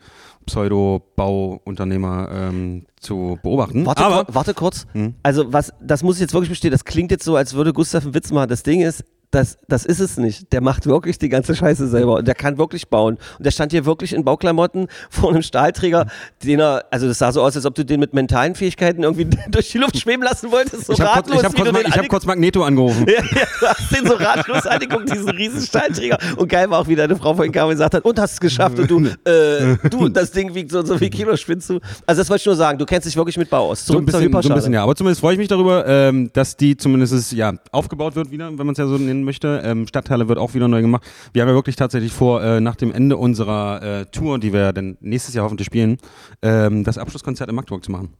Pseudo-Bauunternehmer 0.47 2.29
ähm, 2.33 2.87
zu 3.01 3.39
beobachten. 3.43 3.87
Warte, 3.87 4.05
Aber 4.05 4.35
warte 4.35 4.55
kurz. 4.55 4.87
Hm? 4.93 5.15
Also, 5.23 5.53
was, 5.53 5.73
das 5.81 6.03
muss 6.03 6.17
ich 6.17 6.21
jetzt 6.21 6.35
wirklich 6.35 6.51
bestehen. 6.51 6.71
Das 6.71 6.85
klingt 6.85 7.11
jetzt 7.11 7.25
so, 7.25 7.37
als 7.37 7.55
würde 7.55 7.73
Gustav 7.73 8.05
einen 8.05 8.15
Witz 8.15 8.31
machen. 8.31 8.49
Das 8.49 8.63
Ding 8.63 8.81
ist, 8.81 9.05
das, 9.33 9.59
das 9.67 9.87
ist 9.87 9.99
es 9.99 10.19
nicht. 10.19 10.53
Der 10.53 10.61
macht 10.61 10.87
wirklich 10.87 11.19
die 11.19 11.31
ganze 11.31 11.57
Scheiße 11.57 11.89
selber 11.89 12.17
und 12.17 12.29
der 12.29 12.35
kann 12.35 12.59
wirklich 12.59 12.89
bauen. 12.89 13.17
Und 13.39 13.47
der 13.47 13.51
stand 13.51 13.73
hier 13.73 13.87
wirklich 13.87 14.13
in 14.13 14.25
Bauklamotten 14.25 14.89
vor 15.11 15.31
einem 15.31 15.43
Stahlträger, 15.43 16.07
den 16.45 16.61
er, 16.61 16.85
also 16.91 17.09
das 17.09 17.19
sah 17.19 17.33
so 17.33 17.43
aus, 17.43 17.57
als 17.57 17.65
ob 17.65 17.75
du 17.75 17.85
den 17.85 17.99
mit 17.99 18.13
mentalen 18.13 18.55
Fähigkeiten 18.55 19.03
irgendwie 19.03 19.25
durch 19.51 19.71
die 19.71 19.79
Luft 19.79 19.99
schweben 19.99 20.23
lassen 20.23 20.53
wolltest. 20.53 20.87
So 20.87 20.93
ich 20.93 21.01
habe 21.01 21.23
kurz, 21.23 21.35
ratlos, 21.35 21.39
ich 21.39 21.45
hab 21.45 21.73
kurz, 21.73 21.89
ich 21.89 21.99
hab 21.99 22.09
kurz 22.09 22.27
Magneto 22.27 22.63
angerufen. 22.63 23.07
ja, 23.09 23.23
ja, 23.23 23.47
du 23.59 23.67
hast 23.67 23.97
den 23.97 24.07
so 24.07 24.15
ratlos 24.15 24.67
angeguckt, 24.67 25.11
diesen 25.11 25.31
riesen 25.31 25.63
Stahlträger. 25.63 26.19
Und 26.37 26.49
geil 26.49 26.69
war 26.71 26.81
auch, 26.81 26.89
wie 26.89 26.95
deine 26.95 27.17
Frau 27.17 27.35
vorhin 27.35 27.53
kam 27.53 27.69
und 27.69 27.73
gesagt 27.73 27.95
hat, 27.95 28.05
und 28.05 28.19
hast 28.19 28.35
es 28.35 28.41
geschafft. 28.41 28.79
Und 28.79 28.91
du, 28.91 29.07
äh, 29.07 29.77
du, 29.89 30.11
das 30.11 30.31
Ding 30.31 30.55
wiegt 30.55 30.71
so 30.71 30.81
und 30.81 30.87
so 30.87 30.99
viel 30.99 31.11
Kilo, 31.11 31.37
spinnst 31.37 31.71
du. 31.71 31.81
Also 32.07 32.21
das 32.21 32.29
wollte 32.29 32.43
ich 32.43 32.47
nur 32.47 32.57
sagen, 32.57 32.79
du 32.79 32.85
kennst 32.85 33.07
dich 33.07 33.17
wirklich 33.17 33.39
mit 33.39 33.49
Bau 33.49 33.71
aus. 33.71 33.87
So 33.87 33.95
ein, 33.95 33.97
Zurück 33.97 34.07
bisschen, 34.07 34.43
so 34.43 34.49
ein 34.51 34.55
bisschen, 34.55 34.75
ja. 34.75 34.83
Aber 34.83 34.95
zumindest 34.95 35.21
freue 35.23 35.33
ich 35.33 35.39
mich 35.39 35.49
darüber, 35.49 35.87
ähm, 35.87 36.31
dass 36.35 36.57
die 36.57 36.77
zumindest 36.77 37.33
ja, 37.33 37.55
aufgebaut 37.71 38.15
wird 38.15 38.31
wieder, 38.31 38.51
wenn 38.51 38.67
man 38.67 38.71
es 38.71 38.79
ja 38.79 38.87
so 38.87 38.99
nennen 39.23 39.25
möchte. 39.25 39.63
Ähm, 39.65 39.87
Stadthalle 39.87 40.29
wird 40.29 40.39
auch 40.39 40.55
wieder 40.55 40.69
neu 40.69 40.83
gemacht. 40.83 41.05
Wir 41.33 41.43
haben 41.43 41.49
ja 41.49 41.55
wirklich 41.55 41.77
tatsächlich 41.77 42.13
vor, 42.13 42.43
äh, 42.43 42.61
nach 42.61 42.77
dem 42.77 42.93
Ende 42.93 43.17
unserer 43.17 43.83
äh, 43.83 44.07
Tour, 44.07 44.39
die 44.39 44.53
wir 44.53 44.73
dann 44.73 44.99
nächstes 45.01 45.35
Jahr 45.35 45.45
hoffentlich 45.45 45.67
spielen, 45.67 45.99
ähm, 46.43 46.85
das 46.85 46.99
Abschlusskonzert 46.99 47.49
in 47.49 47.55
Magdeburg 47.55 47.85
zu 47.85 47.91
machen. 47.91 48.15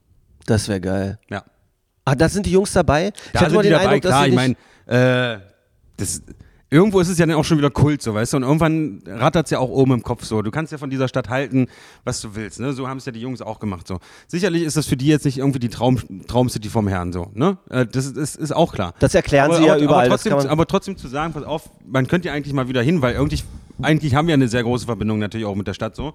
Das 0.47 0.69
wäre 0.69 0.81
geil. 0.81 1.19
Ja. 1.31 1.45
Ah, 2.05 2.15
da 2.15 2.29
sind 2.29 2.47
die 2.47 2.53
Jungs 2.53 2.73
dabei. 2.73 3.13
Ich 3.15 3.33
Da 3.33 3.41
hatte 3.41 3.51
sind 3.51 3.57
mal 3.57 3.63
die 3.63 3.69
den 3.69 3.79
dabei, 3.79 3.87
Eindruck, 3.87 4.03
klar. 4.03 4.27
Ich 4.27 4.35
meine, 4.35 4.55
äh, 4.87 5.39
das, 5.97 6.23
irgendwo 6.73 7.01
ist 7.01 7.09
es 7.09 7.19
ja 7.19 7.27
dann 7.27 7.37
auch 7.37 7.45
schon 7.45 7.59
wieder 7.59 7.71
Kult, 7.71 8.01
so 8.01 8.15
weißt 8.15 8.33
du. 8.33 8.39
Und 8.39 8.43
irgendwann 8.45 9.03
rattert 9.07 9.47
es 9.47 9.51
ja 9.51 9.59
auch 9.59 9.69
oben 9.69 9.93
im 9.93 10.03
Kopf 10.03 10.25
so. 10.25 10.41
Du 10.41 10.51
kannst 10.51 10.73
ja 10.73 10.79
von 10.79 10.89
dieser 10.89 11.07
Stadt 11.07 11.29
halten, 11.29 11.67
was 12.05 12.21
du 12.23 12.35
willst. 12.35 12.61
Ne? 12.61 12.73
So 12.73 12.89
haben 12.89 12.97
es 12.97 13.05
ja 13.05 13.13
die 13.13 13.21
Jungs 13.21 13.43
auch 13.43 13.61
gemacht. 13.61 13.87
So. 13.87 13.99
Sicherlich 14.27 14.63
ist 14.63 14.77
das 14.77 14.87
für 14.87 14.97
die 14.97 15.07
jetzt 15.07 15.27
nicht 15.27 15.39
irgendwie 15.39 15.59
die 15.59 15.69
Traum, 15.69 15.99
Traumcity 16.27 16.71
vom 16.71 16.89
Herrn. 16.89 17.13
So, 17.13 17.31
ne? 17.35 17.59
Äh, 17.69 17.87
das 17.87 18.07
ist, 18.07 18.37
ist, 18.37 18.57
auch 18.57 18.73
klar. 18.73 18.95
Das 19.01 19.15
erklären 19.15 19.51
aber, 19.51 19.59
sie 19.59 19.67
ja 19.67 19.75
aber, 19.75 19.83
überall. 19.83 20.07
Aber 20.07 20.15
das 20.15 20.23
trotzdem, 20.23 20.51
aber 20.51 20.67
trotzdem 20.67 20.97
zu 20.97 21.09
sagen, 21.09 21.35
pass 21.35 21.45
auf, 21.45 21.69
man 21.87 22.07
könnte 22.07 22.29
ja 22.29 22.35
eigentlich 22.35 22.55
mal 22.55 22.69
wieder 22.69 22.83
hin, 22.83 23.03
weil 23.03 23.15
irgendwie, 23.15 23.43
eigentlich 23.83 24.15
haben 24.15 24.27
wir 24.27 24.35
eine 24.35 24.49
sehr 24.49 24.63
große 24.63 24.87
Verbindung 24.87 25.19
natürlich 25.19 25.47
auch 25.47 25.55
mit 25.55 25.67
der 25.67 25.75
Stadt 25.75 25.95
so. 25.95 26.15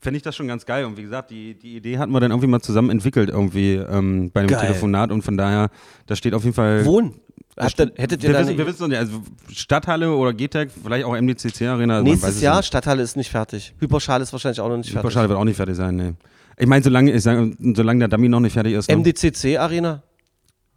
Fände 0.00 0.16
ich 0.16 0.22
das 0.22 0.36
schon 0.36 0.46
ganz 0.46 0.64
geil. 0.64 0.84
Und 0.84 0.96
wie 0.96 1.02
gesagt, 1.02 1.30
die, 1.30 1.54
die 1.54 1.76
Idee 1.76 1.98
hatten 1.98 2.12
wir 2.12 2.20
dann 2.20 2.30
irgendwie 2.30 2.46
mal 2.46 2.60
zusammen 2.60 2.90
entwickelt 2.90 3.30
irgendwie 3.30 3.74
ähm, 3.74 4.30
bei 4.32 4.40
einem 4.40 4.50
Geil. 4.50 4.60
Telefonat. 4.60 5.10
Und 5.10 5.22
von 5.22 5.36
daher, 5.36 5.70
da 6.06 6.14
steht 6.14 6.34
auf 6.34 6.44
jeden 6.44 6.54
Fall. 6.54 6.84
Wohnen. 6.84 7.14
Ihr, 7.60 7.64
hättet 7.96 8.22
ihr 8.22 8.30
Wir 8.30 8.38
wissen, 8.38 8.58
wir 8.58 8.66
wissen 8.68 8.82
noch 8.82 8.88
nicht, 8.88 8.98
also 8.98 9.20
Stadthalle 9.50 10.14
oder 10.14 10.32
GTEC, 10.32 10.70
vielleicht 10.70 11.04
auch 11.04 11.20
MDCC 11.20 11.62
Arena. 11.62 12.02
Nächstes 12.02 12.36
es 12.36 12.40
Jahr, 12.40 12.58
nicht. 12.58 12.66
Stadthalle 12.66 13.02
ist 13.02 13.16
nicht 13.16 13.30
fertig. 13.30 13.74
Hyperschale 13.80 14.22
ist 14.22 14.32
wahrscheinlich 14.32 14.60
auch 14.60 14.68
noch 14.68 14.76
nicht 14.76 14.90
fertig. 14.90 15.00
Hyperschale 15.02 15.28
wird 15.28 15.38
auch 15.40 15.44
nicht 15.44 15.56
fertig 15.56 15.74
sein, 15.74 15.96
nee. 15.96 16.12
Ich 16.56 16.68
meine, 16.68 16.84
solange, 16.84 17.12
ich 17.12 17.22
sag, 17.22 17.50
solange 17.74 17.98
der 18.00 18.08
Dummy 18.08 18.28
noch 18.28 18.38
nicht 18.38 18.52
fertig 18.52 18.74
ist. 18.74 18.88
Ne? 18.88 18.96
MDCC 18.96 19.58
Arena. 19.58 20.02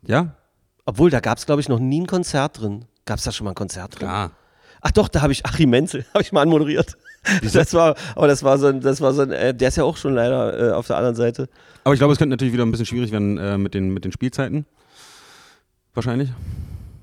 ja? 0.05 0.36
Obwohl, 0.86 1.11
da 1.11 1.19
gab 1.19 1.38
es, 1.38 1.45
glaube 1.45 1.61
ich, 1.61 1.69
noch 1.69 1.80
nie 1.80 2.01
ein 2.01 2.07
Konzert 2.07 2.59
drin. 2.59 2.86
Gab 3.05 3.19
es 3.19 3.24
da 3.26 3.32
schon 3.32 3.45
mal 3.45 3.51
ein 3.51 3.55
Konzert 3.55 3.99
drin? 3.99 4.07
Klar. 4.07 4.32
Ach 4.82 4.91
doch, 4.91 5.07
da 5.07 5.21
habe 5.21 5.32
ich 5.32 5.45
Achim 5.45 5.69
Menzel, 5.69 6.05
habe 6.13 6.23
ich 6.23 6.32
mal 6.32 6.41
anmoderiert. 6.41 6.97
Das 7.53 7.73
war, 7.75 7.95
aber 8.15 8.27
das 8.27 8.43
war 8.43 8.57
so 8.57 8.67
ein, 8.67 8.82
das 8.82 8.99
war 8.99 9.13
so 9.13 9.21
ein, 9.21 9.32
äh, 9.32 9.53
der 9.53 9.67
ist 9.67 9.77
ja 9.77 9.84
auch 9.84 9.95
schon 9.95 10.15
leider 10.15 10.69
äh, 10.69 10.71
auf 10.73 10.88
der 10.88 10.97
anderen 10.97 11.15
Seite. 11.15 11.49
Aber 11.84 11.93
ich 11.93 11.99
glaube, 11.99 12.13
es 12.13 12.19
könnte 12.19 12.32
natürlich 12.32 12.53
wieder 12.53 12.65
ein 12.65 12.71
bisschen 12.71 12.88
schwierig 12.88 13.11
werden 13.11 13.38
äh, 13.38 13.57
mit, 13.57 13.75
den, 13.75 13.93
mit 13.93 14.05
den 14.05 14.11
Spielzeiten. 14.11 14.65
Wahrscheinlich. 15.93 16.29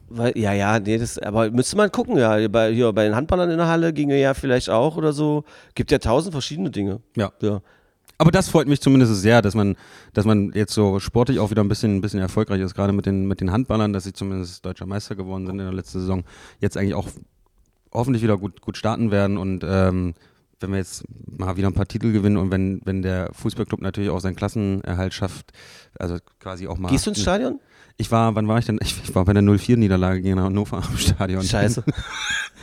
Weil, 0.08 0.36
ja, 0.38 0.52
ja, 0.52 0.80
nee, 0.80 0.98
das, 0.98 1.18
aber 1.18 1.50
müsste 1.50 1.76
man 1.76 1.92
gucken, 1.92 2.16
ja. 2.16 2.48
Bei, 2.48 2.72
hier, 2.72 2.92
bei 2.92 3.04
den 3.04 3.14
Handballern 3.14 3.50
in 3.50 3.58
der 3.58 3.68
Halle 3.68 3.92
ginge 3.92 4.18
ja 4.18 4.34
vielleicht 4.34 4.70
auch 4.70 4.96
oder 4.96 5.12
so. 5.12 5.44
Gibt 5.74 5.90
ja 5.90 5.98
tausend 5.98 6.32
verschiedene 6.32 6.70
Dinge. 6.70 7.00
Ja. 7.16 7.30
Ja. 7.40 7.60
Aber 8.16 8.32
das 8.32 8.48
freut 8.48 8.66
mich 8.66 8.80
zumindest 8.80 9.14
sehr, 9.22 9.42
dass 9.42 9.54
man, 9.54 9.76
dass 10.12 10.24
man 10.24 10.50
jetzt 10.54 10.72
so 10.72 10.98
sportlich 10.98 11.38
auch 11.38 11.50
wieder 11.50 11.62
ein 11.62 11.68
bisschen, 11.68 11.96
ein 11.96 12.00
bisschen 12.00 12.18
erfolgreich 12.18 12.60
ist, 12.60 12.74
gerade 12.74 12.92
mit 12.92 13.06
den, 13.06 13.28
mit 13.28 13.40
den 13.40 13.52
Handballern, 13.52 13.92
dass 13.92 14.04
sie 14.04 14.12
zumindest 14.12 14.64
deutscher 14.64 14.86
Meister 14.86 15.14
geworden 15.14 15.46
sind 15.46 15.60
in 15.60 15.66
der 15.66 15.74
letzten 15.74 16.00
Saison. 16.00 16.24
Jetzt 16.58 16.76
eigentlich 16.76 16.94
auch 16.94 17.06
hoffentlich 17.92 18.22
wieder 18.22 18.36
gut, 18.38 18.60
gut 18.60 18.76
starten 18.76 19.10
werden 19.10 19.36
und 19.38 19.64
ähm, 19.68 20.14
wenn 20.60 20.70
wir 20.72 20.78
jetzt 20.78 21.04
mal 21.38 21.56
wieder 21.56 21.68
ein 21.68 21.74
paar 21.74 21.86
Titel 21.86 22.12
gewinnen 22.12 22.36
und 22.36 22.50
wenn, 22.50 22.80
wenn 22.84 23.02
der 23.02 23.30
Fußballclub 23.32 23.80
natürlich 23.80 24.10
auch 24.10 24.20
seinen 24.20 24.34
Klassenerhalt 24.36 25.14
schafft, 25.14 25.52
also 25.98 26.16
quasi 26.40 26.66
auch 26.66 26.78
mal. 26.78 26.88
Gehst 26.90 27.06
du 27.06 27.10
ins 27.10 27.20
Stadion? 27.22 27.60
Ich 28.00 28.10
war, 28.12 28.34
wann 28.36 28.46
war 28.46 28.58
ich 28.58 28.66
denn? 28.66 28.78
Ich 28.82 29.12
war 29.14 29.24
bei 29.24 29.32
der 29.32 29.42
04-Niederlage 29.42 30.20
gegen 30.22 30.40
Hannover 30.40 30.76
am 30.78 30.96
Stadion. 30.96 31.42
Scheiße. 31.42 31.82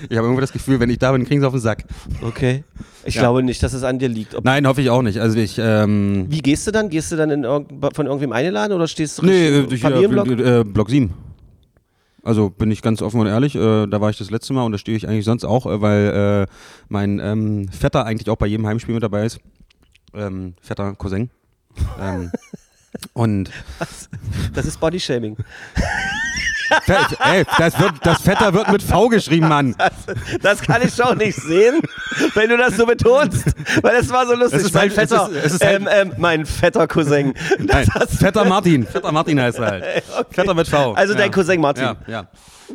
Ich 0.09 0.17
habe 0.17 0.28
irgendwie 0.28 0.41
das 0.41 0.51
Gefühl, 0.51 0.78
wenn 0.82 0.89
ich 0.89 0.97
da 0.97 1.13
bin, 1.13 1.23
kriegen 1.23 1.39
sie 1.39 1.47
auf 1.47 1.53
den 1.53 1.61
Sack. 1.61 1.86
Okay. 2.21 2.65
Ich 3.05 3.15
Ja. 3.15 3.21
glaube 3.21 3.41
nicht, 3.43 3.63
dass 3.63 3.71
es 3.71 3.84
an 3.84 3.97
dir 3.97 4.09
liegt. 4.09 4.36
Nein, 4.43 4.67
hoffe 4.67 4.82
ich 4.82 4.89
auch 4.89 5.01
nicht. 5.01 5.19
Also 5.21 5.38
ich, 5.39 5.55
ähm, 5.57 6.26
wie 6.28 6.39
gehst 6.39 6.67
du 6.67 6.71
dann? 6.71 6.89
Gehst 6.89 7.13
du 7.13 7.15
dann 7.15 7.30
irgend, 7.30 7.95
von 7.95 8.05
irgendwem 8.05 8.34
eingeladen 8.34 8.73
oder 8.73 8.89
stehst 8.89 9.17
du 9.19 9.26
nee, 9.26 9.47
richtig- 9.47 9.69
durch 9.69 9.82
Familienblock? 9.82 10.28
äh, 10.28 10.59
äh, 10.59 10.63
Block 10.65 10.89
7. 10.89 11.13
Also 12.26 12.49
bin 12.49 12.71
ich 12.71 12.82
ganz 12.82 13.03
offen 13.03 13.19
und 13.19 13.28
ehrlich, 13.28 13.55
äh, 13.55 13.86
da 13.86 14.01
war 14.01 14.09
ich 14.09 14.17
das 14.17 14.32
letzte 14.32 14.51
Mal 14.53 14.63
und 14.63 14.71
da 14.71 14.80
stehe 14.80 14.97
ich 14.97 15.07
eigentlich 15.07 15.26
sonst 15.26 15.45
auch, 15.45 15.67
äh, 15.67 15.80
weil 15.80 16.47
äh, 16.47 16.53
mein 16.89 17.19
ähm, 17.19 17.69
Vetter 17.69 18.03
eigentlich 18.03 18.30
auch 18.32 18.36
bei 18.36 18.47
jedem 18.47 18.65
Heimspiel 18.65 18.95
mit 18.95 19.03
dabei 19.03 19.26
ist. 19.26 19.39
Ähm, 20.15 20.55
Vetter 20.59 20.95
Cousin. 20.95 21.30
ähm, 21.99 22.32
und 23.13 23.51
Das 24.53 24.65
ist 24.65 24.80
Bodyshaming. 24.80 25.38
Ey, 27.20 27.45
das, 27.57 27.80
wird, 27.80 27.93
das 28.03 28.22
Vetter 28.22 28.53
wird 28.53 28.72
mit 28.72 28.82
V 28.84 29.07
geschrieben, 29.09 29.47
Mann. 29.47 29.76
Das 30.41 30.61
kann 30.61 30.82
ich 30.82 30.95
doch 30.95 31.16
nicht 31.16 31.36
sehen, 31.39 31.82
wenn 32.34 32.49
du 32.49 32.57
das 32.57 32.76
so 32.78 32.86
betonst. 32.86 33.45
Weil 33.82 33.97
das 33.97 34.09
war 34.09 34.26
so 34.28 34.36
lustig. 34.36 34.59
Es 34.59 34.66
ist 34.66 34.74
mein 34.74 34.89
halt- 34.95 34.97
es 34.97 35.11
ist- 35.11 35.45
es 35.45 35.53
ist 35.53 35.66
halt- 35.66 35.82
ähm, 35.82 35.88
ähm, 35.91 36.13
mein 36.18 36.45
fetter 36.45 36.88
Cousin. 36.88 37.34
Nein, 37.59 37.88
Das 37.93 38.16
Vetter 38.18 38.45
Martin. 38.45 38.86
Vetter 38.86 39.11
Martin 39.11 39.39
heißt 39.41 39.59
er 39.59 39.66
halt. 39.66 39.84
Vetter 40.32 40.53
mit 40.53 40.68
V. 40.68 40.93
Also 40.93 41.13
dein 41.13 41.32
Cousin 41.32 41.59
Martin. 41.61 41.84
Ja, 41.84 41.95
ja. 42.07 42.28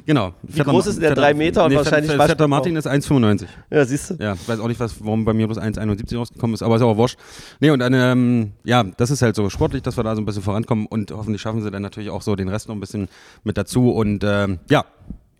Genau. 0.06 0.32
Wie 0.42 0.60
groß 0.60 0.86
ist 0.88 1.02
der? 1.02 1.14
Drei 1.14 1.34
Meter 1.34 1.64
und 1.64 1.74
wahrscheinlich 1.74 2.10
Vetter, 2.12 2.26
Vetter 2.28 2.48
Martin 2.48 2.76
ist 2.76 2.86
1,95. 2.86 3.46
Ja, 3.70 3.84
siehst 3.84 4.10
du. 4.10 4.14
Ja, 4.20 4.34
ich 4.34 4.48
weiß 4.48 4.60
auch 4.60 4.68
nicht, 4.68 4.80
was, 4.80 5.04
warum 5.04 5.24
bei 5.24 5.32
mir 5.32 5.46
bloß 5.46 5.58
1,71 5.58 6.16
rausgekommen 6.16 6.54
ist, 6.54 6.62
aber 6.62 6.76
ist 6.76 6.82
auch 6.82 6.96
wurscht. 6.96 7.18
Nee, 7.60 7.70
und 7.70 7.80
dann, 7.80 7.94
ähm, 7.94 8.52
ja, 8.64 8.84
das 8.84 9.10
ist 9.10 9.22
halt 9.22 9.36
so 9.36 9.48
sportlich, 9.50 9.82
dass 9.82 9.96
wir 9.96 10.04
da 10.04 10.14
so 10.14 10.22
ein 10.22 10.24
bisschen 10.24 10.42
vorankommen 10.42 10.86
und 10.86 11.10
hoffentlich 11.12 11.42
schaffen 11.42 11.62
sie 11.62 11.70
dann 11.70 11.82
natürlich 11.82 12.10
auch 12.10 12.22
so 12.22 12.36
den 12.36 12.48
Rest 12.48 12.68
noch 12.68 12.74
ein 12.74 12.80
bisschen 12.80 13.08
mit 13.44 13.56
dazu 13.56 13.90
und 13.90 14.22
ähm, 14.24 14.58
ja, 14.68 14.84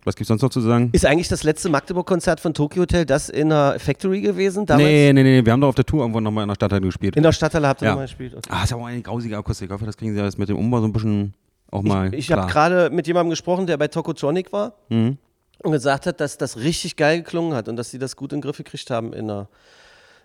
was 0.03 0.15
gibt's 0.15 0.29
sonst 0.29 0.41
noch 0.41 0.49
zu 0.49 0.61
sagen? 0.61 0.89
Ist 0.93 1.05
eigentlich 1.05 1.27
das 1.27 1.43
letzte 1.43 1.69
Magdeburg-Konzert 1.69 2.39
von 2.39 2.55
Tokyo 2.55 2.81
Hotel 2.81 3.05
das 3.05 3.29
in 3.29 3.49
der 3.49 3.75
Factory 3.79 4.21
gewesen? 4.21 4.65
Damals? 4.65 4.83
Nee, 4.87 5.13
nee, 5.13 5.21
nee, 5.21 5.45
wir 5.45 5.53
haben 5.53 5.61
doch 5.61 5.67
auf 5.67 5.75
der 5.75 5.85
Tour 5.85 6.01
irgendwo 6.01 6.19
nochmal 6.19 6.43
in 6.43 6.47
der 6.47 6.55
Stadtteil 6.55 6.81
gespielt. 6.81 7.15
In 7.15 7.21
der 7.23 7.31
Stadthalle 7.31 7.67
habt 7.67 7.81
ihr 7.81 7.85
Ja. 7.85 7.91
nochmal 7.91 8.07
gespielt. 8.07 8.33
Okay. 8.35 8.49
ah, 8.51 8.63
ist 8.63 8.73
aber 8.73 8.81
auch 8.81 8.87
eine 8.87 9.01
grausige 9.03 9.37
Akustik. 9.37 9.69
Ich 9.69 9.73
hoffe, 9.73 9.85
das 9.85 9.95
kriegen 9.97 10.15
sie 10.15 10.19
jetzt 10.19 10.39
mit 10.39 10.49
dem 10.49 10.57
Umbau 10.57 10.79
so 10.79 10.87
ein 10.87 10.93
bisschen 10.93 11.35
auch 11.71 11.81
mal 11.83 12.13
Ich, 12.13 12.29
ich 12.29 12.31
habe 12.31 12.51
gerade 12.51 12.89
mit 12.89 13.07
jemandem 13.07 13.29
gesprochen, 13.31 13.65
der 13.67 13.77
bei 13.77 13.87
Tokotronic 13.87 14.51
war 14.53 14.73
Mhm. 14.89 15.17
und 15.63 15.71
gesagt 15.71 16.05
hat, 16.05 16.19
dass 16.19 16.37
das 16.37 16.57
richtig 16.57 16.95
geil 16.95 17.19
geklungen 17.23 17.53
hat 17.53 17.67
und 17.67 17.75
dass 17.77 17.89
sie 17.91 17.97
das 17.99 18.15
gut 18.15 18.31
in 18.33 18.37
den 18.37 18.41
Griff 18.43 18.57
gekriegt 18.57 18.89
haben 18.91 19.13
in 19.13 19.27
der, 19.27 19.47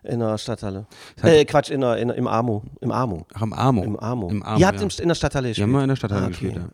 in 0.03 0.21
der 0.21 0.37
Stadthalle. 0.39 0.87
hat- 1.23 1.31
Äh, 1.31 1.45
Quatsch, 1.45 1.71
in 1.71 1.81
der, 1.81 1.97
in, 1.99 2.11
im 2.11 2.27
Amo. 2.27 2.63
Im 2.81 2.91
Amo. 2.93 3.27
Ach, 3.35 3.43
im 3.43 3.53
Amo. 3.53 3.83
Im 3.85 3.97
Amo. 3.99 4.29
Im 4.31 4.43
Amo 4.43 4.59
Ihr 4.59 4.67
habt 4.67 4.79
ja. 4.81 4.85
im, 4.87 4.91
in 5.03 5.09
der 5.09 5.15
Stadthalle 5.15 5.45
Wir 5.47 5.51
gespielt. 5.51 5.65
haben 5.67 5.73
mal 5.73 5.83
in 5.83 5.89
der 5.89 5.97
Stadthalle 5.97 6.23
Ah, 6.23 6.25
okay. 6.27 6.31
gespielt, 6.33 6.57
ja. 6.57 6.69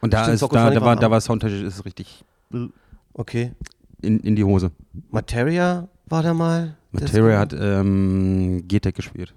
Und 0.00 0.12
da, 0.12 0.22
Stimmt, 0.24 0.34
ist, 0.34 0.42
da, 0.42 0.70
da, 0.70 0.80
war 0.80 0.86
war, 0.86 0.96
da 0.96 1.10
war 1.10 1.20
soundtechnisch 1.20 1.62
ist 1.62 1.84
richtig 1.84 2.24
Okay. 3.14 3.52
in, 4.00 4.18
in 4.20 4.34
die 4.36 4.42
Hose. 4.44 4.70
Materia 5.10 5.88
war 6.06 6.22
da 6.22 6.34
mal. 6.34 6.76
Materia 6.90 7.38
hat 7.38 7.52
ähm, 7.52 8.64
G-Tech 8.66 8.94
gespielt. 8.94 9.32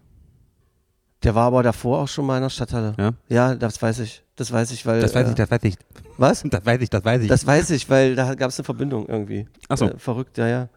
Der 1.25 1.33
war 1.33 1.47
aber 1.47 1.63
davor 1.63 2.01
auch 2.01 2.07
schon 2.07 2.25
mal 2.27 2.37
in 2.37 2.43
der 2.43 2.49
Stadthalle. 2.51 2.93
Ja? 2.99 3.11
Ja, 3.29 3.55
das 3.55 3.81
weiß 3.81 3.99
ich. 3.99 4.23
Das 4.35 4.51
weiß 4.51 4.71
ich, 4.71 4.85
weil. 4.85 5.01
Das 5.01 5.15
weiß 5.15 5.27
äh, 5.27 5.29
ich, 5.31 5.35
das 5.35 5.49
weiß 5.49 5.63
ich. 5.63 5.75
Was? 6.17 6.43
Das 6.43 6.65
weiß 6.65 6.81
ich, 6.81 6.89
das 6.91 7.03
weiß 7.03 7.21
ich. 7.23 7.27
Das 7.27 7.47
weiß 7.47 7.71
ich, 7.71 7.89
weil 7.89 8.15
da 8.15 8.35
gab 8.35 8.49
es 8.49 8.59
eine 8.59 8.63
Verbindung 8.63 9.07
irgendwie. 9.07 9.47
Ach 9.67 9.77
so. 9.77 9.85
Äh, 9.85 9.97
verrückt, 9.97 10.37
ja, 10.37 10.47
ja. 10.47 10.69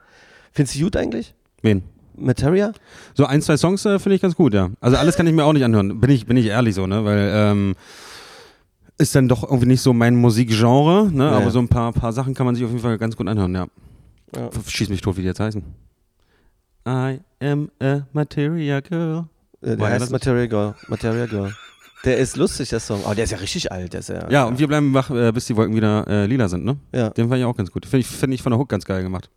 Findest 0.52 0.76
du 0.76 0.84
gut 0.84 0.96
eigentlich? 0.96 1.34
Wen? 1.60 1.82
Materia? 2.16 2.72
So 3.14 3.26
ein, 3.26 3.42
zwei 3.42 3.58
Songs 3.58 3.84
äh, 3.84 3.98
finde 3.98 4.16
ich 4.16 4.22
ganz 4.22 4.34
gut, 4.34 4.54
ja. 4.54 4.70
Also 4.80 4.96
alles 4.96 5.16
kann 5.16 5.26
ich 5.26 5.34
mir 5.34 5.44
auch 5.44 5.52
nicht 5.52 5.64
anhören. 5.64 6.00
Bin 6.00 6.10
ich, 6.10 6.24
bin 6.24 6.38
ich 6.38 6.46
ehrlich 6.46 6.74
so, 6.74 6.86
ne? 6.86 7.04
Weil 7.04 7.30
ähm, 7.30 7.74
ist 8.96 9.14
dann 9.14 9.28
doch 9.28 9.42
irgendwie 9.42 9.68
nicht 9.68 9.82
so 9.82 9.92
mein 9.92 10.16
Musikgenre, 10.16 11.10
ne? 11.12 11.24
Ja. 11.24 11.32
Aber 11.32 11.50
so 11.50 11.58
ein 11.58 11.68
paar, 11.68 11.92
paar 11.92 12.14
Sachen 12.14 12.32
kann 12.32 12.46
man 12.46 12.54
sich 12.54 12.64
auf 12.64 12.70
jeden 12.70 12.82
Fall 12.82 12.96
ganz 12.96 13.16
gut 13.16 13.28
anhören, 13.28 13.54
ja. 13.54 13.66
Ja. 14.34 14.48
Schieß 14.66 14.88
mich 14.88 15.02
tot, 15.02 15.18
wie 15.18 15.20
die 15.20 15.26
jetzt 15.26 15.40
heißen. 15.40 15.62
I 16.88 17.20
am 17.40 17.70
a 17.82 18.06
Materia 18.14 18.80
Girl. 18.80 19.26
Äh, 19.62 19.76
Der 19.76 19.78
er 19.78 19.86
heißt 19.92 20.02
das 20.02 20.10
nicht? 20.10 20.12
Materia 20.12 20.46
Girl. 20.46 20.74
Materia 20.88 21.26
Girl. 21.26 21.54
Der 22.04 22.16
ist 22.18 22.36
lustig, 22.36 22.68
der 22.68 22.80
Song. 22.80 23.04
Aber 23.04 23.14
der 23.14 23.24
ist 23.24 23.30
ja 23.30 23.38
richtig 23.38 23.72
alt. 23.72 23.92
Der 23.92 24.00
ist 24.00 24.08
ja, 24.08 24.30
Ja, 24.30 24.44
und 24.44 24.58
wir 24.58 24.68
bleiben 24.68 24.94
wach, 24.94 25.10
äh, 25.10 25.32
bis 25.32 25.46
die 25.46 25.56
Wolken 25.56 25.74
wieder 25.74 26.06
äh, 26.06 26.26
lila 26.26 26.48
sind, 26.48 26.64
ne? 26.64 26.78
ja. 26.92 27.10
Den 27.10 27.28
fand 27.28 27.40
ich 27.40 27.44
auch 27.44 27.56
ganz 27.56 27.70
gut. 27.72 27.84
Finde 27.86 27.98
ich, 28.00 28.06
find 28.06 28.32
ich 28.34 28.42
von 28.42 28.52
der 28.52 28.58
Hook 28.58 28.68
ganz 28.68 28.84
geil 28.84 29.02
gemacht. 29.02 29.30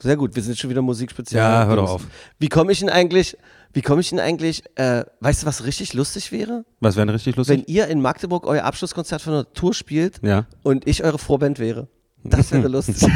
Sehr 0.00 0.16
gut. 0.16 0.34
Wir 0.36 0.42
sind 0.42 0.56
schon 0.56 0.70
wieder 0.70 0.80
Musikspezial. 0.80 1.42
Ja, 1.42 1.66
hör 1.66 1.76
doch 1.76 1.90
auf. 1.90 2.06
Wie 2.38 2.48
komme 2.48 2.70
ich 2.72 2.78
denn 2.78 2.88
eigentlich, 2.88 3.36
wie 3.72 3.82
komme 3.82 4.00
ich 4.00 4.10
denn 4.10 4.20
eigentlich, 4.20 4.62
äh, 4.76 5.04
weißt 5.20 5.42
du, 5.42 5.46
was 5.46 5.64
richtig 5.64 5.92
lustig 5.92 6.30
wäre? 6.30 6.64
Was 6.80 6.94
wäre 6.96 7.06
denn 7.06 7.14
richtig 7.14 7.34
lustig? 7.36 7.58
Wenn 7.58 7.64
ihr 7.66 7.88
in 7.88 8.00
Magdeburg 8.00 8.46
euer 8.46 8.62
Abschlusskonzert 8.62 9.20
von 9.20 9.32
der 9.32 9.52
Tour 9.52 9.74
spielt 9.74 10.20
ja. 10.22 10.46
und 10.62 10.86
ich 10.86 11.02
eure 11.02 11.18
Vorband 11.18 11.58
wäre. 11.58 11.88
Das 12.22 12.52
wäre 12.52 12.68
lustig. 12.68 13.10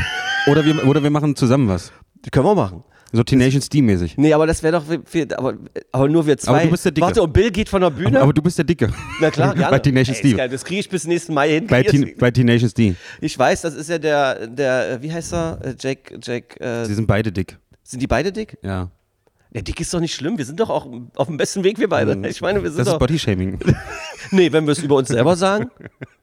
Oder 0.48 0.64
wir, 0.64 0.86
oder 0.86 1.02
wir 1.02 1.10
machen 1.10 1.36
zusammen 1.36 1.68
was. 1.68 1.92
Können 2.32 2.46
wir 2.46 2.54
machen. 2.56 2.84
So 3.14 3.22
Tenacious 3.22 3.68
D-mäßig. 3.68 4.16
Nee, 4.16 4.32
aber 4.32 4.46
das 4.46 4.62
wäre 4.62 4.78
doch, 4.80 4.84
wir- 4.88 5.38
aber, 5.38 5.54
aber 5.92 6.08
nur 6.08 6.26
wir 6.26 6.38
zwei. 6.38 6.52
Aber 6.52 6.64
du 6.64 6.70
bist 6.70 6.84
der 6.86 6.92
Dicke. 6.92 7.06
Warte, 7.06 7.22
und 7.22 7.32
Bill 7.32 7.50
geht 7.50 7.68
von 7.68 7.82
der 7.82 7.90
Bühne? 7.90 8.08
Aber, 8.16 8.22
aber 8.22 8.32
du 8.32 8.40
bist 8.42 8.56
der 8.56 8.64
Dicke. 8.64 8.90
Na 9.20 9.30
klar, 9.30 9.54
gerne. 9.54 9.78
Bei 9.78 9.90
ist 10.00 10.24
D. 10.24 10.32
geil, 10.32 10.48
Das 10.48 10.64
kriege 10.64 10.80
ich 10.80 10.88
bis 10.88 11.06
nächsten 11.06 11.34
Mai 11.34 11.50
hin. 11.50 11.66
Bei, 11.66 11.82
Teen, 11.82 12.14
bei 12.18 12.30
Tenacious 12.30 12.72
D. 12.72 12.94
Ich 13.20 13.38
weiß, 13.38 13.60
das 13.62 13.74
ist 13.74 13.88
ja 13.90 13.98
der, 13.98 14.46
der, 14.46 15.02
wie 15.02 15.12
heißt 15.12 15.34
er? 15.34 15.58
Äh, 15.62 15.74
Jake, 15.78 16.18
Jake, 16.22 16.58
äh, 16.60 16.86
Sie 16.86 16.94
sind 16.94 17.06
beide 17.06 17.30
dick. 17.30 17.58
sind 17.82 18.00
die 18.00 18.06
beide 18.06 18.32
dick? 18.32 18.56
Ja. 18.62 18.90
Der 19.54 19.60
Dick 19.60 19.78
ist 19.82 19.92
doch 19.92 20.00
nicht 20.00 20.14
schlimm. 20.14 20.38
Wir 20.38 20.46
sind 20.46 20.58
doch 20.60 20.70
auch 20.70 20.86
auf 21.14 21.26
dem 21.26 21.36
besten 21.36 21.62
Weg, 21.62 21.78
wir 21.78 21.86
beide. 21.86 22.26
Ich 22.26 22.40
meine, 22.40 22.62
wir 22.62 22.70
sind. 22.70 22.78
Das 22.78 22.86
ist 22.86 22.92
doch. 22.94 22.98
Bodyshaming. 22.98 23.58
Nee, 24.30 24.50
wenn 24.52 24.64
wir 24.64 24.72
es 24.72 24.78
über 24.78 24.94
uns 24.96 25.08
selber 25.08 25.36
sagen. 25.36 25.68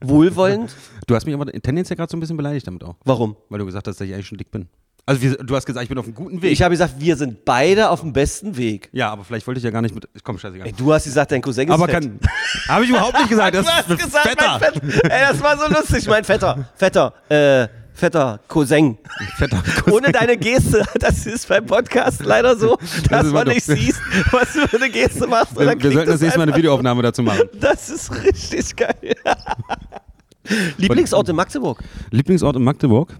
Wohlwollend. 0.01 0.75
Du 1.05 1.13
hast 1.15 1.25
mich 1.25 1.35
aber 1.35 1.45
tendenziell 1.51 1.97
gerade 1.97 2.09
so 2.09 2.17
ein 2.17 2.19
bisschen 2.21 2.37
beleidigt 2.37 2.65
damit 2.65 2.83
auch. 2.83 2.95
Warum? 3.05 3.35
Weil 3.49 3.59
du 3.59 3.65
gesagt 3.65 3.87
hast, 3.87 3.99
dass 3.99 4.07
ich 4.07 4.13
eigentlich 4.13 4.25
schon 4.25 4.37
dick 4.37 4.49
bin. 4.49 4.67
Also 5.09 5.23
wir, 5.23 5.37
du 5.37 5.55
hast 5.55 5.65
gesagt, 5.65 5.81
ich 5.81 5.89
bin 5.89 5.97
auf 5.97 6.05
einem 6.05 6.13
guten 6.13 6.39
Weg. 6.39 6.51
Ich 6.51 6.61
habe 6.61 6.71
gesagt, 6.71 6.93
wir 6.99 7.15
sind 7.17 7.43
beide 7.43 7.89
auf 7.89 8.01
dem 8.01 8.13
besten 8.13 8.55
Weg. 8.57 8.89
ja, 8.91 9.09
aber 9.09 9.23
vielleicht 9.23 9.47
wollte 9.47 9.57
ich 9.57 9.63
ja 9.63 9.71
gar 9.71 9.81
nicht 9.81 9.95
mit. 9.95 10.07
Komm, 10.23 10.37
scheißegal. 10.37 10.67
Ey, 10.67 10.73
du 10.73 10.93
hast 10.93 11.05
gesagt, 11.05 11.31
dein 11.31 11.41
Cousin 11.41 11.67
ist 11.67 11.73
aber 11.73 11.85
fett. 11.87 12.03
kann. 12.03 12.19
Habe 12.67 12.83
ich 12.83 12.91
überhaupt 12.91 13.17
nicht 13.17 13.29
gesagt. 13.29 13.55
Das 13.55 13.65
Du 13.65 13.71
hast 13.71 13.89
ist 13.89 14.05
gesagt, 14.05 14.27
fetter. 14.29 14.59
mein 14.59 14.91
Vetter. 14.91 15.11
Ey, 15.11 15.21
das 15.31 15.41
war 15.41 15.57
so 15.57 15.67
lustig, 15.73 16.07
mein 16.07 16.23
Vetter. 16.23 16.69
Vetter, 16.75 17.13
äh, 17.27 17.67
Vetter, 17.91 18.39
Cousin. 18.47 18.99
fetter. 19.37 19.63
Ohne 19.91 20.11
deine 20.11 20.37
Geste, 20.37 20.85
das 20.99 21.25
ist 21.25 21.47
beim 21.47 21.65
Podcast 21.65 22.23
leider 22.23 22.55
so, 22.55 22.77
dass 23.09 23.25
ist 23.25 23.33
man 23.33 23.47
nicht 23.47 23.63
sieht, 23.63 23.95
was 24.29 24.53
du 24.53 24.67
für 24.67 24.77
eine 24.77 24.91
Geste 24.91 25.25
machst. 25.25 25.57
Wir, 25.57 25.65
sollten 25.65 26.05
das 26.11 26.21
nächste 26.21 26.37
Mal 26.37 26.43
eine 26.49 26.55
Videoaufnahme 26.55 27.01
dazu 27.01 27.23
machen. 27.23 27.49
Das 27.59 27.89
ist 27.89 28.11
richtig 28.23 28.75
geil. 28.75 29.15
Lieblingsort 30.77 31.29
in 31.29 31.35
Magdeburg? 31.35 31.83
Lieblingsort 32.11 32.55
in 32.55 32.63
Magdeburg? 32.63 33.15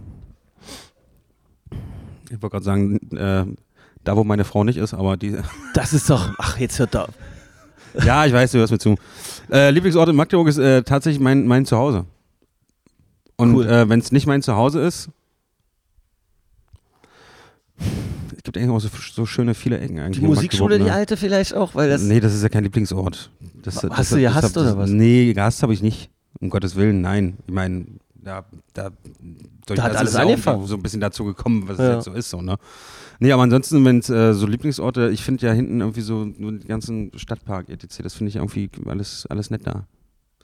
Ich 2.29 2.41
wollte 2.41 2.53
gerade 2.53 2.65
sagen, 2.65 2.99
äh, 3.15 3.45
da 4.03 4.15
wo 4.15 4.23
meine 4.23 4.43
Frau 4.43 4.63
nicht 4.63 4.77
ist, 4.77 4.93
aber 4.93 5.17
die. 5.17 5.37
Das 5.73 5.93
ist 5.93 6.09
doch. 6.09 6.33
Ach, 6.37 6.57
jetzt 6.57 6.79
hört 6.79 6.95
auf. 6.95 7.09
ja, 8.05 8.25
ich 8.25 8.33
weiß, 8.33 8.51
du 8.51 8.59
hörst 8.59 8.71
mir 8.71 8.79
zu. 8.79 8.95
Äh, 9.51 9.71
Lieblingsort 9.71 10.09
in 10.09 10.15
Magdeburg 10.15 10.47
ist 10.47 10.57
äh, 10.57 10.83
tatsächlich 10.83 11.21
mein, 11.21 11.47
mein 11.47 11.65
Zuhause. 11.65 12.05
Und 13.35 13.55
Cool. 13.55 13.67
äh, 13.67 13.89
wenn 13.89 13.99
es 13.99 14.11
nicht 14.11 14.27
mein 14.27 14.41
Zuhause 14.41 14.81
ist, 14.81 15.09
es 18.35 18.43
gibt 18.43 18.57
eigentlich 18.57 18.69
auch 18.69 18.79
so, 18.79 18.89
so 19.13 19.25
schöne 19.25 19.53
viele 19.53 19.79
Ecken 19.79 19.99
eigentlich. 19.99 20.19
Die 20.19 20.25
Musikschule, 20.25 20.77
die 20.77 20.85
ne? 20.85 20.93
alte 20.93 21.17
vielleicht 21.17 21.53
auch, 21.53 21.75
weil 21.75 21.89
das. 21.89 22.01
Nee, 22.01 22.19
das 22.19 22.33
ist 22.33 22.43
ja 22.43 22.49
kein 22.49 22.63
Lieblingsort. 22.63 23.31
Das, 23.61 23.75
Hast 23.75 23.83
das, 23.97 24.09
du 24.09 24.17
gehasst 24.17 24.57
oder 24.57 24.77
was? 24.77 24.89
Nee, 24.89 25.33
gehasst 25.33 25.63
habe 25.63 25.73
ich 25.73 25.81
nicht. 25.81 26.09
Um 26.39 26.49
Gottes 26.49 26.75
Willen, 26.75 27.01
nein. 27.01 27.37
Ich 27.47 27.53
meine, 27.53 27.85
da, 28.29 28.45
da, 28.73 28.89
durch 29.65 29.77
Da 29.77 29.83
hat 29.83 29.91
das 29.91 29.97
alles 29.97 30.09
ist 30.11 30.15
ja 30.17 30.21
angefangen. 30.23 30.65
so 30.67 30.75
ein 30.75 30.81
bisschen 30.83 31.01
dazu 31.01 31.23
gekommen, 31.25 31.67
was 31.67 31.77
Ja. 31.77 31.89
es 31.89 31.95
jetzt 31.95 32.05
so 32.05 32.13
ist. 32.13 32.29
So, 32.29 32.41
ne? 32.41 32.57
Nee, 33.19 33.31
aber 33.31 33.43
ansonsten, 33.43 33.83
wenn 33.85 33.99
es 33.99 34.09
äh, 34.09 34.33
so 34.33 34.45
Lieblingsorte, 34.47 35.09
ich 35.09 35.23
finde 35.23 35.45
ja 35.47 35.53
hinten 35.53 35.81
irgendwie 35.81 36.01
so 36.01 36.25
den 36.25 36.59
ganzen 36.67 37.11
Stadtpark 37.17 37.69
etc., 37.69 37.99
das 38.03 38.13
finde 38.13 38.29
ich 38.29 38.35
irgendwie 38.37 38.69
alles, 38.85 39.25
alles 39.27 39.49
nett 39.49 39.65
da. 39.67 39.85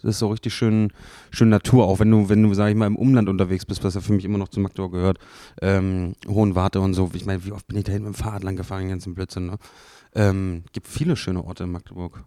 Das 0.01 0.15
ist 0.15 0.19
so 0.19 0.27
richtig 0.27 0.53
schön, 0.53 0.91
schön 1.31 1.49
Natur, 1.49 1.85
auch 1.87 1.99
wenn 1.99 2.11
du, 2.11 2.29
wenn 2.29 2.43
du, 2.43 2.53
sag 2.53 2.69
ich 2.69 2.75
mal, 2.75 2.85
im 2.85 2.95
Umland 2.97 3.27
unterwegs 3.29 3.65
bist, 3.65 3.83
was 3.83 3.95
ja 3.95 4.01
für 4.01 4.13
mich 4.13 4.25
immer 4.25 4.37
noch 4.37 4.49
zu 4.49 4.59
Magdeburg 4.59 4.91
gehört. 4.91 5.17
Ähm, 5.61 6.13
Hohenwarte 6.27 6.79
und 6.81 6.93
so. 6.93 7.09
Ich 7.13 7.25
meine, 7.25 7.43
wie 7.45 7.53
oft 7.53 7.65
bin 7.67 7.77
ich 7.77 7.85
da 7.85 7.91
hinten 7.93 8.09
mit 8.09 8.15
dem 8.17 8.21
Fahrrad 8.23 8.43
lang 8.43 8.55
gefahren, 8.55 8.81
den 8.81 8.89
ganzen 8.89 9.15
Blödsinn, 9.15 9.47
ne? 9.47 9.57
Ähm, 10.13 10.63
gibt 10.73 10.87
viele 10.87 11.15
schöne 11.15 11.43
Orte 11.43 11.63
in 11.63 11.71
Magdeburg. 11.71 12.23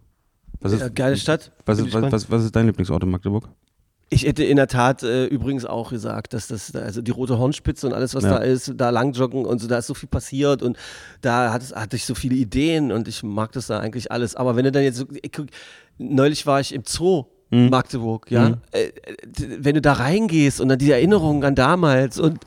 Was 0.61 0.73
ist, 0.73 0.81
Ja, 0.81 0.89
geile 0.89 1.15
Stadt. 1.15 1.51
was, 1.65 1.79
ist, 1.79 1.93
was, 1.93 2.11
was, 2.11 2.29
was 2.31 2.43
ist 2.43 2.55
dein 2.55 2.65
Lieblingsort 2.65 3.03
in 3.03 3.11
Magdeburg? 3.11 3.47
Ich 4.11 4.25
hätte 4.25 4.43
in 4.43 4.55
der 4.57 4.67
Tat 4.67 5.03
äh, 5.03 5.25
übrigens 5.25 5.65
auch 5.65 5.91
gesagt, 5.91 6.33
dass 6.33 6.47
das, 6.47 6.73
also 6.75 7.01
die 7.01 7.11
rote 7.11 7.37
Hornspitze 7.37 7.85
und 7.85 7.93
alles, 7.93 8.15
was 8.15 8.23
Ja. 8.23 8.31
da 8.31 8.37
ist, 8.37 8.73
da 8.75 8.89
langjoggen 8.89 9.45
und 9.45 9.59
so, 9.59 9.67
da 9.67 9.77
ist 9.77 9.87
so 9.87 9.93
viel 9.93 10.09
passiert 10.09 10.63
und 10.63 10.77
da 11.21 11.53
hat 11.53 11.61
hatte 11.75 11.95
ich 11.95 12.05
so 12.05 12.15
viele 12.15 12.35
Ideen 12.35 12.91
und 12.91 13.07
ich 13.07 13.21
mag 13.21 13.51
das 13.51 13.67
da 13.67 13.79
eigentlich 13.79 14.11
alles. 14.11 14.35
Aber 14.35 14.55
wenn 14.55 14.63
du 14.65 14.71
dann 14.71 14.83
jetzt, 14.83 14.97
so, 14.97 15.05
ich, 15.21 15.31
neulich 15.99 16.45
war 16.47 16.59
ich 16.59 16.73
im 16.73 16.83
Zoo. 16.85 17.25
Mhm. 17.51 17.69
Magdeburg, 17.69 18.29
ja. 18.29 18.59
Äh, 18.71 18.83
äh, 18.83 18.91
wenn 19.59 19.73
du 19.73 19.81
da 19.81 19.93
reingehst 19.93 20.61
und 20.61 20.69
dann 20.69 20.77
die 20.77 20.91
Erinnerungen 20.91 21.43
an 21.43 21.55
damals 21.55 22.19
und 22.19 22.39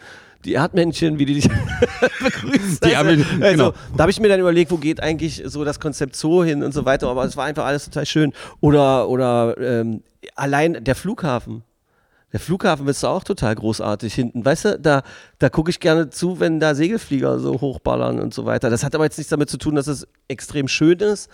die 0.45 0.55
Erdmännchen, 0.55 1.19
wie 1.19 1.25
die 1.25 1.35
dich 1.35 1.49
begrüßen. 2.23 2.79
Die 2.85 2.97
also, 2.97 3.23
genau. 3.41 3.73
da 3.97 4.03
habe 4.03 4.11
ich 4.11 4.21
mir 4.21 4.29
dann 4.29 4.41
überlegt, 4.41 4.71
wo 4.71 4.77
geht 4.77 5.03
eigentlich 5.03 5.43
so 5.47 5.65
das 5.65 5.81
Konzept 5.81 6.17
Zoo 6.17 6.45
hin 6.45 6.63
und 6.63 6.73
so 6.73 6.85
weiter, 6.85 7.09
aber 7.09 7.25
es 7.25 7.37
war 7.37 7.47
einfach 7.47 7.65
alles 7.65 7.85
total 7.85 8.07
schön. 8.07 8.33
Oder, 8.61 9.09
oder 9.09 9.57
ähm, 9.59 10.03
allein 10.35 10.83
der 10.85 10.95
Flughafen. 10.95 11.63
Der 12.33 12.41
Flughafen 12.41 12.89
ist 12.89 13.05
auch 13.05 13.25
total 13.25 13.55
großartig 13.55 14.15
hinten. 14.15 14.43
Weißt 14.43 14.65
du, 14.65 14.79
da, 14.81 15.03
da 15.39 15.51
gucke 15.51 15.69
ich 15.71 15.81
gerne 15.81 16.09
zu, 16.09 16.41
wenn 16.41 16.61
da 16.61 16.75
Segelflieger 16.75 17.39
so 17.39 17.61
hochballern 17.61 18.21
und 18.21 18.33
so 18.33 18.47
weiter. 18.47 18.71
Das 18.71 18.83
hat 18.85 18.95
aber 18.95 19.05
jetzt 19.05 19.19
nichts 19.19 19.29
damit 19.29 19.51
zu 19.51 19.59
tun, 19.59 19.75
dass 19.75 19.87
es 19.87 20.07
extrem 20.29 20.67
schön 20.67 20.99
ist, 21.01 21.29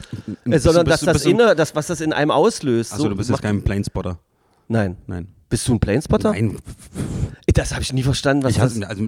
äh, 0.51 0.59
sondern 0.59 0.85
du- 0.87 0.91
dass 0.91 1.03
das 1.03 1.13
bist 1.15 1.27
du- 1.27 1.31
Inner, 1.31 1.55
das, 1.55 1.77
was 1.77 1.87
das 1.87 2.01
in 2.01 2.13
einem 2.13 2.33
auslöst. 2.33 2.93
Achso, 2.93 3.05
so 3.05 3.09
du 3.11 3.15
bist 3.17 3.31
jetzt 3.31 3.43
kein 3.43 3.63
Planespotter. 3.63 4.19
Nein. 4.67 4.97
Nein. 5.07 5.29
Bist 5.49 5.67
du 5.69 5.75
ein 5.75 5.81
Planespotter? 5.81 6.33
Nein, 6.33 6.59
Das 7.55 7.73
habe 7.73 7.83
ich 7.83 7.93
nie 7.93 8.03
verstanden. 8.03 8.43
Was 8.43 8.53
ich 8.53 8.59
das 8.59 8.83
also, 8.83 9.07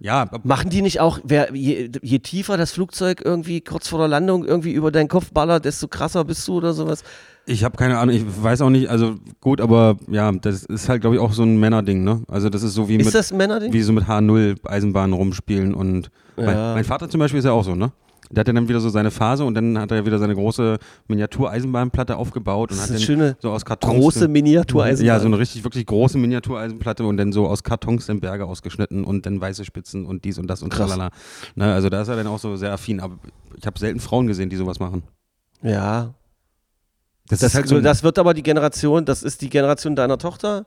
ja, 0.00 0.28
Machen 0.44 0.70
die 0.70 0.82
nicht 0.82 1.00
auch, 1.00 1.18
wer, 1.24 1.54
je, 1.54 1.90
je 2.02 2.18
tiefer 2.18 2.56
das 2.56 2.72
Flugzeug 2.72 3.22
irgendwie 3.24 3.60
kurz 3.60 3.88
vor 3.88 3.98
der 4.00 4.08
Landung 4.08 4.44
irgendwie 4.44 4.72
über 4.72 4.90
deinen 4.92 5.08
Kopf 5.08 5.30
ballert, 5.32 5.64
desto 5.64 5.88
krasser 5.88 6.24
bist 6.24 6.46
du 6.46 6.56
oder 6.58 6.74
sowas? 6.74 7.02
Ich 7.48 7.64
habe 7.64 7.76
keine 7.76 7.98
Ahnung, 7.98 8.14
ich 8.14 8.24
weiß 8.42 8.60
auch 8.60 8.70
nicht, 8.70 8.88
also 8.88 9.16
gut, 9.40 9.60
aber 9.60 9.96
ja, 10.08 10.30
das 10.32 10.64
ist 10.64 10.88
halt, 10.88 11.00
glaube 11.00 11.16
ich, 11.16 11.20
auch 11.22 11.32
so 11.32 11.42
ein 11.42 11.58
Männerding, 11.58 12.04
ne? 12.04 12.22
Also 12.28 12.48
das 12.50 12.62
ist 12.62 12.74
so 12.74 12.88
wie 12.88 12.96
Ist 12.96 13.06
mit, 13.06 13.14
das 13.14 13.32
ein 13.32 13.38
Männerding? 13.38 13.72
wie 13.72 13.82
so 13.82 13.92
mit 13.92 14.04
H0 14.04 14.56
Eisenbahnen 14.66 15.14
rumspielen 15.14 15.74
und 15.74 16.10
mein, 16.36 16.46
Ja. 16.56 16.74
mein 16.74 16.84
Vater 16.84 17.08
zum 17.08 17.18
Beispiel 17.20 17.38
ist 17.38 17.44
ja 17.46 17.52
auch 17.52 17.64
so, 17.64 17.74
ne? 17.74 17.90
Der 18.30 18.40
hat 18.40 18.46
ja 18.48 18.52
dann 18.52 18.68
wieder 18.68 18.80
so 18.80 18.90
seine 18.90 19.10
Phase 19.10 19.42
und 19.44 19.54
dann 19.54 19.78
hat 19.78 19.90
er 19.90 20.04
wieder 20.04 20.18
seine 20.18 20.34
große 20.34 20.76
Miniatureisenbahnplatte 21.06 22.14
aufgebaut 22.16 22.70
und 22.70 22.76
Das 22.78 22.90
hat 22.90 22.90
ist 22.90 22.90
eine 22.90 22.98
dann 22.98 23.06
schöne, 23.06 23.36
so 23.40 23.50
aus 23.50 23.64
Kartons 23.64 23.94
große 23.94 24.28
Miniatureisenbahn. 24.28 25.06
Ja, 25.06 25.18
so 25.18 25.26
eine 25.28 25.38
richtig, 25.38 25.64
wirklich 25.64 25.86
große 25.86 26.18
Miniatureisenplatte 26.18 27.04
und 27.06 27.16
dann 27.16 27.32
so 27.32 27.46
aus 27.46 27.62
Kartons 27.62 28.04
dann 28.06 28.20
Berge 28.20 28.44
ausgeschnitten 28.44 29.04
und 29.04 29.24
dann 29.24 29.40
weiße 29.40 29.64
Spitzen 29.64 30.04
und 30.04 30.24
dies 30.24 30.38
und 30.38 30.46
das 30.48 30.62
und 30.62 30.68
Krass. 30.68 30.88
tralala. 30.90 31.10
Ne, 31.54 31.72
also 31.72 31.88
da 31.88 32.02
ist 32.02 32.08
er 32.08 32.16
dann 32.16 32.26
auch 32.26 32.38
so 32.38 32.54
sehr 32.56 32.72
affin. 32.72 33.00
Aber 33.00 33.18
ich 33.56 33.66
habe 33.66 33.78
selten 33.78 33.98
Frauen 34.00 34.26
gesehen, 34.26 34.50
die 34.50 34.56
sowas 34.56 34.78
machen. 34.78 35.04
Ja. 35.62 36.14
Das, 37.28 37.40
Das, 37.40 37.50
ist 37.50 37.54
halt 37.56 37.68
so. 37.68 37.80
das 37.80 38.02
wird 38.02 38.18
aber 38.18 38.34
die 38.34 38.42
Generation, 38.42 39.04
das 39.04 39.22
ist 39.22 39.42
die 39.42 39.50
Generation 39.50 39.94
deiner 39.96 40.18
Tochter. 40.18 40.66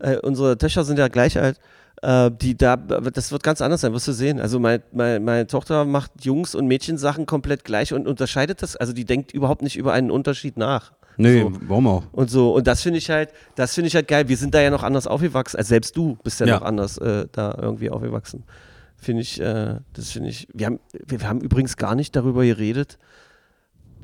Äh, 0.00 0.18
unsere 0.18 0.58
Töchter 0.58 0.84
sind 0.84 0.98
ja 0.98 1.08
gleich 1.08 1.38
alt. 1.38 1.58
Äh, 2.02 2.30
die 2.32 2.56
da, 2.56 2.76
das 2.76 3.30
wird 3.30 3.42
ganz 3.44 3.60
anders 3.60 3.82
sein, 3.82 3.92
wirst 3.92 4.08
du 4.08 4.12
sehen. 4.12 4.40
Also 4.40 4.58
mein, 4.58 4.82
mein, 4.92 5.24
meine 5.24 5.46
Tochter 5.46 5.84
macht 5.84 6.10
Jungs- 6.24 6.54
und 6.56 6.66
Mädchensachen 6.66 7.24
komplett 7.26 7.64
gleich 7.64 7.94
und 7.94 8.08
unterscheidet 8.08 8.62
das. 8.62 8.76
Also 8.76 8.92
die 8.92 9.04
denkt 9.04 9.32
überhaupt 9.32 9.62
nicht 9.62 9.76
über 9.76 9.92
einen 9.92 10.10
Unterschied 10.10 10.56
nach. 10.56 10.92
nee, 11.16 11.42
so. 11.42 11.52
warum 11.68 11.86
auch? 11.86 12.02
Und 12.10 12.28
so, 12.28 12.52
und 12.54 12.66
das 12.66 12.82
finde 12.82 12.98
ich 12.98 13.08
halt, 13.08 13.30
das 13.54 13.74
finde 13.74 13.86
ich 13.88 13.94
halt 13.94 14.08
geil. 14.08 14.28
Wir 14.28 14.36
sind 14.36 14.52
da 14.52 14.60
ja 14.60 14.70
noch 14.70 14.82
anders 14.82 15.06
aufgewachsen, 15.06 15.56
also 15.56 15.68
selbst 15.68 15.96
du 15.96 16.18
bist 16.24 16.40
ja, 16.40 16.46
Ja. 16.46 16.56
noch 16.58 16.62
anders 16.66 16.98
äh, 16.98 17.26
da 17.30 17.56
irgendwie 17.62 17.88
aufgewachsen. 17.90 18.42
Finde 18.96 19.22
ich, 19.22 19.40
äh, 19.40 19.76
das 19.92 20.10
finde 20.10 20.30
ich, 20.30 20.48
wir 20.52 20.66
haben, 20.66 20.80
wir, 21.06 21.20
wir 21.20 21.28
haben 21.28 21.40
übrigens 21.40 21.76
gar 21.76 21.94
nicht 21.94 22.16
darüber 22.16 22.42
geredet, 22.44 22.98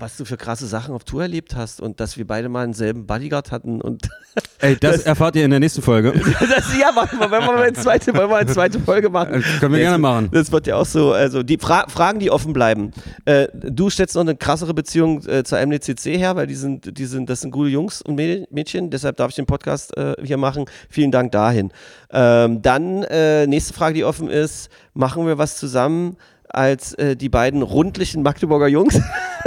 was 0.01 0.17
du 0.17 0.25
für 0.25 0.37
krasse 0.37 0.67
Sachen 0.67 0.95
auf 0.95 1.05
Tour 1.05 1.23
erlebt 1.23 1.55
hast 1.55 1.81
und 1.81 2.01
dass 2.01 2.17
wir 2.17 2.27
beide 2.27 2.49
mal 2.49 2.65
denselben 2.65 3.07
Bodyguard 3.07 3.53
hatten 3.53 3.81
und 3.81 4.09
Ey, 4.61 4.77
das, 4.77 4.93
Das- 4.99 5.03
erfahrt 5.03 5.37
ihr 5.37 5.45
in 5.45 5.51
der 5.51 5.61
nächsten 5.61 5.83
Folge. 5.83 6.13
das, 6.41 6.77
ja, 6.79 6.93
machen 6.93 7.19
wir, 7.19 7.31
wenn 7.31 7.41
wir 7.43 7.53
mal 7.53 7.63
eine 7.63 7.73
zweite, 7.73 8.15
wollen 8.15 8.29
wir 8.31 8.37
eine 8.37 8.51
zweite 8.53 8.79
Folge 8.81 9.09
machen. 9.11 9.35
Äh, 9.35 9.43
können 9.61 9.73
wir 9.75 9.81
gerne 9.81 9.99
machen. 9.99 10.29
Das 10.33 10.51
wird 10.53 10.67
ja 10.67 10.77
auch 10.77 10.87
so, 10.87 11.13
also 11.13 11.43
die 11.43 11.59
Fra 11.59 11.87
Fragen, 11.89 12.19
die 12.19 12.31
offen 12.31 12.53
bleiben. 12.53 12.93
Äh, 13.25 13.49
du 13.53 13.91
stellst 13.91 14.15
noch 14.15 14.23
eine 14.23 14.37
krassere 14.37 14.75
Beziehung 14.75 15.23
äh, 15.27 15.43
zur 15.45 15.59
MDCC 15.65 16.17
her, 16.19 16.37
weil 16.37 16.47
die 16.47 16.55
sind, 16.55 16.97
die 16.99 17.07
sind, 17.07 17.29
das 17.31 17.41
sind 17.41 17.51
gute 17.51 17.71
Jungs 17.71 18.03
und 18.03 18.17
Mäd- 18.17 18.47
Mädchen, 18.51 18.91
deshalb 18.91 19.17
darf 19.17 19.31
ich 19.31 19.37
den 19.37 19.47
Podcast 19.47 19.97
äh, 19.97 20.15
hier 20.23 20.37
machen. 20.37 20.65
Vielen 20.89 21.11
Dank 21.11 21.33
dahin. 21.33 21.73
Ähm, 22.13 22.63
dann, 22.63 23.03
äh, 23.05 23.47
nächste 23.47 23.73
Frage, 23.75 23.95
die 23.95 24.05
offen 24.05 24.29
ist, 24.29 24.69
machen 24.95 25.27
wir 25.27 25.39
was 25.39 25.57
zusammen 25.57 26.17
als 26.55 26.95
äh, 26.95 27.17
die 27.17 27.29
beiden 27.29 27.63
rundlichen 27.63 28.23
Magdeburger 28.23 28.69
Jungs? 28.69 28.95
Die 28.95 29.01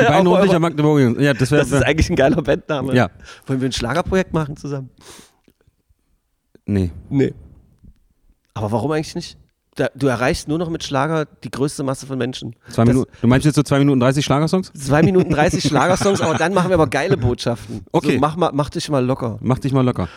beiden 0.04 0.14
Auf 0.28 0.34
ordentlicher 0.34 0.54
eurer- 0.54 0.60
Magdeburg. 0.60 1.20
Ja, 1.20 1.34
das 1.34 1.49
Das 1.49 1.72
ist 1.72 1.84
eigentlich 1.84 2.10
ein 2.10 2.16
geiler 2.16 2.41
Bandname. 2.41 2.95
Ja. 2.95 3.10
Wollen 3.47 3.62
wir 3.62 3.70
ein 3.70 3.74
Schlagerprojekt 3.74 4.34
machen 4.34 4.58
zusammen? 4.58 4.89
Nee. 6.66 6.91
Nee. 7.10 7.34
Aber 8.54 8.72
warum 8.72 8.91
eigentlich 8.91 9.16
nicht? 9.16 9.38
Da, 9.76 9.88
du 9.95 10.06
erreichst 10.06 10.47
nur 10.47 10.60
noch 10.60 10.70
mit 10.70 10.84
Schlager 10.84 11.26
die 11.26 11.49
größte 11.49 11.82
Masse 11.84 12.06
von 12.06 12.18
Menschen. 12.20 12.56
Zwei 12.70 12.84
Das- 12.86 12.93
Minuten. 12.93 13.12
Du 13.22 13.28
meinst 13.28 13.45
jetzt 13.45 13.56
so 13.56 13.64
2 13.64 13.80
Minuten 13.80 13.99
30 13.99 14.24
Schlagersongs? 14.24 14.72
2 14.72 15.01
Minuten 15.01 15.32
30 15.32 15.64
Schlagersongs, 15.68 16.22
aber 16.22 16.36
dann 16.38 16.54
machen 16.54 16.70
wir 16.70 16.76
aber 16.76 16.86
geile 16.88 17.18
Botschaften. 17.18 17.84
Okay. 17.91 18.14
So, 18.16 18.20
mach, 18.20 18.36
mal, 18.36 18.51
mach 18.54 18.70
dich 18.70 18.88
mal 18.89 19.04
locker. 19.04 19.39
Mach 19.41 19.58
dich 19.58 19.74
mal 19.74 19.84
locker. 19.84 20.08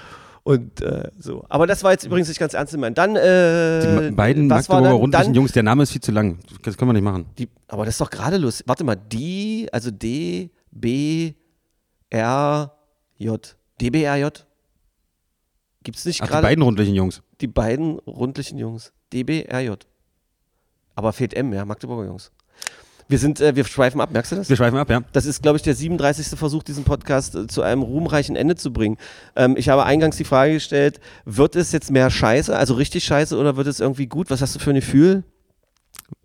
Und 0.47 0.81
äh, 0.81 1.11
so. 1.19 1.45
Aber 1.49 1.67
das 1.67 1.83
war 1.83 1.91
jetzt 1.91 2.05
übrigens 2.05 2.29
nicht 2.29 2.39
ganz 2.39 2.55
ernst 2.55 2.73
gemeint. 2.73 2.97
Dann, 2.97 3.17
äh, 3.17 4.11
Die 4.11 4.15
beiden 4.15 4.47
Magdeburger 4.47 4.93
rundlichen 4.93 5.35
Jungs, 5.35 5.51
der 5.51 5.65
Name 5.65 5.83
ist 5.83 5.91
viel 5.91 6.01
zu 6.01 6.13
lang. 6.13 6.39
Das 6.63 6.77
können 6.77 6.89
wir 6.91 6.93
nicht 6.93 7.03
machen. 7.03 7.27
die, 7.37 7.49
Aber 7.67 7.85
das 7.85 7.95
ist 7.95 8.01
doch 8.01 8.11
gerade 8.11 8.37
lustig. 8.37 8.65
Warte 8.69 8.85
mal, 8.85 8.95
die, 8.95 9.69
also 9.73 9.91
D, 9.91 10.51
B, 10.71 11.33
R, 12.11 12.73
J. 13.17 13.57
DBRJ? 13.81 14.27
Gibt 15.83 15.99
es 15.99 16.05
nicht 16.05 16.23
Ach, 16.23 16.27
die 16.27 16.31
gerade 16.31 16.47
beiden 16.47 16.63
rundlichen 16.63 16.95
Jungs. 16.95 17.23
die 17.41 17.49
beiden 17.49 17.99
rundlichen 18.07 18.57
Jungs? 18.57 18.93
DBRJ. 19.13 19.73
Aber 20.95 21.13
fehlt 21.13 21.35
M, 21.35 21.53
ja, 21.53 21.65
Magdeburger 21.65 22.05
Jungs. 22.07 22.31
Wir 23.09 23.19
sind, 23.19 23.41
äh, 23.41 23.55
wir 23.55 23.65
schweifen 23.65 24.01
ab, 24.01 24.11
merkst 24.11 24.33
du 24.33 24.37
das? 24.37 24.49
Wir 24.49 24.57
schweifen 24.57 24.79
ab, 24.79 24.91
ja. 24.91 25.01
Das 25.13 25.27
ist, 25.27 25.41
glaube 25.43 25.57
ich, 25.57 25.63
der 25.63 25.75
37. 25.75 26.37
Versuch, 26.39 26.63
diesen 26.65 26.83
Podcast 26.85 27.37
äh, 27.37 27.47
zu 27.47 27.63
einem 27.63 27.83
ruhmreichen 27.83 28.35
Ende 28.35 28.57
zu 28.57 28.73
bringen. 28.73 28.97
Ähm, 29.37 29.55
ich 29.57 29.69
habe 29.69 29.85
eingangs 29.85 30.17
die 30.17 30.25
Frage 30.25 30.55
gestellt, 30.55 30.99
wird 31.25 31.55
es 31.55 31.71
jetzt 31.71 31.91
mehr 31.93 32.11
Scheiße, 32.11 32.57
also 32.57 32.75
richtig 32.75 33.05
Scheiße, 33.05 33.37
oder 33.39 33.57
wird 33.57 33.69
es 33.69 33.79
irgendwie 33.79 34.07
gut? 34.07 34.29
Was 34.31 34.43
hast 34.43 34.57
du 34.57 34.59
für 34.59 34.71
ein 34.71 34.77
Gefühl, 34.77 35.23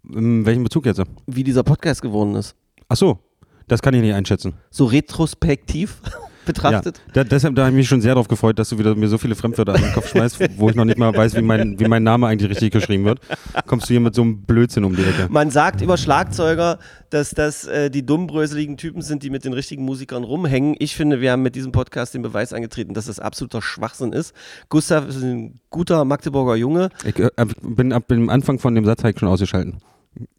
In 0.10 0.46
welchem 0.46 0.64
Bezug 0.64 0.86
jetzt? 0.88 1.02
wie 1.28 1.44
dieser 1.44 1.64
Podcast 1.64 2.02
geworden 2.02 2.34
ist? 2.36 2.56
Ach 2.90 2.98
so, 2.98 3.20
das 3.68 3.82
kann 3.84 3.94
ich 3.94 4.02
nicht 4.02 4.14
einschätzen. 4.16 4.56
So 4.72 4.86
retrospektiv 4.86 6.02
betrachtet? 6.46 6.98
Ja, 7.08 7.12
da, 7.14 7.24
deshalb 7.24 7.56
da 7.56 7.64
habe 7.64 7.72
ich 7.72 7.78
mich 7.78 7.88
schon 7.88 8.02
sehr 8.02 8.14
darauf 8.14 8.28
gefreut, 8.28 8.60
dass 8.60 8.70
du 8.70 8.80
wieder 8.80 8.96
mir 8.96 9.08
so 9.08 9.18
viele 9.18 9.36
Fremdwörter 9.36 9.76
an 9.76 9.82
den 9.82 9.94
Kopf 9.94 10.10
schmeißt, 10.10 10.40
wo 10.58 10.70
ich 10.70 10.76
noch 10.76 10.86
nicht 10.86 10.98
mal 10.98 11.16
weiß, 11.16 11.36
wie 11.36 11.42
mein, 11.42 11.80
wie 11.80 11.88
mein 11.88 12.04
Name 12.04 12.28
eigentlich 12.28 12.50
richtig 12.50 12.72
geschrieben 12.72 13.06
wird. 13.06 13.20
Kommst 13.66 13.90
du 13.90 13.94
hier 13.94 14.02
mit 14.02 14.16
so 14.16 14.22
einem 14.22 14.42
Blödsinn 14.44 14.84
um 14.84 14.96
die 14.96 15.04
Ecke? 15.04 15.28
Man 15.30 15.50
sagt 15.50 15.82
über 15.82 15.98
Schlagzeuger, 15.98 16.80
dass 17.10 17.32
das 17.32 17.66
äh, 17.66 17.90
die 17.90 18.06
dummbröseligen 18.06 18.78
Typen 18.78 19.02
sind, 19.02 19.24
die 19.24 19.30
mit 19.30 19.46
den 19.46 19.54
richtigen 19.54 19.84
Musikern 19.84 20.24
rumhängen. 20.24 20.76
Ich 20.80 20.96
finde, 20.96 21.22
wir 21.22 21.32
haben 21.32 21.42
mit 21.42 21.56
diesem 21.56 21.72
Podcast 21.72 22.14
den 22.14 22.22
Beweis 22.22 22.54
angetreten, 22.54 22.94
dass 22.94 23.06
das 23.06 23.20
absoluter 23.20 23.62
Schwachsinn 23.62 24.14
ist. 24.14 24.34
Gustav 24.70 25.08
ist 25.08 25.22
ein 25.22 25.60
guter 25.70 26.06
Magdeburger 26.06 26.56
Junge. 26.56 26.90
Ich 27.04 27.20
äh, 27.20 27.30
bin 27.62 27.94
ab 27.94 28.08
dem 28.08 28.30
Anfang 28.30 28.60
von 28.60 28.76
dem 28.76 28.86
Satz 28.86 29.04
halt 29.04 29.20
schon 29.20 29.30
ausgeschalten. 29.30 29.78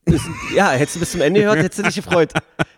Ist, 0.04 0.26
ja, 0.54 0.70
hättest 0.70 0.96
du 0.96 1.00
bis 1.00 1.12
zum 1.12 1.20
Ende 1.20 1.40
gehört, 1.40 1.58
hättest 1.58 1.78
du 1.78 1.82
dich 1.84 1.94
gefreut. 1.94 2.32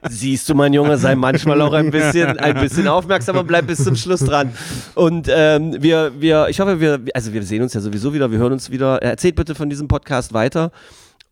Siehst 0.09 0.49
du, 0.49 0.55
mein 0.55 0.73
Junge, 0.73 0.99
sei 0.99 1.17
manchmal 1.17 1.61
auch 1.63 1.73
ein 1.73 1.91
bisschen, 1.91 2.39
ein 2.39 2.61
bisschen 2.61 2.87
aufmerksam 2.87 3.37
und 3.39 3.47
bleib 3.47 3.67
bis 3.67 3.83
zum 3.83 3.97
Schluss 3.97 4.21
dran. 4.21 4.53
Und 4.95 5.29
ähm, 5.31 5.75
wir, 5.81 6.13
wir, 6.21 6.49
ich 6.49 6.61
hoffe, 6.61 6.81
wir, 6.81 7.01
also 7.15 7.33
wir 7.33 7.43
sehen 7.43 7.63
uns 7.63 7.73
ja 7.73 7.81
sowieso 7.81 8.13
wieder, 8.13 8.31
wir 8.31 8.39
hören 8.39 8.53
uns 8.53 8.71
wieder. 8.71 9.03
Erzählt 9.03 9.37
bitte 9.37 9.55
von 9.55 9.71
diesem 9.71 9.89
Podcast 9.89 10.35
weiter. 10.35 10.71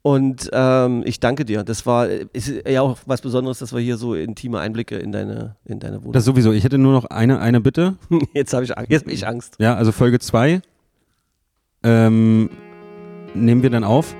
Und 0.00 0.50
ähm, 0.52 1.02
ich 1.06 1.20
danke 1.20 1.44
dir. 1.44 1.62
Das 1.62 1.86
war 1.86 2.08
ist 2.08 2.52
ja 2.66 2.82
auch 2.82 2.98
was 3.06 3.20
Besonderes, 3.20 3.60
dass 3.60 3.72
wir 3.72 3.80
hier 3.80 3.96
so 3.96 4.14
intime 4.14 4.58
Einblicke 4.58 4.96
in 4.96 5.12
deine, 5.12 5.56
in 5.64 5.78
deine 5.78 6.00
Wohnung. 6.00 6.12
Das 6.12 6.24
sowieso. 6.24 6.50
Ich 6.52 6.64
hätte 6.64 6.78
nur 6.78 6.92
noch 6.92 7.04
eine, 7.04 7.38
eine 7.38 7.60
Bitte. 7.60 7.96
jetzt 8.34 8.52
habe 8.52 8.64
ich 8.64 8.76
Angst. 8.76 8.90
Jetzt 8.90 9.04
hab 9.04 9.12
ich 9.12 9.26
Angst. 9.26 9.56
Ja, 9.60 9.76
also 9.76 9.92
Folge 9.92 10.18
2 10.18 10.60
ähm, 11.84 12.50
nehmen 13.34 13.62
wir 13.62 13.70
dann 13.70 13.84
auf 13.84 14.16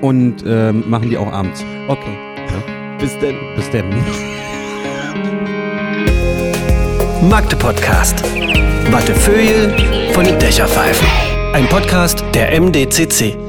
und 0.00 0.44
ähm, 0.46 0.84
machen 0.88 1.10
die 1.10 1.18
auch 1.18 1.32
abends. 1.32 1.64
Okay. 1.88 2.16
Bis 2.98 3.18
denn. 3.18 3.36
Bis 3.56 3.70
dann. 3.70 3.84
Magde 7.28 7.56
Podcast. 7.56 8.22
Wattefeuille 8.90 9.74
von 10.12 10.24
den 10.24 10.38
Dächerpfeifen. 10.38 11.06
Ein 11.52 11.66
Podcast 11.68 12.24
der 12.34 12.60
MDCC. 12.60 13.45